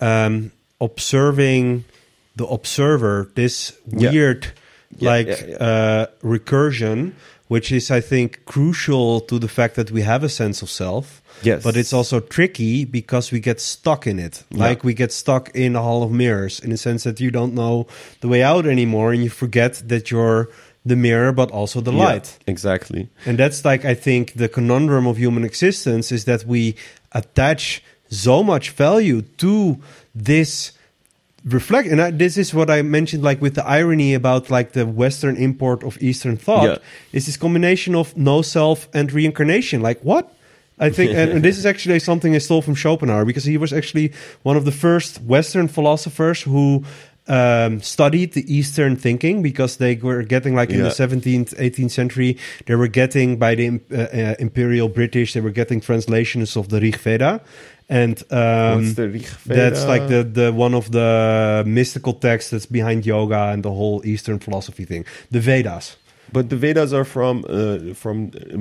um, 0.00 0.50
observing 0.80 1.84
the 2.36 2.46
observer. 2.46 3.30
This 3.34 3.72
weird, 3.86 4.46
Yeah, 4.98 5.10
like 5.10 5.26
yeah, 5.28 5.46
yeah. 5.48 5.56
Uh, 5.56 6.06
recursion, 6.22 7.12
which 7.48 7.70
is, 7.72 7.90
I 7.90 8.00
think, 8.00 8.44
crucial 8.46 9.20
to 9.22 9.38
the 9.38 9.48
fact 9.48 9.74
that 9.76 9.90
we 9.90 10.02
have 10.02 10.24
a 10.24 10.28
sense 10.28 10.62
of 10.62 10.70
self. 10.70 11.20
Yes. 11.42 11.64
but 11.64 11.76
it's 11.76 11.92
also 11.92 12.20
tricky 12.20 12.84
because 12.84 13.32
we 13.32 13.40
get 13.40 13.60
stuck 13.60 14.06
in 14.06 14.18
it. 14.20 14.44
Yeah. 14.50 14.66
Like 14.68 14.84
we 14.84 14.94
get 14.94 15.12
stuck 15.12 15.50
in 15.54 15.74
a 15.76 15.82
hall 15.82 16.02
of 16.04 16.10
mirrors, 16.12 16.60
in 16.60 16.70
the 16.70 16.76
sense 16.76 17.02
that 17.04 17.18
you 17.20 17.30
don't 17.32 17.54
know 17.54 17.86
the 18.20 18.28
way 18.28 18.42
out 18.42 18.66
anymore, 18.66 19.12
and 19.12 19.22
you 19.24 19.28
forget 19.30 19.82
that 19.88 20.10
you're 20.12 20.48
the 20.86 20.94
mirror, 20.96 21.32
but 21.32 21.50
also 21.50 21.80
the 21.80 21.92
Yeah, 21.92 22.04
light. 22.04 22.38
exactly 22.46 23.08
And 23.26 23.36
that's 23.36 23.64
like 23.64 23.84
I 23.84 23.94
think 23.94 24.34
the 24.34 24.48
conundrum 24.48 25.06
of 25.08 25.16
human 25.16 25.44
existence 25.44 26.12
is 26.12 26.24
that 26.26 26.44
we 26.46 26.76
attach 27.12 27.82
so 28.10 28.42
much 28.44 28.70
value 28.70 29.22
to 29.38 29.78
this 30.14 30.72
reflect 31.44 31.88
and 31.88 32.00
I, 32.00 32.10
this 32.10 32.36
is 32.38 32.54
what 32.54 32.70
I 32.70 32.80
mentioned 32.82 33.22
like 33.22 33.42
with 33.42 33.54
the 33.54 33.66
irony 33.66 34.14
about 34.14 34.50
like 34.50 34.72
the 34.72 34.86
western 34.86 35.36
import 35.36 35.84
of 35.84 35.98
eastern 36.02 36.36
thought 36.38 36.64
Yeah. 36.64 36.78
is 37.12 37.26
this 37.26 37.36
combination 37.36 37.94
of 37.94 38.16
no 38.16 38.40
self 38.42 38.88
and 38.94 39.12
reincarnation 39.12 39.82
like 39.82 40.00
what 40.02 40.32
I 40.78 40.90
think 40.90 41.10
and, 41.12 41.30
and 41.32 41.44
this 41.44 41.58
is 41.58 41.66
actually 41.66 42.00
something 42.00 42.34
I 42.34 42.38
stole 42.38 42.62
from 42.62 42.74
Schopenhauer 42.74 43.24
because 43.26 43.44
he 43.44 43.58
was 43.58 43.72
actually 43.72 44.12
one 44.42 44.56
of 44.56 44.64
the 44.64 44.72
first 44.72 45.20
western 45.22 45.68
philosophers 45.68 46.42
who 46.42 46.82
um, 47.26 47.80
studied 47.80 48.32
the 48.34 48.44
Eastern 48.52 48.96
thinking 48.96 49.40
because 49.42 49.76
they 49.78 49.94
were 49.96 50.22
getting 50.22 50.54
like 50.54 50.68
in 50.70 50.78
Yeah. 50.78 50.84
the 50.84 50.90
17th, 50.90 51.54
18th 51.56 51.90
century, 51.90 52.36
they 52.66 52.74
were 52.74 52.88
getting 52.88 53.38
by 53.38 53.54
the 53.54 53.80
uh, 53.90 53.96
uh, 53.96 54.34
Imperial 54.38 54.88
British, 54.90 55.32
they 55.32 55.40
were 55.40 55.50
getting 55.54 55.80
translations 55.80 56.54
of 56.56 56.68
the 56.68 56.80
Rig 56.80 56.96
Veda. 56.98 57.40
And 58.02 58.16
um, 58.30 58.74
What's 58.82 58.94
the 59.00 59.08
Rig 59.08 59.26
that's 59.46 59.84
like 59.92 60.04
the 60.14 60.20
the 60.40 60.48
one 60.64 60.74
of 60.80 60.86
the 60.90 61.62
mystical 61.66 62.12
texts 62.26 62.50
that's 62.50 62.66
behind 62.78 63.06
yoga 63.06 63.42
and 63.52 63.62
the 63.62 63.70
whole 63.80 63.98
Eastern 64.12 64.38
philosophy 64.38 64.84
thing. 64.84 65.04
The 65.30 65.40
Vedas. 65.40 65.96
But 66.32 66.48
the 66.48 66.56
Vedas 66.56 66.92
are 66.98 67.04
from 67.04 67.44
uh, 67.48 67.94
from 67.94 68.16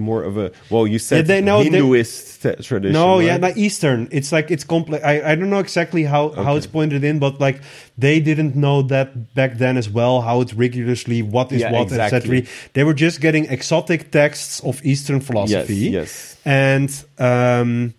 more 0.10 0.22
of 0.30 0.38
a 0.38 0.52
well, 0.70 0.86
you 0.86 1.00
said 1.00 1.16
Yeah, 1.18 1.28
they 1.34 1.42
they- 1.42 1.70
Hinduist 1.70 2.42
t- 2.44 2.64
tradition. 2.64 2.94
No, 2.94 3.20
yeah, 3.28 3.38
not 3.38 3.58
Eastern. 3.58 4.08
It's 4.12 4.32
like 4.32 4.52
it's 4.54 4.66
complex. 4.66 5.04
I, 5.04 5.32
I 5.32 5.36
don't 5.38 5.50
know 5.50 5.64
exactly 5.68 6.04
how, 6.04 6.30
how 6.46 6.56
it's 6.58 6.68
pointed 6.68 7.04
in, 7.04 7.18
but 7.20 7.40
like 7.40 7.58
they 7.98 8.20
didn't 8.20 8.54
know 8.56 8.84
that 8.94 9.34
back 9.34 9.58
then 9.58 9.78
as 9.78 9.90
well. 9.90 10.22
How 10.22 10.42
it's 10.44 10.54
rigorously 10.54 11.24
what 11.24 11.52
is 11.52 11.62
Yeah, 11.62 11.72
what, 11.74 11.84
exactly. 11.88 12.38
etc. 12.40 12.54
They 12.74 12.84
were 12.84 12.94
just 13.06 13.22
getting 13.22 13.46
exotic 13.46 14.12
texts 14.12 14.60
of 14.70 14.76
Eastern 14.86 15.20
philosophy. 15.22 15.90
Yes, 15.90 15.92
yes. 15.92 16.38
and 16.46 16.90
um, 17.18 17.94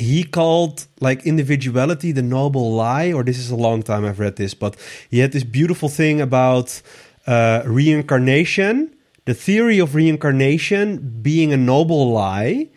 he 0.00 0.24
called 0.24 0.86
like 1.00 1.26
individuality 1.26 2.12
the 2.12 2.22
noble 2.22 2.72
lie. 2.72 3.12
Or 3.12 3.22
this 3.22 3.38
is 3.38 3.50
a 3.50 3.56
long 3.56 3.82
time 3.82 4.04
I've 4.04 4.18
read 4.18 4.36
this, 4.36 4.54
but 4.54 4.76
he 5.10 5.18
had 5.18 5.32
this 5.32 5.44
beautiful 5.44 5.88
thing 5.88 6.20
about 6.20 6.82
uh, 7.26 7.62
reincarnation, 7.66 8.94
the 9.26 9.34
theory 9.34 9.78
of 9.78 9.94
reincarnation 9.94 11.20
being 11.22 11.52
a 11.52 11.56
noble 11.56 12.10
lie 12.10 12.68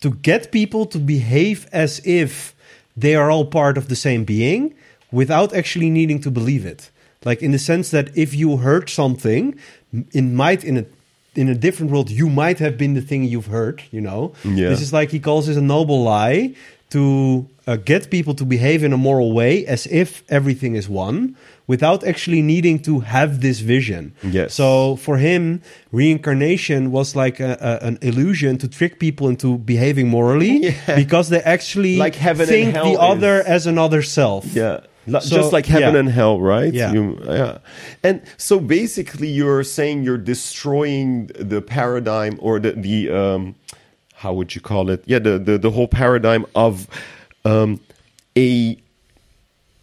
to 0.00 0.10
get 0.10 0.52
people 0.52 0.86
to 0.86 0.98
behave 0.98 1.66
as 1.72 2.00
if 2.04 2.54
they 2.96 3.14
are 3.14 3.30
all 3.30 3.44
part 3.44 3.76
of 3.76 3.88
the 3.88 3.96
same 3.96 4.24
being 4.24 4.74
without 5.10 5.54
actually 5.54 5.90
needing 5.90 6.20
to 6.20 6.30
believe 6.30 6.64
it. 6.64 6.90
Like 7.24 7.42
in 7.42 7.50
the 7.50 7.58
sense 7.58 7.90
that 7.90 8.16
if 8.16 8.34
you 8.34 8.58
heard 8.58 8.88
something, 8.88 9.58
it 10.12 10.22
might 10.22 10.62
in 10.64 10.78
a 10.78 10.84
in 11.38 11.48
a 11.48 11.54
different 11.64 11.90
world 11.92 12.08
you 12.10 12.28
might 12.42 12.58
have 12.58 12.74
been 12.82 12.94
the 12.94 13.00
thing 13.10 13.20
you've 13.32 13.50
heard. 13.58 13.76
You 13.96 14.02
know, 14.08 14.20
Yeah. 14.44 14.68
this 14.72 14.80
is 14.86 14.92
like 14.92 15.08
he 15.16 15.20
calls 15.20 15.46
this 15.46 15.56
a 15.56 15.66
noble 15.76 16.00
lie 16.02 16.54
to 16.90 17.46
uh, 17.66 17.76
get 17.84 18.02
people 18.10 18.34
to 18.34 18.44
behave 18.44 18.80
in 18.86 18.92
a 18.92 18.96
moral 18.96 19.30
way 19.40 19.52
as 19.74 19.86
if 20.02 20.22
everything 20.28 20.74
is 20.76 20.88
one 20.88 21.36
without 21.66 22.00
actually 22.02 22.40
needing 22.40 22.78
to 22.88 23.00
have 23.00 23.30
this 23.40 23.60
vision. 23.60 24.12
Yes. 24.22 24.54
So 24.54 24.96
for 24.96 25.18
him, 25.18 25.60
reincarnation 25.92 26.90
was 26.90 27.14
like 27.14 27.40
a, 27.40 27.52
a, 27.60 27.86
an 27.86 27.98
illusion 28.02 28.56
to 28.58 28.68
trick 28.68 28.98
people 28.98 29.28
into 29.28 29.58
behaving 29.58 30.08
morally 30.08 30.54
Yeah. 30.68 30.96
because 30.96 31.28
they 31.28 31.40
actually 31.42 31.96
Like 31.98 32.14
heaven 32.14 32.46
think 32.46 32.72
the 32.74 32.96
other 33.12 33.40
is- 33.40 33.46
as 33.46 33.66
another 33.66 34.02
self. 34.02 34.44
Yeah. 34.54 34.80
So, 35.20 35.36
Just 35.36 35.52
like 35.52 35.66
heaven 35.66 35.94
yeah. 35.94 36.00
and 36.00 36.08
hell, 36.08 36.40
right? 36.40 36.72
Yeah. 36.72 36.92
You- 36.92 37.18
yeah. 37.24 37.58
And 38.02 38.22
so 38.36 38.60
basically, 38.60 39.28
you're 39.28 39.64
saying 39.64 40.02
you're 40.04 40.18
destroying 40.18 41.28
the 41.38 41.60
paradigm 41.62 42.38
or 42.40 42.60
the, 42.60 42.72
the 42.72 43.10
um, 43.10 43.54
how 44.14 44.32
would 44.34 44.54
you 44.54 44.60
call 44.60 44.90
it? 44.90 45.02
Yeah, 45.06 45.18
the, 45.20 45.38
the, 45.38 45.58
the 45.58 45.70
whole 45.70 45.88
paradigm 45.88 46.44
of 46.54 46.86
um, 47.44 47.80
a 48.36 48.76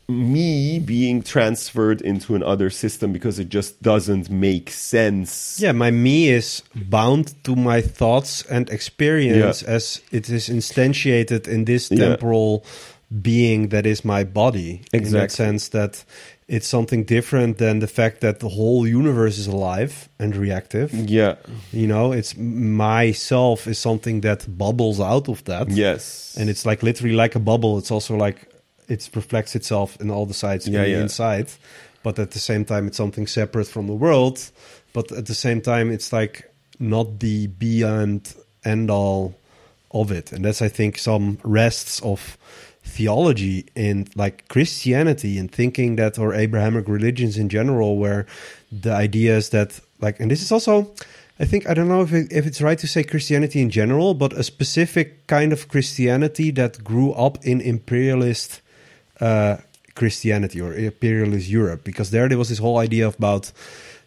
me 0.08 0.78
being 0.78 1.24
transferred 1.24 2.00
into 2.02 2.36
another 2.36 2.70
system 2.70 3.12
because 3.12 3.40
it 3.40 3.50
just 3.50 3.82
doesn't 3.82 4.30
make 4.30 4.70
sense. 4.70 5.58
Yeah, 5.60 5.72
my 5.72 5.90
me 5.90 6.30
is 6.30 6.62
bound 6.76 7.34
to 7.46 7.56
my 7.56 7.82
thoughts 7.82 8.44
and 8.46 8.70
experience 8.70 9.64
Yeah. 9.64 9.70
as 9.70 10.02
it 10.12 10.30
is 10.30 10.48
instantiated 10.48 11.48
in 11.48 11.66
this 11.66 11.90
Yeah. 11.90 12.18
Being 13.22 13.70
that 13.70 13.86
is 13.86 14.04
my 14.04 14.24
body. 14.24 14.82
In 14.94 15.12
that 15.12 15.32
sense 15.32 15.70
that 15.70 16.04
it's 16.48 16.68
something 16.68 17.04
different 17.04 17.58
than 17.58 17.80
the 17.80 17.88
fact 17.88 18.22
that 18.22 18.40
the 18.40 18.50
whole 18.50 18.88
universe 18.88 19.38
is 19.38 19.48
alive 19.48 20.10
and 20.20 20.36
reactive. 20.36 20.94
Yeah. 20.94 21.36
You 21.72 21.88
know, 21.88 22.12
it's 22.12 22.38
myself 22.38 23.68
is 23.68 23.80
something 23.80 24.22
that 24.22 24.46
bubbles 24.58 25.00
out 25.00 25.28
of 25.28 25.44
that. 25.46 25.70
Yes. 25.70 26.36
And 26.40 26.50
it's 26.50 26.66
like 26.66 26.84
literally 26.84 27.16
like 27.16 27.36
a 27.36 27.40
bubble. 27.40 27.78
It's 27.78 27.92
also 27.92 28.16
like 28.16 28.48
it 28.88 29.10
reflects 29.16 29.56
itself 29.56 30.00
in 30.00 30.12
all 30.12 30.26
the 30.26 30.34
sides 30.34 30.68
Yeah, 30.68 30.84
yeah. 30.84 31.02
inside. 31.02 31.48
But 32.04 32.20
at 32.20 32.32
the 32.32 32.40
same 32.40 32.66
time, 32.66 32.86
it's 32.86 32.98
something 32.98 33.26
separate 33.26 33.68
from 33.68 33.88
the 33.88 33.94
world. 33.94 34.52
But 34.94 35.12
at 35.12 35.26
the 35.26 35.34
same 35.34 35.62
time, 35.62 35.92
it's 35.92 36.14
like 36.14 36.52
not 36.80 37.20
the 37.20 37.48
beyond 37.48 38.36
end 38.64 38.92
all 38.92 39.36
of 39.90 40.12
it. 40.12 40.32
And 40.32 40.46
that's, 40.46 40.62
I 40.62 40.68
think, 40.68 41.00
some 41.00 41.40
rests 41.44 42.00
of 42.02 42.38
theology 42.86 43.66
in 43.76 44.08
like 44.16 44.48
Christianity 44.48 45.38
and 45.38 45.52
thinking 45.52 45.98
that, 45.98 46.18
or 46.18 46.34
Abrahamic 46.34 46.88
religions 46.88 47.38
in 47.38 47.50
general, 47.50 47.98
where 47.98 48.26
the 48.72 48.94
idea 48.94 49.36
is 49.36 49.50
that, 49.50 49.80
like, 50.00 50.20
and 50.20 50.32
this 50.32 50.42
is 50.42 50.52
also. 50.52 50.94
I 51.38 51.44
think 51.44 51.68
I 51.68 51.74
don't 51.74 51.90
know 51.90 52.02
if 52.02 52.14
it, 52.14 52.32
if 52.32 52.48
it's 52.48 52.62
right 52.62 52.80
to 52.80 52.88
say 52.88 53.04
Christianity 53.04 53.60
in 53.62 53.70
general, 53.70 54.14
but 54.14 54.32
a 54.32 54.42
specific 54.42 55.28
kind 55.28 55.52
of 55.52 55.68
Christianity 55.68 56.50
that 56.52 56.82
grew 56.82 57.12
up 57.12 57.44
in 57.44 57.60
imperialist 57.60 58.62
uh, 59.20 59.58
Christianity 59.96 60.62
or 60.62 60.74
imperialist 60.74 61.50
Europe, 61.50 61.84
because 61.84 62.12
there 62.12 62.30
there 62.30 62.38
was 62.38 62.48
this 62.48 62.60
whole 62.60 62.78
idea 62.78 63.08
about 63.10 63.52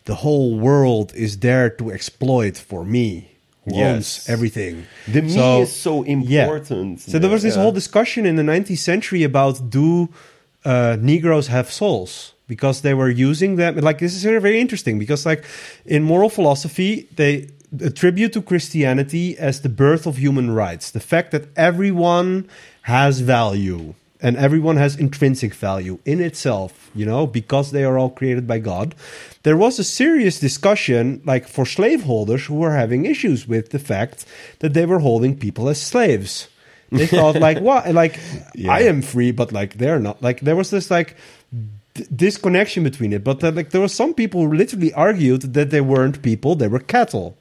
the 0.04 0.14
whole 0.14 0.58
world 0.58 1.12
is 1.14 1.40
there 1.40 1.68
to 1.68 1.90
exploit 1.90 2.56
for 2.56 2.82
me, 2.82 3.36
Yes. 3.74 4.28
everything. 4.28 4.84
the 5.06 5.22
me 5.22 5.30
So- 5.30 5.62
is 5.62 5.72
so 5.72 6.04
yeah. 6.04 6.42
important. 6.44 7.00
So 7.00 7.18
there 7.18 7.30
was 7.30 7.42
this 7.42 7.54
Yeah. 7.56 7.62
whole 7.62 7.72
discussion 7.72 8.26
in 8.26 8.36
the 8.36 8.42
19th 8.42 8.78
century 8.78 9.22
about 9.24 9.70
do 9.70 10.08
uh, 10.64 10.96
Negroes 11.00 11.46
have 11.48 11.70
souls? 11.70 12.32
Because 12.48 12.80
they 12.80 12.94
were 12.94 13.10
using 13.10 13.56
them. 13.56 13.76
Like 13.76 13.98
this 13.98 14.14
is 14.14 14.22
very, 14.22 14.40
very 14.40 14.58
interesting 14.60 14.98
because, 14.98 15.24
like 15.26 15.44
in 15.86 16.02
moral 16.02 16.30
philosophy, 16.30 17.06
they 17.16 17.48
attribute 17.80 18.32
to 18.32 18.42
Christianity 18.42 19.36
as 19.38 19.60
the 19.60 19.68
birth 19.68 20.06
of 20.06 20.16
human 20.16 20.50
rights, 20.50 20.90
the 20.90 21.00
fact 21.00 21.30
that 21.32 21.44
everyone 21.56 22.46
has 22.82 23.20
value 23.20 23.94
and 24.20 24.36
everyone 24.36 24.76
has 24.76 24.96
intrinsic 24.96 25.54
value 25.54 25.98
in 26.04 26.20
itself. 26.20 26.90
You 26.94 27.06
know, 27.06 27.26
because 27.26 27.70
they 27.70 27.84
are 27.84 27.98
all 27.98 28.10
created 28.10 28.46
by 28.46 28.58
God. 28.58 28.94
There 29.44 29.56
was 29.56 29.78
a 29.78 29.84
serious 29.84 30.40
discussion, 30.40 31.22
like 31.24 31.46
for 31.48 31.64
slaveholders 31.66 32.46
who 32.46 32.56
were 32.56 32.72
having 32.74 33.04
issues 33.06 33.46
with 33.48 33.70
the 33.70 33.78
fact 33.78 34.24
that 34.58 34.74
they 34.74 34.86
were 34.86 34.98
holding 35.00 35.36
people 35.38 35.68
as 35.68 35.80
slaves 35.80 36.48
they 36.90 37.06
thought 37.18 37.36
like 37.36 37.60
what 37.60 37.92
like 37.92 38.18
Yeah. 38.54 38.72
i 38.72 38.80
am 38.88 39.02
free 39.02 39.30
but 39.30 39.52
like 39.52 39.74
they're 39.76 39.98
not 40.00 40.22
like 40.22 40.40
there 40.40 40.56
was 40.56 40.70
this 40.70 40.90
like 40.90 41.16
disconnection 42.14 42.84
between 42.84 43.12
it 43.12 43.22
but 43.24 43.42
uh, 43.44 43.50
like 43.50 43.70
there 43.70 43.80
were 43.80 43.88
some 43.88 44.14
people 44.14 44.40
who 44.46 44.54
literally 44.54 44.92
argued 44.94 45.42
that 45.54 45.70
they 45.70 45.80
weren't 45.80 46.22
people 46.22 46.54
they 46.54 46.68
were 46.68 46.78
cattle 46.78 47.36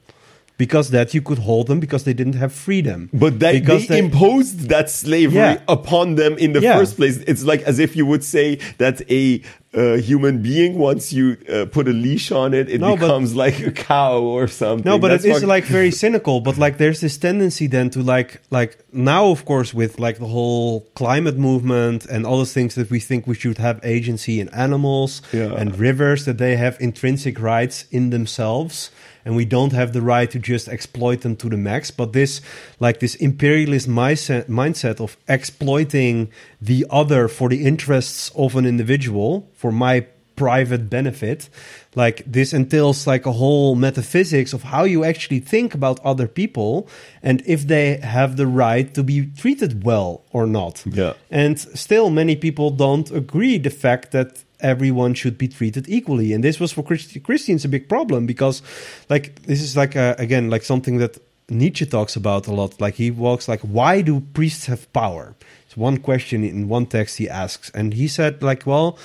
because 0.58 0.90
that 0.90 1.14
you 1.14 1.22
could 1.22 1.38
hold 1.38 1.68
them 1.68 1.80
because 1.80 2.02
they 2.04 2.12
didn't 2.12 2.34
have 2.34 2.52
freedom 2.52 3.08
But 3.12 3.38
they, 3.38 3.60
because 3.60 3.86
they, 3.86 3.98
imposed 3.98 4.68
that 4.68 4.90
slavery 4.90 5.36
Yeah. 5.36 5.60
upon 5.68 6.16
them 6.16 6.36
in 6.36 6.52
the 6.52 6.60
Yeah. 6.60 6.76
first 6.78 6.96
place. 6.96 7.16
It's 7.30 7.44
like 7.44 7.62
as 7.62 7.78
if 7.78 7.96
you 7.96 8.04
would 8.06 8.24
say 8.24 8.58
that 8.78 9.00
a 9.10 9.40
uh, 9.74 9.96
human 9.98 10.40
being, 10.42 10.78
once 10.78 11.12
you 11.12 11.36
uh, 11.52 11.66
put 11.66 11.86
a 11.86 11.92
leash 11.92 12.32
on 12.32 12.54
it, 12.54 12.68
it 12.70 12.80
No, 12.80 12.96
but- 12.96 13.00
becomes 13.02 13.34
like 13.36 13.60
a 13.60 13.70
cow 13.70 14.18
or 14.18 14.48
something. 14.48 14.90
No, 14.90 14.98
but 14.98 15.08
That's 15.08 15.24
it 15.26 15.36
is 15.36 15.44
like 15.44 15.64
very 15.64 15.90
cynical. 15.90 16.40
But 16.40 16.56
like, 16.56 16.78
there's 16.78 17.00
this 17.00 17.18
tendency 17.18 17.66
then 17.68 17.90
to 17.90 18.00
like, 18.02 18.40
like 18.50 18.78
now, 18.92 19.26
of 19.30 19.44
course, 19.44 19.72
with 19.74 20.00
like 20.00 20.18
the 20.18 20.26
whole 20.26 20.86
climate 20.94 21.36
movement 21.36 22.06
and 22.06 22.24
all 22.26 22.38
those 22.38 22.54
things 22.54 22.74
that 22.76 22.88
we 22.90 22.98
think 22.98 23.26
we 23.26 23.34
should 23.34 23.58
have 23.58 23.78
agency 23.84 24.40
in 24.40 24.48
animals 24.50 25.20
Yeah. 25.32 25.52
and 25.60 25.78
rivers 25.78 26.24
that 26.24 26.38
they 26.38 26.56
have 26.56 26.76
intrinsic 26.80 27.38
rights 27.38 27.84
in 27.90 28.08
themselves, 28.10 28.90
and 29.28 29.36
we 29.36 29.44
don't 29.44 29.74
have 29.74 29.92
the 29.92 30.00
right 30.00 30.30
to 30.30 30.38
just 30.38 30.68
exploit 30.68 31.20
them 31.20 31.36
to 31.36 31.50
the 31.50 31.56
max. 31.58 31.90
But 31.90 32.14
this, 32.14 32.40
like 32.80 33.00
this 33.00 33.14
imperialist 33.16 33.86
mindset, 33.86 34.46
mindset 34.46 35.00
of 35.02 35.18
exploiting 35.28 36.30
the 36.62 36.86
other 36.88 37.28
for 37.28 37.50
the 37.50 37.66
interests 37.66 38.32
of 38.34 38.56
an 38.56 38.64
individual 38.64 39.46
for 39.54 39.70
my 39.70 40.06
private 40.34 40.88
benefit 40.88 41.50
like 41.96 42.22
this 42.24 42.52
entails 42.52 43.08
like 43.08 43.26
a 43.26 43.32
whole 43.32 43.74
metaphysics 43.74 44.52
of 44.52 44.62
how 44.62 44.84
you 44.84 45.02
actually 45.04 45.40
think 45.40 45.74
about 45.74 45.98
other 46.04 46.28
people 46.28 46.86
and 47.24 47.42
if 47.44 47.66
they 47.66 47.96
have 47.96 48.36
the 48.36 48.46
right 48.46 48.94
to 48.94 49.02
be 49.02 49.26
treated 49.36 49.82
well 49.84 50.22
or 50.30 50.46
not 50.46 50.84
Yeah. 50.86 51.14
and 51.28 51.58
still 51.58 52.08
many 52.08 52.36
people 52.36 52.70
don't 52.70 53.10
agree 53.10 53.58
the 53.58 53.70
fact 53.70 54.12
that 54.12 54.44
everyone 54.60 55.14
should 55.14 55.38
be 55.38 55.48
treated 55.48 55.88
equally. 55.88 56.32
And 56.32 56.42
this 56.42 56.58
was 56.60 56.72
for 56.72 56.82
Christ- 56.82 57.22
christians 57.22 57.64
a 57.64 57.68
big 57.68 57.88
problem 57.88 58.26
because 58.26 58.62
like 59.08 59.42
this 59.42 59.62
is 59.62 59.76
like 59.76 59.96
uh 59.96 60.14
again 60.18 60.50
like 60.50 60.62
something 60.62 60.98
that 60.98 61.18
nietzsche 61.48 61.86
talks 61.86 62.16
about 62.16 62.46
a 62.46 62.52
lot. 62.52 62.80
Like 62.80 62.94
he 62.94 63.10
walks 63.10 63.48
like 63.48 63.60
why 63.60 64.00
do 64.02 64.20
priests 64.20 64.66
have 64.66 64.92
power? 64.92 65.34
It's 65.66 65.76
one 65.76 65.98
question 65.98 66.44
in 66.44 66.68
one 66.68 66.86
text 66.86 67.18
he 67.18 67.28
asks. 67.28 67.70
And 67.70 67.94
he 67.94 68.08
said 68.08 68.42
like 68.42 68.66
well 68.66 68.98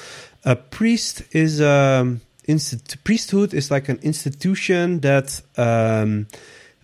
a 0.43 0.55
priest 0.55 1.23
is 1.31 1.61
um 1.61 2.21
instit- 2.47 3.01
priesthood 3.03 3.53
is 3.53 3.71
like 3.71 3.89
an 3.89 3.99
institution 4.01 4.99
that 5.01 5.41
um 5.57 6.27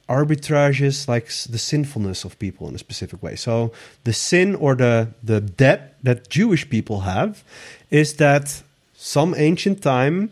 arbitrages 0.10 1.08
like 1.08 1.28
the 1.50 1.60
sinfulness 1.60 2.26
of 2.26 2.38
people 2.40 2.68
in 2.68 2.76
a 2.76 2.80
specific 2.80 3.22
way. 3.22 3.36
So 3.36 3.72
the 4.04 4.14
sin 4.14 4.56
or 4.56 4.76
the 4.76 5.10
the 5.24 5.40
debt 5.40 5.98
that 6.04 6.30
Jewish 6.30 6.68
people 6.70 7.02
have 7.02 7.44
is 7.90 8.16
that 8.16 8.64
some 8.96 9.34
ancient 9.38 9.82
time 9.82 10.32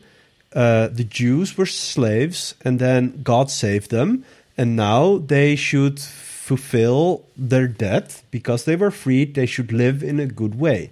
uh, 0.53 0.87
the 0.87 1.03
Jews 1.03 1.57
were 1.57 1.65
slaves 1.65 2.55
and 2.63 2.79
then 2.79 3.21
God 3.23 3.51
saved 3.51 3.91
them 3.91 4.25
and 4.57 4.75
now 4.75 5.17
they 5.17 5.55
should 5.55 5.99
fulfill 5.99 7.25
their 7.35 7.67
debt 7.67 8.23
because 8.31 8.63
they 8.63 8.75
were 8.75 8.91
freed. 8.91 9.35
They 9.35 9.45
should 9.45 9.71
live 9.71 10.01
in 10.01 10.19
a 10.19 10.25
good 10.25 10.57
way. 10.57 10.91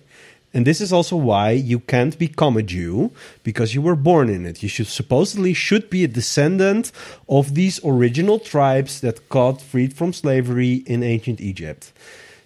And 0.54 0.66
this 0.68 0.80
is 0.80 0.94
also 0.94 1.16
why 1.18 1.52
you 1.52 1.80
can't 1.80 2.18
become 2.18 2.56
a 2.56 2.64
Jew 2.64 3.12
because 3.44 3.74
you 3.74 3.82
were 3.82 3.96
born 3.96 4.30
in 4.30 4.46
it. 4.46 4.64
You 4.64 4.70
should 4.70 4.88
supposedly 4.88 5.54
should 5.54 5.90
be 5.90 6.04
a 6.04 6.08
descendant 6.08 6.92
of 7.28 7.56
these 7.56 7.80
original 7.84 8.40
tribes 8.40 9.02
that 9.02 9.28
God 9.30 9.62
freed 9.62 9.94
from 9.94 10.14
slavery 10.14 10.76
in 10.86 11.04
ancient 11.04 11.42
Egypt. 11.42 11.92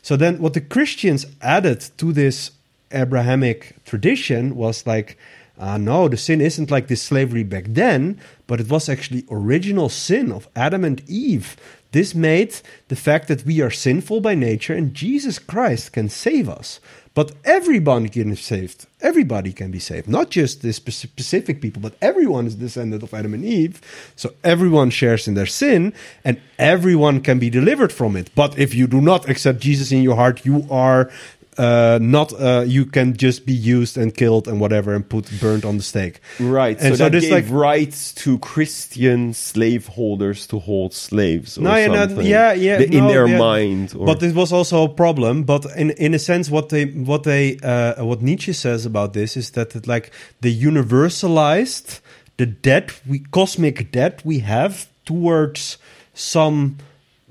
So 0.02 0.16
then 0.16 0.40
what 0.40 0.54
the 0.54 0.62
Christians 0.62 1.26
added 1.42 1.82
to 1.98 2.14
this 2.14 2.52
Abrahamic 2.92 3.84
tradition 3.86 4.56
was 4.56 4.86
like 4.88 5.18
uh, 5.60 5.78
no, 5.78 6.08
the 6.08 6.16
sin 6.16 6.40
isn't 6.40 6.72
like 6.72 6.88
this 6.88 7.02
slavery 7.02 7.44
back 7.44 7.66
then, 7.68 8.18
but 8.48 8.62
it 8.62 8.70
was 8.70 8.88
actually 8.88 9.26
original 9.30 9.90
sin 9.90 10.32
of 10.32 10.48
Adam 10.56 10.86
and 10.86 11.04
Eve. 11.10 11.58
This 11.92 12.16
made 12.16 12.56
the 12.88 12.96
fact 12.96 13.28
that 13.28 13.46
we 13.46 13.62
are 13.62 13.72
sinful 13.72 14.22
by 14.22 14.36
nature 14.36 14.74
and 14.74 14.94
Jesus 14.94 15.38
Christ 15.38 15.92
can 15.92 16.08
save 16.08 16.48
us. 16.48 16.80
But 17.16 17.34
everybody 17.44 18.08
can 18.08 18.30
be 18.30 18.36
saved. 18.36 18.86
Everybody 19.02 19.52
can 19.52 19.72
be 19.72 19.80
saved. 19.80 20.08
Not 20.08 20.30
just 20.30 20.62
the 20.62 20.72
specific 20.72 21.60
people, 21.60 21.82
but 21.82 21.96
everyone 22.02 22.46
is 22.46 22.56
descendant 22.56 23.04
of 23.04 23.14
Adam 23.14 23.34
and 23.34 23.44
Eve. 23.44 23.82
So 24.16 24.34
everyone 24.44 24.92
shares 24.92 25.28
in 25.28 25.34
their 25.34 25.48
sin 25.48 25.94
and 26.24 26.40
everyone 26.58 27.20
can 27.20 27.40
be 27.40 27.50
delivered 27.50 27.92
from 27.92 28.16
it. 28.16 28.30
But 28.36 28.58
if 28.58 28.74
you 28.74 28.88
do 28.88 29.02
not 29.02 29.28
accept 29.28 29.60
Jesus 29.60 29.92
in 29.92 30.04
your 30.04 30.16
heart, 30.16 30.46
you 30.46 30.66
are 30.70 31.12
uh, 31.60 32.00
not 32.02 32.32
uh, 32.34 32.64
you 32.66 32.86
can 32.86 33.16
just 33.18 33.46
be 33.46 33.54
used 33.54 33.98
and 33.98 34.16
killed 34.16 34.48
and 34.48 34.60
whatever 34.62 34.94
and 34.96 35.08
put 35.08 35.30
burnt 35.42 35.66
on 35.66 35.78
the 35.78 35.84
stake. 35.84 36.22
Right. 36.40 36.78
And 36.80 36.96
so, 36.96 37.04
so 37.04 37.10
that 37.10 37.22
gave 37.22 37.32
like- 37.32 37.50
rights 37.50 38.14
to 38.24 38.40
Christian 38.40 39.34
slaveholders 39.34 40.48
to 40.48 40.60
hold 40.60 40.94
slaves. 40.94 41.58
No, 41.58 41.76
yeah, 41.76 41.88
no, 41.88 42.22
yeah, 42.22 42.54
yeah, 42.54 42.78
The- 42.78 42.86
in 42.98 43.04
no, 43.04 43.08
their 43.10 43.28
yeah. 43.28 43.38
mind. 43.38 43.94
Or, 43.98 44.06
But 44.06 44.20
this 44.20 44.34
was 44.34 44.54
also 44.54 44.84
a 44.86 44.90
problem. 44.90 45.44
But 45.44 45.66
in 45.76 45.92
in 45.92 46.14
a 46.14 46.20
sense, 46.20 46.50
what 46.50 46.70
they 46.70 46.86
what 46.86 47.24
they 47.24 47.58
uh, 47.62 48.06
what 48.06 48.22
Nietzsche 48.22 48.54
says 48.54 48.86
about 48.86 49.14
this 49.14 49.36
is 49.36 49.52
that 49.52 49.76
it, 49.76 49.86
like 49.88 50.12
the 50.42 50.52
universalized 50.66 52.00
the 52.38 52.46
debt 52.46 53.02
we 53.06 53.20
cosmic 53.20 53.92
debt 53.92 54.22
we 54.24 54.40
have 54.40 54.88
towards 55.06 55.78
some 56.14 56.78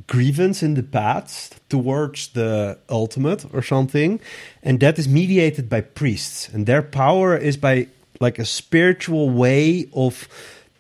grievance 0.09 0.63
in 0.63 0.75
the 0.75 0.83
past 0.83 1.61
towards 1.69 2.29
the 2.29 2.77
ultimate 2.89 3.45
or 3.53 3.63
something 3.63 4.19
and 4.63 4.81
that 4.81 4.99
is 4.99 5.07
mediated 5.07 5.69
by 5.69 5.81
priests 5.81 6.49
and 6.49 6.67
their 6.67 6.83
power 6.83 7.37
is 7.37 7.57
by 7.57 7.87
like 8.19 8.39
a 8.39 8.45
spiritual 8.45 9.31
way 9.31 9.87
of 9.93 10.27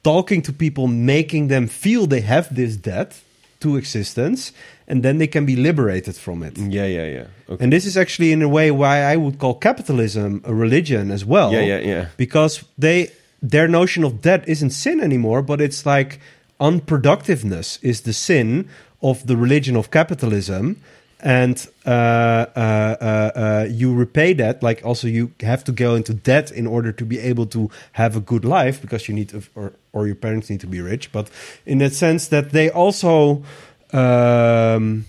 talking 0.03 0.43
to 0.43 0.53
people 0.53 0.89
making 0.89 1.49
them 1.49 1.69
feel 1.69 2.07
they 2.07 2.23
have 2.23 2.53
this 2.55 2.77
debt 2.77 3.21
to 3.61 3.77
existence 3.77 4.53
and 4.87 5.03
then 5.03 5.19
they 5.19 5.27
can 5.27 5.45
be 5.45 5.55
liberated 5.55 6.17
from 6.17 6.43
it 6.43 6.57
yeah, 6.57 6.87
yeah, 6.87 7.05
yeah. 7.05 7.27
Okay. 7.51 7.63
and 7.63 7.73
this 7.73 7.85
is 7.85 7.97
actually 7.97 8.33
in 8.33 8.43
a 8.43 8.49
way 8.49 8.71
why 8.71 9.03
I 9.03 9.17
would 9.17 9.39
call 9.39 9.55
capitalism 9.55 10.43
a 10.45 10.55
religion 10.55 11.11
as 11.11 11.25
well. 11.25 11.53
Yeah, 11.53 11.61
yeah, 11.61 11.79
yeah. 11.79 12.07
Because 12.17 12.65
they 12.77 13.11
their 13.41 13.69
notion 13.69 14.05
of 14.05 14.21
debt 14.21 14.45
isn't 14.47 14.71
sin 14.71 15.01
anymore, 15.01 15.43
but 15.43 15.61
it's 15.61 15.87
like 15.87 16.21
unproductiveness 16.61 17.79
is 17.83 18.03
the 18.03 18.13
sin 18.13 18.69
of 19.03 19.27
the 19.27 19.37
religion 19.37 19.77
of 19.77 19.91
capitalism. 19.91 20.83
And 21.21 21.67
uh, 21.85 21.91
uh, 21.91 22.97
uh, 23.01 23.05
uh, 23.35 23.67
you 23.69 23.93
repay 23.93 24.35
that, 24.35 24.63
like 24.63 24.85
also 24.85 25.09
you 25.09 25.33
have 25.41 25.65
to 25.65 25.73
go 25.73 25.97
into 25.97 26.15
debt 26.15 26.53
in 26.53 26.67
order 26.67 26.93
to 26.93 27.05
be 27.05 27.19
able 27.19 27.47
to 27.47 27.71
have 27.93 28.15
a 28.15 28.21
good 28.21 28.45
life 28.45 28.81
because 28.81 29.09
you 29.09 29.15
need 29.15 29.31
to, 29.31 29.43
or 29.57 29.73
or 29.93 30.07
your 30.07 30.15
parents 30.15 30.49
need 30.49 30.61
to 30.61 30.69
be 30.69 30.81
rich. 30.81 31.11
But 31.11 31.29
in 31.67 31.79
that 31.79 31.93
sense, 31.93 32.29
that 32.29 32.51
they 32.51 32.71
also 32.71 33.43
um, 33.93 35.07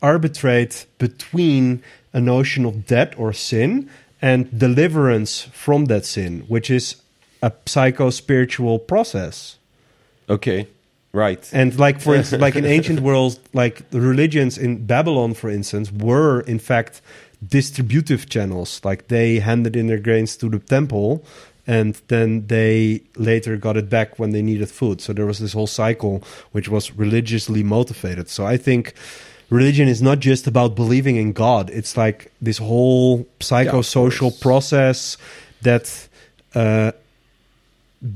arbitrate 0.00 0.86
between 0.96 1.82
a 2.14 2.20
notion 2.20 2.64
of 2.64 2.86
debt 2.86 3.14
or 3.18 3.34
sin 3.34 3.90
and 4.22 4.58
deliverance 4.58 5.42
from 5.52 5.86
that 5.86 6.06
sin, 6.06 6.40
which 6.48 6.70
is 6.70 6.96
a 7.42 7.52
psycho 7.66 8.10
spiritual 8.10 8.78
process. 8.78 9.58
okay. 10.30 10.68
Right. 11.18 11.50
And 11.52 11.76
like 11.76 12.00
for 12.00 12.14
instance, 12.14 12.40
like 12.46 12.54
in 12.54 12.64
ancient 12.64 13.00
worlds, 13.00 13.40
like 13.52 13.90
the 13.90 14.00
religions 14.00 14.56
in 14.56 14.86
Babylon, 14.86 15.34
for 15.34 15.50
instance, 15.50 15.90
were 15.90 16.42
in 16.42 16.60
fact 16.60 17.02
distributive 17.46 18.28
channels. 18.28 18.80
Like 18.84 19.08
they 19.08 19.40
handed 19.40 19.74
in 19.74 19.88
their 19.88 19.98
grains 19.98 20.36
to 20.36 20.48
the 20.48 20.60
temple, 20.60 21.24
and 21.66 22.00
then 22.06 22.46
they 22.46 23.02
later 23.16 23.56
got 23.56 23.76
it 23.76 23.90
back 23.90 24.20
when 24.20 24.30
they 24.30 24.42
needed 24.42 24.70
food. 24.70 25.00
So 25.00 25.12
there 25.12 25.26
was 25.26 25.40
this 25.40 25.54
whole 25.54 25.66
cycle 25.66 26.22
which 26.52 26.68
was 26.68 26.92
religiously 26.96 27.64
motivated. 27.64 28.28
So 28.28 28.46
I 28.46 28.56
think 28.56 28.94
religion 29.50 29.88
is 29.88 30.00
not 30.00 30.20
just 30.20 30.46
about 30.46 30.76
believing 30.76 31.16
in 31.16 31.32
God. 31.32 31.68
It's 31.70 31.96
like 31.96 32.30
this 32.40 32.58
whole 32.58 33.26
psychosocial 33.40 34.30
course. 34.30 34.40
process 34.40 35.16
that 35.62 36.08
uh, 36.54 36.92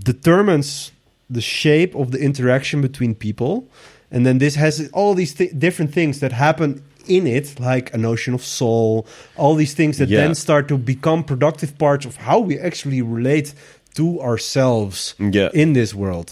determines 0.05 0.93
the 1.33 1.41
shape 1.41 1.95
of 1.95 2.11
the 2.11 2.19
interaction 2.19 2.81
between 2.83 3.15
people 3.15 3.65
and 4.11 4.25
then 4.27 4.39
this 4.39 4.55
has 4.57 4.91
all 4.93 5.15
these 5.15 5.35
th- 5.35 5.53
different 5.59 5.93
things 5.93 6.19
that 6.21 6.33
happen 6.33 6.83
in 7.09 7.27
it 7.27 7.59
like 7.61 7.93
a 7.95 7.99
notion 7.99 8.35
of 8.35 8.43
soul 8.43 9.07
all 9.37 9.55
these 9.57 9.75
things 9.75 9.97
that 9.99 10.09
Yeah. 10.09 10.21
then 10.23 10.35
start 10.35 10.69
to 10.69 10.77
become 10.79 11.25
productive 11.25 11.77
parts 11.79 12.07
of 12.07 12.17
how 12.17 12.39
we 12.49 12.59
actually 12.59 13.03
relate 13.03 13.55
to 13.95 14.21
ourselves 14.21 15.15
Yeah. 15.19 15.51
in 15.53 15.73
this 15.73 15.95
world 15.95 16.31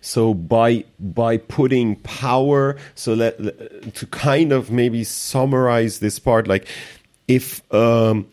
So 0.00 0.34
by 0.34 0.84
by 1.00 1.38
putting 1.38 1.96
power, 2.02 2.76
so 2.94 3.14
let, 3.14 3.40
let- 3.40 3.94
to 3.94 4.06
kind 4.06 4.52
of 4.52 4.70
maybe 4.70 5.02
summarize 5.04 5.98
this 5.98 6.18
part, 6.20 6.46
like 6.46 6.66
if 7.26 7.62
um, 7.72 8.26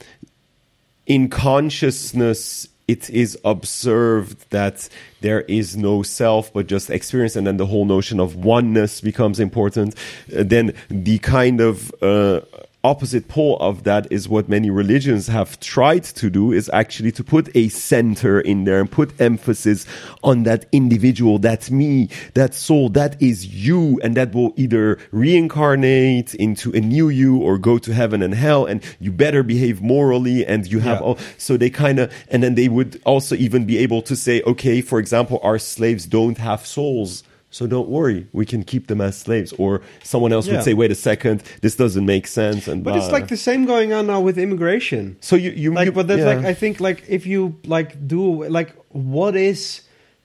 in 1.08 1.30
consciousness 1.30 2.68
it 2.92 3.10
is 3.10 3.38
observed 3.46 4.38
that 4.50 4.90
there 5.22 5.42
is 5.42 5.78
no 5.78 6.04
self 6.04 6.52
but 6.54 6.68
just 6.68 6.90
experience, 6.90 7.36
and 7.38 7.46
then 7.48 7.58
the 7.58 7.66
whole 7.66 7.86
notion 7.86 8.20
of 8.20 8.36
oneness 8.36 9.02
becomes 9.02 9.40
important. 9.40 9.96
uh, 10.36 10.44
then 10.44 10.74
the 10.90 11.18
kind 11.20 11.62
of 11.62 11.94
uh, 12.02 12.42
opposite 12.84 13.28
pole 13.28 13.58
of 13.60 13.84
that 13.84 14.08
is 14.12 14.28
what 14.28 14.50
many 14.50 14.70
religions 14.70 15.28
have 15.28 15.60
tried 15.60 16.04
to 16.04 16.30
do 16.30 16.52
is 16.52 16.70
actually 16.74 17.12
to 17.12 17.24
put 17.24 17.56
a 17.56 17.70
center 17.70 18.40
in 18.40 18.64
there 18.64 18.80
and 18.80 18.90
put 18.92 19.20
emphasis 19.22 19.86
on 20.24 20.44
that 20.44 20.66
individual, 20.72 21.38
that 21.40 21.70
me, 21.70 22.10
that 22.34 22.54
soul, 22.54 22.90
that 22.90 23.22
is 23.22 23.46
you, 23.48 24.00
and 24.04 24.16
that 24.18 24.34
will 24.34 24.54
either 24.56 24.98
reincarnate 25.12 26.34
into 26.36 26.72
a 26.72 26.80
new 26.80 27.10
you 27.10 27.38
or 27.38 27.58
go 27.58 27.78
to 27.78 27.94
heaven 27.94 28.22
and 28.24 28.34
hell, 28.34 28.66
and 28.66 28.84
you 29.00 29.12
better 29.12 29.44
behave 29.44 29.82
morally, 29.82 30.46
and 30.46 30.66
you 30.68 30.80
have 30.80 30.98
Yeah. 31.00 31.06
all. 31.06 31.18
So 31.38 31.58
they 31.58 31.70
kind 31.70 32.00
of, 32.00 32.12
and 32.30 32.42
then 32.42 32.56
they 32.56 32.68
would 32.68 33.00
also 33.06 33.36
even 33.36 33.66
be 33.66 33.78
able 33.78 34.02
to 34.04 34.16
say, 34.16 34.42
okay, 34.48 34.82
for 34.82 35.00
example, 35.00 35.40
our 35.44 35.60
slaves 35.60 36.06
don't 36.06 36.38
have 36.38 36.66
souls. 36.66 37.24
So 37.54 37.68
don't 37.68 37.90
worry, 37.90 38.28
we 38.32 38.46
can 38.46 38.64
keep 38.64 38.88
them 38.88 39.02
as 39.02 39.18
slaves. 39.18 39.54
Or 39.58 39.82
someone 40.04 40.32
else 40.34 40.48
Yeah. 40.48 40.56
would 40.56 40.64
say, 40.64 40.74
"Wait 40.74 40.90
a 40.90 40.96
second, 40.96 41.44
this 41.62 41.76
doesn't 41.76 42.06
make 42.06 42.26
sense." 42.28 42.68
And 42.68 42.82
but 42.84 42.96
it's 42.96 43.12
like 43.12 43.28
the 43.28 43.38
same 43.38 43.66
going 43.66 43.92
on 43.94 44.08
now 44.08 44.22
with 44.22 44.38
immigration 44.38 45.18
So 45.20 45.36
you 45.36 45.52
you 45.52 45.74
like 45.74 45.86
you- 45.88 45.92
but 45.92 46.08
that's 46.08 46.20
yeah. 46.22 46.34
like 46.34 46.46
i 46.46 46.54
think 46.54 46.80
like 46.80 47.04
if 47.08 47.26
you 47.28 47.56
like 47.66 48.08
do 48.08 48.44
like 48.60 48.72
what 48.90 49.36
is 49.36 49.82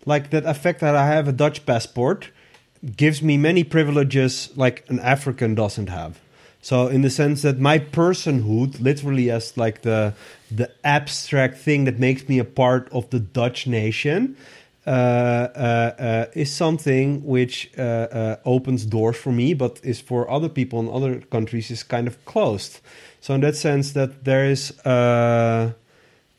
like 0.06 0.30
that 0.30 0.44
effect 0.46 0.80
that 0.80 0.94
i 0.94 1.06
have 1.14 1.26
a 1.28 1.32
dutch 1.32 1.58
passport 1.66 2.30
gives 2.96 3.20
me 3.22 3.36
many 3.36 3.64
privileges 3.64 4.50
like 4.56 4.84
an 4.88 5.00
african 5.00 5.54
doesn't 5.54 5.88
have 5.88 6.12
so 6.62 6.86
in 6.88 7.02
the 7.02 7.10
sense 7.10 7.42
that 7.42 7.58
my 7.58 7.78
personhood 7.78 8.80
literally 8.80 9.30
as 9.30 9.56
like 9.56 9.82
the 9.82 10.12
the 10.60 10.68
abstract 10.84 11.56
thing 11.58 11.84
that 11.86 11.98
makes 11.98 12.28
me 12.28 12.38
a 12.38 12.44
part 12.44 12.88
of 12.92 13.08
the 13.10 13.18
dutch 13.20 13.66
nation 13.66 14.36
is 14.86 16.52
something 16.52 17.24
which 17.24 17.70
uh, 17.76 17.82
uh, 17.82 18.36
opens 18.44 18.86
doors 18.86 19.16
for 19.16 19.32
me, 19.32 19.54
but 19.54 19.80
is 19.82 20.00
for 20.00 20.30
other 20.30 20.48
people 20.48 20.78
in 20.80 20.88
other 20.88 21.20
countries 21.20 21.70
is 21.70 21.82
kind 21.82 22.06
of 22.06 22.24
closed. 22.24 22.80
So 23.20 23.34
in 23.34 23.40
that 23.40 23.56
sense, 23.56 23.92
that 23.92 24.24
there 24.24 24.48
is 24.48 24.78
uh, 24.86 25.72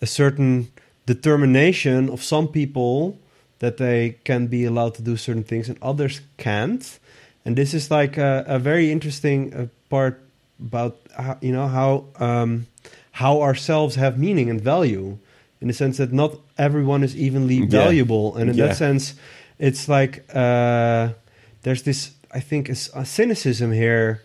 a 0.01 0.05
certain 0.05 0.71
determination 1.05 2.09
of 2.09 2.23
some 2.23 2.47
people 2.47 3.17
that 3.59 3.77
they 3.77 4.17
can 4.23 4.47
be 4.47 4.65
allowed 4.65 4.93
to 4.95 5.01
do 5.01 5.17
certain 5.17 5.43
things 5.43 5.67
and 5.69 5.77
others 5.81 6.21
can't. 6.37 6.99
And 7.43 7.55
this 7.55 7.73
is 7.73 7.89
like 7.89 8.17
a, 8.17 8.43
a 8.47 8.59
very 8.59 8.91
interesting 8.91 9.53
uh, 9.53 9.67
part 9.89 10.21
about 10.59 10.97
how, 11.17 11.37
you 11.41 11.51
know 11.51 11.67
how 11.67 12.05
um, 12.19 12.67
how 13.11 13.41
ourselves 13.41 13.95
have 13.95 14.17
meaning 14.17 14.49
and 14.49 14.61
value 14.61 15.17
in 15.61 15.67
the 15.67 15.73
sense 15.73 15.97
that 15.97 16.11
not 16.13 16.35
everyone 16.57 17.03
is 17.03 17.15
evenly 17.15 17.55
Yeah. 17.55 17.65
valuable, 17.83 18.35
and 18.35 18.49
in 18.49 18.57
Yeah. 18.57 18.67
that 18.67 18.75
sense, 18.77 19.15
it's 19.59 19.87
like 19.87 20.23
uh, 20.33 21.09
there's 21.63 21.83
this 21.83 22.11
I 22.33 22.39
think 22.41 22.69
is 22.69 22.89
a 22.93 23.05
cynicism 23.05 23.71
here 23.71 24.21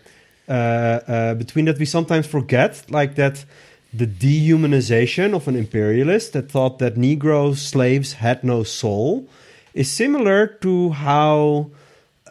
uh, 0.49 0.51
uh, 0.53 1.33
between 1.35 1.65
that 1.65 1.79
we 1.79 1.85
sometimes 1.85 2.27
forget 2.27 2.83
like 2.89 3.15
that 3.15 3.45
the 3.93 4.05
dehumanization 4.07 5.33
of 5.33 5.47
an 5.47 5.55
imperialist 5.55 6.33
that 6.33 6.51
thought 6.51 6.79
that 6.79 6.95
Negro 6.95 7.55
slaves 7.55 8.13
had 8.13 8.43
no 8.43 8.63
soul 8.63 9.27
is 9.73 9.89
similar 9.89 10.47
to 10.61 10.89
how 10.89 11.69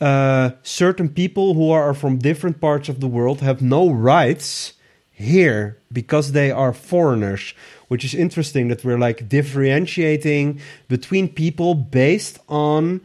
uh, 0.00 0.50
certain 0.62 1.08
people 1.08 1.54
who 1.54 1.70
are 1.70 1.94
from 1.94 2.18
different 2.18 2.60
parts 2.60 2.88
of 2.88 3.00
the 3.00 3.06
world 3.08 3.40
have 3.40 3.62
no 3.62 3.88
rights 3.90 4.74
here 5.10 5.78
because 5.92 6.32
they 6.32 6.50
are 6.50 6.72
foreigners 6.72 7.54
which 7.92 8.04
is 8.08 8.14
interesting 8.14 8.68
that 8.68 8.80
we're 8.86 9.02
like 9.08 9.28
differentiating 9.28 10.58
between 10.88 11.28
people 11.28 11.74
based 11.74 12.38
on 12.48 13.02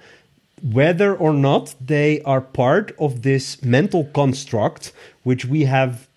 whether 0.61 1.13
or 1.25 1.33
not 1.33 1.75
they 1.93 2.21
are 2.21 2.39
part 2.39 2.87
of 2.97 3.21
this 3.21 3.61
mental 3.77 4.05
construct 4.19 4.93
which 5.23 5.43
we 5.53 5.65
have 5.65 6.07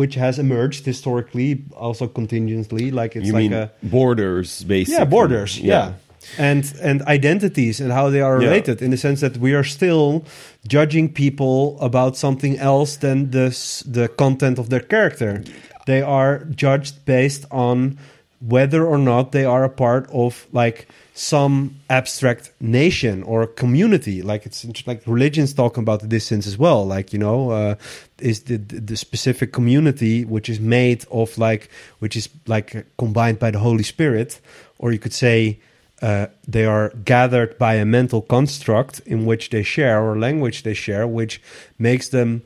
which 0.00 0.14
has 0.14 0.38
emerged 0.38 0.86
historically 0.86 1.50
also 1.76 2.06
contingently 2.08 2.90
like 2.90 3.12
it's 3.14 3.26
you 3.26 3.32
like 3.34 3.50
a 3.50 3.70
borders, 3.82 4.64
basically? 4.64 4.98
yeah 4.98 5.04
borders 5.04 5.52
yeah. 5.60 5.92
and 6.38 6.62
and 6.88 7.02
identities 7.18 7.76
and 7.82 7.92
how 7.92 8.06
they 8.14 8.22
are 8.28 8.40
Yeah. 8.40 8.48
related 8.48 8.76
in 8.80 8.90
the 8.90 9.00
sense 9.06 9.20
that 9.20 9.36
we 9.36 9.50
are 9.58 9.64
still 9.64 10.24
judging 10.66 11.06
people 11.12 11.76
about 11.88 12.16
something 12.16 12.54
else 12.58 12.96
than 13.04 13.30
the 13.36 13.48
the 13.96 14.08
content 14.08 14.58
of 14.58 14.66
their 14.72 14.84
character 14.94 15.44
they 15.86 16.02
are 16.02 16.44
judged 16.44 17.04
based 17.04 17.46
on 17.50 17.98
whether 18.40 18.84
or 18.84 18.98
not 18.98 19.32
they 19.32 19.44
are 19.44 19.64
a 19.64 19.70
part 19.70 20.08
of 20.12 20.46
like 20.52 20.88
some 21.14 21.76
abstract 21.88 22.52
nation 22.60 23.22
or 23.22 23.46
community. 23.46 24.20
Like 24.20 24.44
it's 24.44 24.86
like 24.86 25.02
religions 25.06 25.54
talking 25.54 25.82
about 25.82 26.00
the 26.00 26.06
distance 26.06 26.46
as 26.46 26.58
well. 26.58 26.86
Like 26.86 27.12
you 27.12 27.18
know 27.18 27.50
uh, 27.50 27.74
is 28.18 28.42
the 28.42 28.58
the 28.58 28.80
the 28.80 28.96
specific 28.96 29.52
community 29.52 30.24
which 30.24 30.48
is 30.48 30.60
made 30.60 31.04
of 31.10 31.38
like 31.38 31.70
which 31.98 32.16
is 32.16 32.28
like 32.46 32.86
combined 32.98 33.38
by 33.38 33.50
the 33.50 33.58
holy 33.58 33.82
spirit 33.84 34.40
or 34.78 34.92
you 34.92 34.98
could 34.98 35.14
say 35.14 35.58
uh, 36.02 36.26
they 36.46 36.66
are 36.66 36.90
gathered 37.04 37.56
by 37.58 37.74
a 37.74 37.84
mental 37.86 38.20
construct 38.20 39.00
in 39.06 39.24
which 39.24 39.48
they 39.48 39.62
share 39.62 40.02
or 40.02 40.18
language 40.18 40.62
they 40.62 40.74
share 40.74 41.06
which 41.06 41.40
makes 41.78 42.10
them 42.10 42.42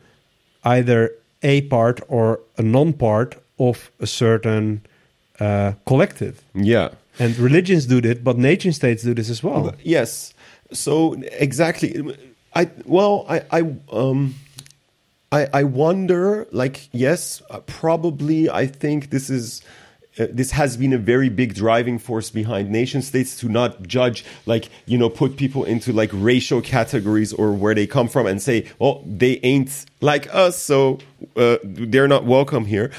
either 0.63 1.13
a 1.43 1.61
part 1.63 2.01
or 2.09 2.41
a 2.59 2.63
non-part 2.63 3.37
of 3.59 3.91
a 4.01 4.07
certain 4.07 4.81
uh, 5.41 5.73
collective 5.87 6.43
Yeah. 6.55 6.89
and 7.19 7.37
religions 7.39 7.87
do 7.87 8.01
this 8.01 8.19
but 8.23 8.37
nation 8.39 8.73
states 8.73 9.03
do 9.03 9.15
this 9.15 9.31
as 9.31 9.43
well 9.43 9.75
Yes. 9.83 10.35
So 10.73 11.15
exactly. 11.39 11.91
I 12.55 12.69
well, 12.87 13.25
I 13.29 13.43
I 13.51 13.61
um. 13.93 14.35
I, 15.33 15.47
I 15.61 15.63
wonder, 15.65 16.47
like, 16.51 16.89
yes, 16.93 17.41
uh, 17.51 17.61
probably. 17.61 18.51
I 18.51 18.67
think 18.67 19.11
this 19.11 19.31
is 19.31 19.63
uh, 20.19 20.27
this 20.31 20.51
has 20.53 20.77
been 20.77 20.93
a 20.93 20.99
very 20.99 21.29
big 21.29 21.55
driving 21.55 21.99
force 21.99 22.31
behind 22.31 22.71
nation 22.71 23.03
states 23.03 23.39
to 23.39 23.49
not 23.49 23.87
judge, 23.87 24.25
like, 24.47 24.69
you 24.87 24.99
know, 24.99 25.09
put 25.09 25.37
people 25.37 25.65
into 25.65 25.93
like 25.93 26.11
racial 26.13 26.61
categories 26.61 27.33
or 27.33 27.53
where 27.53 27.75
they 27.75 27.87
come 27.87 28.09
from 28.09 28.27
and 28.27 28.43
say, 28.43 28.67
well, 28.79 29.03
they 29.07 29.39
ain't 29.43 29.87
like 30.01 30.33
us, 30.35 30.57
so 30.57 30.99
uh, 31.37 31.59
they're 31.63 32.09
not 32.09 32.25
welcome 32.25 32.65
here. 32.65 32.91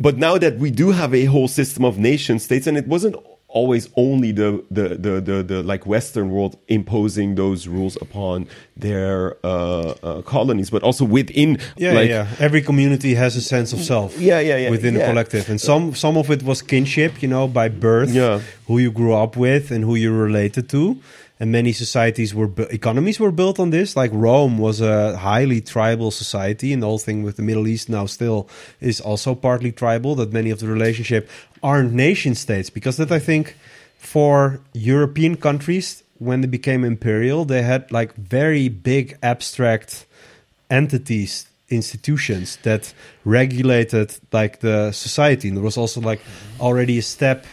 But 0.00 0.16
now 0.16 0.36
that 0.38 0.58
we 0.58 0.70
do 0.70 0.90
have 0.90 1.14
a 1.14 1.26
whole 1.26 1.48
system 1.48 1.84
of 1.84 1.96
nation 1.96 2.38
states, 2.38 2.66
and 2.66 2.76
it 2.76 2.88
wasn't 2.88 3.16
always 3.52 3.88
only 3.96 4.32
the 4.32 4.64
the 4.70 4.88
the 5.04 5.20
the, 5.20 5.42
the 5.42 5.62
like 5.62 5.86
Western 5.86 6.30
world 6.30 6.56
imposing 6.68 7.34
those 7.36 7.68
rules 7.68 7.96
upon 8.00 8.46
their 8.76 9.36
uh, 9.44 9.94
uh, 10.02 10.22
colonies, 10.22 10.70
but 10.70 10.82
also 10.82 11.04
within 11.04 11.58
Yeah, 11.76 11.92
like 11.92 12.08
yeah. 12.08 12.26
Every 12.38 12.62
community 12.62 13.14
has 13.14 13.36
a 13.36 13.40
sense 13.42 13.72
of 13.76 13.80
self. 13.80 14.18
Yeah, 14.18 14.40
yeah, 14.40 14.56
yeah, 14.56 14.70
Within 14.70 14.94
yeah. 14.94 15.04
a 15.04 15.08
collective, 15.10 15.50
and 15.50 15.60
some 15.60 15.94
some 15.94 16.16
of 16.18 16.30
it 16.30 16.42
was 16.42 16.62
kinship, 16.62 17.22
you 17.22 17.28
know, 17.28 17.46
by 17.46 17.68
birth, 17.68 18.10
Yeah. 18.14 18.40
who 18.68 18.78
you 18.78 18.90
grew 18.90 19.14
up 19.14 19.36
with 19.36 19.70
and 19.70 19.84
who 19.84 19.94
you 19.96 20.12
related 20.12 20.68
to. 20.70 20.96
And 21.42 21.50
many 21.50 21.72
societies 21.72 22.32
were 22.36 22.46
bu- 22.46 22.68
economies 22.70 23.18
were 23.18 23.32
built 23.32 23.58
on 23.58 23.70
this. 23.70 23.96
Like 23.96 24.12
Rome 24.14 24.58
was 24.58 24.80
a 24.80 25.16
highly 25.16 25.60
tribal 25.60 26.12
society, 26.12 26.72
and 26.72 26.80
the 26.80 26.86
whole 26.86 27.00
thing 27.00 27.24
with 27.24 27.34
the 27.34 27.42
Middle 27.42 27.66
East 27.66 27.88
now 27.88 28.06
still 28.06 28.48
is 28.80 29.00
also 29.00 29.34
partly 29.34 29.72
tribal. 29.72 30.14
That 30.14 30.32
many 30.32 30.50
of 30.50 30.60
the 30.60 30.68
relationship 30.68 31.28
aren't 31.60 31.94
nation 31.94 32.36
states 32.36 32.70
because 32.70 32.96
that 32.98 33.10
I 33.10 33.18
think 33.18 33.56
for 33.98 34.60
European 34.72 35.34
countries 35.34 36.04
when 36.20 36.42
they 36.42 36.46
became 36.46 36.84
imperial, 36.84 37.44
they 37.44 37.62
had 37.62 37.90
like 37.90 38.14
very 38.14 38.68
big 38.68 39.18
abstract 39.20 40.06
entities 40.70 41.48
institutions 41.68 42.56
that 42.62 42.94
regulated 43.24 44.16
like 44.30 44.60
the 44.60 44.92
society 44.92 45.48
and 45.48 45.56
there 45.56 45.64
was 45.64 45.76
also 45.76 46.00
like 46.00 46.20
already 46.60 46.98
a 46.98 47.02
step 47.02 47.46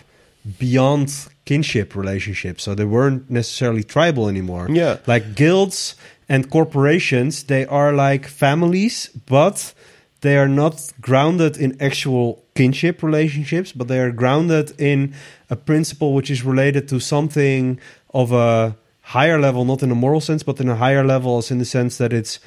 beyond 0.60 1.10
kinship 1.50 1.88
relationships 2.04 2.60
so 2.66 2.70
they 2.80 2.90
weren't 2.98 3.24
necessarily 3.40 3.84
tribal 3.96 4.26
anymore 4.34 4.66
Yeah. 4.82 4.96
like 5.14 5.26
guilds 5.44 5.96
and 6.34 6.42
corporations 6.58 7.32
they 7.54 7.64
are 7.80 7.92
like 8.10 8.24
families 8.46 8.96
but 9.38 9.58
they 10.22 10.36
are 10.42 10.52
not 10.64 10.76
grounded 11.08 11.54
in 11.58 11.70
actual 11.90 12.26
kinship 12.60 12.96
relationships 13.10 13.70
but 13.78 13.88
they 13.88 14.00
are 14.06 14.12
grounded 14.24 14.68
in 14.92 15.14
a 15.50 15.56
principle 15.56 16.10
which 16.18 16.30
is 16.36 16.40
related 16.54 16.84
to 16.90 17.00
something 17.00 17.80
of 18.22 18.28
a 18.32 18.76
higher 19.16 19.40
level 19.48 19.62
not 19.66 19.82
in 19.86 19.92
a 19.92 19.96
moral 20.06 20.22
sense 20.22 20.42
but 20.50 20.60
in 20.64 20.70
a 20.70 20.76
higher 20.86 21.04
level 21.16 21.32
as 21.42 21.50
in 21.52 21.58
the 21.58 21.66
sense 21.78 21.94
that 22.02 22.12
it's 22.20 22.40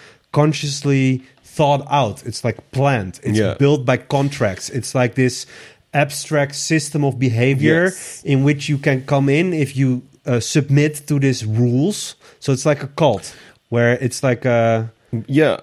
consciously 0.46 1.22
thought 1.56 1.82
out 1.90 2.16
it's 2.28 2.42
like 2.44 2.58
planned 2.72 3.14
it's 3.22 3.38
Yeah. 3.38 3.54
built 3.58 3.80
by 3.90 3.96
contracts 3.96 4.66
it's 4.78 4.92
like 5.00 5.14
this 5.14 5.46
abstract 5.94 6.54
system 6.54 7.04
of 7.04 7.18
behavior 7.18 7.84
Yes. 7.84 8.22
in 8.24 8.44
which 8.44 8.68
you 8.68 8.78
can 8.78 9.04
come 9.04 9.28
in 9.28 9.52
if 9.52 9.76
you 9.76 10.02
uh, 10.26 10.40
submit 10.40 11.06
to 11.06 11.18
these 11.18 11.44
rules. 11.44 12.14
So 12.40 12.52
it's 12.52 12.64
like 12.66 12.82
a 12.82 12.88
cult 12.88 13.34
where 13.68 13.92
it's 14.00 14.22
like 14.22 14.44
a 14.44 14.90
Yeah, 15.26 15.60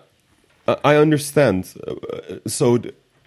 I 0.84 0.96
understand. 0.98 1.74
Uh, 1.88 1.96
So, 2.48 2.78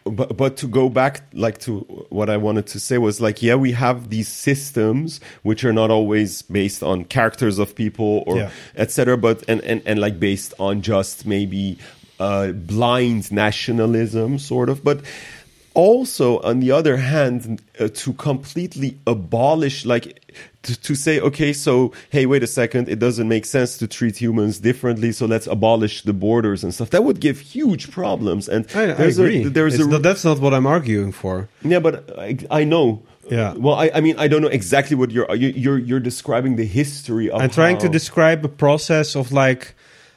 but 0.05 0.37
but 0.37 0.57
to 0.57 0.67
go 0.69 0.89
back, 0.89 1.23
like 1.33 1.59
to 1.61 1.81
what 2.11 2.29
I 2.29 2.37
wanted 2.37 2.67
to 2.73 2.79
say 2.81 2.99
was 2.99 3.21
like, 3.21 3.41
yeah, 3.47 3.55
we 3.57 3.73
have 3.73 4.09
these 4.11 4.29
systems 4.29 5.21
which 5.43 5.65
are 5.65 5.73
not 5.73 5.91
always 5.91 6.43
based 6.43 6.83
on 6.83 7.05
characters 7.05 7.59
of 7.59 7.75
people 7.75 8.23
or 8.27 8.37
Yeah. 8.37 8.51
etc. 8.77 9.17
But 9.17 9.43
and, 9.49 9.61
and 9.63 9.83
and 9.87 9.99
like 10.01 10.19
based 10.19 10.55
on 10.59 10.83
just 10.83 11.25
maybe 11.27 11.79
uh, 12.21 12.53
blind 12.53 13.31
nationalism, 13.33 14.39
sort 14.39 14.69
of. 14.69 14.83
But 14.85 15.01
also, 15.75 16.41
on 16.41 16.61
the 16.61 16.71
other 16.71 16.97
hand, 16.97 17.63
uh, 17.81 17.89
to 17.95 18.13
completely 18.15 18.99
abolish, 19.07 19.85
like 19.87 20.21
to, 20.63 20.81
to 20.81 20.95
say, 20.95 21.19
okay, 21.21 21.53
so 21.53 21.93
hey, 22.11 22.27
wait 22.27 22.43
a 22.43 22.47
second, 22.47 22.89
it 22.89 22.99
doesn't 22.99 23.29
make 23.29 23.45
sense 23.45 23.79
to 23.79 23.87
treat 23.87 24.17
humans 24.17 24.59
differently, 24.59 25.13
so 25.13 25.27
let's 25.27 25.47
abolish 25.47 26.03
the 26.03 26.13
borders 26.13 26.63
and 26.65 26.73
stuff. 26.75 26.91
That 26.91 27.05
would 27.05 27.21
give 27.21 27.41
huge 27.41 27.91
problems. 27.91 28.49
And 28.49 28.67
I, 28.75 28.83
I 28.83 29.05
agree. 29.07 29.45
a 29.45 29.49
there's 29.51 29.75
It's 29.75 29.85
a 29.85 29.89
not- 29.89 30.03
that's 30.03 30.25
not 30.25 30.39
what 30.41 30.55
I'm 30.55 30.67
arguing 30.67 31.13
for. 31.13 31.49
yeah, 31.63 31.81
but 31.81 32.19
I, 32.19 32.39
I 32.51 32.65
know. 32.65 33.03
Yeah. 33.31 33.55
Well, 33.55 33.75
I, 33.77 33.91
I 33.95 34.01
mean, 34.01 34.17
I 34.19 34.27
don't 34.29 34.43
know 34.43 34.49
exactly 34.49 34.97
what 34.97 35.11
you're 35.11 35.33
you- 35.35 35.55
you're 35.57 35.79
you're 35.79 36.01
describing 36.01 36.57
the 36.57 36.67
history 36.67 37.31
of. 37.31 37.41
I'm 37.41 37.51
trying 37.51 37.79
to 37.79 37.89
describe 37.89 38.45
a 38.45 38.49
process 38.49 39.15
of 39.17 39.31
like 39.33 39.75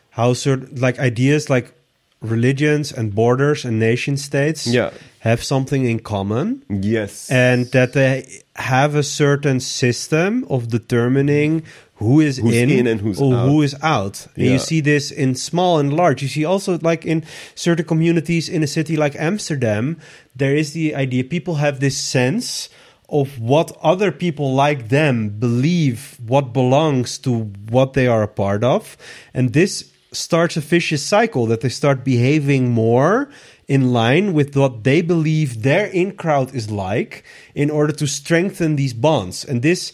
how 0.10 0.34
certain 0.34 0.76
like 0.82 0.98
ideas 1.00 1.50
like 1.50 1.74
religions 2.22 2.92
and 2.92 3.14
borders 3.14 3.66
and 3.66 3.80
nation 3.80 4.18
states 4.18 4.66
Yeah. 4.68 4.92
have 5.20 5.44
something 5.44 5.86
in 5.86 6.00
common. 6.00 6.62
Yes. 6.70 7.30
and 7.30 7.66
that 7.72 7.94
they 7.94 8.42
have 8.56 8.96
a 8.96 9.04
certain 9.04 9.60
system 9.60 10.46
of 10.50 10.68
determining 10.70 11.64
who 11.96 12.20
is 12.20 12.38
Who's 12.38 12.56
in, 12.56 12.70
in 12.70 12.88
and 12.88 13.00
who's 13.02 13.20
or 13.22 13.34
out. 13.36 13.48
who 13.50 13.62
is 13.62 13.76
out. 13.82 14.28
And 14.36 14.46
Yeah. 14.46 14.52
you 14.54 14.60
see 14.60 14.82
this 14.82 15.12
in 15.12 15.36
small 15.36 15.80
and 15.80 15.94
large. 15.94 16.22
You 16.22 16.28
see 16.28 16.44
also 16.46 16.78
like 16.82 17.06
in 17.06 17.24
certain 17.56 17.86
communities 17.86 18.50
in 18.50 18.64
a 18.64 18.68
city 18.68 18.98
like 18.98 19.16
Amsterdam, 19.18 19.98
there 20.36 20.56
is 20.56 20.72
the 20.74 20.94
idea 20.96 21.24
people 21.24 21.56
have 21.56 21.80
this 21.80 21.98
sense 21.98 22.70
of 23.08 23.40
what 23.40 23.72
other 23.84 24.12
people 24.12 24.54
like 24.56 24.90
them 24.90 25.30
believe 25.40 26.18
what 26.28 26.52
belongs 26.54 27.18
to 27.20 27.52
what 27.70 27.94
they 27.94 28.08
are 28.08 28.24
a 28.24 28.28
part 28.28 28.64
of. 28.64 28.98
And 29.34 29.54
this 29.54 29.86
starts 30.16 30.58
a 30.58 30.62
vicious 30.62 31.04
cycle 31.04 31.46
that 31.48 31.62
they 31.62 31.70
start 31.70 32.04
behaving 32.04 32.72
more 32.72 33.30
in 33.68 33.92
line 33.92 34.34
with 34.34 34.56
what 34.56 34.84
they 34.84 35.02
believe 35.02 35.64
their 35.64 35.88
in 35.88 36.12
crowd 36.12 36.54
is 36.54 36.70
like 36.70 37.24
in 37.54 37.70
order 37.70 37.94
to 37.94 38.08
strengthen 38.08 38.76
these 38.76 38.94
bonds. 38.94 39.44
And 39.44 39.62
this 39.62 39.92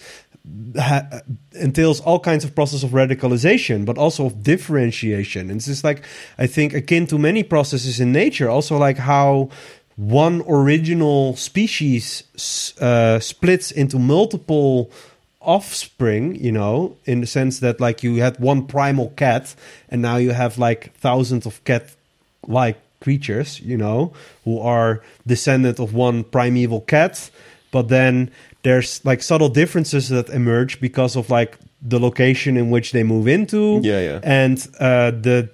ha- 0.78 1.22
entails 1.54 2.02
all 2.02 2.20
kinds 2.20 2.44
of 2.44 2.56
process 2.56 2.84
of 2.84 2.92
radicalization 2.92 3.86
but 3.86 3.98
also 3.98 4.26
of 4.26 4.44
differentiation. 4.44 5.50
And 5.50 5.60
this 5.60 5.68
is 5.68 5.84
like 5.84 6.04
i 6.38 6.48
think 6.48 6.74
akin 6.74 7.06
to 7.08 7.18
many 7.18 7.44
processes 7.44 8.00
in 8.00 8.12
nature 8.12 8.50
also 8.50 8.78
like 8.78 8.98
how 8.98 9.50
one 9.96 10.42
original 10.48 11.36
species 11.36 12.24
uh, 12.80 13.20
splits 13.20 13.72
into 13.72 14.00
multiple 14.00 14.90
offspring 15.42 16.36
you 16.36 16.52
know 16.52 16.96
in 17.06 17.22
the 17.22 17.28
sense 17.28 17.60
that 17.60 17.80
like 17.82 18.04
you 18.04 18.16
had 18.22 18.40
one 18.40 18.66
primal 18.66 19.10
cat 19.18 19.56
and 19.90 20.02
now 20.02 20.16
you 20.18 20.32
have 20.32 20.58
like 20.58 20.94
thousands 20.98 21.46
of 21.46 21.64
cat 21.64 21.96
like 22.48 22.78
creatures 23.00 23.60
you 23.62 23.76
know 23.76 24.14
who 24.46 24.60
are 24.60 25.02
descendant 25.26 25.80
of 25.80 25.94
one 25.96 26.24
primeval 26.24 26.82
cat 26.82 27.32
but 27.72 27.88
then 27.90 28.30
there's 28.64 29.04
like 29.04 29.24
subtle 29.24 29.50
differences 29.50 30.10
that 30.10 30.30
emerge 30.30 30.80
because 30.80 31.16
of 31.16 31.30
like 31.32 31.58
the 31.82 32.00
location 32.00 32.56
in 32.58 32.70
which 32.70 32.92
they 32.92 33.02
move 33.02 33.28
into 33.28 33.80
Yeah, 33.84 34.00
yeah. 34.02 34.20
and 34.22 34.58
uh, 34.80 35.10
the 35.10 35.50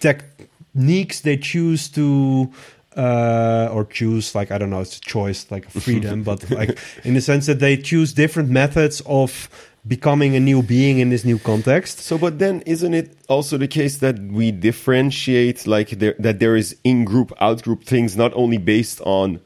techniques 0.00 1.20
they 1.20 1.36
choose 1.36 1.88
to 1.90 2.50
uh, 2.98 3.70
or 3.72 3.84
choose 3.84 4.34
like 4.34 4.50
I 4.50 4.58
don't 4.58 4.70
know, 4.70 4.80
it's 4.80 4.98
a 4.98 5.00
choice, 5.00 5.50
like 5.50 5.70
freedom, 5.70 6.24
but 6.24 6.50
like 6.50 6.78
in 7.04 7.14
the 7.14 7.20
sense 7.20 7.46
that 7.46 7.60
they 7.60 7.76
choose 7.76 8.12
different 8.12 8.50
methods 8.50 9.00
of 9.06 9.48
becoming 9.86 10.34
a 10.34 10.40
new 10.40 10.62
being 10.62 10.98
in 10.98 11.08
this 11.08 11.24
new 11.24 11.38
context. 11.38 12.00
So, 12.00 12.18
but 12.18 12.40
then 12.40 12.62
isn't 12.66 12.92
it 12.92 13.16
also 13.28 13.56
the 13.56 13.68
case 13.68 13.98
that 13.98 14.18
we 14.18 14.50
differentiate 14.50 15.66
like 15.66 15.90
there, 15.90 16.16
that 16.18 16.40
there 16.40 16.56
is 16.56 16.76
in-group, 16.82 17.32
out-group 17.40 17.84
things 17.84 18.16
not 18.16 18.32
only 18.34 18.58
based 18.58 19.00
on 19.02 19.40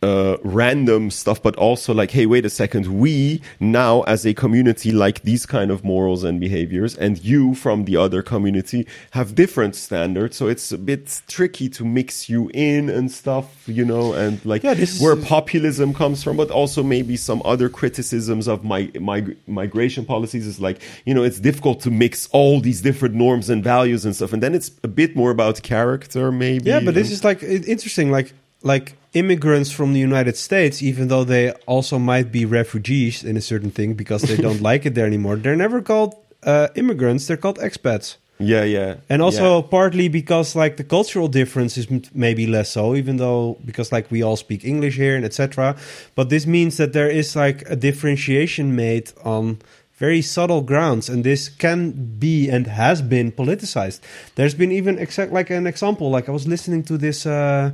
uh, 0.00 0.36
random 0.44 1.10
stuff, 1.10 1.42
but 1.42 1.56
also 1.56 1.92
like, 1.92 2.12
hey, 2.12 2.24
wait 2.24 2.44
a 2.44 2.50
second, 2.50 2.86
we 2.86 3.42
now 3.58 4.02
as 4.02 4.24
a 4.24 4.32
community 4.32 4.92
like 4.92 5.22
these 5.22 5.44
kind 5.44 5.70
of 5.72 5.82
morals 5.82 6.22
and 6.22 6.38
behaviors, 6.38 6.96
and 6.96 7.22
you 7.24 7.54
from 7.54 7.84
the 7.84 7.96
other 7.96 8.22
community 8.22 8.86
have 9.10 9.34
different 9.34 9.74
standards. 9.74 10.36
So 10.36 10.46
it's 10.46 10.70
a 10.70 10.78
bit 10.78 11.20
tricky 11.26 11.68
to 11.70 11.84
mix 11.84 12.28
you 12.28 12.48
in 12.54 12.88
and 12.88 13.10
stuff, 13.10 13.46
you 13.66 13.84
know, 13.84 14.12
and 14.12 14.44
like 14.44 14.62
Yeah, 14.62 14.74
this 14.74 14.94
is- 14.96 15.00
where 15.00 15.16
populism 15.16 15.92
comes 15.92 16.22
from, 16.22 16.36
but 16.36 16.50
also 16.50 16.82
maybe 16.84 17.16
some 17.16 17.42
other 17.44 17.68
criticisms 17.68 18.46
of 18.46 18.62
my, 18.64 18.90
my 19.00 19.26
migration 19.48 20.04
policies 20.04 20.46
is 20.46 20.60
like, 20.60 20.80
you 21.06 21.14
know, 21.14 21.24
it's 21.24 21.40
difficult 21.40 21.80
to 21.80 21.90
mix 21.90 22.28
all 22.32 22.60
these 22.60 22.80
different 22.82 23.16
norms 23.16 23.50
and 23.50 23.64
values 23.64 24.04
and 24.04 24.14
stuff. 24.14 24.32
And 24.32 24.42
then 24.42 24.54
it's 24.54 24.70
a 24.84 24.88
bit 24.88 25.16
more 25.16 25.30
about 25.32 25.60
character, 25.62 26.30
maybe. 26.30 26.70
Yeah, 26.70 26.80
but 26.80 26.94
this 26.94 27.10
is 27.10 27.24
like 27.24 27.42
interesting. 27.42 28.12
Like 28.12 28.32
like 28.62 28.94
immigrants 29.14 29.70
from 29.70 29.92
the 29.92 30.00
United 30.00 30.36
States, 30.36 30.82
even 30.82 31.08
though 31.08 31.24
they 31.24 31.52
also 31.66 31.98
might 31.98 32.30
be 32.30 32.44
refugees 32.44 33.24
in 33.24 33.36
a 33.36 33.40
certain 33.40 33.70
thing 33.70 33.94
because 33.94 34.22
they 34.22 34.36
don't 34.36 34.60
like 34.70 34.86
it 34.86 34.94
there 34.94 35.06
anymore, 35.06 35.36
they're 35.36 35.56
never 35.56 35.80
called 35.80 36.14
uh, 36.42 36.68
immigrants. 36.74 37.26
They're 37.26 37.36
called 37.36 37.58
expats. 37.58 38.16
yeah, 38.38 38.62
yeah. 38.62 38.96
And 39.08 39.20
also 39.20 39.60
yeah. 39.60 39.68
partly 39.68 40.08
because 40.08 40.54
like 40.54 40.76
the 40.76 40.84
cultural 40.84 41.28
difference 41.28 41.76
is 41.76 41.90
m- 41.90 42.02
maybe 42.14 42.46
less 42.46 42.70
so, 42.70 42.94
even 42.94 43.16
though 43.16 43.58
because 43.64 43.90
like 43.90 44.10
we 44.10 44.22
all 44.22 44.36
speak 44.36 44.64
English 44.64 44.96
here 44.96 45.16
and 45.16 45.24
etc. 45.24 45.76
But 46.14 46.28
this 46.28 46.46
means 46.46 46.76
that 46.76 46.92
there 46.92 47.10
is 47.10 47.34
like 47.34 47.68
a 47.68 47.74
differentiation 47.74 48.76
made 48.76 49.12
on 49.24 49.58
very 49.98 50.22
subtle 50.22 50.62
grounds, 50.62 51.08
and 51.08 51.24
this 51.24 51.48
can 51.48 51.90
be 52.18 52.48
and 52.48 52.68
has 52.68 53.02
been 53.02 53.32
politicized. 53.32 53.98
There's 54.36 54.54
been 54.54 54.70
even 54.70 54.96
exact 54.98 55.32
like 55.32 55.50
an 55.50 55.66
example. 55.66 56.08
Like 56.08 56.28
I 56.28 56.32
was 56.32 56.46
listening 56.46 56.84
to 56.84 56.96
this 56.96 57.26
uh, 57.26 57.72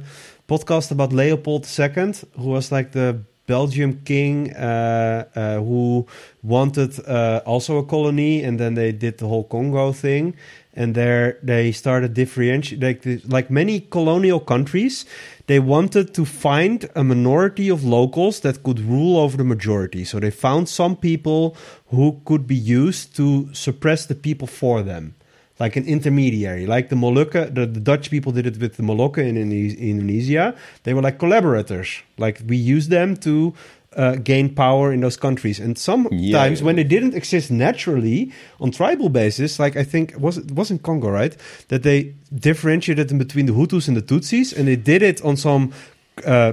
podcast 0.49 0.91
about 0.91 1.13
Leopold 1.13 1.67
II, 1.79 2.15
who 2.37 2.51
was 2.51 2.71
like 2.71 2.93
the 2.93 3.21
Belgium 3.47 4.01
king 4.05 4.55
uh, 4.55 5.25
uh, 5.35 5.57
who 5.59 6.07
wanted 6.43 6.99
uh, 7.07 7.43
also 7.45 7.79
a 7.79 7.85
colony, 7.85 8.43
and 8.43 8.59
then 8.59 8.75
they 8.75 8.91
did 8.91 9.19
the 9.19 9.29
whole 9.29 9.45
Congo 9.45 9.93
thing, 9.93 10.35
and 10.73 10.95
there 10.95 11.39
they 11.43 11.71
started 11.71 12.15
differentiate 12.15 12.83
like 12.83 13.23
like 13.27 13.51
many 13.51 13.81
colonial 13.81 14.41
countries. 14.41 15.05
They 15.47 15.61
wanted 15.61 16.15
to 16.15 16.25
find 16.25 16.89
a 16.95 17.05
minority 17.05 17.69
of 17.69 17.85
locals 17.85 18.41
that 18.41 18.63
could 18.63 18.81
rule 18.81 19.19
over 19.19 19.37
the 19.37 19.45
majority. 19.45 20.05
So 20.05 20.19
they 20.19 20.31
found 20.31 20.71
some 20.71 20.97
people 20.97 21.55
who 21.89 22.23
could 22.25 22.47
be 22.47 22.57
used 22.57 23.15
to 23.17 23.53
suppress 23.53 24.07
the 24.07 24.15
people 24.15 24.47
for 24.47 24.83
them 24.83 25.15
like 25.61 25.77
an 25.77 25.85
intermediary, 25.87 26.67
like 26.67 26.89
the 26.89 26.97
Molucca. 26.97 27.55
The, 27.55 27.67
the 27.67 27.81
Dutch 27.81 28.11
people 28.11 28.33
did 28.33 28.47
it 28.47 28.59
with 28.59 28.77
the 28.77 28.83
Molucca 28.83 29.19
in, 29.23 29.37
Indone- 29.37 29.79
Indonesia. 29.79 30.55
They 30.83 30.95
were 30.95 31.03
like 31.03 31.19
collaborators. 31.19 32.03
Like 32.19 32.41
we 32.47 32.57
used 32.57 32.91
them 32.91 33.17
to 33.19 33.55
uh, 33.97 34.17
gain 34.17 34.53
power 34.55 34.93
in 34.93 35.01
those 35.01 35.17
countries. 35.17 35.61
And 35.61 35.79
sometimes 35.79 36.21
Yeah, 36.21 36.45
yeah. 36.47 36.63
when 36.65 36.75
they 36.77 36.83
didn't 36.85 37.15
exist 37.15 37.51
naturally 37.51 38.33
on 38.61 38.73
tribal 38.73 39.09
basis, 39.09 39.59
like 39.61 39.77
I 39.77 39.85
think 39.85 40.15
was 40.19 40.39
it 40.39 40.51
was 40.51 40.71
in 40.71 40.79
Congo, 40.81 41.09
right? 41.09 41.37
That 41.69 41.83
they 41.85 42.15
differentiated 42.35 43.09
them 43.09 43.19
between 43.19 43.47
the 43.47 43.53
Hutus 43.53 43.87
and 43.87 43.97
the 43.97 44.03
Tutsis, 44.03 44.53
and 44.57 44.67
they 44.67 44.77
did 44.77 45.03
it 45.03 45.23
on 45.23 45.37
some. 45.37 45.73
Uh, 46.27 46.53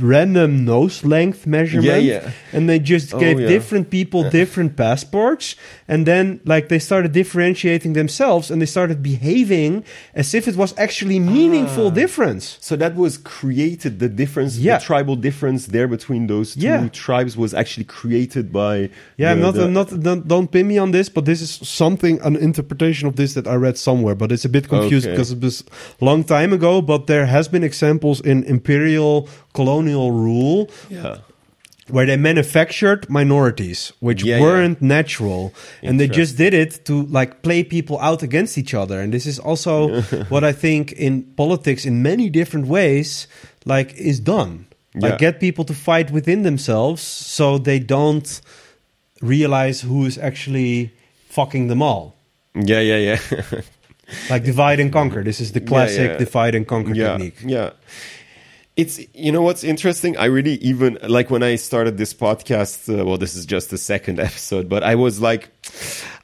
random 0.00 0.64
nose 0.64 1.04
length 1.04 1.46
measurement 1.46 2.02
yeah. 2.04 2.30
and 2.52 2.68
they 2.68 2.78
just 2.78 3.12
Oh, 3.14 3.18
gave 3.18 3.40
yeah. 3.40 3.48
different 3.48 3.90
people 3.90 4.28
different 4.30 4.76
passports 4.76 5.56
and 5.88 6.06
then 6.06 6.40
like 6.44 6.68
they 6.68 6.78
started 6.78 7.12
differentiating 7.12 7.92
themselves 7.94 8.50
and 8.50 8.62
they 8.62 8.66
started 8.66 9.02
behaving 9.02 9.84
as 10.14 10.32
if 10.34 10.46
it 10.46 10.56
was 10.56 10.74
actually 10.78 11.18
meaningful 11.18 11.88
Ah. 11.88 11.90
difference 12.02 12.56
So 12.60 12.76
that 12.76 12.94
was 12.96 13.18
created. 13.18 13.98
The 13.98 14.08
difference, 14.08 14.58
Yeah. 14.58 14.78
the 14.78 14.84
tribal 14.84 15.16
difference 15.16 15.66
there 15.66 15.88
between 15.88 16.26
those 16.28 16.54
two 16.54 16.60
Yeah. 16.60 16.88
tribes 16.92 17.36
was 17.36 17.52
actually 17.54 17.84
created 17.84 18.52
by. 18.52 18.90
yeah 19.16 19.32
i'm 19.32 19.38
the- 19.40 19.46
not 19.46 19.54
the- 19.54 19.64
I'm 19.64 19.72
not 19.72 19.88
don't, 20.08 20.22
don't 20.34 20.50
pin 20.50 20.66
me 20.68 20.78
on 20.78 20.90
this 20.92 21.08
but 21.08 21.24
this 21.24 21.40
is 21.40 21.50
something 21.82 22.20
an 22.22 22.36
interpretation 22.36 23.08
of 23.08 23.14
this 23.16 23.34
that 23.34 23.46
i 23.46 23.54
read 23.66 23.76
somewhere 23.78 24.14
but 24.14 24.30
it's 24.32 24.44
a 24.44 24.48
bit 24.48 24.68
confused 24.68 25.06
Okay. 25.06 25.14
because 25.14 25.30
it 25.32 25.40
was 25.42 25.56
a 26.00 26.04
long 26.04 26.22
time 26.24 26.52
ago 26.52 26.80
but 26.82 27.06
there 27.06 27.26
has 27.26 27.48
been 27.48 27.64
examples 27.64 28.20
in 28.20 28.44
imperial 28.44 29.28
colonial 29.54 30.10
rule 30.26 30.68
Yeah. 30.90 31.16
where 31.94 32.06
they 32.06 32.16
manufactured 32.16 33.08
minorities 33.08 33.92
which 34.00 34.22
Yeah, 34.24 34.40
weren't 34.40 34.80
natural 34.80 35.52
and 35.82 35.98
they 36.00 36.08
just 36.20 36.36
did 36.36 36.52
it 36.54 36.84
to 36.86 36.94
like 37.18 37.30
play 37.42 37.62
people 37.64 37.96
out 38.08 38.22
against 38.22 38.56
each 38.58 38.72
other 38.74 38.96
and 39.02 39.12
this 39.12 39.26
is 39.26 39.38
also 39.38 39.74
what 40.32 40.42
i 40.44 40.52
think 40.52 40.92
in 40.92 41.22
politics 41.36 41.84
in 41.84 41.94
many 42.02 42.26
different 42.30 42.66
ways 42.66 43.28
like 43.64 43.94
is 44.10 44.18
done 44.20 44.52
like 44.94 45.12
Yeah. 45.12 45.30
get 45.30 45.40
people 45.40 45.64
to 45.64 45.74
fight 45.74 46.10
within 46.10 46.42
themselves 46.42 47.02
so 47.36 47.58
they 47.58 47.80
don't 47.96 48.40
realize 49.20 49.80
who 49.88 50.04
is 50.06 50.18
actually 50.18 50.90
fucking 51.28 51.68
them 51.68 51.82
all 51.82 52.14
Yeah, 52.54 52.80
yeah, 52.80 52.98
yeah. 53.08 53.18
like 54.30 54.44
divide 54.44 54.78
and 54.80 54.92
conquer 54.92 55.22
this 55.24 55.40
is 55.40 55.52
the 55.52 55.60
classic 55.60 56.10
yeah. 56.10 56.18
divide 56.18 56.54
and 56.54 56.66
conquer 56.66 56.94
yeah, 56.94 57.08
technique 57.12 57.38
Yeah. 57.44 57.70
It's 58.76 59.00
you 59.14 59.30
know 59.30 59.42
what's 59.42 59.62
interesting. 59.62 60.16
I 60.16 60.24
really 60.24 60.54
even 60.54 60.98
like 61.02 61.30
when 61.30 61.42
I 61.42 61.56
started 61.56 61.96
this 61.96 62.12
podcast. 62.12 62.88
Uh, 62.88 63.04
well, 63.04 63.18
this 63.18 63.36
is 63.36 63.46
just 63.46 63.70
the 63.70 63.78
second 63.78 64.18
episode, 64.28 64.68
but 64.68 64.82
I 64.82 64.96
was 64.96 65.20
like, 65.20 65.50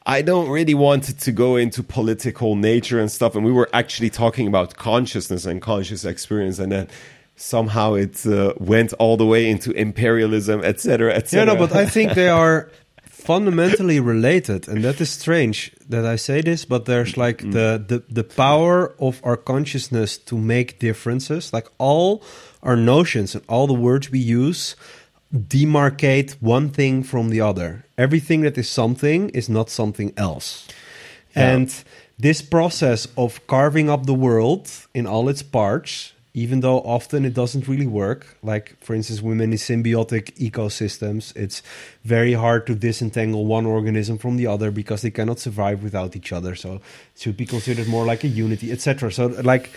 I 0.05 0.23
don't 0.23 0.49
really 0.49 0.75
want 0.75 1.05
to 1.19 1.33
go 1.33 1.57
into 1.57 1.83
political 1.83 2.57
nature 2.57 2.99
and 2.99 3.11
stuff. 3.11 3.37
And 3.37 3.45
we 3.45 3.53
were 3.53 3.69
actually 3.73 4.11
talking 4.11 4.49
about 4.49 4.77
consciousness 4.77 5.47
and 5.47 5.63
conscious 5.63 6.05
experience, 6.05 6.59
and 6.59 6.73
then 6.73 6.89
somehow 7.37 7.95
it 7.95 8.27
uh, 8.27 8.53
went 8.59 8.93
all 8.95 9.17
the 9.17 9.27
way 9.27 9.49
into 9.49 9.71
imperialism, 9.73 10.63
etc., 10.65 11.15
etc. 11.15 11.47
Yeah, 11.47 11.53
no, 11.53 11.59
but 11.59 11.75
I 11.75 11.87
think 11.87 12.15
they 12.15 12.29
are 12.29 12.71
fundamentally 13.21 14.01
related, 14.01 14.69
and 14.69 14.83
that 14.85 15.01
is 15.01 15.11
strange 15.11 15.73
that 15.89 16.05
I 16.05 16.17
say 16.17 16.41
this. 16.43 16.65
But 16.65 16.85
there's 16.85 17.17
like 17.17 17.39
the, 17.39 17.83
the 17.87 18.03
the 18.09 18.25
power 18.25 18.95
of 18.99 19.21
our 19.23 19.37
consciousness 19.37 20.19
to 20.19 20.37
make 20.39 20.79
differences. 20.79 21.53
Like 21.53 21.69
all 21.79 22.23
our 22.63 22.77
notions 22.77 23.35
and 23.35 23.45
all 23.49 23.67
the 23.67 23.75
words 23.89 24.11
we 24.11 24.19
use 24.19 24.77
demarcate 25.33 26.37
one 26.41 26.69
thing 26.71 27.03
from 27.03 27.29
the 27.31 27.41
other. 27.41 27.85
Everything 27.97 28.41
that 28.43 28.59
is 28.59 28.69
something 28.69 29.29
is 29.31 29.49
not 29.49 29.71
something 29.71 30.13
else, 30.17 30.67
Yeah. 31.37 31.53
and 31.55 31.85
this 32.19 32.43
process 32.43 33.07
of 33.17 33.41
carving 33.47 33.89
up 33.91 34.07
the 34.07 34.15
world 34.15 34.69
in 34.93 35.07
all 35.07 35.29
its 35.31 35.43
parts 35.43 36.13
even 36.33 36.61
though 36.61 36.79
often 36.81 37.25
it 37.25 37.35
doesn't 37.35 37.67
really 37.67 37.87
work 37.87 38.37
like 38.43 38.77
for 38.83 38.95
instance 38.95 39.21
with 39.21 39.37
many 39.37 39.57
symbiotic 39.57 40.33
ecosystems 40.39 41.35
it's 41.37 41.63
very 42.05 42.35
hard 42.35 42.67
to 42.67 42.75
disentangle 42.75 43.47
one 43.47 43.67
organism 43.67 44.17
from 44.17 44.37
the 44.37 44.47
other 44.47 44.71
because 44.71 45.03
they 45.03 45.11
cannot 45.11 45.39
survive 45.39 45.83
without 45.83 46.15
each 46.15 46.33
other. 46.33 46.55
So 46.55 46.75
it 46.75 46.83
should 47.17 47.37
be 47.37 47.47
considered 47.47 47.89
more 47.89 48.05
like 48.05 48.25
a 48.25 48.29
unity 48.29 48.71
etc 48.71 49.11
so 49.11 49.27
like 49.27 49.71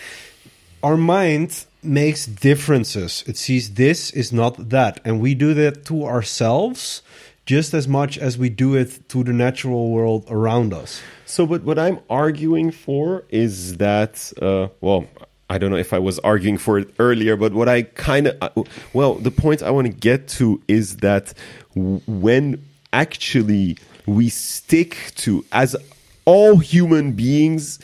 our 0.84 0.98
mind 0.98 1.64
makes 1.82 2.26
differences. 2.26 3.24
It 3.26 3.38
sees 3.38 3.74
this 3.74 4.10
is 4.10 4.32
not 4.32 4.68
that. 4.68 5.00
And 5.04 5.18
we 5.18 5.34
do 5.34 5.54
that 5.54 5.86
to 5.86 6.04
ourselves 6.04 7.02
just 7.46 7.72
as 7.72 7.88
much 7.88 8.18
as 8.18 8.36
we 8.36 8.50
do 8.50 8.74
it 8.74 9.08
to 9.08 9.24
the 9.24 9.32
natural 9.32 9.90
world 9.90 10.26
around 10.28 10.74
us. 10.74 11.00
So, 11.24 11.46
but 11.46 11.62
what 11.62 11.78
I'm 11.78 12.00
arguing 12.10 12.70
for 12.70 13.24
is 13.30 13.78
that, 13.78 14.32
uh, 14.40 14.68
well, 14.80 15.06
I 15.54 15.58
don't 15.58 15.70
know 15.70 15.76
if 15.76 15.92
I 15.92 16.00
was 16.00 16.18
arguing 16.18 16.58
for 16.58 16.80
it 16.80 16.92
earlier, 16.98 17.36
but 17.36 17.52
what 17.52 17.68
I 17.68 17.82
kind 17.82 18.26
of, 18.26 18.36
uh, 18.42 18.62
well, 18.92 19.14
the 19.14 19.30
point 19.30 19.62
I 19.62 19.70
want 19.70 19.86
to 19.86 19.92
get 19.92 20.26
to 20.40 20.60
is 20.66 20.96
that 20.96 21.32
when 21.76 22.60
actually 22.92 23.78
we 24.04 24.30
stick 24.30 25.12
to, 25.18 25.44
as 25.52 25.76
all 26.24 26.56
human 26.56 27.12
beings 27.12 27.78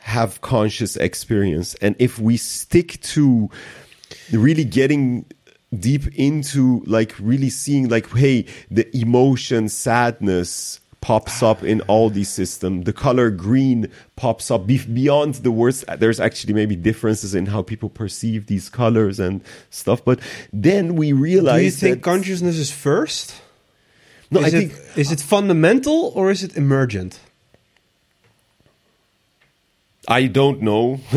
have 0.00 0.40
conscious 0.40 0.96
experience, 0.96 1.76
and 1.76 1.94
if 2.00 2.18
we 2.18 2.36
stick 2.36 3.00
to 3.02 3.50
really 4.32 4.64
getting 4.64 5.26
deep 5.78 6.08
into 6.16 6.82
like 6.86 7.14
really 7.20 7.50
seeing 7.50 7.88
like 7.88 8.08
hey 8.10 8.46
the 8.70 8.96
emotion 8.96 9.68
sadness 9.68 10.80
pops 11.06 11.40
up 11.40 11.62
in 11.62 11.80
all 11.82 12.10
these 12.10 12.28
systems. 12.28 12.84
The 12.84 12.92
color 12.92 13.30
green 13.30 13.88
pops 14.16 14.50
up 14.50 14.66
Be- 14.66 14.84
beyond 14.92 15.34
the 15.46 15.52
words. 15.52 15.84
There's 15.98 16.18
actually 16.18 16.52
maybe 16.52 16.74
differences 16.74 17.32
in 17.32 17.46
how 17.46 17.62
people 17.62 17.88
perceive 17.88 18.46
these 18.48 18.68
colors 18.68 19.20
and 19.20 19.40
stuff. 19.70 20.04
But 20.04 20.18
then 20.52 20.96
we 20.96 21.12
realize 21.12 21.60
Do 21.60 21.64
you 21.64 21.70
think 21.70 21.94
that 22.02 22.10
consciousness 22.10 22.58
is 22.58 22.72
first? 22.72 23.40
no, 24.32 24.40
is 24.40 24.52
I 24.52 24.58
it, 24.58 24.72
think 24.72 24.98
is 24.98 25.12
it 25.12 25.20
fundamental 25.20 26.10
or 26.16 26.32
is 26.32 26.42
it 26.42 26.56
emergent? 26.56 27.20
I 30.08 30.26
don't 30.26 30.60
know. 30.60 30.98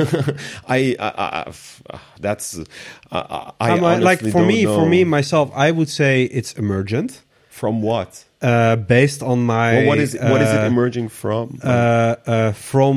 I, 0.67 0.95
I, 0.99 1.09
I 1.17 1.43
f- 1.47 1.81
that's 2.19 2.59
uh, 2.59 3.51
I, 3.59 3.71
I 3.79 3.97
like 3.97 4.19
for 4.19 4.45
me, 4.45 4.65
for 4.65 4.87
me 4.87 5.03
myself, 5.03 5.51
I 5.55 5.71
would 5.71 5.89
say 5.89 6.25
it's 6.25 6.53
emergent, 6.53 7.23
from 7.59 7.81
what? 7.81 8.11
uh, 8.41 8.75
based 8.77 9.21
on 9.21 9.37
my 9.45 9.69
Well, 9.75 9.87
what 9.87 9.99
is 9.99 10.11
what 10.31 10.41
is 10.41 10.51
it 10.57 10.63
uh, 10.63 10.73
emerging 10.73 11.09
from? 11.09 11.59
uh, 11.63 11.67
uh, 11.67 12.51
from 12.53 12.93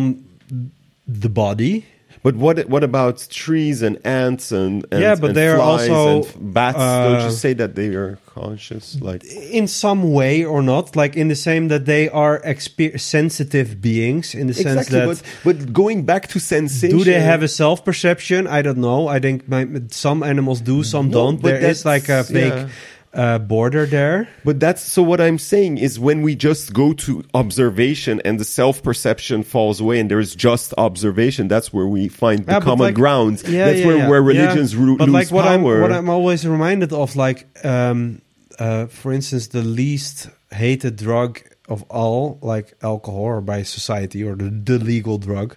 the 1.07 1.29
body. 1.29 1.85
But 2.25 2.37
what 2.37 2.57
what 2.69 2.85
about 2.85 3.17
trees 3.31 3.83
and 3.83 3.99
ants 4.07 4.53
and, 4.53 4.87
and 4.93 5.01
Yeah, 5.03 5.17
but 5.17 5.31
and 5.31 5.37
they 5.37 5.49
are 5.49 5.59
also, 5.59 6.23
bats? 6.39 6.79
Don't 6.79 7.21
uh, 7.21 7.25
you 7.27 7.33
say 7.33 7.53
that 7.55 7.75
they 7.75 7.89
are 7.97 8.17
conscious? 8.27 8.85
Like 9.01 9.25
in 9.61 9.67
some 9.67 10.13
way 10.13 10.45
or 10.45 10.63
not 10.63 10.95
like 10.95 11.17
in 11.17 11.27
the 11.29 11.35
same 11.35 11.67
that 11.69 11.85
they 11.85 12.09
are 12.11 12.39
exper- 12.55 12.95
sensitive 13.01 13.69
beings 13.81 14.35
in 14.35 14.47
the 14.47 14.55
sense 14.55 14.87
exactly, 14.87 15.01
that 15.01 15.23
but 15.45 15.57
but 15.59 15.73
going 15.73 16.05
back 16.07 16.29
to 16.29 16.39
sensation, 16.39 16.97
do 16.97 17.05
they 17.05 17.21
have 17.21 17.43
a 17.43 17.49
self 17.49 17.85
perception 17.85 18.47
i 18.59 18.63
don't 18.63 18.79
know 18.89 19.01
i 19.17 19.19
think 19.21 19.49
my, 19.49 19.67
some 19.91 20.23
animals 20.23 20.61
do 20.63 20.83
some 20.85 21.07
No, 21.09 21.19
don't 21.19 21.43
but 21.43 21.49
there 21.61 21.71
is 21.71 21.85
like 21.85 22.09
a 22.09 22.25
big 22.33 22.53
yeah. 22.53 22.69
Uh, 23.15 23.39
border 23.39 23.85
there 23.87 24.27
But 24.45 24.59
that's 24.61 24.81
so. 24.83 25.03
What 25.03 25.21
I'm 25.21 25.39
saying 25.39 25.79
is, 25.79 25.99
when 26.01 26.23
we 26.23 26.35
just 26.35 26.73
go 26.73 26.95
to 26.95 27.23
observation 27.35 28.23
and 28.25 28.41
the 28.41 28.45
self 28.45 28.83
perception 28.83 29.43
falls 29.43 29.81
away, 29.81 30.01
and 30.01 30.11
there's 30.11 30.35
just 30.35 30.73
observation, 30.79 31.47
that's 31.49 31.73
where 31.73 31.87
we 31.87 32.09
find 32.09 32.47
the 32.47 32.53
Yeah, 32.53 32.61
common 32.61 32.87
like- 32.87 32.95
ground. 32.95 33.43
yeah, 33.47 33.67
that's 33.67 33.81
yeah, 33.81 33.87
where, 33.87 34.09
where 34.11 34.23
religions 34.23 34.75
but 34.75 34.81
lose 35.09 35.09
like 35.11 35.31
what 35.31 35.45
power. 35.45 35.55
i'm 35.55 35.83
what 35.83 35.93
i'm 35.93 36.09
always 36.09 36.47
reminded 36.47 36.93
of 36.93 37.15
like 37.17 37.47
um 37.65 38.21
uh 38.59 38.87
for 38.87 39.13
instance 39.13 39.49
the 39.49 39.63
least 39.63 40.29
hated 40.51 40.97
drug 40.97 41.41
of 41.69 41.83
all 41.91 42.39
like 42.43 42.75
alcohol 42.83 43.21
or 43.37 43.41
by 43.41 43.63
society 43.63 44.23
or 44.25 44.35
the, 44.37 44.49
the 44.51 44.79
legal 44.79 45.19
drug 45.19 45.57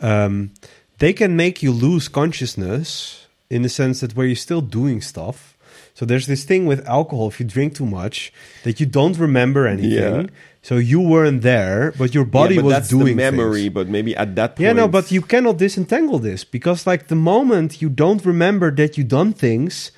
um 0.00 0.50
they 0.98 1.12
can 1.12 1.34
make 1.36 1.62
you 1.64 1.72
lose 1.72 2.08
consciousness 2.08 3.26
in 3.50 3.62
the 3.62 3.68
sense 3.68 4.00
that 4.00 4.14
where 4.16 4.26
you're 4.26 4.36
still 4.36 4.60
doing 4.62 5.00
stuff 5.00 5.51
so 5.94 6.04
there's 6.06 6.26
this 6.26 6.44
thing 6.44 6.66
with 6.66 6.80
alcohol 6.88 7.28
if 7.28 7.38
you 7.40 7.46
drink 7.46 7.74
too 7.74 7.86
much 7.86 8.32
that 8.64 8.80
you 8.80 8.86
don't 8.86 9.16
remember 9.18 9.66
anything 9.66 9.90
Yeah. 10.24 10.26
so 10.68 10.76
you 10.76 11.00
weren't 11.00 11.42
there 11.42 11.92
but 11.98 12.14
your 12.14 12.24
body 12.24 12.54
yeah, 12.54 12.60
but 12.62 12.66
was 12.66 12.74
that's 12.74 12.88
doing 12.88 13.16
the 13.16 13.30
memory. 13.30 13.62
things. 13.64 13.74
But 13.74 13.88
maybe 13.88 14.12
at 14.16 14.34
that 14.36 14.50
point, 14.56 14.64
Yeah, 14.64 14.72
no, 14.72 14.88
but 14.88 15.10
you 15.10 15.22
cannot 15.32 15.56
disentangle 15.58 16.18
this 16.18 16.44
because, 16.44 16.86
like, 16.86 17.02
the 17.08 17.20
moment 17.32 17.68
you 17.82 17.88
don't 18.04 18.22
remember 18.24 18.70
that 18.80 18.96
you 18.96 19.04
done 19.04 19.32
things, 19.32 19.92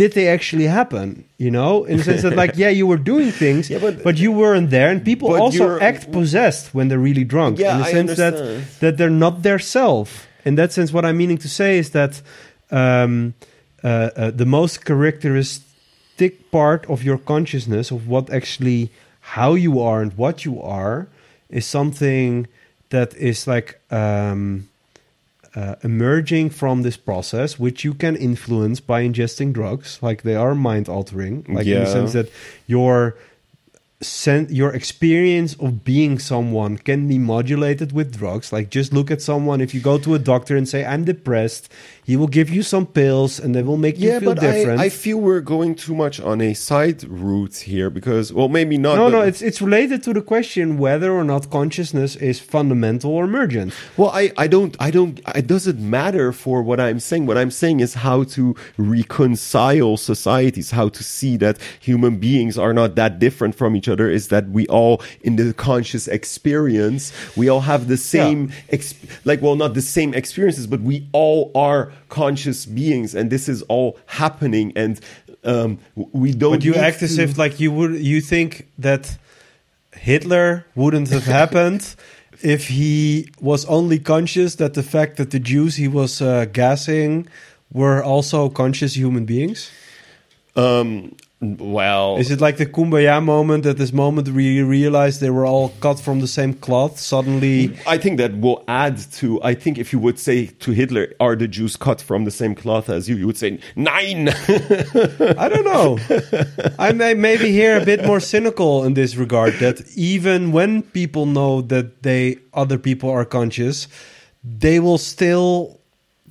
did 0.00 0.12
they 0.12 0.26
actually 0.28 0.66
happen? 0.80 1.24
You 1.38 1.50
know, 1.50 1.84
in 1.84 1.96
the 1.98 2.04
sense 2.04 2.22
that, 2.22 2.36
like, 2.36 2.52
yeah, 2.62 2.68
you 2.80 2.86
were 2.86 3.02
doing 3.12 3.30
things, 3.44 3.68
Yeah, 3.70 3.78
but- 3.80 4.02
but, 4.02 4.16
you 4.18 4.30
weren't 4.32 4.70
there, 4.70 4.88
and 4.92 5.04
people 5.04 5.28
also 5.44 5.78
act 5.80 6.02
possessed 6.12 6.74
when 6.74 6.88
they're 6.88 7.04
really 7.10 7.24
drunk. 7.24 7.58
Yeah, 7.58 7.72
in 7.74 7.78
the 7.82 7.88
I 7.88 7.92
sense 7.92 8.16
that 8.22 8.34
that 8.80 8.92
they're 8.98 9.18
not 9.26 9.34
their 9.42 9.58
self. 9.58 10.08
In 10.48 10.54
that 10.60 10.70
sense, 10.72 10.92
what 10.96 11.04
I'm 11.04 11.16
meaning 11.16 11.38
to 11.38 11.48
say 11.48 11.70
is 11.82 11.88
that 11.90 12.12
um, 12.70 13.34
uh, 13.86 14.10
uh, 14.16 14.30
the 14.32 14.44
most 14.44 14.84
characteristic 14.84 16.50
part 16.50 16.84
of 16.90 17.04
your 17.04 17.18
consciousness 17.18 17.92
of 17.92 18.08
what 18.08 18.28
actually 18.30 18.90
how 19.36 19.54
you 19.54 19.80
are 19.80 20.02
and 20.02 20.12
what 20.14 20.44
you 20.44 20.60
are 20.60 21.06
is 21.50 21.64
something 21.64 22.48
that 22.90 23.14
is 23.14 23.46
like 23.46 23.80
um, 23.92 24.68
uh, 25.54 25.76
emerging 25.84 26.50
from 26.50 26.82
this 26.82 26.96
process, 26.96 27.60
which 27.60 27.84
you 27.84 27.94
can 27.94 28.16
influence 28.16 28.80
by 28.80 29.04
ingesting 29.04 29.52
drugs, 29.52 30.00
like 30.02 30.22
they 30.22 30.34
are 30.34 30.54
mind 30.54 30.88
altering, 30.88 31.44
like 31.48 31.66
in 31.66 31.84
the 31.84 31.90
sense 31.92 32.12
that 32.12 32.28
your 32.66 33.16
sen- 34.00 34.48
your 34.50 34.74
experience 34.74 35.54
of 35.54 35.84
being 35.84 36.18
someone 36.18 36.76
can 36.76 37.08
be 37.08 37.18
modulated 37.18 37.92
with 37.92 38.16
drugs. 38.18 38.52
Like 38.52 38.68
just 38.70 38.92
look 38.92 39.10
at 39.10 39.22
someone. 39.22 39.60
If 39.60 39.74
you 39.74 39.80
go 39.80 39.98
to 39.98 40.14
a 40.14 40.18
doctor 40.18 40.56
and 40.56 40.68
say 40.68 40.84
I'm 40.84 41.04
depressed, 41.04 41.70
he 42.06 42.14
will 42.14 42.28
give 42.28 42.48
you 42.48 42.62
some 42.62 42.86
pills 42.86 43.40
and 43.40 43.52
they 43.52 43.62
will 43.62 43.76
make 43.76 43.98
you 43.98 44.08
yeah, 44.08 44.20
feel 44.20 44.34
but 44.34 44.40
different. 44.40 44.80
I, 44.80 44.84
I 44.84 44.88
feel 44.90 45.18
we're 45.18 45.40
going 45.40 45.74
too 45.74 45.92
much 45.92 46.20
on 46.20 46.40
a 46.40 46.54
side 46.54 47.02
route 47.02 47.56
here 47.56 47.90
because, 47.90 48.32
well, 48.32 48.48
maybe 48.48 48.78
not. 48.78 48.94
no, 48.94 49.08
no, 49.08 49.22
it's 49.22 49.42
it's 49.42 49.60
related 49.60 50.04
to 50.04 50.12
the 50.12 50.22
question 50.22 50.78
whether 50.78 51.10
or 51.10 51.24
not 51.24 51.50
consciousness 51.50 52.14
is 52.14 52.38
fundamental 52.38 53.10
or 53.10 53.24
emergent. 53.24 53.74
Well, 53.96 54.10
I, 54.10 54.30
I 54.38 54.46
don't, 54.46 54.76
I 54.78 54.92
don't, 54.92 55.20
it 55.34 55.48
doesn't 55.48 55.80
matter 55.80 56.32
for 56.32 56.62
what 56.62 56.78
I'm 56.78 57.00
saying. 57.00 57.26
What 57.26 57.36
I'm 57.36 57.50
saying 57.50 57.80
is 57.80 57.94
how 57.94 58.22
to 58.36 58.54
reconcile 58.76 59.96
societies, 59.96 60.70
how 60.70 60.88
to 60.90 61.02
see 61.02 61.36
that 61.38 61.58
human 61.80 62.18
beings 62.18 62.56
are 62.56 62.72
not 62.72 62.94
that 62.94 63.18
different 63.18 63.56
from 63.56 63.74
each 63.74 63.88
other, 63.88 64.08
is 64.08 64.28
that 64.28 64.48
we 64.50 64.68
all, 64.68 65.02
in 65.22 65.34
the 65.34 65.52
conscious 65.54 66.06
experience, 66.06 67.12
we 67.36 67.48
all 67.48 67.62
have 67.62 67.88
the 67.88 67.96
same, 67.96 68.52
ex- 68.68 68.94
like, 69.24 69.42
well, 69.42 69.56
not 69.56 69.74
the 69.74 69.82
same 69.82 70.14
experiences, 70.14 70.68
but 70.68 70.80
we 70.82 71.08
all 71.12 71.50
are 71.56 71.92
conscious 72.08 72.66
beings, 72.66 73.14
and 73.14 73.30
this 73.30 73.48
is 73.48 73.62
all 73.62 73.98
happening, 74.06 74.72
and 74.76 75.00
um, 75.44 75.78
we 75.94 76.32
don't. 76.32 76.52
But 76.52 76.64
you 76.64 76.74
act 76.74 77.02
as 77.02 77.18
if 77.18 77.38
like 77.38 77.60
you 77.60 77.72
would 77.72 78.00
you 78.00 78.20
think 78.20 78.68
that 78.78 79.16
Hitler 79.92 80.66
wouldn't 80.74 81.08
have 81.10 81.24
happened 81.40 81.94
if 82.42 82.68
he 82.68 83.28
was 83.40 83.64
only 83.66 83.98
conscious 83.98 84.56
that 84.56 84.74
the 84.74 84.82
fact 84.82 85.16
that 85.16 85.30
the 85.30 85.38
Jews 85.38 85.76
he 85.76 85.88
was 85.88 86.20
uh, 86.20 86.46
gassing 86.52 87.28
were 87.72 88.02
also 88.02 88.48
conscious 88.48 88.94
human 88.96 89.24
beings? 89.24 89.70
Um, 90.54 91.16
well, 91.40 92.16
Is 92.16 92.30
it 92.30 92.40
like 92.40 92.56
the 92.56 92.64
kumbaya 92.64 93.22
moment 93.22 93.66
at 93.66 93.76
this 93.76 93.92
moment 93.92 94.28
we 94.30 94.62
realized 94.62 95.20
they 95.20 95.28
were 95.28 95.44
all 95.44 95.68
cut 95.80 96.00
from 96.00 96.20
the 96.20 96.26
same 96.26 96.54
cloth? 96.54 96.98
Suddenly, 96.98 97.76
I 97.86 97.98
think 97.98 98.16
that 98.16 98.38
will 98.38 98.64
add 98.68 98.96
to. 99.18 99.42
I 99.42 99.52
think 99.52 99.76
if 99.76 99.92
you 99.92 99.98
would 99.98 100.18
say 100.18 100.46
to 100.46 100.70
Hitler, 100.72 101.12
"Are 101.20 101.36
the 101.36 101.46
Jews 101.46 101.76
cut 101.76 102.00
from 102.00 102.24
the 102.24 102.30
same 102.30 102.54
cloth 102.54 102.88
as 102.88 103.06
you?" 103.06 103.16
You 103.16 103.26
would 103.26 103.36
say, 103.36 103.58
"Nein." 103.76 104.28
I 105.38 105.48
don't 105.50 105.64
know. 105.66 105.98
I 106.78 106.92
may 106.92 107.12
maybe 107.12 107.52
here 107.52 107.76
a 107.76 107.84
bit 107.84 108.06
more 108.06 108.20
cynical 108.20 108.84
in 108.84 108.94
this 108.94 109.16
regard. 109.16 109.52
That 109.60 109.82
even 109.94 110.52
when 110.52 110.82
people 110.82 111.26
know 111.26 111.60
that 111.62 112.02
they 112.02 112.38
other 112.54 112.78
people 112.78 113.10
are 113.10 113.26
conscious, 113.26 113.88
they 114.42 114.80
will 114.80 114.98
still 114.98 115.80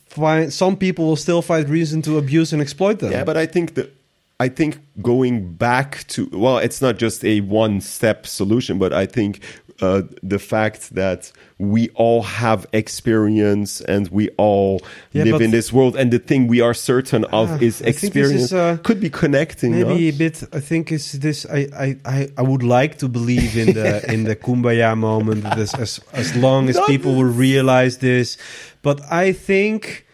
find 0.07 0.51
some 0.51 0.75
people 0.77 1.05
will 1.05 1.15
still 1.15 1.43
find 1.43 1.69
reason 1.69 2.01
to 2.01 2.17
abuse 2.17 2.53
and 2.53 2.61
exploit 2.61 2.97
them. 2.99 3.11
yeah, 3.11 3.23
but 3.23 3.37
I 3.37 3.45
think 3.45 3.75
that 3.75 3.91
I 4.39 4.49
think 4.49 4.79
going 5.01 5.53
back 5.53 6.05
to 6.09 6.29
well, 6.33 6.57
it's 6.57 6.81
not 6.81 6.97
just 6.97 7.23
a 7.23 7.39
one-step 7.41 8.27
solution, 8.27 8.77
but 8.77 8.91
I 8.91 9.05
think 9.05 9.39
uh, 9.81 10.03
the 10.23 10.39
fact 10.39 10.95
that 10.95 11.31
we 11.57 11.89
all 11.95 12.21
have 12.21 12.65
experience 12.73 13.81
and 13.81 14.07
we 14.09 14.29
all 14.37 14.81
Yeah, 15.11 15.23
live 15.23 15.41
in 15.41 15.51
this 15.51 15.71
world, 15.71 15.95
and 15.95 16.11
the 16.11 16.19
thing 16.19 16.47
we 16.47 16.61
are 16.61 16.73
certain 16.73 17.25
of 17.25 17.49
Ah, 17.49 17.57
is 17.61 17.81
I 17.81 17.91
think 17.91 17.95
this 17.95 18.03
experience 18.03 18.43
is, 18.43 18.53
uh, 18.53 18.77
could 18.83 18.99
be 18.99 19.09
connecting. 19.09 19.71
Maybe 19.71 20.09
a 20.09 20.11
bit. 20.11 20.43
I 20.53 20.59
think 20.59 20.91
is 20.91 21.13
this. 21.13 21.45
I, 21.45 21.95
I, 22.05 22.29
I, 22.37 22.41
would 22.41 22.63
like 22.63 22.97
to 22.99 23.07
believe 23.07 23.57
in 23.57 23.73
the 23.73 24.03
in 24.13 24.23
the 24.23 24.35
kumbaya 24.35 24.97
moment. 24.97 25.45
As, 25.45 25.99
as 26.13 26.35
long 26.35 26.69
as 26.69 26.75
Not- 26.75 26.87
people 26.87 27.15
will 27.15 27.23
realize 27.47 27.97
this, 27.97 28.37
but 28.81 29.01
I 29.11 29.33
think 29.33 30.04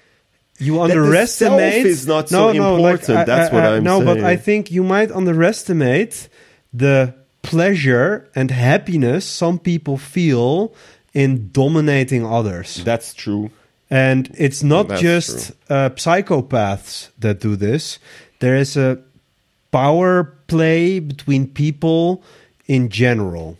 you 0.61 0.81
underestimate. 0.81 1.85
is 1.85 2.07
not 2.07 2.29
so 2.29 2.49
important, 2.49 3.25
that's 3.25 3.51
what 3.51 3.63
I'm 3.63 3.83
No, 3.83 4.03
but 4.03 4.19
I 4.19 4.35
think 4.35 4.71
you 4.71 4.83
might 4.83 5.11
underestimate 5.11 6.29
the 6.73 7.13
pleasure 7.41 8.29
and 8.35 8.51
happiness 8.51 9.25
some 9.25 9.57
people 9.59 9.97
feel 9.97 10.73
in 11.13 11.49
dominating 11.51 12.25
others. 12.25 12.83
That's 12.83 13.13
true. 13.13 13.49
And 13.89 14.33
it's 14.38 14.63
not 14.63 14.88
That's 14.88 15.01
just 15.01 15.51
uh, 15.69 15.89
psychopaths 15.89 17.09
that 17.19 17.41
do 17.41 17.55
this. 17.55 17.99
There 18.39 18.55
is 18.55 18.77
a 18.77 18.99
power 19.71 20.23
play 20.47 20.99
between 20.99 21.47
people 21.47 22.23
in 22.67 22.89
general. 22.89 23.57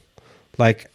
Like, 0.57 0.90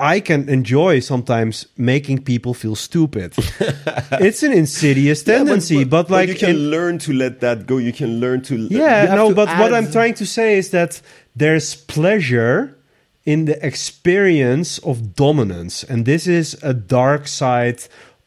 I 0.00 0.20
can 0.20 0.48
enjoy 0.48 1.00
sometimes 1.00 1.66
making 1.76 2.22
people 2.24 2.54
feel 2.54 2.74
stupid. 2.76 3.34
it's 4.26 4.42
an 4.42 4.52
insidious 4.52 5.22
Yeah, 5.26 5.36
tendency, 5.38 5.84
but, 5.84 6.10
like, 6.10 6.28
you 6.28 6.34
can 6.34 6.50
in- 6.50 6.70
learn 6.70 6.98
to 7.00 7.12
let 7.12 7.40
that 7.40 7.66
go. 7.66 7.76
You 7.78 7.92
can 7.92 8.20
learn 8.20 8.40
to 8.42 8.56
yeah, 8.56 9.14
no, 9.14 9.28
to 9.28 9.34
but 9.34 9.48
what 9.58 9.72
I'm 9.74 9.90
trying 9.92 10.14
to 10.14 10.26
say 10.26 10.58
is 10.58 10.70
that 10.70 11.00
there's 11.36 11.74
pleasure 11.74 12.76
in 13.24 13.44
the 13.44 13.56
experience 13.66 14.78
of 14.78 15.14
dominance, 15.14 15.84
and 15.84 16.06
this 16.06 16.26
is 16.26 16.56
a 16.62 16.72
dark 16.72 17.28
side 17.28 17.82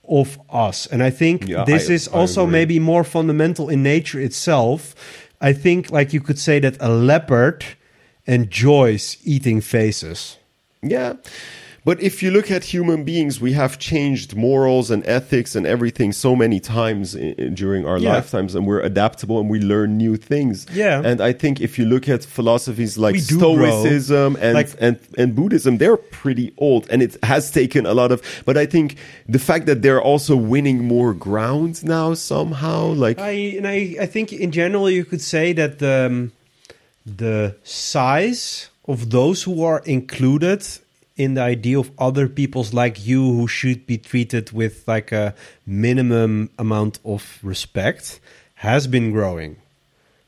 of 0.07 0.37
us. 0.49 0.85
And 0.91 1.01
I 1.01 1.09
think 1.11 1.47
Yeah, 1.47 1.65
this 1.65 1.89
I- 1.89 1.93
is 1.93 2.07
I 2.07 2.11
also 2.19 2.43
agree. 2.43 2.51
maybe 2.51 2.79
more 2.79 3.03
fundamental 3.03 3.69
in 3.69 3.81
nature 3.83 4.19
itself. 4.21 4.93
I 5.41 5.53
think, 5.53 5.89
like 5.91 6.13
you 6.13 6.21
could 6.21 6.39
say, 6.39 6.59
that 6.59 6.77
a 6.79 6.89
leopard 6.89 7.65
enjoys 8.27 9.17
eating 9.25 9.61
faces. 9.61 10.37
Yeah. 10.81 11.13
But 11.85 12.01
if 12.01 12.23
you 12.23 12.31
look 12.31 12.49
at 12.49 12.63
human 12.63 13.03
beings, 13.03 13.41
we 13.41 13.51
have 13.53 13.77
changed 13.77 14.37
morals 14.37 14.89
and 14.89 15.05
ethics 15.05 15.53
and 15.53 15.65
everything 15.67 16.13
so 16.13 16.33
many 16.33 16.61
times 16.61 17.13
i- 17.13 17.35
i- 17.37 17.49
during 17.49 17.85
our 17.85 17.97
Yeah. 17.97 18.13
lifetimes, 18.13 18.55
and 18.55 18.65
we're 18.65 18.79
adaptable 18.79 19.37
and 19.41 19.49
we 19.49 19.59
learn 19.59 19.97
new 19.97 20.15
things. 20.15 20.65
Yeah. 20.73 21.01
And 21.03 21.19
I 21.19 21.33
think 21.33 21.59
if 21.59 21.77
you 21.77 21.83
look 21.85 22.07
at 22.07 22.23
philosophies 22.23 22.97
like 22.97 23.15
do. 23.15 23.37
Stoicism 23.37 24.37
and, 24.39 24.53
Like- 24.53 24.69
and 24.79 24.95
and 25.17 25.35
Buddhism, 25.35 25.77
they're 25.77 25.97
pretty 25.97 26.53
old, 26.57 26.87
and 26.89 27.01
it 27.01 27.17
has 27.23 27.51
taken 27.51 27.85
a 27.85 27.93
lot 27.93 28.11
of. 28.13 28.21
But 28.45 28.55
I 28.57 28.65
think 28.65 28.95
the 29.27 29.39
fact 29.39 29.65
that 29.65 29.81
they're 29.81 30.01
also 30.01 30.35
winning 30.37 30.79
more 30.87 31.13
ground 31.13 31.83
now 31.83 32.13
somehow, 32.13 32.93
like 32.93 33.19
I 33.19 33.55
and 33.57 33.67
I, 33.67 33.95
I 34.05 34.05
think 34.05 34.31
in 34.31 34.51
general 34.51 34.89
you 34.89 35.03
could 35.03 35.21
say 35.21 35.51
that 35.53 35.79
the 35.79 36.05
um, 36.07 36.31
the 37.05 37.55
size 37.63 38.69
of 38.87 39.09
those 39.09 39.43
who 39.43 39.63
are 39.63 39.81
included 39.85 40.61
in 41.15 41.35
the 41.35 41.41
idea 41.41 41.77
of 41.79 41.91
other 41.99 42.27
people's 42.27 42.73
like 42.73 43.05
you 43.05 43.21
who 43.23 43.47
should 43.47 43.85
be 43.85 43.97
treated 43.97 44.51
with 44.51 44.83
like 44.87 45.11
a 45.11 45.33
minimum 45.65 46.49
amount 46.57 46.99
of 47.05 47.39
respect 47.43 48.19
has 48.55 48.87
been 48.87 49.11
growing. 49.11 49.57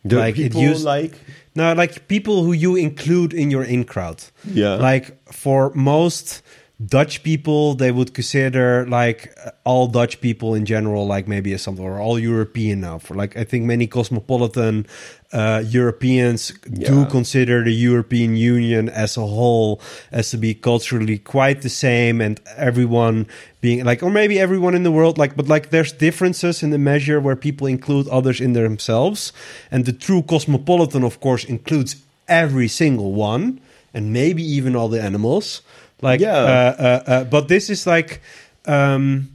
the 0.03 0.17
like 0.17 0.37
it 0.37 0.43
people 0.51 0.61
used- 0.61 0.85
like 0.85 1.13
No, 1.55 1.73
like 1.73 2.07
people 2.07 2.43
who 2.43 2.51
you 2.53 2.75
include 2.75 3.33
in 3.33 3.49
your 3.49 3.63
in 3.63 3.85
crowd. 3.85 4.23
Yeah. 4.53 4.75
Like 4.75 5.15
for 5.31 5.71
most 5.73 6.43
Dutch 6.83 7.23
people, 7.23 7.73
they 7.73 7.89
would 7.89 8.13
consider 8.13 8.85
like 8.87 9.33
all 9.63 9.87
Dutch 9.87 10.19
people 10.19 10.53
in 10.55 10.65
general, 10.65 11.07
like 11.07 11.25
maybe 11.25 11.53
as 11.53 11.61
something, 11.61 11.85
or 11.85 12.01
all 12.01 12.19
European 12.19 12.81
now. 12.81 12.97
For 12.97 13.15
like, 13.15 13.37
I 13.37 13.45
think 13.45 13.63
many 13.63 13.87
cosmopolitan 13.87 14.85
uh, 15.31 15.63
Europeans 15.65 16.51
do 16.69 17.05
consider 17.05 17.63
the 17.63 17.73
European 17.73 18.35
Union 18.35 18.89
as 18.89 19.15
a 19.15 19.25
whole 19.25 19.79
as 20.11 20.31
to 20.31 20.37
be 20.37 20.53
culturally 20.53 21.17
quite 21.17 21.61
the 21.61 21.69
same, 21.69 22.19
and 22.19 22.41
everyone 22.57 23.27
being 23.61 23.85
like, 23.85 24.03
or 24.03 24.09
maybe 24.09 24.37
everyone 24.37 24.75
in 24.75 24.83
the 24.83 24.91
world, 24.91 25.17
like, 25.17 25.37
but 25.37 25.47
like 25.47 25.69
there's 25.69 25.93
differences 25.93 26.61
in 26.61 26.71
the 26.71 26.77
measure 26.77 27.21
where 27.21 27.37
people 27.37 27.67
include 27.67 28.05
others 28.09 28.41
in 28.41 28.51
themselves, 28.51 29.31
and 29.71 29.85
the 29.85 29.93
true 29.93 30.21
cosmopolitan, 30.21 31.05
of 31.05 31.21
course, 31.21 31.45
includes 31.45 31.95
every 32.27 32.67
single 32.67 33.13
one, 33.13 33.61
and 33.93 34.11
maybe 34.11 34.43
even 34.43 34.75
all 34.75 34.89
the 34.89 35.01
animals. 35.01 35.61
Like, 36.01 36.19
Yeah. 36.19 36.35
uh, 36.37 36.75
uh, 36.79 37.11
uh, 37.11 37.23
but 37.25 37.47
this 37.47 37.69
is 37.69 37.85
like 37.87 38.21
um, 38.65 39.29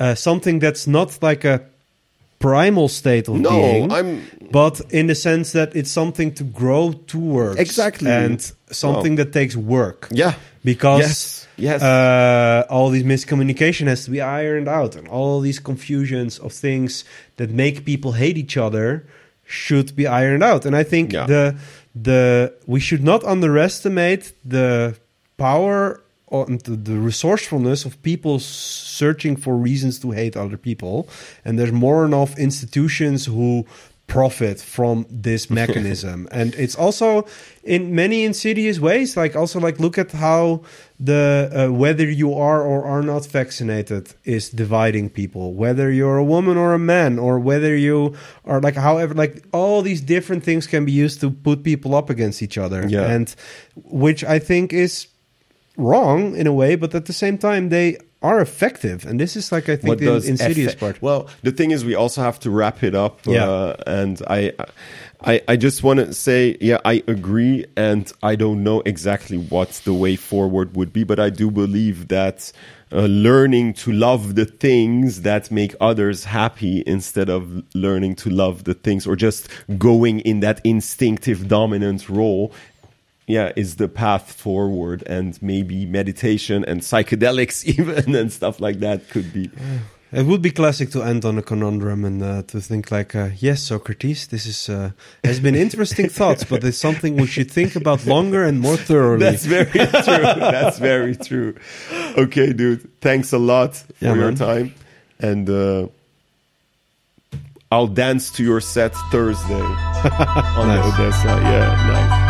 uh, 0.00 0.14
something 0.14 0.58
that's 0.60 0.86
not 0.86 1.22
like 1.22 1.44
a 1.44 1.60
primal 2.38 2.88
state 2.88 3.28
of 3.28 3.36
no, 3.40 3.50
being 3.50 3.92
I'm 3.92 4.22
but 4.50 4.80
in 4.90 5.06
the 5.06 5.14
sense 5.14 5.52
that 5.52 5.74
it's 5.74 5.90
something 5.90 6.34
to 6.34 6.44
grow 6.44 6.92
towards 7.06 7.58
Exactly. 7.58 8.10
and 8.10 8.40
something 8.70 9.16
that 9.16 9.32
takes 9.32 9.56
work 9.56 10.08
yeah. 10.10 10.34
because 10.62 11.00
Yes, 11.00 11.46
yes. 11.56 11.82
Uh, 11.82 12.66
all 12.68 12.90
these 12.90 13.04
miscommunication 13.04 13.86
has 13.86 14.04
to 14.04 14.10
be 14.10 14.20
ironed 14.20 14.68
out 14.68 14.94
and 14.96 15.08
all 15.08 15.40
these 15.40 15.58
confusions 15.58 16.38
of 16.38 16.52
things 16.52 17.04
that 17.36 17.50
make 17.50 17.84
people 17.86 18.12
hate 18.12 18.36
each 18.36 18.56
other 18.58 19.04
should 19.46 19.94
be 19.96 20.06
ironed 20.06 20.42
out 20.42 20.66
and 20.66 20.74
i 20.76 20.82
think 20.82 21.12
Yeah. 21.12 21.26
the 21.26 21.54
the 21.94 22.52
we 22.66 22.80
should 22.80 23.02
not 23.04 23.22
underestimate 23.24 24.32
the 24.44 24.94
power 25.36 26.00
or 26.26 26.46
the, 26.46 26.76
the 26.76 26.98
resourcefulness 26.98 27.84
of 27.84 28.02
people 28.02 28.38
searching 28.38 29.36
for 29.36 29.56
reasons 29.56 29.98
to 30.00 30.10
hate 30.10 30.36
other 30.36 30.56
people. 30.56 31.08
And 31.44 31.58
there's 31.58 31.72
more 31.72 32.04
enough 32.04 32.38
institutions 32.38 33.26
who 33.26 33.66
profit 34.06 34.60
from 34.60 35.06
this 35.08 35.48
mechanism. 35.60 36.28
And 36.30 36.54
it's 36.56 36.74
also 36.74 37.26
in 37.62 37.94
many 37.94 38.24
insidious 38.24 38.78
ways 38.78 39.16
like 39.16 39.34
also 39.34 39.58
like 39.60 39.80
look 39.80 39.96
at 39.96 40.12
how 40.12 40.62
the 41.00 41.50
uh, 41.52 41.72
whether 41.72 42.08
you 42.10 42.34
are 42.34 42.62
or 42.62 42.84
are 42.84 43.02
not 43.02 43.24
vaccinated 43.26 44.14
is 44.24 44.50
dividing 44.50 45.10
people. 45.10 45.54
Whether 45.54 45.90
you're 45.90 46.18
a 46.18 46.24
woman 46.24 46.56
or 46.58 46.74
a 46.74 46.78
man 46.78 47.18
or 47.18 47.38
whether 47.38 47.74
you 47.74 48.14
are 48.44 48.60
like 48.60 48.74
however 48.74 49.14
like 49.14 49.44
all 49.52 49.80
these 49.82 50.02
different 50.02 50.44
things 50.44 50.66
can 50.66 50.84
be 50.84 50.92
used 50.92 51.20
to 51.20 51.30
put 51.30 51.62
people 51.62 51.94
up 51.94 52.10
against 52.10 52.42
each 52.42 52.58
other. 52.58 52.86
Yeah. 52.86 53.10
and 53.10 53.34
which 53.76 54.22
i 54.24 54.38
think 54.38 54.72
is 54.72 55.08
wrong 55.76 56.36
in 56.36 56.46
a 56.46 56.52
way 56.52 56.76
but 56.76 56.94
at 56.94 57.06
the 57.06 57.12
same 57.12 57.36
time 57.36 57.68
they 57.68 57.98
are 58.22 58.40
effective 58.40 59.04
and 59.04 59.20
this 59.20 59.36
is 59.36 59.52
like 59.52 59.68
i 59.68 59.76
think 59.76 59.98
the 59.98 60.14
insidious 60.26 60.74
part 60.74 61.00
Well, 61.02 61.28
the 61.42 61.52
thing 61.52 61.70
is, 61.70 61.84
we 61.84 61.94
also 61.94 62.22
have 62.22 62.40
to 62.40 62.50
wrap 62.50 62.82
it 62.82 62.94
up. 62.94 63.20
Yeah. 63.26 63.44
Uh, 63.44 63.76
and 63.86 64.22
I, 64.26 64.52
I, 65.20 65.42
I 65.46 65.56
just 65.56 65.82
want 65.82 66.00
to 66.00 66.14
say, 66.14 66.56
yeah, 66.60 66.78
I 66.84 67.02
agree, 67.06 67.66
and 67.76 68.10
I 68.22 68.36
don't 68.36 68.62
know 68.62 68.80
exactly 68.86 69.36
what 69.36 69.70
the 69.84 69.92
way 69.92 70.16
forward 70.16 70.74
would 70.74 70.92
be, 70.92 71.04
but 71.04 71.20
I 71.20 71.30
do 71.30 71.50
believe 71.50 72.08
that. 72.08 72.50
Uh, 72.92 73.06
learning 73.06 73.72
to 73.74 73.90
love 73.90 74.36
the 74.36 74.44
things 74.44 75.22
that 75.22 75.50
make 75.50 75.74
others 75.80 76.22
happy 76.22 76.84
instead 76.86 77.28
of 77.28 77.64
learning 77.74 78.14
to 78.14 78.30
love 78.30 78.62
the 78.64 78.74
things 78.74 79.04
or 79.04 79.16
just 79.16 79.48
going 79.78 80.20
in 80.20 80.38
that 80.40 80.60
instinctive 80.62 81.48
dominant 81.48 82.08
role 82.08 82.52
yeah 83.26 83.52
is 83.56 83.76
the 83.76 83.88
path 83.88 84.32
forward 84.32 85.02
and 85.06 85.40
maybe 85.42 85.86
meditation 85.86 86.64
and 86.64 86.80
psychedelics 86.82 87.64
even 87.78 88.14
and 88.14 88.32
stuff 88.32 88.60
like 88.60 88.80
that 88.80 89.08
could 89.10 89.32
be. 89.32 89.50
It 90.12 90.26
would 90.26 90.42
be 90.42 90.52
classic 90.52 90.90
to 90.90 91.02
end 91.02 91.24
on 91.24 91.38
a 91.38 91.42
conundrum 91.42 92.04
and 92.04 92.22
uh, 92.22 92.42
to 92.42 92.60
think 92.60 92.92
like, 92.92 93.16
uh, 93.16 93.30
yes, 93.40 93.62
Socrates, 93.62 94.28
this 94.28 94.46
is 94.46 94.68
uh, 94.68 94.90
has 95.24 95.40
been 95.40 95.56
interesting 95.56 96.08
thoughts, 96.20 96.44
but 96.44 96.62
it's 96.62 96.78
something 96.78 97.16
we 97.16 97.26
should 97.26 97.50
think 97.50 97.74
about 97.74 98.06
longer 98.06 98.44
and 98.44 98.60
more 98.60 98.76
thoroughly. 98.76 99.18
that's 99.24 99.44
very 99.44 99.64
true. 99.66 99.80
That's 100.38 100.78
very 100.78 101.16
true. 101.16 101.56
Okay 102.16 102.52
dude. 102.52 102.88
Thanks 103.00 103.32
a 103.32 103.38
lot 103.38 103.74
for 103.74 104.04
Yeah, 104.04 104.14
your 104.14 104.26
man. 104.26 104.34
time. 104.36 104.74
And 105.18 105.48
uh 105.50 105.88
i'll 107.72 107.88
dance 107.88 108.30
to 108.30 108.44
your 108.44 108.60
set 108.60 108.94
thursday 109.10 109.54
on 110.60 110.68
Nice. 110.68 110.84
the 110.84 111.02
odessa. 111.02 111.26
Yeah 111.42 111.74
nice 111.90 112.23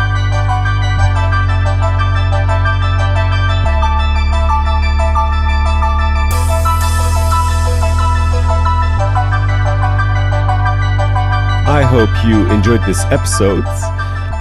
I 11.75 11.83
hope 11.83 12.09
you 12.25 12.49
enjoyed 12.51 12.85
this 12.85 13.03
episode. 13.11 13.65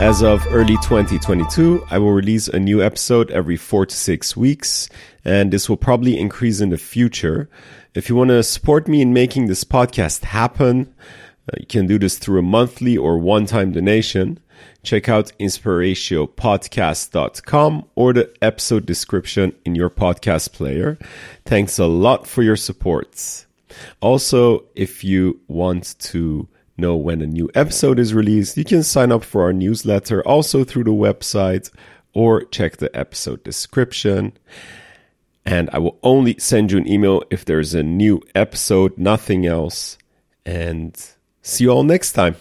As 0.00 0.22
of 0.22 0.46
early 0.50 0.76
2022, 0.76 1.84
I 1.90 1.98
will 1.98 2.12
release 2.12 2.46
a 2.46 2.60
new 2.60 2.80
episode 2.80 3.32
every 3.32 3.56
four 3.56 3.86
to 3.86 3.96
six 3.96 4.36
weeks, 4.36 4.88
and 5.24 5.52
this 5.52 5.68
will 5.68 5.76
probably 5.76 6.16
increase 6.16 6.60
in 6.60 6.68
the 6.68 6.78
future. 6.78 7.50
If 7.92 8.08
you 8.08 8.14
want 8.14 8.28
to 8.28 8.44
support 8.44 8.86
me 8.86 9.02
in 9.02 9.12
making 9.12 9.48
this 9.48 9.64
podcast 9.64 10.22
happen, 10.22 10.94
uh, 11.52 11.56
you 11.58 11.66
can 11.66 11.88
do 11.88 11.98
this 11.98 12.18
through 12.18 12.38
a 12.38 12.42
monthly 12.42 12.96
or 12.96 13.18
one 13.18 13.46
time 13.46 13.72
donation. 13.72 14.38
Check 14.84 15.08
out 15.08 15.32
inspiratiopodcast.com 15.40 17.84
or 17.96 18.12
the 18.12 18.32
episode 18.42 18.86
description 18.86 19.52
in 19.64 19.74
your 19.74 19.90
podcast 19.90 20.52
player. 20.52 20.98
Thanks 21.44 21.80
a 21.80 21.86
lot 21.86 22.28
for 22.28 22.44
your 22.44 22.54
support. 22.54 23.44
Also, 24.00 24.66
if 24.76 25.02
you 25.02 25.40
want 25.48 25.98
to 25.98 26.46
know 26.76 26.96
when 26.96 27.22
a 27.22 27.26
new 27.26 27.50
episode 27.54 27.98
is 27.98 28.14
released, 28.14 28.56
you 28.56 28.64
can 28.64 28.82
sign 28.82 29.12
up 29.12 29.24
for 29.24 29.42
our 29.42 29.52
newsletter 29.52 30.22
also 30.26 30.64
through 30.64 30.84
the 30.84 30.90
website 30.90 31.70
or 32.12 32.44
check 32.44 32.76
the 32.76 32.94
episode 32.96 33.42
description. 33.42 34.32
And 35.44 35.68
I 35.72 35.78
will 35.78 35.98
only 36.02 36.38
send 36.38 36.72
you 36.72 36.78
an 36.78 36.88
email 36.88 37.22
if 37.30 37.44
there's 37.44 37.74
a 37.74 37.82
new 37.82 38.22
episode, 38.34 38.96
nothing 38.96 39.46
else. 39.46 39.98
And 40.46 40.96
see 41.42 41.64
you 41.64 41.70
all 41.70 41.82
next 41.82 42.12
time. 42.12 42.36